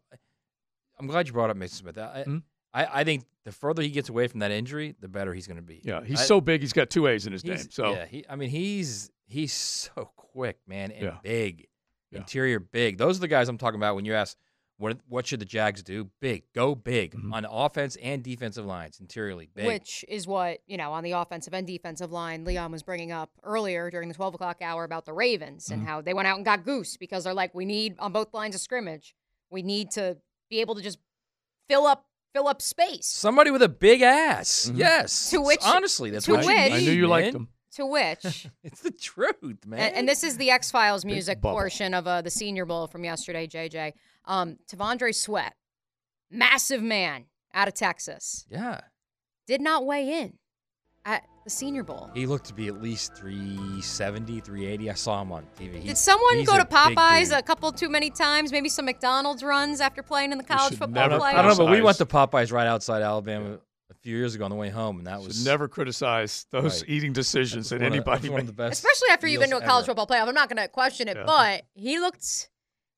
I'm 1.00 1.08
glad 1.08 1.28
you 1.28 1.34
brought 1.34 1.50
up 1.50 1.58
Maason 1.58 1.70
Smith. 1.72 1.98
I, 1.98 2.24
Hmm? 2.24 2.38
I, 2.74 3.02
I 3.02 3.04
think 3.04 3.26
the 3.46 3.52
further 3.52 3.82
he 3.84 3.90
gets 3.90 4.10
away 4.10 4.28
from 4.28 4.40
that 4.40 4.50
injury, 4.52 4.96
the 5.00 5.08
better 5.08 5.34
he's 5.34 5.46
going 5.48 5.58
to 5.58 5.64
be. 5.64 5.82
Yeah, 5.84 6.02
he's 6.04 6.22
I- 6.22 6.24
so 6.26 6.42
big. 6.42 6.62
He's 6.62 6.74
got 6.74 6.90
two 6.90 7.08
A's 7.08 7.26
in 7.28 7.34
his 7.34 7.46
name. 7.46 7.58
So 7.70 7.92
yeah, 7.94 8.06
he, 8.06 8.26
I 8.30 8.36
mean, 8.36 8.50
he's 8.50 9.12
he's 9.28 9.54
so 9.54 10.12
quick, 10.16 10.58
man, 10.68 10.92
and 10.92 11.04
Yeah. 11.04 11.18
big, 11.24 11.68
Yeah. 12.12 12.20
interior 12.20 12.60
big. 12.60 12.98
Those 12.98 13.18
are 13.18 13.22
the 13.22 13.28
guys 13.28 13.48
I'm 13.50 13.58
talking 13.58 13.80
about 13.80 13.96
when 13.96 14.06
you 14.06 14.14
ask 14.16 14.36
what 14.78 14.98
what 15.08 15.28
should 15.28 15.40
the 15.40 15.46
Jags 15.46 15.84
do? 15.84 16.10
Big, 16.20 16.44
go 16.54 16.76
big 16.76 17.14
Mm-hmm. 17.16 17.34
on 17.34 17.46
offense 17.46 17.96
and 18.02 18.24
defensive 18.24 18.66
lines, 18.66 19.00
interiorly 19.00 19.48
big. 19.54 19.66
Which 19.68 20.04
is 20.08 20.26
what, 20.28 20.60
you 20.68 20.78
know, 20.78 20.92
on 20.94 21.04
the 21.04 21.12
offensive 21.12 21.54
and 21.54 21.66
defensive 21.68 22.12
line, 22.12 22.44
Leon 22.44 22.72
was 22.72 22.84
bringing 22.84 23.12
up 23.12 23.30
earlier 23.44 23.90
during 23.92 24.08
the 24.10 24.16
12 24.16 24.36
o'clock 24.36 24.58
hour 24.62 24.84
about 24.84 25.06
the 25.06 25.14
Ravens 25.14 25.66
Mm-hmm. 25.66 25.74
and 25.80 25.88
how 25.88 26.02
they 26.02 26.14
went 26.14 26.28
out 26.28 26.38
and 26.38 26.46
got 26.46 26.66
Goose 26.66 26.98
because 26.98 27.24
they're 27.24 27.34
like, 27.34 27.54
we 27.54 27.66
need, 27.66 27.96
on 28.00 28.12
both 28.12 28.34
lines 28.34 28.56
of 28.56 28.62
scrimmage, 28.62 29.16
we 29.52 29.62
need 29.62 29.92
to 29.92 30.18
be 30.50 30.60
able 30.62 30.76
to 30.76 30.82
just 30.82 30.98
fill 31.70 31.86
up 31.86 32.06
fill 32.34 32.48
up 32.48 32.62
space. 32.64 33.06
Somebody 33.06 33.52
with 33.52 33.62
a 33.62 33.70
big 33.70 34.02
ass. 34.02 34.66
Mm-hmm. 34.68 34.80
Yes. 34.80 35.30
To 35.30 35.40
which- 35.40 35.60
honestly, 35.64 36.10
that's 36.10 36.26
to 36.26 36.32
what 36.32 36.42
you 36.44 36.48
which- 36.48 36.58
need, 36.58 36.72
I 36.74 36.80
knew 36.80 36.92
you 36.92 37.08
liked 37.08 37.34
man. 37.34 37.42
him. 37.44 37.48
To 37.76 37.86
which, 37.88 38.48
It's 38.64 38.82
the 38.82 38.92
truth, 38.92 39.66
man. 39.66 39.80
and, 39.80 39.96
and 39.96 40.10
this 40.10 40.24
is 40.24 40.38
the 40.38 40.52
X 40.52 40.70
Files 40.70 41.06
music 41.06 41.42
portion 41.42 41.96
of 41.96 42.06
uh, 42.08 42.22
the 42.22 42.30
Senior 42.30 42.66
Bowl 42.66 42.86
from 42.86 43.04
yesterday, 43.04 43.48
JJ. 43.48 43.94
Um, 44.26 44.58
T'Vondre 44.68 45.14
Sweat, 45.14 45.54
massive 46.32 46.82
man 46.82 47.26
out 47.54 47.68
of 47.68 47.74
Texas, 47.74 48.46
yeah. 48.50 48.82
did 49.48 49.62
not 49.62 49.86
weigh 49.86 50.22
in 50.22 50.34
at 51.06 51.24
the 51.44 51.50
Senior 51.50 51.84
Bowl. 51.84 52.10
He 52.14 52.26
looked 52.26 52.46
to 52.48 52.54
be 52.54 52.68
at 52.68 52.82
least 52.82 53.14
370, 53.18 54.40
380. 54.40 54.90
I 54.90 54.94
saw 54.94 55.22
him 55.22 55.32
on 55.34 55.46
TV. 55.60 55.84
Did 55.84 55.98
someone 55.98 56.44
go 56.46 56.58
to 56.58 56.64
Popeyes 56.66 57.38
a 57.38 57.42
couple 57.42 57.72
too 57.74 57.90
many 57.90 58.10
times? 58.10 58.52
Maybe 58.54 58.70
some 58.70 58.86
McDonald's 58.86 59.44
runs 59.44 59.82
after 59.82 60.02
playing 60.02 60.32
in 60.32 60.38
the 60.38 60.44
college 60.46 60.78
football 60.78 61.10
never- 61.10 61.20
playoffs? 61.20 61.34
I 61.34 61.42
don't 61.42 61.58
know, 61.58 61.66
but 61.66 61.72
we 61.72 61.82
went 61.82 61.98
to 61.98 62.06
Popeyes 62.06 62.52
right 62.54 62.68
outside 62.68 63.02
Alabama 63.02 63.60
a 63.92 63.94
few 64.02 64.16
years 64.18 64.34
ago 64.36 64.46
on 64.46 64.50
the 64.52 64.56
way 64.56 64.70
home, 64.70 64.98
and 65.00 65.08
that 65.08 65.20
Should 65.20 65.28
was 65.28 65.46
never 65.46 65.68
criticize 65.68 66.46
those 66.52 66.82
Right. 66.82 66.90
eating 66.90 67.12
decisions 67.14 67.70
that 67.70 67.80
that 67.80 67.92
was 67.92 68.00
of- 68.00 68.06
that 68.06 68.12
anybody 68.12 68.30
was 68.30 68.32
one 68.32 68.40
of 68.42 68.48
the 68.48 68.54
best. 68.54 68.74
Especially 68.74 69.10
after 69.12 69.28
you've 69.28 69.42
been 69.42 69.50
to 69.50 69.58
a 69.58 69.62
college 69.62 69.84
ever. 69.84 69.92
football 69.92 70.08
playoff. 70.08 70.28
I'm 70.30 70.34
not 70.34 70.48
going 70.50 70.62
to 70.64 70.70
question 70.70 71.10
it, 71.10 71.18
Yeah. 71.18 71.24
but 71.26 71.66
he 71.74 72.00
looked. 72.00 72.50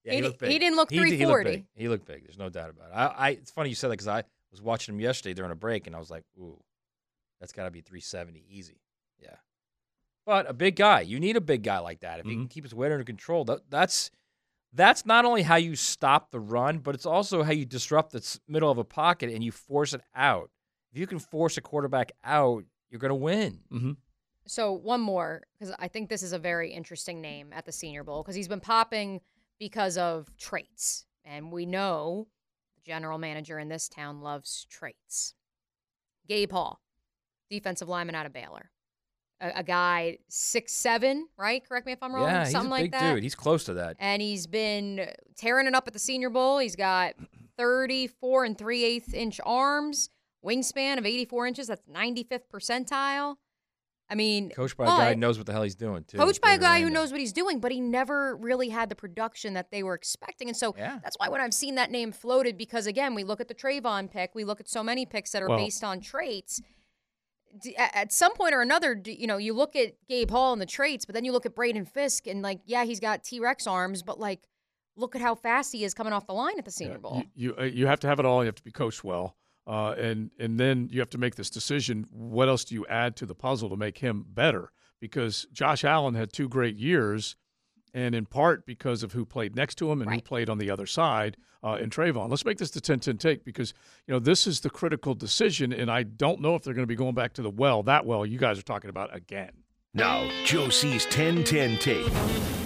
Yeah, 0.06 0.12
he, 0.12 0.18
he, 0.18 0.24
looked 0.24 0.46
he 0.46 0.60
didn't 0.60 0.76
look 0.78 0.90
He- 0.92 0.98
he 0.98 1.02
looked 1.04 1.18
340. 1.18 1.66
He 1.76 1.88
looked 1.90 2.06
big. 2.06 2.24
There's 2.24 2.38
no 2.38 2.50
doubt 2.50 2.70
about 2.70 2.90
it. 2.90 2.94
I, 2.94 3.06
I 3.08 3.30
it's 3.32 3.52
funny 3.52 3.70
you 3.70 3.76
said 3.76 3.88
that 3.90 3.94
because 3.94 4.08
I 4.08 4.24
was 4.52 4.62
watching 4.62 4.94
him 4.96 5.02
yesterday 5.02 5.34
during 5.34 5.52
a 5.52 5.56
break, 5.56 5.88
and 5.88 5.96
I 5.96 6.00
was 6.00 6.10
like, 6.12 6.24
"Ooh, 6.40 6.62
that's 7.40 7.52
got 7.52 7.64
to 7.66 7.72
be 7.72 7.82
370 7.82 8.46
easy." 8.50 8.80
Yeah, 9.20 9.36
but 10.26 10.50
a 10.50 10.54
big 10.54 10.76
guy. 10.76 11.02
You 11.02 11.20
need 11.20 11.36
a 11.38 11.42
big 11.42 11.64
guy 11.64 11.80
like 11.80 12.02
that 12.02 12.20
if 12.20 12.26
he 12.26 12.32
Mm-hmm. 12.34 12.42
can 12.42 12.48
keep 12.50 12.64
his 12.64 12.74
weight 12.76 12.92
under 12.92 13.04
control. 13.04 13.46
That, 13.46 13.62
that's 13.70 14.12
that's 14.74 15.06
not 15.06 15.26
only 15.26 15.42
how 15.42 15.56
you 15.56 15.76
stop 15.76 16.32
the 16.32 16.40
run, 16.40 16.80
but 16.80 16.96
it's 16.96 17.06
also 17.06 17.44
how 17.44 17.52
you 17.52 17.66
disrupt 17.66 18.12
the 18.12 18.40
middle 18.48 18.70
of 18.70 18.78
a 18.78 18.84
pocket 18.84 19.30
and 19.34 19.44
you 19.44 19.52
force 19.52 19.94
it 19.94 20.02
out. 20.16 20.50
If 20.92 21.00
you 21.00 21.08
can 21.08 21.20
force 21.20 21.58
a 21.58 21.62
quarterback 21.62 22.12
out, 22.24 22.64
you're 22.90 23.00
going 23.00 23.10
to 23.10 23.16
win. 23.16 23.60
Mm-hmm. 23.72 23.92
So 24.48 24.74
one 24.74 25.02
more 25.02 25.42
because 25.58 25.74
I 25.80 25.88
think 25.88 26.10
this 26.10 26.22
is 26.24 26.34
a 26.34 26.40
very 26.40 26.72
interesting 26.72 27.20
name 27.22 27.52
at 27.52 27.66
the 27.66 27.72
Senior 27.72 28.04
Bowl 28.04 28.22
because 28.22 28.36
he's 28.36 28.48
been 28.48 28.60
popping 28.60 29.22
because 29.60 29.98
of 29.98 30.36
traits, 30.38 31.06
and 31.24 31.52
we 31.52 31.66
know 31.66 32.28
the 32.76 32.82
general 32.90 33.18
manager 33.18 33.58
in 33.60 33.70
this 33.70 33.88
town 33.90 34.22
loves 34.22 34.66
traits. 34.70 35.34
Gabe 36.28 36.52
Hall, 36.52 36.82
defensive 37.50 37.88
lineman 37.88 38.16
out 38.16 38.26
of 38.26 38.34
Baylor, 38.34 38.72
a, 39.40 39.52
a 39.58 39.64
guy 39.64 40.18
six 40.28 40.74
seven, 40.74 41.28
right? 41.38 41.64
Correct 41.68 41.86
me 41.86 41.92
if 41.94 42.02
I'm 42.02 42.14
wrong. 42.14 42.28
Yeah, 42.28 42.44
he's 42.44 42.52
something 42.52 42.72
a 42.72 42.74
like 42.74 42.84
big 42.86 42.92
that. 42.94 43.14
dude. 43.16 43.24
He's 43.24 43.36
close 43.36 43.64
to 43.66 43.74
that. 43.76 43.96
and 44.00 44.22
he's 44.22 44.48
been 44.48 45.10
tearing 45.38 45.68
it 45.68 45.76
up 45.76 45.88
at 45.88 45.94
the 45.94 46.00
Senior 46.00 46.30
Bowl. 46.30 46.58
He's 46.60 46.76
got 46.76 47.14
34 47.58 48.46
and 48.46 48.58
3 48.58 48.84
eighths 48.84 49.14
inch 49.14 49.40
arms, 49.46 50.10
wingspan 50.46 50.98
of 50.98 51.06
84 51.06 51.48
inches. 51.48 51.68
That's 51.68 51.84
95th 51.84 52.48
percentile. 52.54 53.36
I 54.10 54.16
mean, 54.16 54.52
Coached 54.52 54.78
by 54.78 54.84
a 54.86 54.88
guy 54.88 55.14
who 55.14 55.20
knows 55.20 55.38
what 55.40 55.48
the 55.48 55.54
hell 55.54 55.64
he's 55.64 55.76
doing, 55.76 56.04
too. 56.04 56.18
Coached 56.18 56.40
by 56.42 56.54
a 56.54 56.60
guy 56.60 56.80
who 56.82 56.90
knows 56.92 57.12
what 57.12 57.20
he's 57.20 57.34
doing, 57.34 57.60
but 57.60 57.72
he 57.72 57.82
never 57.82 58.36
really 58.36 58.70
had 58.70 58.90
the 58.90 58.96
production 58.96 59.56
that 59.56 59.72
they 59.72 59.82
were 59.82 59.96
expecting. 59.96 60.48
And 60.48 60.56
so 60.56 60.76
Yeah. 60.78 61.00
that's 61.04 61.16
why 61.18 61.28
when 61.30 61.42
I've 61.42 61.54
seen 61.56 61.74
that 61.76 61.90
name 61.90 62.12
floated, 62.12 62.56
because 62.58 62.86
again, 62.86 63.16
we 63.16 63.24
look 63.24 63.42
at 63.42 63.48
the 63.48 63.56
Trayvon 63.56 64.12
pick, 64.12 64.36
we 64.36 64.44
look 64.44 64.60
at 64.60 64.70
so 64.70 64.84
many 64.84 65.06
picks 65.08 65.32
that 65.32 65.42
are 65.42 65.50
Well- 65.50 65.58
based 65.58 65.84
on 65.84 66.02
traits. 66.02 66.62
At 67.78 68.12
some 68.12 68.34
point 68.34 68.54
or 68.54 68.62
another, 68.62 69.02
you 69.06 69.28
know, 69.28 69.38
you 69.38 69.54
look 69.54 69.76
at 69.78 69.94
Gabe 70.10 70.30
Hall 70.30 70.52
and 70.52 70.62
the 70.62 70.66
traits, 70.66 71.06
but 71.06 71.16
then 71.16 71.24
you 71.24 71.32
look 71.32 71.46
at 71.46 71.56
Braden 71.56 71.86
Fiske 71.86 72.28
and 72.28 72.42
like, 72.42 72.60
yeah, 72.66 72.84
he's 72.84 73.00
got 73.00 73.24
T 73.24 73.40
Rex 73.40 73.66
arms, 73.66 74.04
but 74.04 74.20
like, 74.20 74.42
look 74.98 75.16
at 75.16 75.22
how 75.22 75.36
fast 75.36 75.72
he 75.72 75.84
is 75.86 75.94
coming 75.94 76.12
off 76.12 76.28
the 76.28 76.34
line 76.34 76.60
at 76.60 76.66
the 76.66 76.72
Senior 76.72 76.98
Bowl. 77.00 77.24
You 77.34 77.52
you, 77.52 77.56
uh, 77.58 77.64
you 77.64 77.88
have 77.88 78.02
to 78.02 78.08
have 78.08 78.20
it 78.20 78.26
all. 78.26 78.44
You 78.44 78.48
have 78.48 78.56
to 78.56 78.64
be 78.64 78.72
coached 78.72 79.06
well, 79.06 79.38
uh, 79.68 79.96
and 79.98 80.32
and 80.40 80.60
then 80.60 80.90
you 80.92 81.00
have 81.00 81.10
to 81.12 81.18
make 81.18 81.36
this 81.36 81.50
decision. 81.50 82.06
What 82.12 82.48
else 82.48 82.64
do 82.64 82.76
you 82.76 82.86
add 82.88 83.16
to 83.18 83.26
the 83.26 83.36
puzzle 83.36 83.70
to 83.70 83.78
make 83.78 84.00
him 84.00 84.26
better? 84.28 84.72
Because 85.00 85.48
Josh 85.52 85.84
Allen 85.84 86.14
had 86.16 86.32
two 86.32 86.48
great 86.48 86.76
years, 86.76 87.36
and 87.94 88.14
in 88.14 88.26
part 88.26 88.66
because 88.66 89.04
of 89.04 89.14
who 89.14 89.26
played 89.26 89.56
next 89.56 89.76
to 89.76 89.92
him 89.92 90.02
and 90.02 90.12
who 90.12 90.22
played 90.22 90.50
on 90.50 90.58
the 90.58 90.70
other 90.70 90.86
side 90.86 91.38
uh, 91.64 91.78
in 91.82 91.90
Travon. 91.90 92.30
Let's 92.30 92.46
make 92.46 92.60
this 92.60 92.72
the 92.72 92.82
10-10 92.82 93.20
take 93.20 93.44
because 93.44 93.74
you 94.08 94.14
know 94.14 94.20
this 94.20 94.46
is 94.46 94.60
the 94.60 94.70
critical 94.70 95.16
decision, 95.16 95.74
and 95.74 95.90
I 95.90 96.04
don't 96.04 96.42
know 96.42 96.56
if 96.56 96.64
they're 96.64 96.74
going 96.74 96.84
to 96.84 96.88
be 96.88 96.96
going 96.96 97.16
back 97.16 97.34
to 97.34 97.42
the 97.42 97.50
well 97.50 97.84
that 97.84 98.06
well. 98.06 98.26
You 98.26 98.38
guys 98.38 98.60
are 98.60 98.64
talking 98.64 98.90
about 98.90 99.16
again. 99.16 99.52
Now, 99.98 100.30
Joe 100.44 100.68
C's 100.68 101.06
1010 101.06 101.78
tape. 101.78 102.12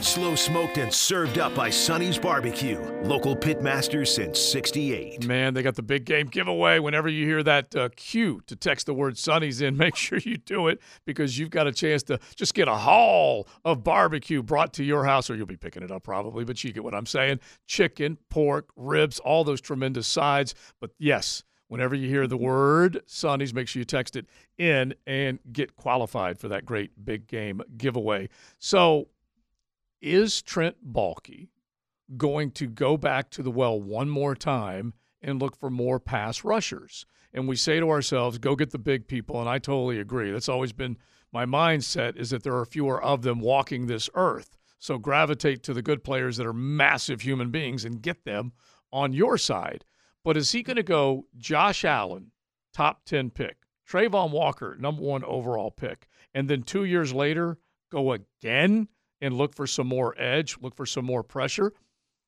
Slow 0.02 0.34
smoked 0.34 0.80
and 0.80 0.92
served 0.92 1.38
up 1.38 1.54
by 1.54 1.70
Sonny's 1.70 2.18
Barbecue. 2.18 2.80
Local 3.04 3.36
pitmaster 3.36 4.08
since 4.08 4.40
68. 4.40 5.28
Man, 5.28 5.54
they 5.54 5.62
got 5.62 5.76
the 5.76 5.84
big 5.84 6.06
game 6.06 6.26
giveaway. 6.26 6.80
Whenever 6.80 7.08
you 7.08 7.28
hear 7.28 7.44
that 7.44 7.76
uh, 7.76 7.90
cue 7.96 8.42
to 8.48 8.56
text 8.56 8.88
the 8.88 8.96
word 8.96 9.16
Sonny's 9.16 9.62
in, 9.62 9.78
make 9.78 9.96
sure 9.96 10.18
you 10.18 10.38
do 10.38 10.70
it 10.70 10.82
because 11.06 11.38
you've 11.38 11.52
got 11.52 11.68
a 11.68 11.72
chance 11.72 12.02
to 12.04 12.20
just 12.36 12.56
get 12.56 12.68
a 12.68 12.74
haul 12.74 13.48
of 13.64 13.84
barbecue 13.84 14.42
brought 14.42 14.74
to 14.74 14.84
your 14.84 15.06
house, 15.06 15.30
or 15.30 15.36
you'll 15.36 15.46
be 15.46 15.56
picking 15.56 15.84
it 15.84 15.92
up 15.92 16.02
probably, 16.02 16.44
but 16.44 16.64
you 16.64 16.74
get 16.74 16.84
what 16.84 16.96
I'm 16.96 17.06
saying. 17.06 17.42
Chicken, 17.68 18.18
pork, 18.32 18.70
ribs, 18.76 19.20
all 19.20 19.44
those 19.44 19.62
tremendous 19.62 20.08
sides. 20.08 20.56
But 20.82 20.90
yes, 20.98 21.44
whenever 21.70 21.96
you 21.96 22.10
hear 22.10 22.28
the 22.28 22.36
mm-hmm. 22.36 22.46
word 22.46 23.02
Sonny's, 23.06 23.54
make 23.54 23.70
sure 23.70 23.80
you 23.80 23.86
text 23.86 24.18
it 24.18 24.26
in 24.58 24.94
and 25.08 25.40
get 25.54 25.78
qualified 25.78 26.38
for 26.38 26.50
that 26.50 26.66
great 26.66 27.06
big 27.06 27.28
game 27.28 27.62
giveaway. 27.78 28.28
So, 28.58 29.08
is 30.02 30.41
Trent 30.41 30.76
Baalke 30.94 31.48
going 32.18 32.52
to 32.52 32.68
go 32.68 32.98
back 32.98 33.30
to 33.32 33.44
the 33.44 33.52
well 33.52 33.80
one 33.80 34.10
more 34.10 34.36
time 34.36 34.94
and 35.22 35.41
look 35.41 35.56
for 35.56 35.70
more 35.70 36.00
pass 36.00 36.44
rushers. 36.44 37.06
And 37.34 37.48
we 37.48 37.56
say 37.56 37.80
to 37.80 37.90
ourselves, 37.90 38.38
go 38.38 38.56
get 38.56 38.72
the 38.72 38.80
big 38.80 39.08
people. 39.08 39.40
And 39.40 39.50
I 39.50 39.60
totally 39.60 40.00
agree. 40.00 40.32
That's 40.32 40.50
always 40.50 40.74
been 40.74 40.98
my 41.32 41.46
mindset 41.46 42.16
is 42.16 42.32
that 42.32 42.44
there 42.44 42.56
are 42.56 42.66
fewer 42.66 43.02
of 43.02 43.22
them 43.22 43.40
walking 43.40 43.86
this 43.86 44.10
earth. 44.16 44.58
So 44.80 44.98
gravitate 44.98 45.62
to 45.64 45.74
the 45.74 45.82
good 45.82 46.04
players 46.04 46.38
that 46.38 46.48
are 46.48 46.54
massive 46.54 47.22
human 47.22 47.52
beings 47.52 47.86
and 47.86 48.02
get 48.02 48.24
them 48.24 48.54
on 48.91 49.14
your 49.14 49.38
side. 49.38 49.84
But 50.30 50.38
is 50.38 50.52
he 50.52 50.62
going 50.62 50.78
to 50.78 50.84
go 50.84 51.26
Josh 51.40 51.84
Allen, 51.84 52.30
top 52.72 53.04
10 53.06 53.32
pick, 53.32 53.58
Travon 53.90 54.30
Walker, 54.30 54.78
number 54.80 55.02
one 55.02 55.24
overall 55.24 55.72
pick, 55.72 56.08
and 56.36 56.48
then 56.48 56.62
two 56.62 56.84
years 56.84 57.12
later 57.12 57.58
go 57.92 58.12
again 58.12 58.90
and 59.20 59.34
look 59.34 59.56
for 59.56 59.66
some 59.66 59.88
more 59.88 60.14
edge, 60.22 60.56
look 60.62 60.76
for 60.76 60.86
some 60.86 61.04
more 61.04 61.24
pressure? 61.24 61.74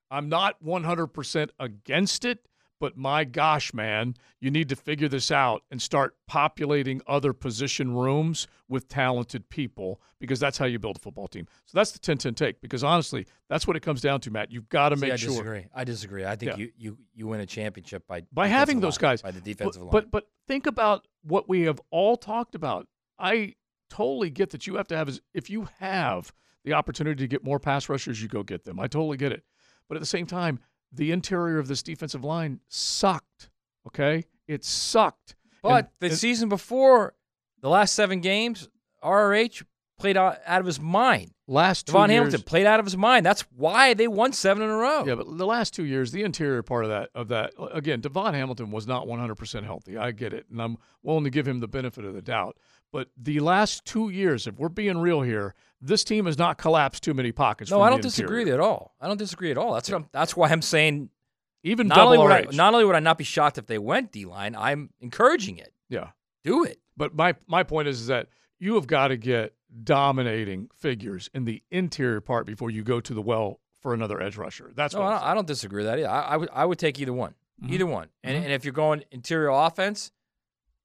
I'm 0.10 0.30
not 0.30 0.64
100% 0.64 1.50
against 1.60 2.26
it, 2.26 2.48
but 2.82 2.98
my 2.98 3.24
gosh, 3.24 3.74
man, 3.74 4.16
you 4.42 4.52
need 4.52 4.68
to 4.70 4.76
figure 4.76 5.08
this 5.08 5.32
out 5.32 5.62
and 5.72 5.82
start 5.82 6.16
populating 6.28 7.00
other 7.08 7.32
position 7.32 7.96
rooms 7.96 8.48
with 8.68 8.88
talented 8.90 9.48
people 9.50 10.02
because 10.20 10.40
that's 10.40 10.58
how 10.58 10.66
you 10.66 10.80
build 10.80 10.96
a 10.98 11.00
football 11.00 11.28
team. 11.28 11.46
So 11.68 11.78
that's 11.78 11.92
the 11.92 12.00
10 12.00 12.18
10 12.18 12.34
take 12.34 12.60
because 12.60 12.84
honestly, 12.84 13.28
that's 13.48 13.68
what 13.68 13.76
it 13.78 13.82
comes 13.82 14.02
down 14.02 14.20
to, 14.22 14.32
Matt. 14.32 14.52
You've 14.52 14.68
got 14.68 14.90
to 14.90 14.98
See, 14.98 15.02
make 15.02 15.14
I 15.14 15.16
sure. 15.16 15.30
I 15.30 15.36
disagree. 15.36 15.66
I 15.76 15.84
disagree. 15.84 16.26
I 16.26 16.36
think 16.36 16.52
Yeah. 16.54 16.58
you, 16.58 16.72
you 16.78 16.98
you 17.14 17.28
win 17.28 17.40
a 17.40 17.46
championship 17.46 18.08
by 18.08 18.24
by 18.34 18.48
having 18.48 18.80
those 18.82 19.02
line, 19.02 19.12
guys 19.12 19.22
by 19.22 19.32
the 19.32 19.40
But- 19.40 19.46
defensive 19.46 19.82
line. 19.84 19.92
But 19.92 20.12
but 20.12 20.28
think 20.48 20.66
about 20.66 21.08
what 21.24 21.48
we 21.48 21.62
have 21.62 21.80
all 21.92 22.18
talked 22.18 22.56
about. 22.56 22.88
I 23.20 23.54
totally 23.90 24.32
get 24.32 24.50
that 24.50 24.66
you 24.66 24.76
have 24.78 24.88
to 24.88 24.98
have 24.98 25.08
is 25.08 25.22
if 25.34 25.50
you 25.50 25.68
have 25.80 26.34
the 26.64 26.74
opportunity 26.74 27.24
to 27.24 27.28
get 27.28 27.44
more 27.44 27.60
pass 27.60 27.90
rushers, 27.90 28.22
you 28.22 28.28
go 28.28 28.42
get 28.44 28.64
them. 28.64 28.80
I 28.80 28.88
totally 28.88 29.18
get 29.18 29.32
it. 29.32 29.44
But 29.88 29.98
at 29.98 30.00
the 30.00 30.06
same 30.08 30.26
time, 30.26 30.60
the 30.92 31.12
interior 31.12 31.58
of 31.60 31.68
this 31.68 31.82
defensive 31.84 32.24
line 32.24 32.60
sucked. 32.68 33.50
Okay, 33.88 34.26
it 34.48 34.64
sucked. 34.64 35.36
But 35.62 35.86
And- 35.86 35.88
the 36.00 36.08
and- 36.08 36.18
season 36.18 36.50
before, 36.50 37.16
the 37.62 37.70
last 37.70 37.94
seven 37.94 38.22
games, 38.22 38.68
RRH 39.04 39.64
played 40.02 40.18
out, 40.18 40.40
out 40.46 40.60
of 40.60 40.66
his 40.66 40.80
mind. 40.80 41.32
Last 41.48 41.88
two 41.88 41.94
DaVon 41.94 42.10
years- 42.10 42.18
Hamilton 42.18 42.42
played 42.44 42.66
out 42.66 42.80
of 42.80 42.86
his 42.86 42.98
mind. 42.98 43.26
That's 43.26 43.42
why 43.56 43.94
they 43.94 44.08
won 44.08 44.34
seven 44.34 44.64
in 44.64 44.70
a 44.70 44.76
row. 44.76 45.06
Yeah, 45.06 45.16
but 45.16 45.38
the 45.38 45.46
last 45.46 45.74
two 45.74 45.86
years, 45.86 46.12
the 46.12 46.24
interior 46.24 46.64
part 46.64 46.86
of 46.86 46.90
that 46.90 47.10
of 47.14 47.28
that 47.30 47.54
again, 47.74 48.02
DaVon 48.02 48.34
Hamilton 48.34 48.72
was 48.72 48.88
not 48.88 49.06
100% 49.08 49.64
healthy. 49.64 49.98
I 49.98 50.12
get 50.12 50.34
it, 50.34 50.46
and 50.50 50.62
I'm 50.62 50.78
willing 51.04 51.24
to 51.26 51.30
give 51.30 51.48
him 51.48 51.60
the 51.60 51.68
benefit 51.68 52.04
of 52.06 52.14
the 52.14 52.22
doubt. 52.22 52.58
But 52.92 53.10
the 53.16 53.40
last 53.40 53.86
two 53.86 54.10
years, 54.10 54.48
if 54.48 54.56
we're 54.58 54.70
being 54.70 54.98
real 54.98 55.22
here, 55.22 55.56
this 55.82 56.04
team 56.04 56.26
has 56.26 56.38
not 56.38 56.58
collapsed 56.58 57.04
too 57.04 57.14
many 57.14 57.32
pockets. 57.32 57.72
No, 57.72 57.82
I 57.82 57.90
don't 57.90 58.02
disagree 58.02 58.50
at 58.52 58.60
all. 58.60 58.96
I 59.00 59.08
don't 59.08 59.18
disagree 59.18 59.52
at 59.52 59.58
all. 59.58 59.74
That's 59.74 59.90
what 59.90 59.98
I'm, 59.98 60.10
that's 60.12 60.36
why 60.36 60.50
I'm 60.50 60.62
saying. 60.62 61.10
Even 61.64 61.88
not 61.88 62.00
only 62.00 62.18
would 62.18 62.32
I, 62.32 62.46
not 62.52 62.74
only 62.74 62.86
would 62.86 62.96
I 62.96 63.00
not 63.00 63.18
be 63.18 63.24
shocked 63.24 63.58
if 63.60 63.68
they 63.68 63.78
went 63.78 64.12
D 64.12 64.26
line, 64.26 64.56
I'm 64.56 64.90
encouraging 65.00 65.58
it. 65.58 65.72
Yeah. 65.90 66.10
Do 66.44 66.64
it. 66.64 66.80
But 66.98 67.16
my 67.16 67.36
my 67.48 67.64
point 67.64 67.88
is, 67.88 68.02
is 68.02 68.08
that 68.08 68.28
you 68.62 68.76
have 68.76 68.88
got 68.88 69.10
to 69.10 69.18
get 69.18 69.54
dominating 69.84 70.70
figures 70.74 71.30
in 71.34 71.44
the 71.46 71.62
interior 71.72 72.22
part 72.22 72.46
before 72.46 72.70
you 72.70 72.84
go 72.84 73.02
to 73.02 73.14
the 73.14 73.22
well 73.22 73.60
for 73.82 73.94
another 73.94 74.22
edge 74.22 74.38
rusher. 74.38 74.72
That's 74.76 74.94
no, 74.94 75.02
what 75.02 75.08
I 75.08 75.14
I'm 75.16 75.20
don't, 75.20 75.28
I 75.30 75.34
don't 75.34 75.48
disagree 75.48 75.84
with 75.84 75.88
that. 75.88 76.00
Either. 76.00 76.10
I, 76.10 76.22
I 76.22 76.38
would 76.38 76.50
I 76.54 76.66
would 76.66 76.78
take 76.80 77.00
either 77.00 77.12
one, 77.14 77.34
Mhm. 77.62 77.72
either 77.72 77.86
one. 77.88 78.10
And 78.24 78.38
Mhm. 78.38 78.44
and 78.44 78.54
if 78.54 78.64
you're 78.64 78.72
going 78.74 79.04
interior 79.12 79.50
offense, 79.50 80.12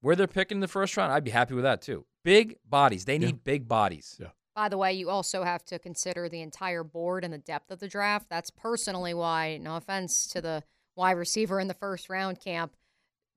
where 0.01 0.15
they're 0.15 0.27
picking 0.27 0.57
in 0.57 0.61
the 0.61 0.67
first 0.67 0.97
round, 0.97 1.13
I'd 1.13 1.23
be 1.23 1.31
happy 1.31 1.53
with 1.53 1.63
that 1.63 1.81
too. 1.81 2.05
Big 2.23 2.57
bodies. 2.67 3.05
They 3.05 3.17
need 3.19 3.43
big 3.43 3.67
bodies. 3.67 4.17
Yeah. 4.19 4.29
By 4.55 4.69
the 4.69 4.77
way, 4.77 4.91
you 4.93 5.09
also 5.11 5.43
have 5.43 5.63
to 5.65 5.77
consider 5.77 6.27
the 6.27 6.41
entire 6.41 6.83
board 6.83 7.23
and 7.23 7.31
the 7.31 7.37
depth 7.37 7.69
of 7.69 7.77
the 7.79 7.87
draft. 7.87 8.27
That's 8.29 8.49
personally 8.49 9.13
why, 9.13 9.57
no 9.57 9.75
offense 9.75 10.25
to 10.29 10.41
the 10.41 10.63
wide 10.95 11.11
receiver 11.11 11.59
in 11.59 11.67
the 11.67 11.75
first 11.75 12.09
round 12.09 12.39
camp, 12.39 12.75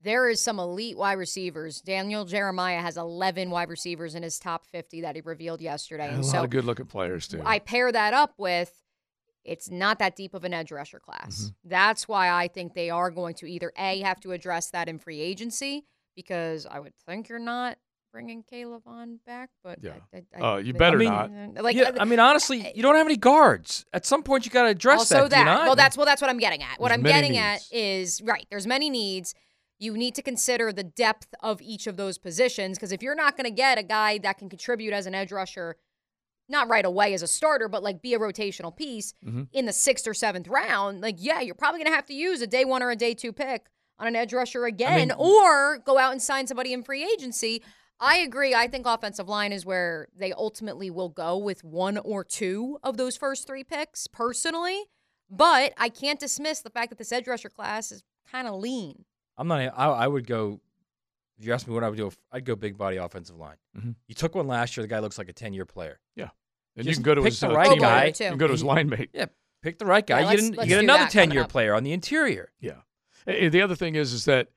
there 0.03 0.29
is 0.29 0.41
some 0.43 0.59
elite 0.59 0.97
wide 0.97 1.19
receivers. 1.19 1.81
Daniel 1.81 2.25
Jeremiah 2.25 2.81
has 2.81 2.97
11 2.97 3.51
wide 3.51 3.69
receivers 3.69 4.15
in 4.15 4.23
his 4.23 4.39
top 4.39 4.65
50 4.67 5.03
that 5.03 5.15
he 5.15 5.23
revealed 5.23 5.61
yesterday. 5.61 6.07
a 6.09 6.13
and 6.13 6.25
lot 6.25 6.31
so 6.33 6.45
of 6.45 6.51
good 6.51 6.65
looking 6.65 6.87
players 6.87 7.29
too. 7.29 7.43
I 7.45 7.59
pair 7.59 7.91
that 7.93 8.15
up 8.15 8.35
with 8.39 8.73
it's 9.45 9.71
not 9.71 9.99
that 9.99 10.17
deep 10.17 10.35
of 10.35 10.45
an 10.45 10.53
edge 10.55 10.71
rusher 10.71 11.01
class. 11.01 11.53
That's 11.65 12.07
why 12.07 12.31
I 12.31 12.49
think 12.49 12.75
they 12.75 12.91
are 12.91 13.11
going 13.11 13.35
to 13.37 13.47
either 13.47 13.73
A, 13.79 14.01
have 14.01 14.21
to 14.21 14.33
address 14.33 14.71
that 14.71 14.89
in 14.89 14.99
free 14.99 15.21
agency, 15.21 15.87
because 16.15 16.67
I 16.67 16.79
would 16.79 16.95
think 17.07 17.29
you're 17.29 17.39
not 17.39 17.79
bringing 18.13 18.43
Caleb 18.43 18.83
on 18.87 19.19
back, 19.27 19.51
but 19.63 19.79
Yeah. 19.83 19.93
I, 20.13 20.23
I, 20.37 20.41
Uh, 20.41 20.57
you 20.59 20.75
better 20.75 20.97
I 20.97 20.99
mean, 20.99 21.55
not. 21.55 21.65
Like, 21.65 21.77
yeah, 21.77 21.91
uh, 21.91 21.99
I 22.01 22.05
mean, 22.05 22.19
honestly, 22.19 22.71
you 22.75 22.83
don't 22.83 22.97
have 22.97 23.07
any 23.07 23.17
guards. 23.17 23.87
At 23.93 24.05
some 24.05 24.23
point, 24.23 24.45
you 24.45 24.51
got 24.51 24.65
to 24.65 24.69
address 24.71 25.01
also 25.01 25.15
that. 25.15 25.31
do 25.31 25.39
you 25.39 25.45
that. 25.45 25.45
not? 25.45 25.67
Well, 25.67 25.77
that's 25.77 25.97
well, 25.97 26.07
that's 26.07 26.21
what 26.21 26.29
I'm 26.31 26.39
getting 26.39 26.63
at. 26.63 26.79
What 26.79 26.89
There's 26.89 26.99
I'm 26.99 27.05
getting 27.05 27.33
needs. 27.33 27.69
at 27.71 27.77
is 27.77 28.21
right. 28.23 28.47
There's 28.51 28.67
many 28.67 28.91
needs. 28.91 29.35
You 29.81 29.97
need 29.97 30.15
to 30.15 30.23
consider 30.23 30.73
the 30.73 30.85
depth 30.85 31.35
of 31.43 31.61
each 31.63 31.87
of 31.89 31.97
those 31.97 32.19
positions 32.19 32.79
because 32.79 32.93
if 32.93 33.03
you're 33.03 33.15
not 33.17 33.37
going 33.37 33.47
to 33.47 33.51
get 33.51 33.79
a 33.79 33.83
guy 33.83 34.19
that 34.19 34.39
can 34.39 34.49
contribute 34.49 34.93
as 34.93 35.07
an 35.07 35.15
edge 35.15 35.33
rusher, 35.33 35.77
not 36.49 36.69
right 36.69 36.85
away 36.85 37.15
as 37.15 37.23
a 37.23 37.27
starter, 37.27 37.67
but 37.69 37.83
like 37.83 38.03
be 38.03 38.13
a 38.15 38.19
rotational 38.19 38.77
piece 38.77 39.15
Mhm. 39.25 39.49
in 39.53 39.65
the 39.67 39.73
sixth 39.73 40.07
or 40.07 40.15
seventh 40.15 40.49
round, 40.49 41.01
like 41.01 41.17
yeah, 41.19 41.41
you're 41.41 41.55
probably 41.55 41.79
going 41.79 41.91
to 41.91 41.95
have 41.97 42.07
to 42.07 42.15
use 42.15 42.43
a 42.43 42.47
day 42.47 42.65
one 42.65 42.83
or 42.83 42.91
a 42.91 42.97
day 42.97 43.15
two 43.15 43.33
pick 43.33 43.67
on 43.99 44.07
an 44.07 44.17
edge 44.17 44.33
rusher 44.33 44.65
again, 44.65 45.13
or 45.19 45.79
go 45.79 45.97
out 45.99 46.13
and 46.13 46.21
sign 46.23 46.47
somebody 46.47 46.73
in 46.73 46.83
free 46.83 47.05
agency. 47.05 47.63
I 48.01 48.17
agree. 48.19 48.55
I 48.55 48.67
think 48.67 48.87
offensive 48.87 49.29
line 49.29 49.53
is 49.53 49.67
where 49.67 50.09
they 50.17 50.33
ultimately 50.33 50.91
will 50.91 51.11
go 51.11 51.37
with 51.37 51.63
one 51.65 51.99
or 51.99 52.25
two 52.25 52.79
of 52.83 52.97
those 52.97 53.17
first 53.17 53.47
three 53.47 53.63
picks, 53.65 54.07
personally. 54.07 54.85
But 55.29 55.75
I 55.77 55.89
can't 55.91 56.19
dismiss 56.19 56.61
the 56.61 56.71
fact 56.71 56.89
that 56.91 56.99
this 56.99 57.13
edge 57.13 57.29
rusher 57.29 57.51
class 57.51 57.93
is 57.93 58.03
kind 58.31 58.49
of 58.49 58.55
lean. 58.55 59.05
I'm 59.41 59.49
not. 59.49 59.61
I, 59.61 59.87
I 59.87 60.07
would 60.07 60.27
go. 60.27 60.61
If 61.39 61.47
you 61.47 61.55
ask 61.55 61.67
me 61.67 61.73
what 61.73 61.83
I 61.83 61.89
would 61.89 61.97
do, 61.97 62.11
I'd 62.31 62.45
go 62.45 62.55
big 62.55 62.77
body 62.77 62.99
offensive 62.99 63.37
line. 63.39 63.57
Mhm. 63.79 63.95
You 64.07 64.15
took 64.15 64.35
one 64.35 64.47
last 64.47 64.77
year. 64.77 64.83
The 64.85 64.89
guy 64.89 64.99
looks 64.99 65.17
like 65.17 65.29
a 65.31 65.33
10 65.33 65.55
year 65.55 65.65
player. 65.65 65.99
Yeah. 66.15 66.29
And 66.77 66.85
Just 66.85 66.89
you 66.89 66.95
can 66.97 67.03
go 67.03 67.15
to 67.15 67.23
pick 67.23 67.33
his 67.33 67.41
the 67.41 67.49
uh, 67.51 67.55
right 67.55 67.69
teammate. 67.69 67.81
guy. 67.81 68.05
You 68.07 68.13
can 68.13 68.37
go 68.39 68.47
to 68.47 68.53
his 68.53 68.63
line 68.63 68.89
mate. 68.91 69.11
Yeah, 69.15 69.27
pick 69.63 69.79
the 69.79 69.87
right 69.87 70.07
guy. 70.07 70.21
Yeah, 70.21 70.25
you 70.33 70.37
let's- 70.37 70.49
get, 70.51 70.59
let's 70.59 70.69
you 70.71 70.77
get 70.77 70.85
another 70.85 71.09
10 71.11 71.31
year 71.31 71.47
player 71.47 71.75
on 71.75 71.83
the 71.83 71.93
interior. 71.93 72.53
Yeah. 72.61 72.83
And 73.27 73.51
the 73.53 73.63
other 73.63 73.75
thing 73.75 73.95
is, 73.97 74.13
is 74.13 74.25
that 74.27 74.49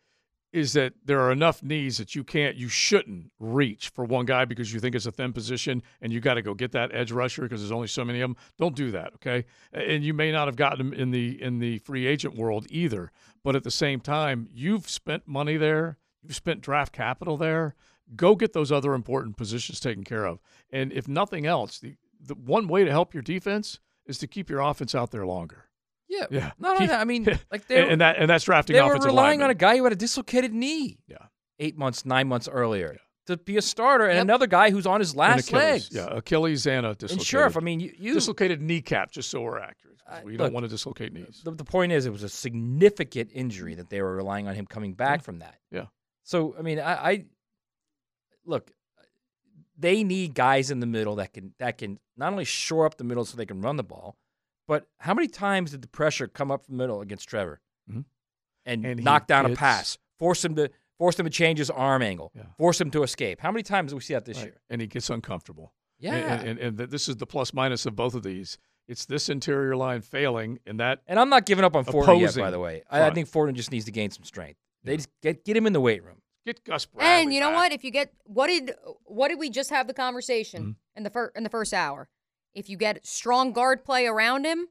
is 0.52 0.74
that 0.74 0.94
there 1.04 1.20
are 1.20 1.32
enough 1.32 1.64
needs 1.64 1.98
that 1.98 2.14
you 2.14 2.24
can't, 2.24 2.56
you 2.56 2.68
shouldn't 2.70 3.32
reach 3.40 3.90
for 3.90 4.06
one 4.06 4.24
guy 4.24 4.46
because 4.46 4.72
you 4.72 4.80
think 4.80 4.94
it's 4.94 5.08
a 5.08 5.12
thin 5.12 5.34
position 5.34 5.82
and 6.00 6.14
you 6.14 6.20
got 6.20 6.36
to 6.36 6.44
go 6.44 6.54
get 6.54 6.72
that 6.74 6.94
edge 6.94 7.12
rusher 7.12 7.42
because 7.42 7.60
there's 7.62 7.72
only 7.72 7.88
so 7.88 8.06
many 8.06 8.22
of 8.22 8.30
them. 8.30 8.38
Don't 8.60 8.76
do 8.76 8.92
that, 8.92 9.14
okay? 9.16 9.46
And 9.74 10.04
you 10.04 10.14
may 10.14 10.32
not 10.32 10.48
have 10.48 10.56
gotten 10.56 10.78
them 10.78 10.94
in 10.94 11.10
the 11.10 11.42
in 11.42 11.58
the 11.58 11.80
free 11.80 12.06
agent 12.06 12.36
world 12.36 12.68
either, 12.70 13.12
but 13.44 13.56
at 13.56 13.64
the 13.64 13.72
same 13.72 14.00
time, 14.00 14.48
you've 14.54 14.90
spent 14.90 15.28
money 15.28 15.58
there, 15.58 15.98
you've 16.22 16.36
spent 16.36 16.62
draft 16.62 16.94
capital 16.94 17.38
there. 17.38 17.76
Go 18.16 18.36
get 18.36 18.54
those 18.54 18.72
other 18.72 18.94
important 18.94 19.38
positions 19.38 19.80
taken 19.80 20.04
care 20.04 20.26
of. 20.26 20.40
And 20.72 20.92
if 20.92 21.08
nothing 21.08 21.46
else, 21.46 21.80
the, 21.80 21.96
the 22.22 22.36
one 22.36 22.68
way 22.68 22.84
to 22.84 22.92
help 22.92 23.14
your 23.14 23.24
defense 23.24 23.80
is 24.06 24.18
to 24.20 24.28
keep 24.28 24.50
your 24.50 24.60
offense 24.60 24.94
out 24.94 25.12
there 25.12 25.26
longer. 25.26 25.70
Yeah. 26.10 26.26
Yeah. 26.30 26.52
Not 26.60 26.76
only 26.76 26.88
that, 26.88 27.00
I 27.00 27.06
mean, 27.06 27.26
like 27.52 27.68
they 27.68 27.82
and, 27.82 27.94
and 27.94 28.02
that 28.02 28.18
and 28.18 28.30
that's 28.30 28.44
drafting 28.44 28.76
they 28.76 28.82
were 28.82 28.94
relying 28.96 29.40
linemen. 29.40 29.44
on 29.46 29.50
a 29.52 29.56
guy 29.56 29.78
who 29.78 29.84
had 29.86 29.94
a 29.94 29.98
dislocated 29.98 30.54
knee. 30.54 31.00
Yeah. 31.08 31.18
Eight 31.60 31.78
months, 31.78 32.06
nine 32.06 32.28
months 32.28 32.48
earlier 32.48 32.98
to 33.28 33.38
be 33.38 33.58
a 33.58 33.62
starter, 33.62 34.06
and 34.08 34.20
another 34.20 34.48
guy 34.48 34.70
who's 34.70 34.86
on 34.86 35.00
his 35.00 35.16
last 35.16 35.52
legs. 35.54 35.90
Yeah, 35.92 36.08
Achilles 36.12 36.68
and 36.68 36.86
a 36.86 36.94
dislocated. 36.96 37.26
Sheriff, 37.26 37.58
I 37.58 37.62
mean, 37.62 37.80
you- 37.80 37.94
you- 37.98 38.14
dislocated 38.14 38.62
kneecap, 38.62 39.12
just 39.12 39.30
so 39.30 39.42
we're 39.42 39.60
accurate. 39.60 39.93
'Cause 40.08 40.24
we 40.24 40.38
don't 40.38 40.46
look, 40.48 40.54
want 40.54 40.64
to 40.66 40.70
dislocate 40.70 41.14
knees. 41.14 41.42
The, 41.44 41.52
the 41.52 41.64
point 41.64 41.92
is, 41.92 42.06
it 42.06 42.12
was 42.12 42.24
a 42.24 42.30
significant 42.30 43.32
injury 43.34 43.76
that 43.76 43.90
they 43.90 44.02
were 44.02 44.16
relying 44.16 44.48
on 44.48 44.56
him 44.56 44.66
coming 44.66 44.94
back 44.94 45.24
from 45.24 45.40
that. 45.40 45.56
Yeah. 45.72 45.86
So 46.24 46.56
I 46.58 46.62
mean, 46.62 46.80
I, 46.80 46.94
I 47.12 47.26
look. 48.46 48.72
They 49.78 50.04
need 50.04 50.36
guys 50.36 50.70
in 50.70 50.80
the 50.80 50.86
middle 50.86 51.16
that 51.16 51.34
can 51.34 51.54
that 51.60 51.78
can 51.78 52.00
not 52.16 52.32
only 52.32 52.46
shore 52.46 52.86
up 52.86 52.98
the 52.98 53.04
middle 53.04 53.26
so 53.26 53.36
they 53.38 53.46
can 53.46 53.62
run 53.62 53.76
the 53.76 53.84
ball, 53.84 54.16
but 54.68 54.88
how 55.00 55.14
many 55.14 55.28
times 55.28 55.72
did 55.72 55.82
the 55.82 55.88
pressure 55.88 56.28
come 56.28 56.52
up 56.52 56.66
from 56.66 56.78
the 56.78 56.84
middle 56.84 57.02
against 57.02 57.28
Trevor 57.28 57.60
Mhm. 57.92 58.06
and, 58.66 58.86
And 58.86 59.04
knock 59.04 59.26
down 59.28 59.46
a 59.52 59.56
pass, 59.56 59.98
force 60.20 60.46
him 60.46 60.56
to 60.56 60.70
force 61.00 61.20
him 61.20 61.26
to 61.26 61.30
change 61.32 61.58
his 61.58 61.72
arm 61.72 62.04
angle, 62.04 62.32
force 62.58 62.80
him 62.80 62.92
to 62.92 63.02
escape? 63.04 63.40
How 63.42 63.52
many 63.52 63.64
times 63.64 63.92
do 63.92 63.96
we 63.96 64.02
see 64.02 64.14
that 64.14 64.26
this 64.26 64.38
Right. 64.38 64.46
year? 64.46 64.62
And 64.70 64.80
he 64.80 64.86
gets 64.88 65.10
uncomfortable. 65.10 65.74
Yeah. 65.98 66.14
And, 66.16 66.48
and, 66.50 66.60
and, 66.60 66.80
and 66.80 66.92
this 66.92 67.10
is 67.10 67.18
the 67.18 67.26
plus 67.26 67.52
minus 67.54 67.86
of 67.88 67.96
both 67.96 68.14
of 68.14 68.22
these. 68.24 68.58
It's 68.88 69.06
this 69.06 69.30
interior 69.30 69.76
line 69.76 70.02
failing, 70.02 70.60
and 70.66 70.80
that. 70.80 71.02
And 71.08 71.20
I'm 71.20 71.30
not 71.30 71.46
giving 71.46 71.64
up 71.64 71.76
on 71.76 71.86
Fortner 71.86 72.20
yet, 72.20 72.36
by 72.36 72.52
the 72.52 72.60
way. 72.60 72.84
I, 72.90 73.04
I 73.08 73.12
think 73.12 73.30
Fortner 73.30 73.54
just 73.54 73.72
needs 73.72 73.86
to 73.86 73.92
gain 73.92 74.12
some 74.12 74.24
strength. 74.26 74.60
They 74.84 74.98
just 74.98 75.10
get 75.22 75.46
get 75.46 75.56
him 75.56 75.66
in 75.66 75.74
the 75.74 75.80
weight 75.82 76.04
room. 76.04 76.18
Get 76.46 76.64
Gus 76.66 76.86
Bradley. 76.86 77.22
And 77.24 77.34
you 77.34 77.40
know 77.40 77.50
back. 77.50 77.56
what? 77.56 77.72
If 77.72 77.84
you 77.86 77.92
get 77.92 78.12
what 78.26 78.48
did 78.48 78.74
what 79.06 79.30
did 79.30 79.40
we 79.40 79.50
just 79.50 79.70
have 79.70 79.88
the 79.88 79.94
conversation 79.94 80.62
Mm-hmm. 80.62 80.72
in 80.98 81.04
the 81.04 81.10
first 81.10 81.38
in 81.38 81.44
the 81.44 81.50
first 81.50 81.74
hour? 81.74 82.10
If 82.54 82.70
you 82.70 82.76
get 82.78 83.06
strong 83.08 83.54
guard 83.54 83.86
play 83.86 84.06
around 84.06 84.46
him, 84.46 84.68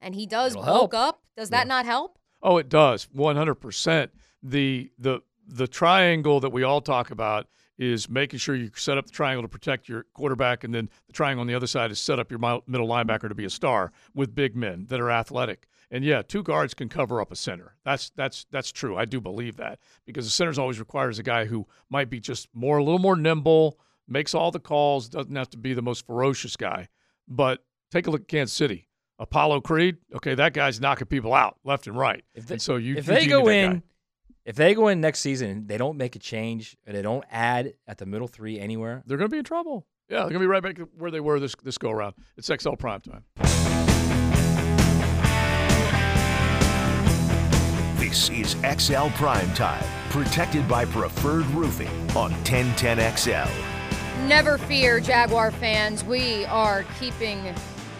and 0.00 0.14
he 0.14 0.26
does 0.26 0.52
It'll 0.52 0.64
bulk 0.64 0.92
help. 0.94 1.08
up, 1.08 1.22
does 1.36 1.50
that 1.50 1.66
not 1.66 1.84
help? 1.84 2.18
Oh, 2.42 2.58
it 2.58 2.68
does. 2.68 3.08
One 3.12 3.34
hundred 3.36 3.56
percent. 3.56 4.12
The 4.42 4.92
the 4.98 5.22
the 5.48 5.66
triangle 5.66 6.38
that 6.40 6.50
we 6.50 6.62
all 6.62 6.80
talk 6.80 7.10
about 7.10 7.48
is 7.78 8.08
making 8.08 8.38
sure 8.38 8.54
you 8.54 8.70
set 8.74 8.98
up 8.98 9.06
the 9.06 9.12
triangle 9.12 9.42
to 9.42 9.48
protect 9.48 9.88
your 9.88 10.04
quarterback, 10.14 10.64
and 10.64 10.74
then 10.74 10.88
the 11.06 11.12
triangle 11.12 11.40
on 11.40 11.46
the 11.46 11.54
other 11.54 11.66
side 11.66 11.90
is 11.90 11.98
set 11.98 12.18
up 12.18 12.30
your 12.30 12.40
middle 12.40 12.88
linebacker 12.88 13.28
to 13.28 13.34
be 13.34 13.44
a 13.44 13.50
star 13.50 13.92
with 14.14 14.34
big 14.34 14.56
men 14.56 14.86
that 14.88 15.00
are 15.00 15.10
athletic. 15.10 15.66
And 15.90 16.04
yeah, 16.04 16.22
two 16.22 16.42
guards 16.42 16.74
can 16.74 16.88
cover 16.88 17.20
up 17.20 17.30
a 17.30 17.36
center. 17.36 17.76
That's 17.84 18.10
that's 18.16 18.46
that's 18.50 18.72
true. 18.72 18.96
I 18.96 19.04
do 19.04 19.20
believe 19.20 19.56
that 19.56 19.78
because 20.04 20.24
the 20.24 20.30
center's 20.30 20.58
always 20.58 20.80
requires 20.80 21.18
a 21.18 21.22
guy 21.22 21.44
who 21.44 21.66
might 21.90 22.10
be 22.10 22.18
just 22.18 22.48
more 22.52 22.78
a 22.78 22.84
little 22.84 22.98
more 22.98 23.16
nimble, 23.16 23.78
makes 24.08 24.34
all 24.34 24.50
the 24.50 24.58
calls, 24.58 25.08
doesn't 25.08 25.36
have 25.36 25.50
to 25.50 25.58
be 25.58 25.74
the 25.74 25.82
most 25.82 26.06
ferocious 26.06 26.56
guy. 26.56 26.88
But 27.28 27.64
take 27.90 28.06
a 28.06 28.10
look 28.10 28.22
at 28.22 28.28
Kansas 28.28 28.56
City. 28.56 28.88
Apollo 29.18 29.62
Creed, 29.62 29.96
okay, 30.14 30.34
that 30.34 30.52
guy's 30.52 30.80
knocking 30.80 31.06
people 31.06 31.32
out 31.32 31.56
left 31.64 31.86
and 31.86 31.96
right. 31.96 32.22
If 32.34 32.46
they, 32.46 32.56
and 32.56 32.62
so 32.62 32.76
you 32.76 32.96
if 32.96 33.06
you 33.06 33.14
they 33.14 33.24
do 33.24 33.30
go 33.30 33.48
in, 33.48 33.72
guy. 33.72 33.82
If 34.46 34.54
they 34.54 34.74
go 34.74 34.86
in 34.88 35.00
next 35.00 35.18
season 35.18 35.50
and 35.50 35.68
they 35.68 35.76
don't 35.76 35.96
make 35.96 36.14
a 36.14 36.20
change 36.20 36.76
and 36.86 36.96
they 36.96 37.02
don't 37.02 37.24
add 37.30 37.74
at 37.88 37.98
the 37.98 38.06
middle 38.06 38.28
three 38.28 38.60
anywhere, 38.60 39.02
they're 39.04 39.18
going 39.18 39.28
to 39.28 39.34
be 39.34 39.38
in 39.38 39.44
trouble. 39.44 39.86
Yeah, 40.08 40.18
they're 40.18 40.30
going 40.30 40.34
to 40.34 40.38
be 40.40 40.46
right 40.46 40.62
back 40.62 40.78
where 40.96 41.10
they 41.10 41.18
were 41.18 41.40
this 41.40 41.56
this 41.64 41.76
go 41.78 41.90
around. 41.90 42.14
It's 42.36 42.46
XL 42.46 42.74
Prime 42.74 43.00
Time. 43.00 43.24
This 47.98 48.30
is 48.30 48.54
XL 48.80 49.08
Prime 49.16 49.52
Time, 49.54 49.84
protected 50.10 50.68
by 50.68 50.84
Preferred 50.84 51.46
Roofing 51.46 51.90
on 52.16 52.32
1010XL. 52.44 53.50
Never 54.28 54.58
fear, 54.58 55.00
Jaguar 55.00 55.50
fans. 55.50 56.04
We 56.04 56.44
are 56.44 56.84
keeping 57.00 57.52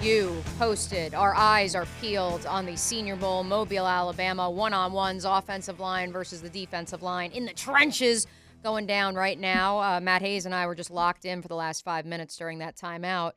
you 0.06 0.40
posted. 0.56 1.14
Our 1.14 1.34
eyes 1.34 1.74
are 1.74 1.84
peeled 2.00 2.46
on 2.46 2.64
the 2.64 2.76
Senior 2.76 3.16
Bowl, 3.16 3.42
Mobile, 3.42 3.88
Alabama, 3.88 4.48
one 4.48 4.72
on 4.72 4.92
ones, 4.92 5.24
offensive 5.24 5.80
line 5.80 6.12
versus 6.12 6.40
the 6.40 6.48
defensive 6.48 7.02
line 7.02 7.32
in 7.32 7.44
the 7.44 7.52
trenches 7.52 8.28
going 8.62 8.86
down 8.86 9.16
right 9.16 9.36
now. 9.36 9.80
Uh, 9.80 10.00
Matt 10.00 10.22
Hayes 10.22 10.46
and 10.46 10.54
I 10.54 10.68
were 10.68 10.76
just 10.76 10.92
locked 10.92 11.24
in 11.24 11.42
for 11.42 11.48
the 11.48 11.56
last 11.56 11.84
five 11.84 12.06
minutes 12.06 12.36
during 12.36 12.60
that 12.60 12.76
timeout. 12.76 13.32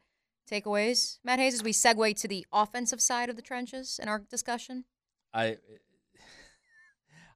Takeaways, 0.48 1.18
Matt 1.24 1.40
Hayes, 1.40 1.56
as 1.56 1.64
we 1.64 1.72
segue 1.72 2.16
to 2.22 2.28
the 2.28 2.46
offensive 2.54 3.02
side 3.02 3.32
of 3.32 3.36
the 3.36 3.41
trenches 3.41 4.00
in 4.00 4.08
our 4.08 4.20
discussion? 4.20 4.86
I 5.34 5.58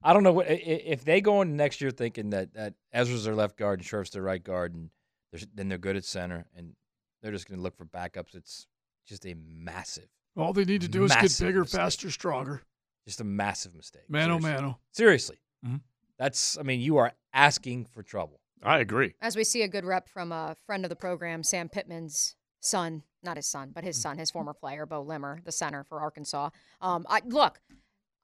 I 0.00 0.12
don't 0.12 0.22
know 0.22 0.32
what 0.32 0.46
if 0.48 1.04
they 1.04 1.20
go 1.20 1.42
into 1.42 1.54
next 1.54 1.80
year 1.80 1.90
thinking 1.90 2.30
that 2.30 2.54
that 2.54 2.74
Ezra's 2.92 3.24
their 3.24 3.34
left 3.34 3.56
guard 3.56 3.80
and 3.80 3.88
Scherff's 3.88 4.10
their 4.10 4.22
right 4.22 4.42
guard, 4.42 4.74
and 4.74 4.90
they're, 5.32 5.40
then 5.54 5.68
they're 5.68 5.78
good 5.78 5.96
at 5.96 6.04
center, 6.04 6.46
and 6.56 6.74
they're 7.20 7.32
just 7.32 7.48
going 7.48 7.58
to 7.58 7.62
look 7.62 7.76
for 7.76 7.84
backups. 7.84 8.36
It's 8.36 8.68
just 9.06 9.24
a 9.26 9.34
massive, 9.34 10.08
All 10.36 10.52
they 10.52 10.64
need 10.64 10.80
to 10.82 10.88
do 10.88 11.04
is 11.04 11.12
get 11.14 11.36
bigger, 11.38 11.60
mistake. 11.60 11.80
faster, 11.80 12.10
stronger. 12.10 12.62
just 13.06 13.20
a 13.20 13.24
massive 13.24 13.74
mistake. 13.74 14.08
Mano, 14.08 14.38
Seriously. 14.40 14.50
mano. 14.62 14.80
Seriously, 14.92 15.38
Mhm. 15.66 15.80
that's. 16.18 16.56
I 16.58 16.62
mean, 16.62 16.80
you 16.80 16.96
are 16.96 17.12
asking 17.32 17.86
for 17.86 18.02
trouble. 18.02 18.40
I 18.62 18.78
agree. 18.78 19.14
As 19.20 19.36
we 19.36 19.44
see 19.44 19.62
a 19.62 19.68
good 19.68 19.84
rep 19.84 20.08
from 20.08 20.32
a 20.32 20.56
friend 20.66 20.84
of 20.84 20.88
the 20.88 20.96
program, 20.96 21.42
Sam 21.42 21.68
Pittman's 21.68 22.34
son, 22.60 23.02
not 23.22 23.36
his 23.36 23.46
son, 23.46 23.72
but 23.74 23.84
his 23.84 24.00
son, 24.00 24.16
his 24.16 24.30
former 24.30 24.54
player, 24.54 24.86
Beau 24.86 25.02
Limmer, 25.02 25.40
the 25.44 25.52
center 25.52 25.84
for 25.84 26.00
Arkansas. 26.00 26.48
Um, 26.80 27.04
I, 27.10 27.20
look, 27.26 27.60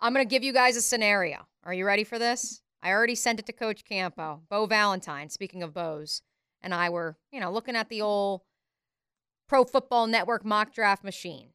I'm 0.00 0.14
going 0.14 0.24
to 0.26 0.30
give 0.30 0.42
you 0.42 0.54
guys 0.54 0.76
a 0.76 0.82
scenario. 0.82 1.46
Are 1.62 1.74
you 1.74 1.84
ready 1.84 2.04
for 2.04 2.18
this? 2.18 2.62
I 2.82 2.90
already 2.92 3.14
sent 3.16 3.38
it 3.38 3.44
to 3.46 3.52
Coach 3.52 3.84
Campo. 3.84 4.40
Bo 4.48 4.64
Valentine, 4.64 5.28
speaking 5.28 5.62
of 5.62 5.74
Bo's, 5.74 6.22
and 6.62 6.72
I 6.74 6.88
were, 6.88 7.18
you 7.30 7.38
know, 7.40 7.52
looking 7.52 7.76
at 7.76 7.90
the 7.90 8.00
old 8.00 8.40
Pro 9.50 9.64
Football 9.64 10.06
Network 10.06 10.44
mock 10.44 10.72
draft 10.72 11.02
machine, 11.02 11.48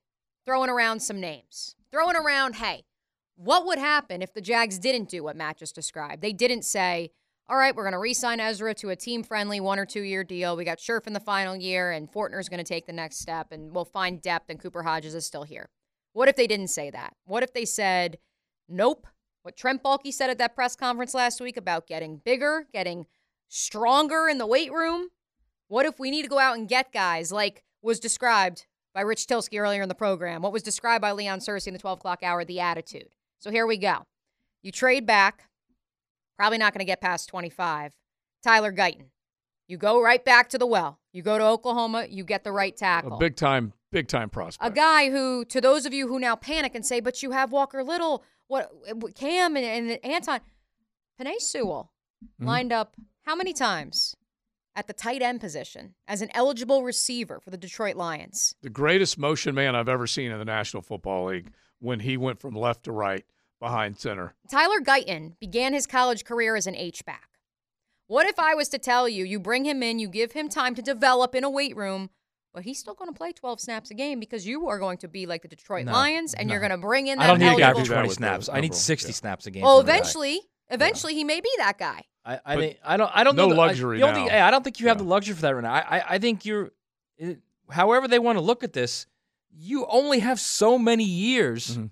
throwing 0.46 0.70
around 0.70 1.00
some 1.00 1.22
names, 1.22 1.78
throwing 1.90 2.18
around, 2.18 2.56
hey, 2.56 2.84
what 3.38 3.66
would 3.66 3.78
happen 3.78 4.22
if 4.22 4.34
the 4.34 4.42
Jags 4.42 4.78
didn't 4.78 5.08
do 5.08 5.24
what 5.24 5.38
Matt 5.38 5.60
just 5.60 5.74
described? 5.74 6.22
They 6.22 6.34
didn't 6.34 6.64
say, 6.64 7.14
all 7.48 7.56
right, 7.56 7.74
we're 7.74 7.86
going 7.86 7.94
to 7.94 8.00
re 8.00 8.14
sign 8.14 8.42
Ezra 8.42 8.74
to 8.74 8.90
a 8.90 8.98
team 8.98 9.24
friendly 9.24 9.62
one 9.62 9.80
or 9.80 9.86
two 9.86 10.02
year 10.02 10.26
deal. 10.26 10.58
We 10.58 10.66
got 10.66 10.80
Scherff 10.80 11.08
in 11.08 11.14
the 11.14 11.22
final 11.22 11.56
year, 11.56 11.92
and 11.92 12.12
Fortner's 12.12 12.50
going 12.50 12.58
to 12.58 12.66
take 12.66 12.86
the 12.86 12.92
next 12.92 13.20
step, 13.20 13.54
and 13.54 13.74
we'll 13.74 13.86
find 13.86 14.22
depth, 14.22 14.50
and 14.50 14.60
Cooper 14.60 14.84
Hodges 14.84 15.16
is 15.16 15.26
still 15.26 15.44
here. 15.44 15.70
What 16.12 16.28
if 16.28 16.36
they 16.36 16.48
didn't 16.48 16.68
say 16.68 16.90
that? 16.90 17.16
What 17.24 17.44
if 17.44 17.54
they 17.54 17.64
said, 17.64 18.18
nope? 18.68 19.08
What 19.44 19.56
Trent 19.56 19.82
Baalke 19.82 20.12
said 20.12 20.30
at 20.30 20.38
that 20.40 20.54
press 20.54 20.76
conference 20.76 21.14
last 21.14 21.40
week 21.40 21.56
about 21.56 21.88
getting 21.88 22.18
bigger, 22.18 22.68
getting 22.74 23.06
stronger 23.48 24.28
in 24.28 24.38
the 24.38 24.46
weight 24.46 24.74
room. 24.74 25.12
What 25.70 25.86
if 25.86 25.98
we 25.98 26.12
need 26.12 26.24
to 26.24 26.28
go 26.28 26.40
out 26.40 26.58
and 26.58 26.68
get 26.68 26.92
guys 26.92 27.32
like 27.32 27.64
was 27.86 28.00
described 28.00 28.66
by 28.94 29.02
Rich 29.02 29.28
Tylski 29.28 29.60
earlier 29.60 29.82
in 29.82 29.90
the 29.90 29.96
program? 29.96 30.42
What 30.42 30.52
was 30.52 30.64
described 30.64 31.02
by 31.02 31.12
Leon 31.12 31.40
Searcy 31.40 31.68
in 31.68 31.74
the 31.74 31.80
12 31.80 32.00
o'clock 32.00 32.20
hour? 32.24 32.44
The 32.44 32.60
attitude. 32.60 33.10
So 33.40 33.52
here 33.52 33.66
we 33.68 33.78
go. 33.78 34.06
You 34.64 34.72
trade 34.72 35.06
back, 35.06 35.50
probably 36.38 36.58
not 36.58 36.74
going 36.74 36.80
to 36.80 36.86
get 36.86 37.00
past 37.02 37.30
25. 37.30 37.92
Tyler 38.44 38.74
Guyton. 38.74 39.06
You 39.68 39.78
go 39.78 40.02
right 40.02 40.24
back 40.24 40.50
to 40.50 40.58
the 40.58 40.66
well. 40.68 41.00
You 41.14 41.22
go 41.24 41.38
to 41.38 41.44
Oklahoma, 41.44 42.06
you 42.10 42.24
get 42.24 42.44
the 42.44 42.52
right 42.52 42.76
tackle. 42.76 43.14
A 43.14 43.18
big 43.18 43.36
time, 43.36 43.74
big 43.92 44.08
time 44.08 44.30
prospect. 44.30 44.72
A 44.72 44.76
guy 44.76 45.10
who, 45.10 45.46
to 45.46 45.62
those 45.62 45.86
of 45.86 45.94
you 45.94 46.08
who 46.08 46.20
now 46.20 46.36
panic 46.36 46.76
and 46.76 46.86
say, 46.86 47.00
but 47.00 47.24
you 47.24 47.32
have 47.32 47.52
Walker 47.52 47.84
Little, 47.84 48.24
what 48.48 48.70
Cam 49.16 49.56
and, 49.56 49.66
and 49.92 50.06
Anton, 50.06 50.42
Penei 51.20 51.40
Sewell 51.40 51.92
Mhm. 52.42 52.46
lined 52.46 52.72
up 52.74 52.96
how 53.24 53.36
many 53.36 53.54
times 53.54 54.16
at 54.76 54.88
the 54.88 54.94
tight 54.94 55.22
end 55.22 55.40
position 55.40 55.96
as 56.08 56.22
an 56.22 56.30
eligible 56.34 56.84
receiver 56.84 57.40
for 57.40 57.50
the 57.50 57.58
Detroit 57.58 57.96
Lions? 57.96 58.56
the 58.62 58.70
greatest 58.70 59.18
motion 59.18 59.56
man 59.56 59.76
I've 59.76 59.90
ever 59.90 60.08
seen 60.08 60.32
in 60.32 60.40
the 60.40 60.46
National 60.46 60.82
Football 60.82 61.26
League 61.26 61.52
when 61.80 62.00
he 62.02 62.18
went 62.18 62.40
from 62.40 62.56
left 62.56 62.84
to 62.84 62.92
right 62.92 63.26
behind 63.60 63.98
center. 63.98 64.34
Tyler 64.50 64.80
Guyton 64.82 65.40
began 65.40 65.74
his 65.74 65.88
college 65.88 66.26
career 66.26 66.56
as 66.56 66.68
an 66.68 66.76
H-back. 66.76 67.30
What 68.08 68.28
if 68.28 68.38
I 68.38 68.54
was 68.54 68.70
to 68.70 68.78
tell 68.78 69.10
you, 69.10 69.24
you 69.24 69.40
bring 69.40 69.66
him 69.66 69.82
in, 69.82 69.98
you 69.98 70.08
give 70.08 70.34
him 70.34 70.48
time 70.50 70.76
to 70.76 70.82
develop 70.82 71.34
in 71.34 71.44
a 71.44 71.50
weight 71.50 71.76
room, 71.76 72.12
but 72.54 72.64
he's 72.64 72.80
still 72.80 72.94
going 72.94 73.12
to 73.12 73.18
play 73.18 73.32
12 73.32 73.60
snaps 73.60 73.90
a 73.92 73.96
game 73.96 74.20
because 74.20 74.46
you 74.46 74.68
are 74.68 74.78
going 74.78 74.98
to 75.00 75.08
be 75.08 75.26
like 75.26 75.42
the 75.42 75.48
Detroit 75.48 75.86
No, 75.86 75.94
Lions 75.94 76.34
and 76.34 76.50
you're 76.50 76.60
going 76.60 76.72
to 76.72 76.78
bring 76.78 77.08
in 77.08 77.18
that 77.18 77.24
I 77.26 77.28
don't 77.28 77.40
need 77.40 77.48
a 77.48 77.60
guy 77.60 77.70
eligible- 77.72 77.88
for 77.88 77.94
20 77.94 78.10
snaps. 78.10 78.50
I 78.52 78.62
need 78.62 78.76
60 78.76 79.12
snaps 79.12 79.48
a 79.48 79.52
game. 79.52 79.64
Well, 79.64 79.80
eventually 79.80 80.36
guy. 80.40 80.48
Eventually, 80.70 81.14
eventually 81.14 81.14
he 81.16 81.24
may 81.24 81.42
be 81.42 81.50
that 81.58 81.78
guy. 81.78 82.04
I, 82.26 82.40
I 82.46 82.56
But 82.56 82.60
think 82.62 82.78
I 82.84 82.98
don't. 82.98 83.12
I 83.14 83.24
don't 83.24 83.36
no 83.36 83.48
know. 83.48 83.56
the- 83.56 83.62
I- 83.62 83.68
luxury 83.68 84.00
the 84.00 84.08
only- 84.08 84.24
now. 84.26 84.30
hey, 84.30 84.40
I 84.42 84.52
don't 84.52 84.64
think 84.64 84.80
you 84.80 84.88
have 84.88 84.98
the 84.98 85.04
luxury 85.04 85.36
for 85.36 85.42
that 85.42 85.56
right 85.56 85.64
now. 85.64 85.74
I, 85.74 85.98
I, 86.00 86.04
I 86.16 86.18
think 86.20 86.46
you're. 86.46 86.72
It, 87.18 87.40
however 87.70 88.08
they 88.08 88.20
want 88.20 88.38
to 88.38 88.42
look 88.42 88.64
at 88.64 88.74
this, 88.74 89.06
you 89.56 89.86
only 89.88 90.20
have 90.20 90.40
so 90.40 90.78
many 90.78 91.04
years 91.06 91.72
Mm-hmm. 91.78 91.86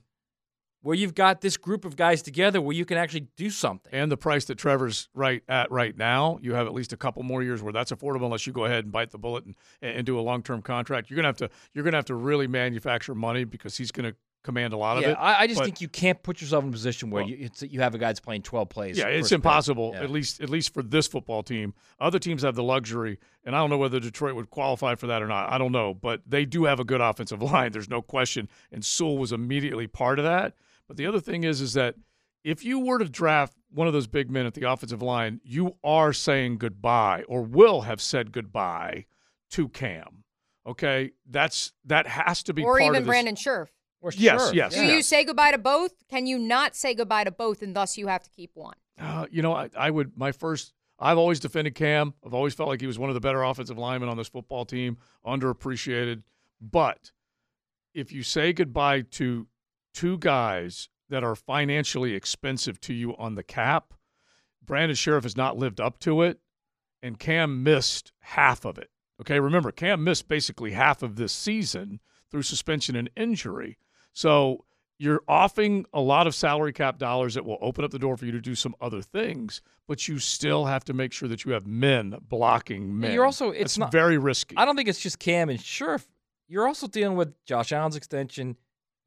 where 0.82 0.96
you've 0.96 1.16
got 1.16 1.40
this 1.42 1.56
group 1.56 1.86
of 1.86 1.96
guys 1.96 2.22
together 2.22 2.60
where 2.62 2.76
you 2.76 2.84
can 2.84 2.98
actually 2.98 3.28
do 3.38 3.50
something. 3.50 3.94
And 3.94 4.12
the 4.12 4.18
price 4.18 4.46
that 4.46 4.58
Trevor's 4.58 5.08
right 5.14 5.42
at 5.48 5.72
right 5.72 5.96
now, 5.98 6.40
you 6.42 6.56
have 6.56 6.68
at 6.68 6.74
least 6.74 6.92
a 6.94 6.98
couple 6.98 7.24
more 7.24 7.42
years 7.44 7.62
where 7.64 7.72
that's 7.72 7.92
affordable 7.92 8.26
unless 8.26 8.46
you 8.46 8.54
go 8.54 8.66
ahead 8.66 8.84
and 8.84 8.92
bite 8.92 9.12
the 9.12 9.18
bullet 9.20 9.46
and, 9.46 9.56
and 9.82 10.06
do 10.06 10.20
a 10.20 10.22
long 10.22 10.44
term 10.44 10.62
contract. 10.62 11.10
You're 11.10 11.16
gonna 11.16 11.28
have 11.30 11.38
to 11.38 11.50
you're 11.74 11.84
gonna 11.86 11.98
have 11.98 12.06
to 12.06 12.16
really 12.16 12.48
manufacture 12.48 13.16
money 13.16 13.44
because 13.46 13.78
he's 13.78 13.92
gonna 13.92 14.14
command 14.44 14.74
a 14.74 14.78
lot 14.78 14.98
of 14.98 15.04
it. 15.04 15.14
I, 15.14 15.42
I 15.42 15.48
just 15.48 15.60
But- 15.60 15.66
think 15.66 15.82
you 15.82 15.88
can't 15.88 16.22
put 16.22 16.42
yourself 16.42 16.64
in 16.64 16.70
a 16.70 16.72
position 16.72 17.10
where 17.10 17.24
Well- 17.24 17.30
you 17.32 17.38
it's, 17.46 17.64
you 17.64 17.80
have 17.82 17.96
a 17.96 17.98
guy 17.98 18.08
that's 18.08 18.20
playing 18.20 18.44
12 18.44 18.70
plays. 18.70 18.98
Yeah, 18.98 19.08
it's 19.08 19.32
impossible. 19.32 19.92
Yeah. 19.96 20.04
At 20.04 20.12
least, 20.12 20.42
at 20.42 20.50
least 20.50 20.74
for 20.74 20.84
this 20.84 21.08
football 21.08 21.42
team. 21.44 21.74
Other 22.00 22.20
teams 22.20 22.44
have 22.44 22.56
the 22.56 22.64
luxury, 22.64 23.20
and 23.46 23.56
I 23.56 23.60
don't 23.60 23.70
know 23.70 23.78
whether 23.78 24.00
Detroit 24.00 24.36
would 24.36 24.50
qualify 24.50 24.96
for 24.96 25.08
that 25.08 25.22
or 25.22 25.28
not. 25.28 25.52
I 25.52 25.58
don't 25.58 25.72
know, 25.72 25.94
but 25.94 26.22
they 26.28 26.46
do 26.46 26.66
have 26.66 26.80
a 26.80 26.84
good 26.84 27.02
offensive 27.02 27.42
line. 27.52 27.72
There's 27.72 27.90
no 27.90 28.02
question, 28.02 28.50
and 28.72 28.86
Sewell 28.86 29.18
was 29.18 29.32
immediately 29.32 29.88
part 29.88 30.20
of 30.20 30.26
that. 30.26 30.54
But 30.88 30.98
the 30.98 31.06
other 31.08 31.20
thing 31.22 31.44
is, 31.46 31.62
is 31.62 31.74
that 31.74 31.96
if 32.44 32.66
you 32.66 32.80
were 32.80 33.00
to 33.00 33.08
draft 33.08 33.56
one 33.72 33.88
of 33.88 33.94
those 33.94 34.08
big 34.08 34.30
men 34.30 34.46
at 34.46 34.54
the 34.54 34.70
offensive 34.70 35.02
line, 35.02 35.40
you 35.44 35.78
are 35.84 36.12
saying 36.12 36.58
goodbye, 36.58 37.24
or 37.30 37.42
will 37.42 37.82
have 37.82 38.02
said 38.02 38.32
goodbye 38.34 39.06
to 39.52 39.70
Cam. 39.70 40.26
Okay, 40.68 41.12
that's 41.30 41.74
that 41.86 42.08
has 42.08 42.44
to 42.44 42.54
be 42.54 42.64
or 42.64 42.74
part 42.78 42.82
even 42.84 42.96
of 42.98 43.04
this. 43.04 43.08
Brandon 43.10 43.36
Scherff. 43.36 43.70
Yes, 44.12 44.52
yes. 44.54 44.74
Do 44.74 44.86
you 44.86 45.02
say 45.02 45.24
goodbye 45.24 45.52
to 45.52 45.58
both? 45.58 45.92
Can 46.10 46.26
you 46.26 46.38
not 46.38 46.76
say 46.76 46.94
goodbye 46.94 47.24
to 47.24 47.32
both, 47.32 47.62
and 47.62 47.76
thus 47.76 47.98
you 47.98 48.08
have 48.08 48.24
to 48.24 48.30
keep 48.30 48.52
one? 48.54 48.76
Uh, 49.00 49.26
you 49.32 49.42
know, 49.42 49.54
I, 49.54 49.70
I 49.78 49.90
would 49.90 50.18
my 50.18 50.32
first. 50.32 50.74
I've 51.00 51.18
always 51.18 51.40
defended 51.40 51.76
Cam. 51.76 52.14
I've 52.26 52.34
always 52.34 52.54
felt 52.54 52.70
like 52.70 52.80
he 52.80 52.88
was 52.88 53.00
one 53.00 53.10
of 53.10 53.14
the 53.14 53.20
better 53.20 53.44
offensive 53.44 53.78
linemen 53.78 54.10
on 54.10 54.18
this 54.18 54.30
football 54.30 54.64
team, 54.66 54.98
underappreciated. 55.26 56.24
But 56.62 57.12
if 57.94 58.12
you 58.12 58.24
say 58.24 58.54
goodbye 58.54 59.02
to 59.12 59.48
two 59.94 60.18
guys 60.18 60.90
that 61.10 61.24
are 61.24 61.36
financially 61.36 62.14
expensive 62.14 62.80
to 62.82 62.94
you 62.94 63.16
on 63.18 63.36
the 63.36 63.44
cap, 63.44 63.94
Brandon 64.66 64.96
Scherff 64.96 65.24
has 65.24 65.36
not 65.36 65.58
lived 65.58 65.82
up 65.82 66.00
to 66.00 66.22
it, 66.22 66.40
and 67.02 67.20
Cam 67.20 67.64
missed 67.64 68.12
half 68.20 68.66
of 68.66 68.78
it. 68.78 68.90
Okay, 69.22 69.40
remember, 69.40 69.72
Cam 69.72 70.04
missed 70.04 70.28
basically 70.28 70.72
half 70.72 71.04
of 71.04 71.16
this 71.16 71.34
season 71.34 72.00
through 72.32 72.44
suspension 72.44 72.96
and 72.96 73.10
injury. 73.16 73.78
So 74.14 74.66
you're 75.00 75.22
offing 75.28 75.86
a 75.94 76.00
lot 76.00 76.28
of 76.28 76.36
salary 76.36 76.72
cap 76.72 76.98
dollars 76.98 77.34
that 77.34 77.46
will 77.46 77.58
open 77.62 77.84
up 77.84 77.92
the 77.92 78.00
door 78.00 78.16
for 78.16 78.26
you 78.26 78.32
to 78.32 78.40
do 78.42 78.56
some 78.56 78.76
other 78.80 79.02
things, 79.02 79.62
but 79.88 80.08
you 80.08 80.20
still 80.20 80.66
have 80.66 80.86
to 80.86 80.94
make 80.94 81.12
sure 81.12 81.28
that 81.28 81.44
you 81.46 81.52
have 81.52 81.66
men 81.68 82.16
blocking 82.30 82.98
men. 83.00 83.12
You're 83.12 83.26
also 83.26 83.50
it's 83.50 83.60
That's 83.62 83.78
not 83.80 83.92
very 83.92 84.18
risky. 84.18 84.56
I 84.58 84.66
don't 84.66 84.76
think 84.76 84.88
it's 84.88 85.00
just 85.02 85.20
Cam 85.20 85.50
and 85.50 85.60
Scherff. 85.60 86.08
You're 86.48 86.68
also 86.68 86.88
dealing 86.88 87.18
with 87.18 87.34
Josh 87.46 87.72
Allen's 87.72 87.96
extension. 87.96 88.56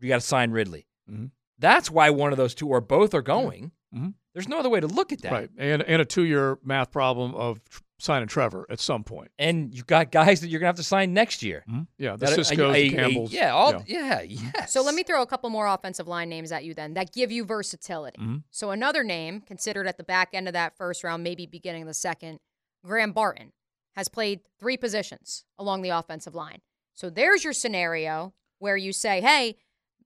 You 0.01 0.09
got 0.09 0.17
to 0.17 0.27
sign 0.27 0.51
Ridley. 0.51 0.87
Mhm. 1.11 1.31
That's 1.59 1.91
why 1.91 2.11
one 2.11 2.33
of 2.33 2.37
those 2.37 2.55
two 2.55 2.69
or 2.69 2.81
both 2.81 3.15
are 3.15 3.23
going. 3.23 3.71
Mhm. 3.95 4.15
There's 4.35 4.49
no 4.49 4.59
other 4.59 4.69
way 4.69 4.81
to 4.81 4.87
look 4.87 5.13
at 5.13 5.23
that. 5.23 5.33
Right, 5.33 5.51
and 5.57 5.83
and 5.83 6.03
a 6.03 6.05
two-year 6.05 6.59
math 6.63 6.91
problem 6.91 7.35
of 7.35 7.61
signing 7.99 8.29
Trevor 8.29 8.67
at 8.69 8.79
some 8.81 9.03
point. 9.05 9.31
And 9.39 9.75
you've 9.75 9.87
got 9.87 10.11
guys 10.11 10.41
that 10.41 10.49
you're 10.49 10.61
gonna 10.61 10.69
have 10.69 10.77
to 10.77 10.83
sign 10.83 11.15
next 11.15 11.43
year. 11.43 11.65
Yeah, 11.99 12.13
the 12.13 12.27
That- 12.27 12.33
a- 12.39 12.45
Cisco's, 12.45 12.75
a- 12.77 12.89
the 12.89 12.89
a- 12.89 12.91
Campbells. 12.91 13.33
yeah, 13.33 13.55
all 13.55 13.83
yeah, 13.87 14.21
yes. 14.23 14.73
So 14.73 14.83
let 14.83 14.95
me 14.95 15.03
throw 15.03 15.23
a 15.23 15.27
couple 15.27 15.49
more 15.51 15.67
offensive 15.67 16.07
line 16.07 16.29
names 16.29 16.53
at 16.53 16.65
you 16.65 16.75
then 16.75 16.95
that 16.95 17.13
give 17.13 17.33
you 17.33 17.45
versatility. 17.45 18.19
Mhm. 18.21 18.43
So 18.51 18.71
another 18.71 19.03
name 19.03 19.41
considered 19.41 19.87
at 19.87 19.97
the 19.97 20.05
back 20.05 20.31
end 20.35 20.47
of 20.49 20.53
that 20.53 20.77
first 20.77 21.03
round, 21.05 21.23
maybe 21.23 21.47
beginning 21.47 21.83
of 21.83 21.89
the 21.89 21.95
second, 21.95 22.41
Graham 22.85 23.13
Barton 23.13 23.53
has 23.95 24.09
played 24.09 24.41
three 24.61 24.77
positions 24.77 25.45
along 25.59 25.81
the 25.83 25.89
offensive 25.89 26.35
line. 26.35 26.61
So 26.95 27.09
there's 27.09 27.45
your 27.45 27.53
scenario 27.55 28.35
where 28.59 28.77
you 28.77 28.93
say, 28.93 29.21
hey, 29.23 29.57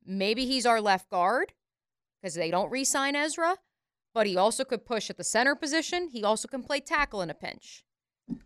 maybe 0.06 0.46
he's 0.46 0.64
our 0.66 0.80
left 0.80 1.10
guard 1.10 1.52
because 2.20 2.34
they 2.34 2.50
don't 2.50 2.70
re 2.70 2.84
sign 2.84 3.16
Ezra, 3.16 3.56
but 4.14 4.26
he 4.26 4.36
also 4.36 4.64
could 4.64 4.84
push 4.84 5.10
at 5.10 5.16
the 5.16 5.24
center 5.24 5.54
position. 5.54 6.08
He 6.08 6.24
also 6.24 6.48
can 6.48 6.62
play 6.62 6.80
tackle 6.80 7.22
in 7.22 7.30
a 7.30 7.34
pinch. 7.34 7.84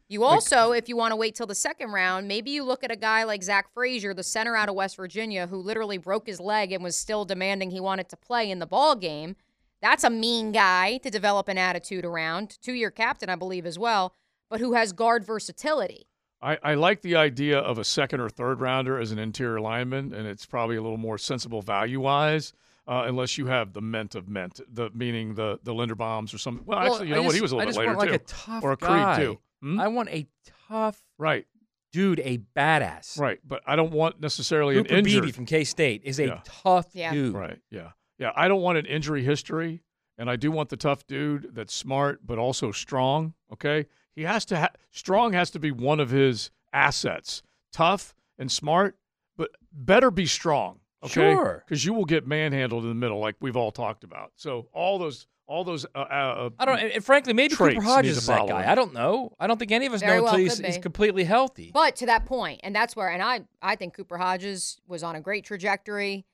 You 0.09 0.25
also, 0.25 0.73
if 0.73 0.89
you 0.89 0.97
want 0.97 1.13
to 1.13 1.17
wait 1.17 1.35
till 1.35 1.47
the 1.47 1.55
second 1.55 1.91
round, 1.91 2.27
maybe 2.27 2.51
you 2.51 2.65
look 2.65 2.85
at 2.85 2.91
a 2.91 2.97
guy 2.97 3.25
like 3.25 3.43
Zach 3.43 3.73
Frazier, 3.73 4.15
the 4.15 4.23
center 4.23 4.57
out 4.57 4.69
of 4.69 4.75
West 4.75 4.97
Virginia, 4.97 5.47
who 5.47 5.57
literally 5.57 5.99
broke 5.99 6.27
his 6.27 6.41
leg 6.41 6.73
and 6.73 6.83
was 6.83 6.97
still 6.97 7.25
demanding 7.25 7.71
he 7.71 7.81
wanted 7.81 8.09
to 8.09 8.17
play 8.17 8.51
in 8.51 8.59
the 8.61 8.67
ball 8.67 8.95
game. 8.97 9.37
That's 9.83 10.05
a 10.05 10.11
mean 10.11 10.53
guy 10.53 10.99
to 10.99 11.11
develop 11.11 11.49
an 11.49 11.59
attitude 11.59 12.07
around. 12.07 12.57
Two 12.63 12.73
year 12.73 12.91
captain, 12.91 13.29
I 13.29 13.37
believe, 13.37 13.67
as 13.67 13.79
well, 13.79 14.15
but 14.49 14.61
who 14.61 14.73
has 14.73 14.93
guard 14.93 15.25
versatility. 15.27 16.07
I, 16.41 16.59
I 16.63 16.75
like 16.75 17.03
the 17.03 17.17
idea 17.17 17.59
of 17.59 17.79
a 17.79 17.85
second 17.85 18.21
or 18.21 18.29
third 18.29 18.61
rounder 18.61 18.99
as 18.99 19.13
an 19.13 19.19
interior 19.19 19.61
lineman, 19.61 20.13
and 20.13 20.27
it's 20.27 20.47
probably 20.47 20.77
a 20.77 20.83
little 20.83 20.99
more 20.99 21.19
sensible 21.19 21.63
value 21.63 22.01
wise. 22.01 22.53
Uh, 22.87 23.05
unless 23.07 23.39
you 23.39 23.47
have 23.47 23.73
the 23.73 23.81
ment 23.81 24.15
of 24.15 24.29
ment, 24.29 24.61
the 24.73 24.91
meaning 24.95 25.35
the 25.35 25.59
the 25.63 25.73
Linderbaums 25.73 26.35
or 26.35 26.39
some. 26.39 26.61
Well, 26.67 26.79
actually, 26.79 27.09
you 27.09 27.15
I 27.15 27.17
know 27.19 27.23
what? 27.25 27.35
He 27.35 27.41
was 27.41 27.53
a 27.53 27.57
little 27.57 27.69
just 27.71 27.79
bit 27.79 27.87
later 27.87 27.97
want, 27.97 28.11
like 28.11 28.27
too, 28.27 28.35
a 28.35 28.37
tough 28.37 28.63
or 28.65 28.73
a 28.73 28.77
Creed 28.77 28.91
guy. 28.91 29.17
too. 29.19 29.39
Hmm? 29.63 29.81
I 29.81 29.89
want 29.89 30.09
a 30.11 30.27
tough 30.69 31.03
right 31.19 31.47
dude, 31.93 32.21
a 32.21 32.39
badass. 32.57 33.19
Right, 33.21 33.39
but 33.47 33.63
I 33.67 33.77
don't 33.77 33.93
want 33.93 34.21
necessarily 34.21 34.75
Cooper 34.75 34.93
an 34.93 34.99
injury. 34.99 35.21
Beebe 35.21 35.33
from 35.33 35.47
K 35.47 35.63
State 35.65 36.03
is 36.05 36.19
a 36.19 36.27
Yeah. 36.27 36.41
tough 36.45 36.89
Yeah. 36.93 37.13
dude. 37.13 37.35
Right. 37.35 37.59
Yeah. 37.71 37.93
Yeah. 38.19 38.33
I 38.37 38.49
don't 38.49 38.61
want 38.63 38.79
an 38.79 38.85
injury 38.87 39.23
history, 39.23 39.83
and 40.19 40.29
I 40.29 40.37
do 40.37 40.51
want 40.51 40.69
the 40.71 40.77
tough 40.77 41.07
dude 41.07 41.55
that's 41.55 41.73
smart 41.73 42.27
but 42.27 42.37
also 42.37 42.71
strong. 42.73 43.33
Okay. 43.53 43.87
He 44.15 44.23
has 44.25 44.45
to. 44.47 44.59
Ha- 44.59 44.71
strong 44.91 45.33
has 45.33 45.51
to 45.53 45.59
be 45.59 45.71
one 45.71 46.01
of 46.01 46.11
his 46.11 46.51
assets. 46.73 47.43
Tough 47.73 48.15
and 48.39 48.51
smart, 48.53 48.99
but 49.37 49.53
better 49.73 50.11
be 50.11 50.27
strong. 50.27 50.81
Okay. 51.05 51.13
Sure. 51.13 51.63
Because 51.67 51.85
you 51.85 51.93
will 51.93 52.05
get 52.05 52.27
manhandled 52.27 52.83
in 52.85 52.89
the 52.89 52.95
middle, 52.95 53.19
like 53.19 53.37
we've 53.41 53.57
all 53.57 53.71
talked 53.71 54.05
about. 54.05 54.33
So 54.37 54.69
all 54.73 54.99
those, 54.99 55.27
all 55.47 55.65
those. 55.65 55.85
Uh, 55.95 55.99
uh, 55.99 56.51
I 56.59 56.65
don't. 56.65 56.79
And 56.79 57.05
frankly, 57.05 57.33
maybe 57.33 57.55
Cooper 57.55 57.83
Hodges 57.83 58.17
is 58.17 58.27
that 58.27 58.49
guy. 58.49 58.63
him. 58.63 58.71
I 58.71 58.75
don't 58.75 58.95
know. 58.95 59.33
I 59.39 59.47
don't 59.47 59.59
think 59.59 59.73
any 59.73 59.87
of 59.87 59.93
us 59.93 60.01
Very 60.01 60.17
know 60.19 60.25
well 60.25 60.35
until 60.35 60.45
he's, 60.45 60.59
he's 60.59 60.79
completely 60.79 61.25
healthy. 61.25 61.71
But 61.73 61.97
to 61.97 62.07
that 62.07 62.25
point, 62.25 62.61
and 62.65 62.75
that's 62.75 62.97
where, 62.97 63.09
and 63.11 63.23
I, 63.23 63.43
I 63.61 63.77
think 63.77 63.95
Cooper 63.95 64.17
Hodges 64.17 64.81
was 64.87 65.03
on 65.03 65.15
a 65.17 65.21
great 65.21 65.45
trajectory. 65.45 66.25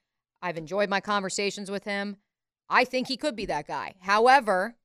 I've 0.42 0.56
enjoyed 0.56 0.88
my 0.88 1.00
conversations 1.00 1.70
with 1.70 1.84
him. 1.84 2.16
I 2.68 2.84
think 2.84 3.08
he 3.08 3.16
could 3.16 3.34
be 3.34 3.46
that 3.46 3.66
guy. 3.66 3.94
However, 4.00 4.76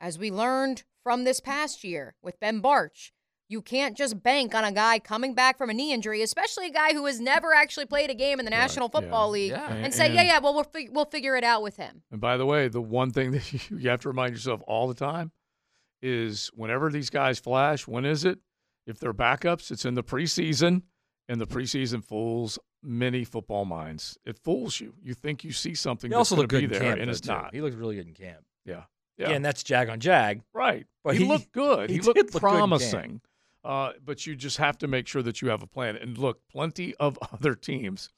as 0.00 0.18
we 0.18 0.30
learned 0.30 0.84
from 1.02 1.24
this 1.24 1.40
past 1.40 1.82
year 1.82 2.14
with 2.22 2.38
Ben 2.38 2.62
Bartch, 2.62 3.10
you 3.52 3.62
can't 3.62 3.96
just 3.96 4.22
bank 4.22 4.54
on 4.54 4.64
a 4.64 4.72
guy 4.72 4.98
coming 4.98 5.34
back 5.34 5.56
from 5.58 5.70
a 5.70 5.74
knee 5.74 5.92
injury, 5.92 6.22
especially 6.22 6.66
a 6.66 6.70
guy 6.72 6.92
who 6.92 7.06
has 7.06 7.20
never 7.20 7.54
actually 7.54 7.86
played 7.86 8.10
a 8.10 8.14
game 8.14 8.38
in 8.38 8.44
the 8.44 8.50
National 8.50 8.88
Football 8.88 9.30
League, 9.30 9.50
Yeah. 9.52 9.70
and, 9.72 9.84
And- 9.84 9.94
say, 9.94 10.12
yeah, 10.12 10.20
and- 10.20 10.28
yeah, 10.28 10.38
well, 10.40 10.54
we'll, 10.54 10.64
fig- 10.64 10.90
we'll 10.92 11.04
figure 11.04 11.36
it 11.36 11.44
out 11.44 11.62
with 11.62 11.76
him. 11.76 12.02
And 12.10 12.20
by 12.20 12.36
the 12.36 12.46
way, 12.46 12.68
the 12.68 12.80
one 12.80 13.10
thing 13.12 13.30
that 13.36 13.52
you, 13.52 13.78
you 13.78 13.90
have 13.90 14.00
to 14.00 14.08
remind 14.08 14.32
yourself 14.32 14.62
all 14.66 14.88
the 14.88 14.94
time 14.94 15.30
is 16.00 16.50
whenever 16.54 16.90
these 16.90 17.10
guys 17.10 17.38
flash, 17.38 17.86
when 17.86 18.04
is 18.04 18.24
it? 18.24 18.38
If 18.86 18.98
they're 18.98 19.14
backups, 19.14 19.70
it's 19.70 19.84
in 19.84 19.94
the 19.94 20.02
preseason, 20.02 20.82
and 21.28 21.40
the 21.40 21.46
preseason 21.46 22.02
fools 22.04 22.58
many 22.82 23.22
football 23.22 23.64
minds. 23.64 24.18
It 24.24 24.36
fools 24.38 24.80
you. 24.80 24.94
You 25.00 25.14
think 25.14 25.44
you 25.44 25.52
see 25.52 25.74
something 25.74 26.10
He 26.10 26.14
that's 26.14 26.32
also 26.32 26.34
going 26.36 26.42
looked 26.42 26.50
to 26.50 26.60
good 26.62 26.70
be 26.70 26.76
in 26.76 26.82
there, 26.82 26.90
camp, 26.90 27.00
and 27.02 27.10
it's 27.10 27.20
too. 27.20 27.30
not. 27.30 27.54
He 27.54 27.60
looked 27.60 27.76
really 27.76 27.94
good 27.96 28.08
in 28.08 28.14
camp. 28.14 28.40
Yeah. 28.64 28.82
Yeah, 29.18 29.28
Yeah. 29.28 29.36
and 29.36 29.44
that's 29.44 29.62
jag 29.62 29.88
on 29.88 30.00
jag. 30.00 30.40
Right. 30.52 30.86
But 31.04 31.14
he, 31.16 31.22
he- 31.24 31.28
looked 31.28 31.52
good. 31.52 31.90
he 31.90 31.94
He, 31.96 32.00
did 32.00 32.06
looked 32.06 32.16
look 32.18 32.32
good 32.32 32.40
promising. 32.40 33.20
Uh, 33.64 33.92
but 34.04 34.26
you 34.26 34.34
just 34.34 34.58
have 34.58 34.76
to 34.78 34.88
make 34.88 35.06
sure 35.06 35.22
that 35.22 35.40
you 35.40 35.48
have 35.48 35.62
a 35.62 35.66
plan. 35.66 35.96
And 35.96 36.18
look, 36.18 36.40
plenty 36.48 36.94
of 36.96 37.18
other 37.32 37.54
teams 37.54 38.10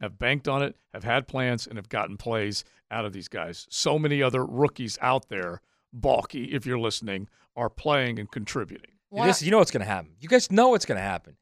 have 0.00 0.18
banked 0.18 0.48
on 0.48 0.62
it, 0.62 0.76
have 0.92 1.04
had 1.04 1.28
plans, 1.28 1.66
and 1.66 1.76
have 1.76 1.88
gotten 1.88 2.16
plays 2.16 2.64
out 2.90 3.04
of 3.04 3.12
these 3.12 3.28
guys. 3.28 3.66
So 3.70 3.98
many 3.98 4.22
other 4.22 4.44
rookies 4.44 4.98
out 5.00 5.28
there, 5.28 5.60
Baalke, 5.96 6.52
if 6.52 6.66
you're 6.66 6.78
listening, 6.78 7.28
are 7.56 7.70
playing 7.70 8.18
and 8.18 8.30
contributing. 8.30 8.92
This, 9.12 9.42
you 9.42 9.50
know 9.50 9.58
what's 9.58 9.70
going 9.70 9.80
to 9.80 9.86
happen. 9.86 10.12
You 10.20 10.28
guys 10.28 10.50
know 10.52 10.68
what's 10.68 10.84
going 10.84 10.98
to 10.98 11.02
happen. 11.02 11.36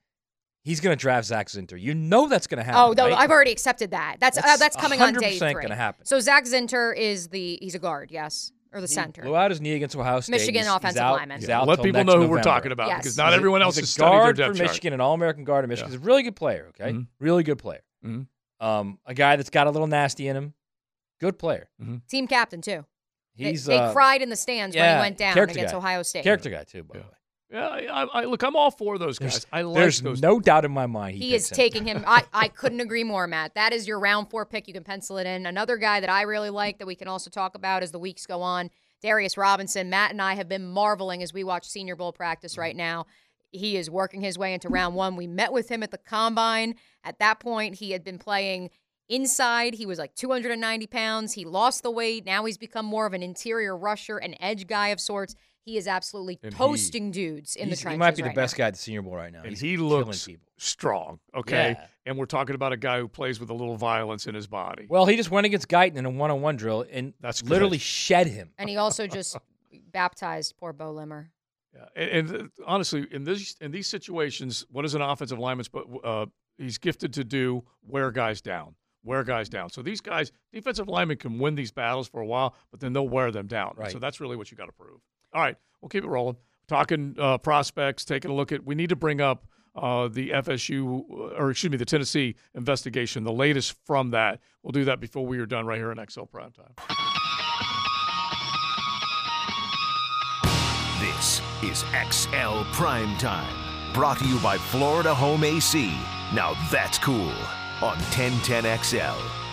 He's 0.63 0.81
going 0.81 0.97
to 0.97 1.01
draft 1.01 1.27
Zach 1.27 1.49
Zinter. 1.49 1.81
You 1.81 1.95
know 1.95 2.29
that's 2.29 2.47
going 2.47 2.59
to 2.59 2.65
happen. 2.65 2.81
Oh, 2.81 2.93
no, 2.93 3.09
right? 3.09 3.19
I've 3.19 3.31
already 3.31 3.53
accepted 3.53 3.93
that. 3.93 4.17
That's 4.19 4.37
That's 4.37 4.55
uh, 4.55 4.57
that's 4.57 4.77
coming 4.77 5.01
on 5.01 5.15
day 5.15 5.39
100% 5.39 5.53
three. 5.53 5.63
gonna 5.63 5.77
happen. 5.77 6.05
So 6.07 6.19
Zach 6.19 6.45
Zinter 6.45 6.97
is 6.97 7.29
the 7.29 7.59
he's 7.63 7.77
a 7.77 7.79
guard, 7.79 8.11
yes, 8.11 8.51
or 8.77 8.81
the 8.81 8.87
He 8.87 8.93
center. 8.95 9.23
blew 9.23 9.35
out 9.35 9.51
his 9.51 9.61
knee 9.61 9.75
against 9.75 9.97
Ohio 9.97 10.21
State. 10.21 10.33
Michigan 10.33 10.55
He's- 10.63 10.67
he's 10.67 10.77
offensive 10.77 11.03
out- 11.03 11.17
lineman. 11.17 11.41
He's 11.41 11.49
Yeah, 11.49 11.61
out 11.61 11.69
let 11.69 11.83
people 11.83 12.05
know 12.05 12.21
who 12.21 12.29
we're 12.29 12.43
talking 12.43 12.73
about 12.73 12.89
Yes. 12.89 12.99
because 12.99 13.17
not 13.17 13.29
He's 13.29 13.37
everyone 13.37 13.63
else 13.63 13.77
is 13.77 13.81
has 13.83 13.97
a 13.97 13.99
their 14.01 14.09
guard 14.09 14.37
depth 14.37 14.49
for 14.53 14.55
chart. 14.59 14.69
Michigan, 14.71 14.93
an 14.93 15.01
All-American 15.01 15.45
guard 15.45 15.65
in 15.65 15.69
Michigan. 15.71 15.91
Yeah. 15.93 15.99
He's 15.99 16.05
a 16.05 16.07
really 16.07 16.23
good 16.23 16.37
player. 16.37 16.67
Okay, 16.79 16.93
Mhm. 16.93 17.07
really 17.19 17.43
good 17.43 17.59
player. 17.59 17.83
Mhm. 18.05 18.27
Um, 18.61 18.99
a 19.07 19.15
guy 19.15 19.37
that's 19.37 19.51
got 19.51 19.67
a 19.67 19.71
little 19.71 19.87
nasty 19.89 20.29
in 20.29 20.37
him. 20.37 20.55
Good 21.21 21.39
player. 21.39 21.69
Team 22.09 22.27
captain 22.29 22.61
too. 22.61 22.85
They- 23.37 23.51
He's 23.51 23.65
they, 23.67 23.77
uh, 23.79 23.93
cried 23.93 24.23
in 24.23 24.29
the 24.31 24.37
stands 24.37 24.75
when 24.77 24.97
he 24.97 25.01
went 25.01 25.19
down 25.19 25.35
character 25.35 25.53
against 25.59 25.73
guy. 25.73 25.79
Ohio 25.79 26.03
State. 26.03 26.25
Character 26.25 26.49
guy 26.51 26.65
too, 26.65 26.83
by 26.85 26.99
the 26.99 27.05
way. 27.05 27.11
Yeah, 27.51 27.69
I, 27.69 28.03
I, 28.03 28.25
look, 28.25 28.43
I'm 28.43 28.57
all 28.57 28.73
for 28.73 28.99
those 28.99 29.19
guys. 29.21 29.33
There's, 29.33 29.47
I 29.53 29.63
like 29.63 29.81
there's 29.81 30.01
those. 30.01 30.21
no 30.21 30.41
doubt 30.41 30.65
in 30.65 30.73
my 30.73 30.87
mind. 30.87 31.17
He, 31.17 31.29
He 31.29 31.35
is 31.35 31.51
him. 31.51 31.57
taking 31.57 31.85
him. 31.87 32.03
I, 32.07 32.25
I 32.33 32.49
couldn't 32.49 32.81
agree 32.81 33.05
more, 33.05 33.27
Matt. 33.29 33.55
That 33.55 33.73
is 33.73 33.87
your 33.87 34.01
round 34.01 34.31
four 34.31 34.45
pick. 34.45 34.67
You 34.67 34.75
can 34.75 34.83
pencil 34.83 35.17
it 35.19 35.27
in. 35.29 35.47
Another 35.47 35.77
guy 35.77 36.01
that 36.01 36.11
I 36.11 36.23
really 36.23 36.51
like 36.51 36.79
that 36.79 36.87
we 36.87 36.97
can 36.97 37.07
also 37.07 37.31
talk 37.31 37.55
about 37.55 37.85
as 37.85 37.93
the 37.93 38.01
weeks 38.01 38.27
go 38.27 38.43
on, 38.43 38.71
Darius 39.01 39.37
Robinson. 39.37 39.91
Matt 39.91 40.11
and 40.11 40.21
I 40.21 40.35
have 40.35 40.49
been 40.49 40.67
marveling 40.67 41.23
as 41.23 41.33
we 41.33 41.45
watch 41.45 41.67
Senior 41.69 41.95
Bowl 41.95 42.13
practice 42.13 42.59
right 42.59 42.75
now. 42.75 43.07
He 43.53 43.77
is 43.77 43.89
working 43.89 44.21
his 44.23 44.37
way 44.37 44.53
into 44.53 44.69
round 44.69 44.97
one. 44.97 45.15
We 45.15 45.29
met 45.29 45.53
with 45.53 45.69
him 45.69 45.85
at 45.85 45.93
the 45.93 45.99
combine. 45.99 46.75
At 47.05 47.21
that 47.21 47.39
point, 47.39 47.77
he 47.77 47.93
had 47.93 48.03
been 48.03 48.19
playing 48.19 48.71
inside. 49.09 49.75
He 49.75 49.87
was 49.87 50.01
like 50.01 50.17
290 50.17 50.89
pounds. 50.89 51.35
He 51.35 51.45
lost 51.45 51.85
the 51.85 51.93
weight. 51.93 52.27
Now 52.27 52.45
he's 52.45 52.59
become 52.59 52.87
more 52.87 53.07
of 53.07 53.15
an 53.15 53.23
interior 53.23 53.77
rusher, 53.77 54.19
an 54.19 54.35
edge 54.41 54.67
guy 54.67 54.89
of 54.89 55.01
sorts. 55.01 55.37
He 55.67 55.77
is 55.77 55.87
absolutely 55.89 56.39
And 56.43 56.55
he- 56.55 56.57
toasting 56.57 57.11
dudes 57.11 57.55
in 57.57 57.65
the 57.65 57.71
He's- 57.71 57.81
trenches. 57.83 57.95
He 57.97 57.99
might 57.99 58.17
be 58.17 58.23
the 58.23 58.29
right 58.29 58.37
best 58.37 58.55
now. 58.55 58.65
guy 58.65 58.69
at 58.69 58.75
the 58.75 58.79
Senior 58.79 59.03
Bowl 59.03 59.17
right 59.17 59.33
now. 59.33 59.41
and 59.41 59.51
He's 59.51 59.61
he 59.61 59.77
looks 59.77 60.27
strong. 60.57 61.19
Okay, 61.35 61.71
Yeah. 61.79 61.87
and 62.07 62.17
we're 62.17 62.25
talking 62.27 62.55
about 62.55 62.73
a 62.73 62.77
guy 62.77 63.01
who 63.01 63.09
plays 63.09 63.39
with 63.41 63.51
a 63.51 63.55
little 63.55 63.77
violence 63.77 64.27
in 64.29 64.35
his 64.35 64.47
body. 64.47 64.87
Well, 64.89 65.07
he 65.07 65.17
just 65.17 65.31
went 65.31 65.45
against 65.45 65.69
Guyton 65.69 65.97
in 65.97 66.07
a 66.07 66.11
one-on-one 66.11 66.57
drill 66.57 66.87
and 66.91 67.13
That's 67.21 67.43
good. 67.43 67.51
literally 67.51 67.79
shed 67.79 68.29
him. 68.29 68.53
And 68.59 68.71
he 68.71 68.77
also 68.77 69.07
just 69.09 69.37
baptized 69.93 70.57
poor 70.57 70.73
Beau 70.73 70.93
Limmer. 70.93 71.31
Yeah, 71.75 71.85
and, 71.97 72.31
and 72.31 72.43
uh, 72.43 72.49
honestly, 72.65 73.07
in 73.11 73.25
this 73.25 73.55
in 73.61 73.71
these 73.71 73.87
situations, 73.89 74.65
what 74.71 74.85
is 74.85 74.95
an 74.95 75.03
offensive 75.03 75.39
lineman's 75.39 75.69
But 75.69 75.85
uh, 76.05 76.27
he's 76.57 76.79
gifted 76.79 77.13
to 77.15 77.25
do 77.25 77.65
wear 77.87 78.11
guys 78.11 78.41
down, 78.41 78.77
wear 79.05 79.25
guys 79.25 79.49
down. 79.51 79.69
So 79.71 79.83
these 79.83 80.01
guys, 80.01 80.33
defensive 80.53 80.89
linemen, 80.89 81.19
can 81.19 81.39
win 81.39 81.55
these 81.55 81.73
battles 81.73 82.09
for 82.09 82.21
a 82.21 82.27
while, 82.27 82.55
but 82.71 82.81
then 82.81 82.93
they'll 82.95 83.09
wear 83.09 83.31
them 83.31 83.47
down. 83.47 83.75
Right. 83.77 83.91
So 83.93 83.99
that's 83.99 84.21
really 84.21 84.37
what 84.37 84.51
you 84.51 84.57
got 84.57 84.67
to 84.67 84.73
prove. 84.73 85.01
All 85.37 85.43
right, 85.43 85.57
we'll 85.83 85.91
keep 85.91 86.03
it 86.03 86.09
rolling. 86.09 86.37
Talking 86.67 87.15
uh, 87.21 87.37
prospects, 87.37 88.07
taking 88.07 88.31
a 88.31 88.35
look 88.35 88.53
at. 88.53 88.65
We 88.65 88.75
need 88.75 88.89
to 88.89 88.97
bring 88.97 89.21
up 89.21 89.45
uh, 89.77 90.09
the 90.09 90.31
FSU, 90.31 91.05
or 91.39 91.51
excuse 91.51 91.71
me, 91.71 91.77
the 91.77 91.85
Tennessee 91.85 92.37
investigation, 92.55 93.23
the 93.23 93.33
latest 93.33 93.77
from 93.85 94.13
that. 94.13 94.41
We'll 94.63 94.73
do 94.73 94.87
that 94.87 94.99
before 94.99 95.27
we 95.27 95.39
are 95.39 95.45
done 95.45 95.67
right 95.67 95.77
here 95.77 95.93
in 95.93 95.99
XL 95.99 96.23
Primetime. 96.23 96.73
This 100.99 101.43
is 101.63 101.85
XL 102.11 102.63
Prime 102.73 103.15
Time, 103.19 103.93
brought 103.93 104.19
to 104.21 104.27
you 104.27 104.39
by 104.41 104.57
Florida 104.57 105.15
Home 105.15 105.45
AC. 105.45 105.95
Now 106.33 106.55
that's 106.71 106.99
cool 106.99 107.33
on 107.83 107.99
1010XL. 107.99 109.46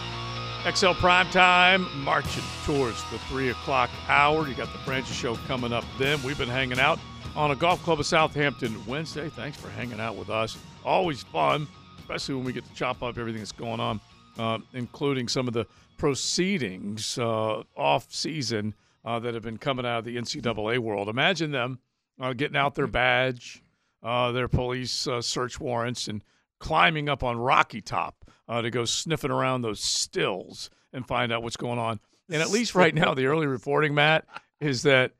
XL 0.72 0.94
Prime 0.94 1.30
Time, 1.30 1.86
marching 2.06 2.42
towards 2.64 3.04
the 3.12 3.20
3 3.28 3.50
o'clock 3.50 3.90
hour. 4.08 4.48
You 4.48 4.56
got 4.56 4.72
the 4.72 4.80
Franchise 4.80 5.14
Show 5.14 5.36
coming 5.46 5.74
up 5.74 5.84
then. 6.00 6.24
We've 6.24 6.38
been 6.38 6.48
hanging 6.48 6.80
out 6.80 7.00
on 7.36 7.52
a 7.52 7.56
golf 7.56 7.84
club 7.84 8.00
of 8.00 8.06
Southampton 8.06 8.74
Wednesday. 8.86 9.28
Thanks 9.28 9.58
for 9.58 9.70
hanging 9.70 10.00
out 10.00 10.16
with 10.16 10.30
us. 10.30 10.58
Always 10.86 11.22
fun, 11.22 11.68
especially 12.00 12.36
when 12.36 12.46
we 12.46 12.54
get 12.54 12.64
to 12.64 12.74
chop 12.76 13.04
up 13.04 13.18
everything 13.18 13.42
that's 13.42 13.52
going 13.52 13.82
on, 13.82 14.00
uh, 14.40 14.60
including 14.72 15.28
some 15.28 15.50
of 15.50 15.54
the 15.54 15.66
proceedings 15.98 17.18
uh, 17.18 17.64
off 17.76 18.10
season 18.14 18.74
uh, 19.04 19.20
that 19.20 19.34
have 19.34 19.44
been 19.44 19.58
coming 19.58 19.86
out 19.86 20.00
of 20.00 20.06
the 20.06 20.16
NCAA 20.16 20.80
world. 20.80 21.10
Imagine 21.10 21.52
them 21.52 21.78
uh, 22.22 22.32
getting 22.32 22.56
out 22.56 22.74
their 22.76 22.88
badge, 22.88 23.62
uh, 24.02 24.32
their 24.32 24.48
police 24.48 25.08
uh, 25.08 25.22
search 25.22 25.60
warrants, 25.60 26.08
and 26.08 26.24
climbing 26.60 27.10
up 27.10 27.22
on 27.22 27.38
Rocky 27.38 27.82
Top 27.82 28.23
uh, 28.48 28.62
to 28.62 28.70
go 28.70 28.86
sniffing 28.86 29.32
around 29.32 29.62
those 29.62 29.80
stills 29.80 30.70
and 30.92 31.08
find 31.08 31.32
out 31.32 31.44
what's 31.44 31.58
going 31.58 31.80
on. 31.80 32.00
And 32.30 32.42
at 32.42 32.50
least 32.50 32.76
right 32.76 32.94
now, 32.94 33.14
the 33.14 33.26
early 33.26 33.48
reporting, 33.48 33.94
Matt, 33.94 34.26
is 34.60 34.84
that 34.84 35.12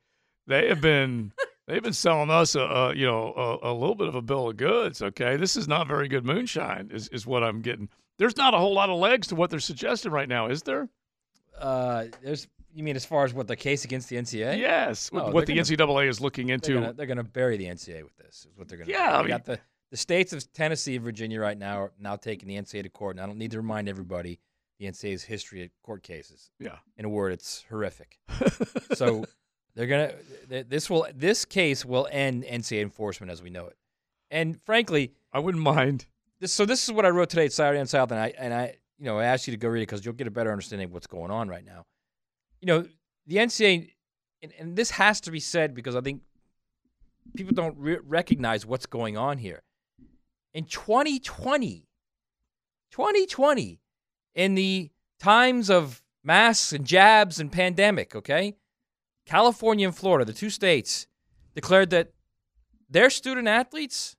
they 0.46 0.68
have 0.68 0.80
been 0.80 1.32
they've 1.66 1.82
been 1.82 1.92
selling 1.92 2.30
us 2.30 2.54
a, 2.54 2.60
a 2.60 2.94
you 2.94 3.06
know 3.06 3.32
a, 3.62 3.70
a 3.70 3.72
little 3.72 3.94
bit 3.94 4.08
of 4.08 4.14
a 4.14 4.22
bill 4.22 4.48
of 4.50 4.56
goods. 4.56 5.02
Okay, 5.02 5.36
this 5.36 5.56
is 5.56 5.68
not 5.68 5.86
very 5.86 6.08
good 6.08 6.24
moonshine, 6.24 6.90
is 6.92 7.08
is 7.08 7.26
what 7.26 7.42
I'm 7.42 7.60
getting. 7.60 7.88
There's 8.18 8.36
not 8.36 8.54
a 8.54 8.58
whole 8.58 8.74
lot 8.74 8.90
of 8.90 8.98
legs 8.98 9.26
to 9.28 9.34
what 9.34 9.50
they're 9.50 9.60
suggesting 9.60 10.12
right 10.12 10.28
now, 10.28 10.46
is 10.48 10.62
there? 10.62 10.88
Uh, 11.58 12.04
there's. 12.22 12.46
You 12.76 12.82
mean 12.82 12.96
as 12.96 13.04
far 13.04 13.24
as 13.24 13.32
what 13.32 13.46
the 13.46 13.54
case 13.54 13.84
against 13.84 14.08
the 14.08 14.16
NCAA? 14.16 14.58
Yes, 14.58 15.08
Oh, 15.12 15.30
what 15.30 15.46
the 15.46 15.54
gonna- 15.54 15.62
NCAA 15.62 16.08
is 16.08 16.20
looking 16.20 16.48
into. 16.48 16.92
They're 16.96 17.06
gonna, 17.06 17.22
bury 17.22 17.56
the 17.56 17.66
NCAA 17.66 18.02
with 18.02 18.16
this. 18.16 18.46
Is 18.50 18.56
what 18.56 18.66
they're 18.68 18.78
gonna. 18.78 18.90
Yeah, 18.90 19.10
do. 19.10 19.14
I 19.16 19.18
mean- 19.20 19.28
got 19.28 19.44
the 19.44 19.60
the 19.94 19.98
states 19.98 20.32
of 20.32 20.52
Tennessee 20.52 20.96
and 20.96 21.04
Virginia 21.04 21.38
right 21.38 21.56
now 21.56 21.82
are 21.82 21.92
now 22.00 22.16
taking 22.16 22.48
the 22.48 22.56
NCAA 22.56 22.82
to 22.82 22.88
court. 22.88 23.14
And 23.14 23.22
I 23.22 23.26
don't 23.26 23.38
need 23.38 23.52
to 23.52 23.58
remind 23.58 23.88
everybody 23.88 24.40
the 24.80 24.86
NCAA's 24.86 25.22
history 25.22 25.62
of 25.62 25.70
court 25.84 26.02
cases. 26.02 26.50
Yeah. 26.58 26.78
In 26.96 27.04
a 27.04 27.08
word, 27.08 27.30
it's 27.30 27.64
horrific. 27.68 28.18
so 28.94 29.24
they're 29.76 29.86
gonna. 29.86 30.12
th- 30.48 30.66
This 30.68 30.90
will. 30.90 31.06
This 31.14 31.44
case 31.44 31.84
will 31.84 32.08
end 32.10 32.42
NCAA 32.42 32.82
enforcement 32.82 33.30
as 33.30 33.40
we 33.40 33.50
know 33.50 33.66
it. 33.66 33.76
And 34.32 34.60
frankly, 34.62 35.12
I 35.32 35.38
wouldn't 35.38 35.62
mind. 35.62 36.06
This, 36.40 36.52
so 36.52 36.66
this 36.66 36.82
is 36.82 36.90
what 36.90 37.06
I 37.06 37.10
wrote 37.10 37.30
today 37.30 37.44
at 37.44 37.52
Saturday 37.52 37.78
Down 37.78 37.86
South, 37.86 38.10
and 38.10 38.18
I 38.18 38.32
and 38.36 38.52
I 38.52 38.74
you 38.98 39.04
know 39.04 39.20
I 39.20 39.26
asked 39.26 39.46
you 39.46 39.52
to 39.52 39.56
go 39.56 39.68
read 39.68 39.82
it 39.82 39.86
because 39.86 40.04
you'll 40.04 40.14
get 40.14 40.26
a 40.26 40.32
better 40.32 40.50
understanding 40.50 40.86
of 40.86 40.92
what's 40.92 41.06
going 41.06 41.30
on 41.30 41.48
right 41.48 41.64
now. 41.64 41.86
You 42.60 42.66
know, 42.66 42.86
the 43.28 43.36
NCAA, 43.36 43.90
and, 44.42 44.52
and 44.58 44.76
this 44.76 44.90
has 44.90 45.20
to 45.20 45.30
be 45.30 45.38
said 45.38 45.72
because 45.72 45.94
I 45.94 46.00
think 46.00 46.22
people 47.36 47.54
don't 47.54 47.76
re- 47.78 47.98
recognize 48.04 48.66
what's 48.66 48.86
going 48.86 49.16
on 49.16 49.38
here. 49.38 49.62
In 50.54 50.64
2020, 50.64 51.88
2020, 52.92 53.80
in 54.34 54.54
the 54.54 54.90
times 55.18 55.68
of 55.68 56.00
masks 56.22 56.72
and 56.72 56.86
jabs 56.86 57.40
and 57.40 57.50
pandemic, 57.50 58.14
okay, 58.14 58.54
California 59.26 59.86
and 59.86 59.96
Florida, 59.96 60.24
the 60.24 60.32
two 60.32 60.50
states, 60.50 61.08
declared 61.54 61.90
that 61.90 62.12
their 62.88 63.10
student 63.10 63.48
athletes 63.48 64.16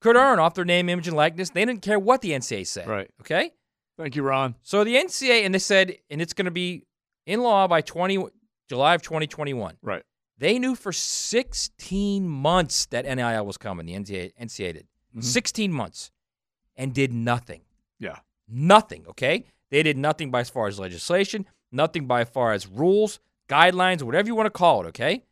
could 0.00 0.14
earn 0.16 0.38
off 0.38 0.54
their 0.54 0.64
name, 0.64 0.88
image, 0.88 1.08
and 1.08 1.16
likeness. 1.16 1.50
They 1.50 1.64
didn't 1.64 1.82
care 1.82 1.98
what 1.98 2.20
the 2.20 2.30
NCAA 2.30 2.66
said. 2.66 2.86
Right. 2.86 3.10
Okay. 3.20 3.50
Thank 3.98 4.14
you, 4.14 4.22
Ron. 4.22 4.54
So 4.62 4.84
the 4.84 4.94
NCAA, 4.94 5.44
and 5.44 5.54
they 5.54 5.58
said, 5.58 5.96
and 6.10 6.22
it's 6.22 6.32
going 6.32 6.44
to 6.44 6.50
be 6.50 6.84
in 7.24 7.42
law 7.42 7.66
by 7.66 7.80
20 7.80 8.26
July 8.68 8.94
of 8.94 9.02
2021. 9.02 9.78
Right. 9.82 10.02
They 10.38 10.58
knew 10.58 10.74
for 10.74 10.92
16 10.92 12.28
months 12.28 12.86
that 12.86 13.06
NIL 13.06 13.46
was 13.46 13.56
coming. 13.56 13.86
The 13.86 13.94
NCAA, 13.94 14.32
NCAA 14.40 14.74
did. 14.74 14.86
16 15.20 15.72
months, 15.72 16.10
and 16.76 16.92
did 16.94 17.12
nothing. 17.12 17.62
Yeah. 17.98 18.18
Nothing. 18.48 19.04
Okay. 19.08 19.44
They 19.70 19.82
did 19.82 19.96
nothing 19.96 20.30
by 20.30 20.40
as 20.40 20.50
far 20.50 20.66
as 20.68 20.78
legislation, 20.78 21.46
nothing 21.72 22.06
by 22.06 22.20
as 22.22 22.28
far 22.28 22.52
as 22.52 22.66
rules, 22.66 23.18
guidelines, 23.48 24.02
whatever 24.02 24.28
you 24.28 24.34
want 24.34 24.46
to 24.46 24.50
call 24.50 24.84
it. 24.84 24.88
Okay. 24.88 25.24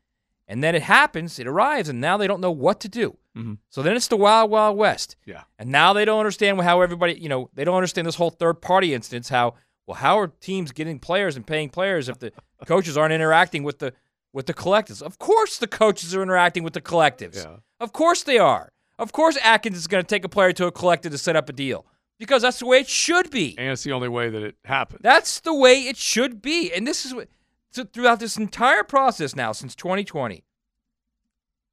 And 0.49 0.63
then 0.63 0.75
it 0.75 0.83
happens, 0.83 1.39
it 1.39 1.47
arrives, 1.47 1.89
and 1.89 2.01
now 2.01 2.17
they 2.17 2.27
don't 2.27 2.41
know 2.41 2.51
what 2.51 2.81
to 2.81 2.89
do. 2.89 3.17
Mhm. 3.37 3.59
So 3.71 3.83
then 3.83 3.97
it's 3.97 4.09
the 4.09 4.17
wild, 4.17 4.51
wild 4.51 4.77
west. 4.77 5.17
Yeah. 5.25 5.45
And 5.59 5.71
now 5.71 5.93
they 5.93 6.05
don't 6.05 6.19
understand 6.21 6.61
how 6.61 6.83
everybody, 6.83 7.15
you 7.15 7.29
know, 7.29 7.51
they 7.55 7.65
don't 7.65 7.77
understand 7.77 8.07
this 8.07 8.17
whole 8.17 8.31
third 8.31 8.61
party 8.61 8.93
instance. 8.95 9.29
How 9.29 9.55
well, 9.87 9.97
how 9.97 10.19
are 10.19 10.29
teams 10.29 10.73
getting 10.73 10.99
players 10.99 11.37
and 11.37 11.47
paying 11.47 11.69
players 11.71 12.09
if 12.09 12.19
the 12.19 12.33
coaches 12.67 12.97
aren't 12.97 13.13
interacting 13.15 13.63
with 13.65 13.79
the 13.79 13.93
with 14.33 14.47
the 14.47 14.55
collectives? 14.55 15.01
Of 15.03 15.19
course, 15.19 15.59
the 15.59 15.67
coaches 15.67 16.15
are 16.15 16.23
interacting 16.23 16.63
with 16.63 16.75
the 16.75 16.81
collectives. 16.81 17.37
Yeah. 17.37 17.57
Of 17.81 17.93
course 17.93 18.23
they 18.23 18.39
are. 18.39 18.71
Of 18.99 19.13
course, 19.13 19.37
Atkins 19.43 19.77
is 19.77 19.87
going 19.87 20.03
to 20.03 20.07
take 20.09 20.25
a 20.25 20.29
player 20.29 20.53
to 20.53 20.67
a 20.67 20.73
collective 20.73 21.13
to 21.13 21.19
set 21.19 21.35
up 21.37 21.49
a 21.49 21.53
deal 21.53 21.85
because 22.19 22.43
that's 22.43 22.61
the 22.61 22.67
way 22.67 22.79
it 22.79 22.89
should 22.89 23.31
be. 23.31 23.55
And 23.59 23.71
it's 23.71 23.83
the 23.83 23.93
only 23.93 24.09
way 24.09 24.31
that 24.31 24.43
it 24.43 24.57
happens. 24.65 25.01
That's 25.03 25.41
the 25.41 25.55
way 25.55 25.83
it 25.89 25.97
should 25.97 26.41
be. 26.41 26.73
And 26.73 26.87
this 26.87 27.05
is 27.05 27.13
what 27.15 27.29
so 27.71 27.85
throughout 27.85 28.21
this 28.21 28.37
entire 28.37 28.85
process 28.85 29.35
now 29.35 29.51
since 29.53 29.75
2020, 29.75 30.45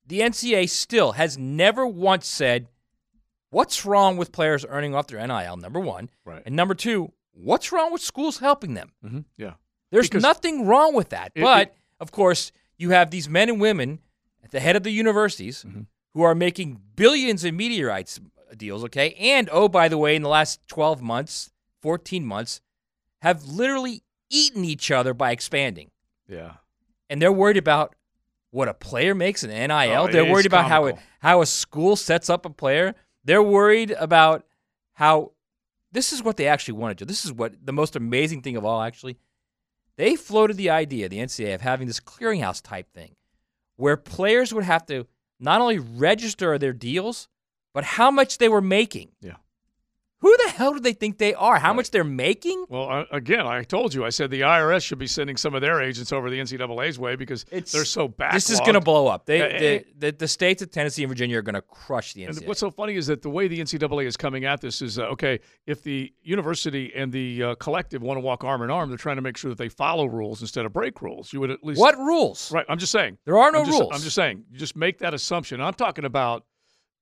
the 0.07 0.19
NCAA 0.21 0.69
still 0.69 1.13
has 1.13 1.37
never 1.37 1.85
once 1.85 2.25
said, 2.27 2.67
what's 3.51 3.85
wrong 3.85 4.17
with 4.17 4.31
players 4.31 4.65
earning 4.67 4.95
off 4.95 5.07
their 5.07 5.25
NIL, 5.25 5.57
number 5.57 5.79
one. 5.79 6.09
Right. 6.25 6.41
And 6.45 6.55
number 6.55 6.73
two, 6.73 7.11
what's 7.33 7.71
wrong 7.71 7.93
with 7.93 8.01
schools 8.01 8.39
helping 8.39 8.73
them? 8.73 8.91
Mm-hmm. 9.05 9.19
Yeah. 9.37 9.53
There's 9.91 10.09
Because 10.09 10.23
nothing 10.23 10.65
wrong 10.65 10.95
with 10.95 11.09
that. 11.09 11.31
it- 11.35 11.41
but, 11.41 11.67
it- 11.67 11.75
of 11.99 12.11
course, 12.11 12.51
you 12.77 12.89
have 12.89 13.11
these 13.11 13.29
men 13.29 13.47
and 13.47 13.61
women 13.61 13.99
at 14.43 14.49
the 14.49 14.59
head 14.59 14.75
of 14.75 14.81
the 14.83 14.91
universities 14.91 15.63
Mm-hmm. 15.67 15.81
Who 16.13 16.23
are 16.23 16.35
making 16.35 16.81
billions 16.95 17.43
in 17.43 17.55
media 17.55 17.87
rights 17.87 18.19
deals, 18.57 18.83
okay? 18.85 19.15
And, 19.19 19.49
oh, 19.51 19.69
by 19.69 19.87
the 19.87 19.97
way, 19.97 20.15
in 20.15 20.23
the 20.23 20.29
last 20.29 20.59
12 20.67 21.01
months, 21.01 21.51
14 21.81 22.25
months, 22.25 22.61
have 23.21 23.45
literally 23.45 24.03
eaten 24.29 24.65
each 24.65 24.91
other 24.91 25.13
by 25.13 25.31
expanding. 25.31 25.91
Yeah. 26.27 26.53
And 27.09 27.21
they're 27.21 27.31
worried 27.31 27.57
about 27.57 27.95
what 28.51 28.67
a 28.67 28.73
player 28.73 29.15
makes 29.15 29.43
in 29.43 29.49
NIL. 29.49 30.01
Oh, 30.01 30.07
they're 30.07 30.29
worried 30.29 30.45
about 30.45 30.67
how 30.67 30.85
it, 30.85 30.97
how 31.19 31.41
a 31.41 31.45
school 31.45 31.95
sets 31.95 32.29
up 32.29 32.45
a 32.45 32.49
player. 32.49 32.95
They're 33.23 33.43
worried 33.43 33.91
about 33.91 34.45
how 34.93 35.31
this 35.91 36.13
is 36.13 36.23
what 36.23 36.37
they 36.37 36.47
actually 36.47 36.73
want 36.73 36.97
to 36.97 37.05
do. 37.05 37.07
This 37.07 37.25
is 37.25 37.31
what 37.31 37.53
the 37.65 37.73
most 37.73 37.95
amazing 37.95 38.41
thing 38.41 38.57
of 38.57 38.65
all, 38.65 38.81
actually. 38.81 39.17
They 39.97 40.15
floated 40.15 40.57
the 40.57 40.69
idea, 40.69 41.09
the 41.09 41.19
NCAA, 41.19 41.55
of 41.55 41.61
having 41.61 41.87
this 41.87 41.99
clearinghouse 41.99 42.61
type 42.61 42.91
thing 42.93 43.15
where 43.75 43.97
players 43.97 44.53
would 44.53 44.63
have 44.63 44.85
to 44.87 45.05
not 45.41 45.59
only 45.59 45.79
register 45.79 46.57
their 46.57 46.73
deals, 46.73 47.27
but 47.73 47.83
how 47.83 48.11
much 48.11 48.37
they 48.37 48.49
were 48.49 48.61
making. 48.61 49.09
Yeah. 49.21 49.37
Who 50.21 50.35
the 50.45 50.51
hell 50.51 50.73
do 50.73 50.79
they 50.79 50.93
think 50.93 51.17
they 51.17 51.33
are? 51.33 51.57
How 51.57 51.73
much 51.73 51.89
they're 51.91 52.03
making? 52.03 52.65
Well, 52.69 52.87
I, 52.87 53.05
again, 53.11 53.45
I 53.47 53.63
told 53.63 53.93
you. 53.93 54.05
I 54.05 54.09
said 54.09 54.29
the 54.29 54.41
IRS 54.41 54.83
should 54.83 54.99
be 54.99 55.07
sending 55.07 55.35
some 55.35 55.55
of 55.55 55.61
their 55.61 55.81
agents 55.81 56.11
over 56.11 56.29
the 56.29 56.37
NCAA's 56.39 56.99
way 56.99 57.15
because 57.15 57.43
they're 57.45 57.85
so 57.85 58.07
backlogged. 58.07 58.33
This 58.33 58.49
is 58.51 58.59
going 58.59 58.75
to 58.75 58.81
blow 58.81 59.07
up. 59.07 59.25
They, 59.25 59.41
Uh, 59.41 59.59
they, 59.59 59.85
the, 59.97 60.11
the 60.11 60.27
states 60.27 60.61
of 60.61 60.69
Tennessee 60.69 61.03
and 61.03 61.09
Virginia 61.09 61.39
are 61.39 61.41
going 61.41 61.55
to 61.55 61.61
crush 61.63 62.13
the 62.13 62.25
And 62.25 62.35
NCAA. 62.37 62.47
what's 62.47 62.59
so 62.59 62.69
funny 62.69 62.95
is 62.95 63.07
that 63.07 63.23
the 63.23 63.29
way 63.31 63.47
the 63.47 63.59
NCAA 63.59 64.05
is 64.05 64.15
coming 64.15 64.45
at 64.45 64.61
this 64.61 64.81
is 64.83 64.99
uh, 64.99 65.03
okay. 65.07 65.39
If 65.65 65.81
the 65.81 66.13
university 66.21 66.91
and 66.95 67.11
the 67.11 67.43
uh, 67.43 67.55
collective 67.55 68.01
want 68.03 68.17
to 68.17 68.21
walk 68.21 68.43
arm 68.43 68.61
in 68.61 68.69
arm, 68.69 68.89
they're 68.89 68.97
trying 68.99 69.15
to 69.15 69.21
make 69.23 69.37
sure 69.37 69.49
that 69.49 69.57
they 69.57 69.69
follow 69.69 70.05
rules 70.05 70.41
instead 70.41 70.65
of 70.65 70.71
break 70.73 71.01
rules. 71.01 71.33
You 71.33 71.39
would 71.39 71.49
at 71.49 71.63
least 71.63 71.79
What 71.79 71.97
rules? 71.97 72.51
Right. 72.51 72.65
I'm 72.69 72.77
just 72.77 72.91
saying 72.91 73.17
There 73.25 73.39
are 73.39 73.51
no 73.51 73.61
I'm 73.61 73.65
just- 73.65 73.79
rules. 73.79 73.91
I'm 73.93 74.01
just 74.01 74.15
saying. 74.15 74.43
You 74.51 74.59
just 74.59 74.75
make 74.75 74.99
that 74.99 75.13
assumption. 75.15 75.61
I'm 75.61 75.73
talking 75.73 76.05
about 76.05 76.45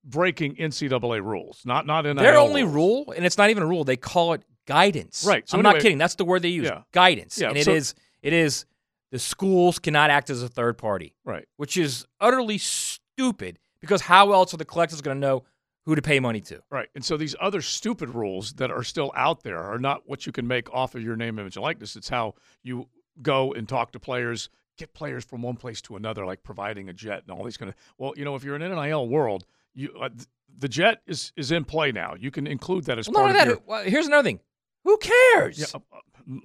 breaking 0.04 0.56
NCAA 0.56 1.24
rules, 1.24 1.62
not 1.66 1.86
not 1.86 2.06
in 2.06 2.18
Their 2.18 2.38
only 2.38 2.64
rule, 2.64 3.14
and 3.16 3.26
it's 3.26 3.38
not 3.38 3.50
even 3.50 3.64
a 3.64 3.68
rule, 3.68 3.84
they 3.84 3.98
call 3.98 4.34
it 4.34 4.44
guidance. 4.66 5.26
Right, 5.26 5.48
so 5.48 5.58
I'm 5.58 5.64
not 5.64 5.80
kidding. 5.80 5.98
That's 5.98 6.16
the 6.16 6.26
word 6.26 6.42
they 6.42 6.50
use. 6.50 6.66
Yeah. 6.68 6.84
Guidance. 6.92 7.38
Yeah, 7.40 7.50
and 7.50 7.58
it 7.58 7.66
so- 7.66 7.74
is 7.74 7.96
it 8.22 8.34
is 8.34 8.66
the 9.12 9.20
schools 9.20 9.80
cannot 9.80 10.10
act 10.10 10.30
as 10.30 10.44
a 10.44 10.48
third 10.48 10.78
party. 10.78 11.16
Right. 11.26 11.48
Which 11.58 11.78
is 11.78 12.06
utterly 12.20 12.58
stupid 12.58 13.60
because 13.82 14.02
how 14.02 14.34
else 14.34 14.54
are 14.54 14.58
the 14.58 14.66
collectors 14.66 15.02
going 15.02 15.18
to 15.18 15.22
know 15.22 15.44
who 15.86 15.96
to 15.96 16.02
pay 16.02 16.20
money 16.20 16.42
to? 16.42 16.62
Right. 16.70 16.90
And 16.94 17.04
so 17.04 17.18
these 17.18 17.36
other 17.40 17.62
stupid 17.62 18.10
rules 18.10 18.54
that 18.54 18.70
are 18.70 18.84
still 18.84 19.12
out 19.16 19.44
there 19.44 19.60
are 19.60 19.80
not 19.80 20.04
what 20.06 20.26
you 20.26 20.32
can 20.32 20.48
make 20.48 20.72
off 20.74 20.96
of 20.96 21.02
your 21.02 21.16
name, 21.16 21.40
image, 21.40 21.56
and 21.56 21.64
likeness. 21.64 21.96
It's 21.96 22.10
how 22.10 22.36
you 22.62 22.88
go 23.22 23.54
and 23.54 23.68
talk 23.68 23.92
to 23.94 24.00
players, 24.00 24.50
get 24.78 24.94
players 24.94 25.26
from 25.26 25.42
one 25.42 25.56
place 25.56 25.82
to 25.84 25.96
another, 25.96 26.26
like 26.26 26.44
providing 26.44 26.90
a 26.90 26.94
jet 26.94 27.24
and 27.28 27.36
all 27.36 27.44
these 27.44 27.58
kind 27.58 27.70
of. 27.70 27.76
Well, 27.98 28.14
you 28.16 28.26
know, 28.26 28.36
if 28.36 28.44
you're 28.44 28.56
in 28.56 28.62
an 28.62 28.76
NIL 28.76 29.08
world, 29.08 29.46
you 29.80 29.90
uh, 30.02 30.10
the 30.58 30.68
jet 30.68 31.02
is 31.08 31.32
is 31.36 31.52
in 31.52 31.64
play 31.66 31.92
now. 31.92 32.16
You 32.20 32.32
can 32.32 32.46
include 32.48 32.84
that 32.86 32.98
as 33.00 33.08
Well, 33.10 33.24
part 33.24 33.36
of 33.36 33.42
only 33.42 33.50
your. 33.54 33.62
well, 33.66 33.84
here's 33.84 34.08
another 34.08 34.28
thing. 34.28 34.40
Who 34.84 34.98
cares? 34.98 35.60
Yeah, 35.60 35.66
uh, 35.94 36.00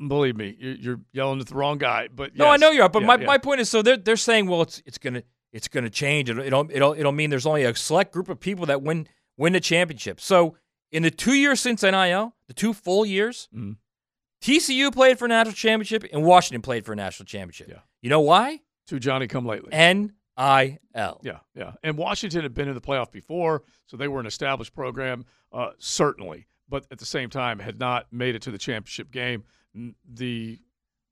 believe 0.08 0.36
me, 0.36 0.56
you- 0.58 0.76
you're 0.80 1.00
yelling 1.12 1.40
at 1.40 1.46
the 1.46 1.54
wrong 1.54 1.78
guy. 1.78 2.08
But 2.14 2.36
No, 2.36 2.46
I 2.48 2.56
know 2.56 2.70
you 2.70 2.82
are, 2.82 2.88
but 2.88 3.02
Yeah, 3.02 3.06
my, 3.08 3.16
yeah. 3.18 3.26
my 3.26 3.38
point 3.38 3.60
is, 3.60 3.68
so 3.68 3.82
they're 3.82 3.96
they're 3.96 4.16
saying, 4.16 4.46
well, 4.48 4.62
it's 4.62 4.82
it's 4.86 4.98
gonna 4.98 5.22
it's 5.52 5.68
gonna 5.68 5.90
change. 5.90 6.30
It'll 6.30 6.42
it'll 6.44 6.68
it'll, 6.70 6.94
it'll 6.94 7.12
mean 7.12 7.30
there's 7.30 7.46
only 7.46 7.64
a 7.64 7.74
select 7.74 8.12
group 8.12 8.28
of 8.28 8.38
people 8.40 8.66
that 8.66 8.82
win 8.82 9.06
win 9.36 9.52
the 9.52 9.60
championship. 9.60 10.20
So 10.20 10.56
in 10.92 11.02
the 11.02 11.10
two 11.10 11.34
years 11.34 11.60
since 11.60 11.82
NIL, 11.82 12.34
the 12.48 12.54
two 12.54 12.72
full 12.72 13.04
years, 13.06 13.48
Mhm. 13.54 13.76
TCU 14.42 14.92
played 14.92 15.18
for 15.18 15.24
a 15.24 15.28
national 15.28 15.54
championship 15.54 16.04
and 16.12 16.22
Washington 16.24 16.60
played 16.62 16.84
for 16.84 16.92
a 16.92 16.96
national 16.96 17.24
championship. 17.26 17.68
Yeah. 17.68 17.80
You 18.02 18.10
know 18.10 18.20
why? 18.20 18.60
to 18.88 18.98
Johnny 19.00 19.26
come 19.26 19.46
lately. 19.46 19.70
NIL. 20.38 21.20
Yeah, 21.22 21.38
yeah. 21.54 21.72
And 21.82 21.96
Washington 21.96 22.42
had 22.42 22.54
been 22.54 22.68
in 22.68 22.74
the 22.74 22.80
playoff 22.80 23.10
before, 23.10 23.62
so 23.86 23.96
they 23.96 24.08
were 24.08 24.20
an 24.20 24.26
established 24.26 24.74
program, 24.74 25.24
uh, 25.52 25.70
certainly. 25.78 26.46
But 26.68 26.86
at 26.90 26.98
the 26.98 27.04
same 27.04 27.30
time, 27.30 27.58
had 27.58 27.78
not 27.78 28.12
made 28.12 28.34
it 28.34 28.42
to 28.42 28.50
the 28.50 28.58
championship 28.58 29.10
game. 29.10 29.44
The 30.08 30.60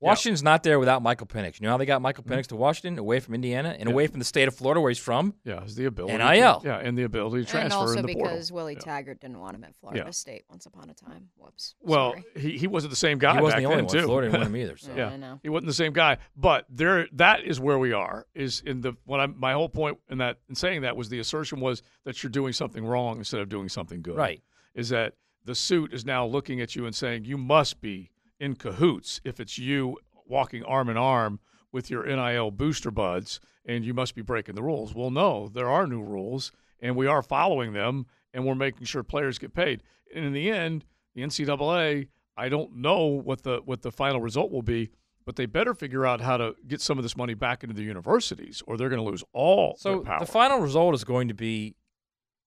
Washington's 0.03 0.43
not 0.43 0.63
there 0.63 0.79
without 0.79 1.03
Michael 1.03 1.27
Penix. 1.27 1.61
You 1.61 1.65
know 1.67 1.71
how 1.71 1.77
they 1.77 1.87
got 1.87 2.03
Michael 2.03 2.25
Penix 2.25 2.49
to 2.49 2.57
Washington, 2.57 2.99
away 2.99 3.21
from 3.21 3.35
Indiana, 3.35 3.71
and 3.71 3.79
Mm-hmm. 3.81 3.89
Yeah. 3.89 3.93
away 3.95 4.07
from 4.09 4.19
the 4.19 4.25
state 4.25 4.49
of 4.49 4.55
Florida 4.55 4.81
where 4.81 4.91
he's 4.91 4.99
from? 4.99 5.35
yeah, 5.45 5.63
is 5.65 5.75
the 5.77 5.85
ability. 5.87 6.17
NIL. 6.19 6.61
To, 6.61 6.67
yeah, 6.69 6.79
and 6.79 6.99
the 6.99 7.05
ability 7.05 7.45
to 7.45 7.51
transfer 7.51 7.65
and 7.65 7.73
also 7.73 7.99
in 7.99 8.07
the 8.07 8.13
portal. 8.15 8.33
because 8.33 8.51
Willie 8.53 8.77
Taggart 8.77 9.21
didn't 9.21 9.39
want 9.39 9.55
him 9.57 9.65
at 9.65 9.75
Florida 9.77 10.03
Yeah. 10.07 10.11
State 10.11 10.43
once 10.51 10.67
upon 10.67 10.91
a 10.91 10.95
time. 10.95 11.29
Whoops. 11.37 11.75
Well, 11.81 12.13
Sorry. 12.13 12.25
he, 12.37 12.59
he 12.59 12.67
wasn't 12.67 12.91
the 12.91 12.97
same 12.97 13.19
guy. 13.19 13.35
He 13.37 13.41
wasn't 13.43 13.59
back 13.59 13.61
the 13.63 13.67
only 13.67 13.77
then, 13.77 13.85
one. 13.87 13.95
Too. 13.97 14.03
Florida 14.07 14.29
didn't 14.29 14.41
want 14.41 14.49
him 14.55 14.57
either, 14.63 14.77
so. 14.77 14.93
yeah, 14.97 15.09
I 15.09 15.17
know. 15.17 15.41
he 15.43 15.49
wasn't 15.49 15.67
the 15.69 15.75
same 15.75 15.93
guy. 15.93 16.19
But 16.37 16.67
there, 16.69 17.07
that 17.13 17.45
is 17.45 17.61
where 17.61 17.79
we 17.79 17.93
are. 17.93 18.27
Is 18.35 18.63
in 18.65 18.81
the 18.81 18.95
what 19.05 19.21
I'm. 19.21 19.39
My 19.39 19.53
whole 19.53 19.69
point 19.69 19.99
in 20.11 20.19
that 20.19 20.39
in 20.49 20.55
saying 20.55 20.83
that 20.83 20.97
was 20.97 21.09
the 21.09 21.19
assertion 21.19 21.61
was 21.61 21.83
that 22.05 22.23
you're 22.23 22.31
doing 22.31 22.53
something 22.53 22.85
wrong 22.85 23.19
instead 23.19 23.41
of 23.41 23.49
doing 23.49 23.69
something 23.69 24.03
good. 24.03 24.17
Right. 24.17 24.43
Is 24.75 24.89
that 24.91 25.15
the 25.45 25.55
suit 25.57 25.93
is 25.93 26.05
now 26.07 26.25
looking 26.25 26.61
at 26.61 26.77
you 26.77 26.87
and 26.87 26.95
saying 26.95 27.25
you 27.25 27.37
must 27.37 27.81
be 27.81 28.12
in 28.43 28.57
cahoots 28.57 29.21
if 29.25 29.39
it's 29.39 29.57
you 29.57 29.97
walking 30.27 30.65
arm 30.65 30.89
in 30.89 30.97
arm 30.97 31.39
with 31.71 31.89
your 31.91 32.05
NIL 32.05 32.51
booster 32.51 32.91
buds 32.91 33.39
and 33.65 33.85
you 33.85 33.95
must 33.95 34.15
be 34.15 34.23
breaking 34.23 34.57
the 34.57 34.63
rules. 34.63 34.95
Well, 34.95 35.11
no, 35.11 35.49
there 35.49 35.69
are 35.69 35.87
new 35.87 36.03
rules 36.03 36.51
and 36.81 36.97
we 36.97 37.07
are 37.07 37.23
following 37.23 37.73
them 37.73 38.07
and 38.35 38.45
we're 38.45 38.57
making 38.57 38.85
sure 38.85 39.03
players 39.05 39.39
get 39.39 39.55
paid. 39.55 39.83
And 40.15 40.25
in 40.25 40.33
the 40.33 40.51
end, 40.51 40.85
the 41.15 41.23
NCAA, 41.23 42.09
I 42.37 42.49
don't 42.49 42.77
know 42.77 43.05
what 43.07 43.43
the 43.43 43.61
what 43.65 43.83
the 43.83 43.93
final 43.93 44.21
result 44.21 44.51
will 44.51 44.63
be, 44.63 44.91
but 45.25 45.37
they 45.37 45.47
better 45.47 45.73
figure 45.73 46.05
out 46.05 46.21
how 46.21 46.37
to 46.39 46.57
get 46.67 46.81
some 46.81 46.99
of 46.99 47.05
this 47.05 47.17
money 47.17 47.35
back 47.35 47.63
into 47.63 47.77
the 47.77 47.83
universities 47.85 48.63
or 48.67 48.77
they're 48.77 48.89
going 48.89 49.05
to 49.05 49.09
lose 49.09 49.23
all 49.33 49.77
So 49.79 49.97
their 49.97 50.01
power. 50.01 50.21
the 50.21 50.27
final 50.27 50.59
result 50.59 50.95
is 50.95 51.05
going 51.05 51.29
to 51.29 51.35
be 51.35 51.77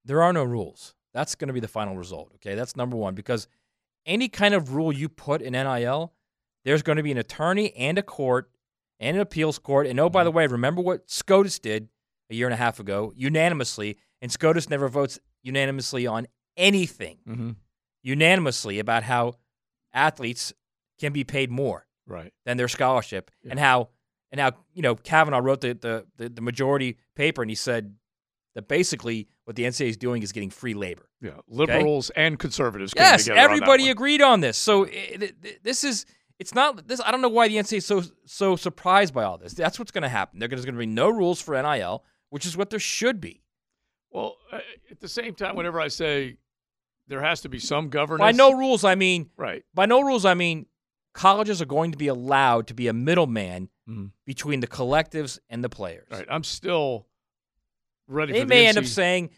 there 0.04 0.22
are 0.22 0.34
no 0.34 0.44
rules. 0.44 0.94
That's 1.14 1.36
going 1.36 1.48
to 1.48 1.54
be 1.54 1.62
the 1.62 1.70
final 1.70 1.96
result. 1.96 2.32
Okay, 2.36 2.56
that's 2.56 2.76
number 2.76 2.98
one 2.98 3.16
because 3.16 3.48
any 4.06 4.28
kind 4.30 4.54
of 4.54 4.74
rule 4.74 4.92
you 4.92 5.10
put 5.10 5.42
in 5.42 5.54
NIL, 5.54 6.14
there's 6.64 6.82
going 6.84 6.98
to 6.98 7.04
be 7.04 7.12
an 7.12 7.18
attorney 7.18 7.74
and 7.76 7.98
a 7.98 8.04
court 8.04 8.50
and 9.00 9.16
an 9.18 9.22
appeals 9.22 9.60
court. 9.60 9.88
And 9.88 10.00
oh, 10.00 10.10
by 10.10 10.24
the 10.24 10.30
Mm-hmm. 10.30 10.38
way, 10.38 10.48
remember 10.48 10.82
what 10.82 11.10
SCOTUS 11.10 11.60
did 11.60 11.90
a 12.30 12.36
year 12.36 12.48
and 12.48 12.54
a 12.54 12.58
half 12.58 12.80
ago 12.80 13.14
unanimously, 13.16 13.98
and 14.22 14.32
SCOTUS 14.32 14.70
never 14.70 14.88
votes 14.88 15.20
unanimously 15.44 16.08
on 16.08 16.28
anything 16.58 17.18
mm-hmm. 17.28 17.52
unanimously 18.04 18.80
about 18.80 19.04
how 19.04 19.34
athletes 19.94 20.54
can 21.00 21.14
be 21.14 21.24
paid 21.24 21.50
more 21.52 21.86
Right. 22.08 22.32
than 22.46 22.58
their 22.58 22.68
scholarship, 22.68 23.32
and 23.50 23.60
how 23.60 23.90
and 24.32 24.40
how 24.40 24.52
you 24.74 24.82
know 24.84 24.96
Kavanaugh 24.96 25.40
wrote 25.40 25.62
the, 25.62 25.74
the 25.74 26.06
the 26.18 26.30
the 26.30 26.42
majority 26.42 26.98
paper, 27.16 27.42
and 27.42 27.50
he 27.50 27.56
said 27.56 27.96
that 28.56 28.68
basically 28.68 29.28
what 29.44 29.56
the 29.56 29.64
NCAA 29.64 29.90
is 29.90 29.98
doing 29.98 30.24
is 30.24 30.32
getting 30.32 30.50
free 30.50 30.74
labor. 30.74 31.10
Yeah, 31.22 31.32
liberals 31.48 32.10
and 32.12 32.40
conservatives. 32.40 32.94
Yes, 32.96 33.24
together 33.26 33.40
on 33.40 33.44
that 33.48 33.52
everybody 33.54 33.84
one. 33.84 33.92
agreed 33.92 34.22
on 34.22 34.40
this. 34.40 34.58
So 34.58 34.84
it, 34.84 35.36
it- 35.44 35.64
this 35.64 35.84
is 35.84 36.06
it's 36.40 36.54
not 36.54 36.88
this. 36.88 37.00
I 37.06 37.12
don't 37.12 37.22
know 37.22 37.30
why 37.30 37.48
the 37.48 37.56
NCAA 37.56 37.78
is 37.78 37.86
so 37.86 38.04
so 38.26 38.56
surprised 38.56 39.14
by 39.14 39.24
all 39.24 39.38
this. 39.38 39.54
That's 39.54 39.78
what's 39.80 39.92
going 39.92 40.02
to 40.04 40.10
happen. 40.10 40.40
There's 40.40 40.50
going 40.66 40.76
to 40.76 40.80
be 40.80 40.86
no 40.86 41.10
rules 41.10 41.42
for 41.42 41.62
NIL, 41.62 42.04
which 42.30 42.46
is 42.46 42.58
what 42.58 42.70
there 42.70 42.80
should 42.80 43.22
be. 43.22 43.42
Well, 44.12 44.36
uh, 44.52 44.60
at 44.92 45.00
the 45.00 45.08
same 45.10 45.36
time, 45.36 45.56
whenever 45.56 45.80
I 45.80 45.88
say 45.90 46.38
there 47.08 47.22
has 47.22 47.42
to 47.42 47.50
be 47.50 47.60
some 47.60 47.90
governance, 47.90 48.20
By 48.22 48.32
no 48.32 48.52
rules, 48.54 48.84
I 48.84 48.96
mean 48.96 49.30
right. 49.38 49.64
By 49.74 49.86
no 49.86 50.02
rules, 50.02 50.26
I 50.26 50.34
mean 50.34 50.66
colleges 51.14 51.62
are 51.62 51.66
going 51.66 51.92
to 51.92 51.98
be 51.98 52.08
allowed 52.08 52.68
to 52.68 52.74
be 52.74 52.88
a 52.88 52.94
middleman 52.94 53.70
Mhm. 53.90 54.12
between 54.26 54.60
the 54.60 54.68
collectives 54.68 55.40
and 55.50 55.64
the 55.64 55.70
players. 55.70 56.08
Right. 56.12 56.26
I'm 56.30 56.44
still 56.44 57.08
ready. 58.08 58.34
They 58.34 58.40
for 58.42 58.46
the 58.46 58.50
may 58.50 58.68
end 58.68 58.78
up 58.78 58.86
saying 58.86 59.30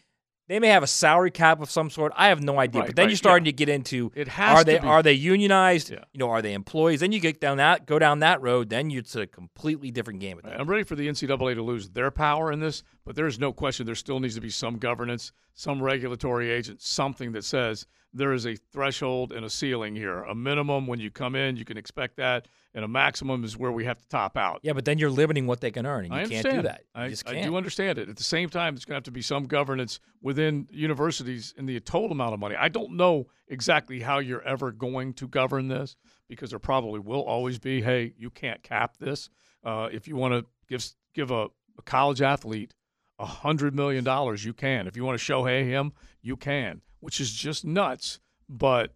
they 0.48 0.58
may 0.58 0.68
have 0.68 0.82
a 0.82 0.88
salary 0.88 1.30
cap 1.30 1.60
of 1.60 1.70
some 1.70 1.90
sort. 1.90 2.12
I 2.16 2.28
have 2.28 2.42
no 2.42 2.58
idea. 2.58 2.80
Right, 2.80 2.88
but 2.88 2.96
then 2.96 3.04
right, 3.04 3.10
you're 3.10 3.16
starting 3.16 3.44
yeah. 3.44 3.52
to 3.52 3.56
get 3.56 3.68
into 3.68 4.10
It 4.14 4.28
has 4.28 4.58
are 4.58 4.64
they 4.64 4.78
be. 4.78 4.86
are 4.86 5.02
they 5.02 5.12
unionized? 5.12 5.90
Yeah. 5.90 6.04
You 6.12 6.18
know, 6.18 6.30
are 6.30 6.40
they 6.40 6.54
employees? 6.54 7.00
Then 7.00 7.12
you 7.12 7.20
get 7.20 7.38
down 7.38 7.58
that 7.58 7.86
go 7.86 7.98
down 7.98 8.20
that 8.20 8.40
road. 8.40 8.70
Then 8.70 8.90
it's 8.90 9.14
a 9.14 9.26
completely 9.26 9.90
different 9.90 10.20
game. 10.20 10.38
At 10.38 10.44
that. 10.44 10.60
I'm 10.60 10.68
ready 10.68 10.84
for 10.84 10.96
the 10.96 11.06
NCAA 11.06 11.54
to 11.54 11.62
lose 11.62 11.90
their 11.90 12.10
power 12.10 12.50
in 12.50 12.60
this, 12.60 12.82
but 13.08 13.16
there's 13.16 13.38
no 13.38 13.54
question 13.54 13.86
there 13.86 13.94
still 13.94 14.20
needs 14.20 14.34
to 14.34 14.40
be 14.42 14.50
some 14.50 14.76
governance, 14.76 15.32
some 15.54 15.80
regulatory 15.80 16.50
agent, 16.50 16.82
something 16.82 17.32
that 17.32 17.42
says 17.42 17.86
there 18.12 18.34
is 18.34 18.46
a 18.46 18.54
threshold 18.54 19.32
and 19.32 19.46
a 19.46 19.48
ceiling 19.48 19.96
here. 19.96 20.24
A 20.24 20.34
minimum 20.34 20.86
when 20.86 21.00
you 21.00 21.10
come 21.10 21.34
in, 21.34 21.56
you 21.56 21.64
can 21.64 21.78
expect 21.78 22.18
that, 22.18 22.48
and 22.74 22.84
a 22.84 22.88
maximum 22.88 23.44
is 23.44 23.56
where 23.56 23.72
we 23.72 23.86
have 23.86 23.96
to 23.96 24.06
top 24.08 24.36
out. 24.36 24.60
Yeah, 24.62 24.74
but 24.74 24.84
then 24.84 24.98
you're 24.98 25.08
limiting 25.08 25.46
what 25.46 25.62
they 25.62 25.70
can 25.70 25.86
earn, 25.86 26.04
and 26.04 26.12
you 26.12 26.20
I 26.20 26.26
can't 26.26 26.56
do 26.56 26.60
that. 26.60 26.82
You 26.94 27.02
I, 27.02 27.08
just 27.08 27.26
I 27.26 27.40
do 27.40 27.56
understand 27.56 27.96
it. 27.96 28.10
At 28.10 28.18
the 28.18 28.24
same 28.24 28.50
time, 28.50 28.74
there's 28.74 28.84
going 28.84 28.96
to 28.96 28.98
have 28.98 29.04
to 29.04 29.10
be 29.10 29.22
some 29.22 29.46
governance 29.46 30.00
within 30.20 30.68
universities 30.70 31.54
in 31.56 31.64
the 31.64 31.80
total 31.80 32.12
amount 32.12 32.34
of 32.34 32.40
money. 32.40 32.56
I 32.56 32.68
don't 32.68 32.92
know 32.92 33.28
exactly 33.48 34.00
how 34.00 34.18
you're 34.18 34.42
ever 34.42 34.70
going 34.70 35.14
to 35.14 35.26
govern 35.26 35.68
this 35.68 35.96
because 36.28 36.50
there 36.50 36.58
probably 36.58 37.00
will 37.00 37.22
always 37.22 37.58
be, 37.58 37.80
hey, 37.80 38.12
you 38.18 38.28
can't 38.28 38.62
cap 38.62 38.98
this. 38.98 39.30
Uh, 39.64 39.88
if 39.90 40.06
you 40.06 40.16
want 40.16 40.34
to 40.34 40.44
give 40.68 40.86
give 41.14 41.30
a, 41.30 41.46
a 41.78 41.82
college 41.86 42.20
athlete 42.20 42.74
a 43.18 43.26
hundred 43.26 43.74
million 43.74 44.04
dollars, 44.04 44.44
you 44.44 44.52
can. 44.52 44.86
If 44.86 44.96
you 44.96 45.04
want 45.04 45.18
to 45.18 45.24
show 45.24 45.44
hey 45.44 45.64
him, 45.64 45.92
you 46.22 46.36
can, 46.36 46.82
which 47.00 47.20
is 47.20 47.32
just 47.32 47.64
nuts. 47.64 48.20
But 48.48 48.94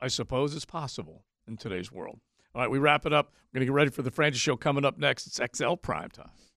I 0.00 0.08
suppose 0.08 0.54
it's 0.54 0.64
possible 0.64 1.24
in 1.46 1.56
today's 1.56 1.90
world. 1.90 2.20
All 2.54 2.60
right, 2.60 2.70
we 2.70 2.78
wrap 2.78 3.06
it 3.06 3.12
up. 3.12 3.32
We're 3.52 3.58
going 3.58 3.66
to 3.66 3.70
get 3.70 3.74
ready 3.74 3.90
for 3.90 4.02
the 4.02 4.10
franchise 4.10 4.40
Show 4.40 4.56
coming 4.56 4.84
up 4.84 4.98
next. 4.98 5.26
It's 5.26 5.40
XL 5.56 5.74
Prime 5.74 6.10
Time. 6.10 6.30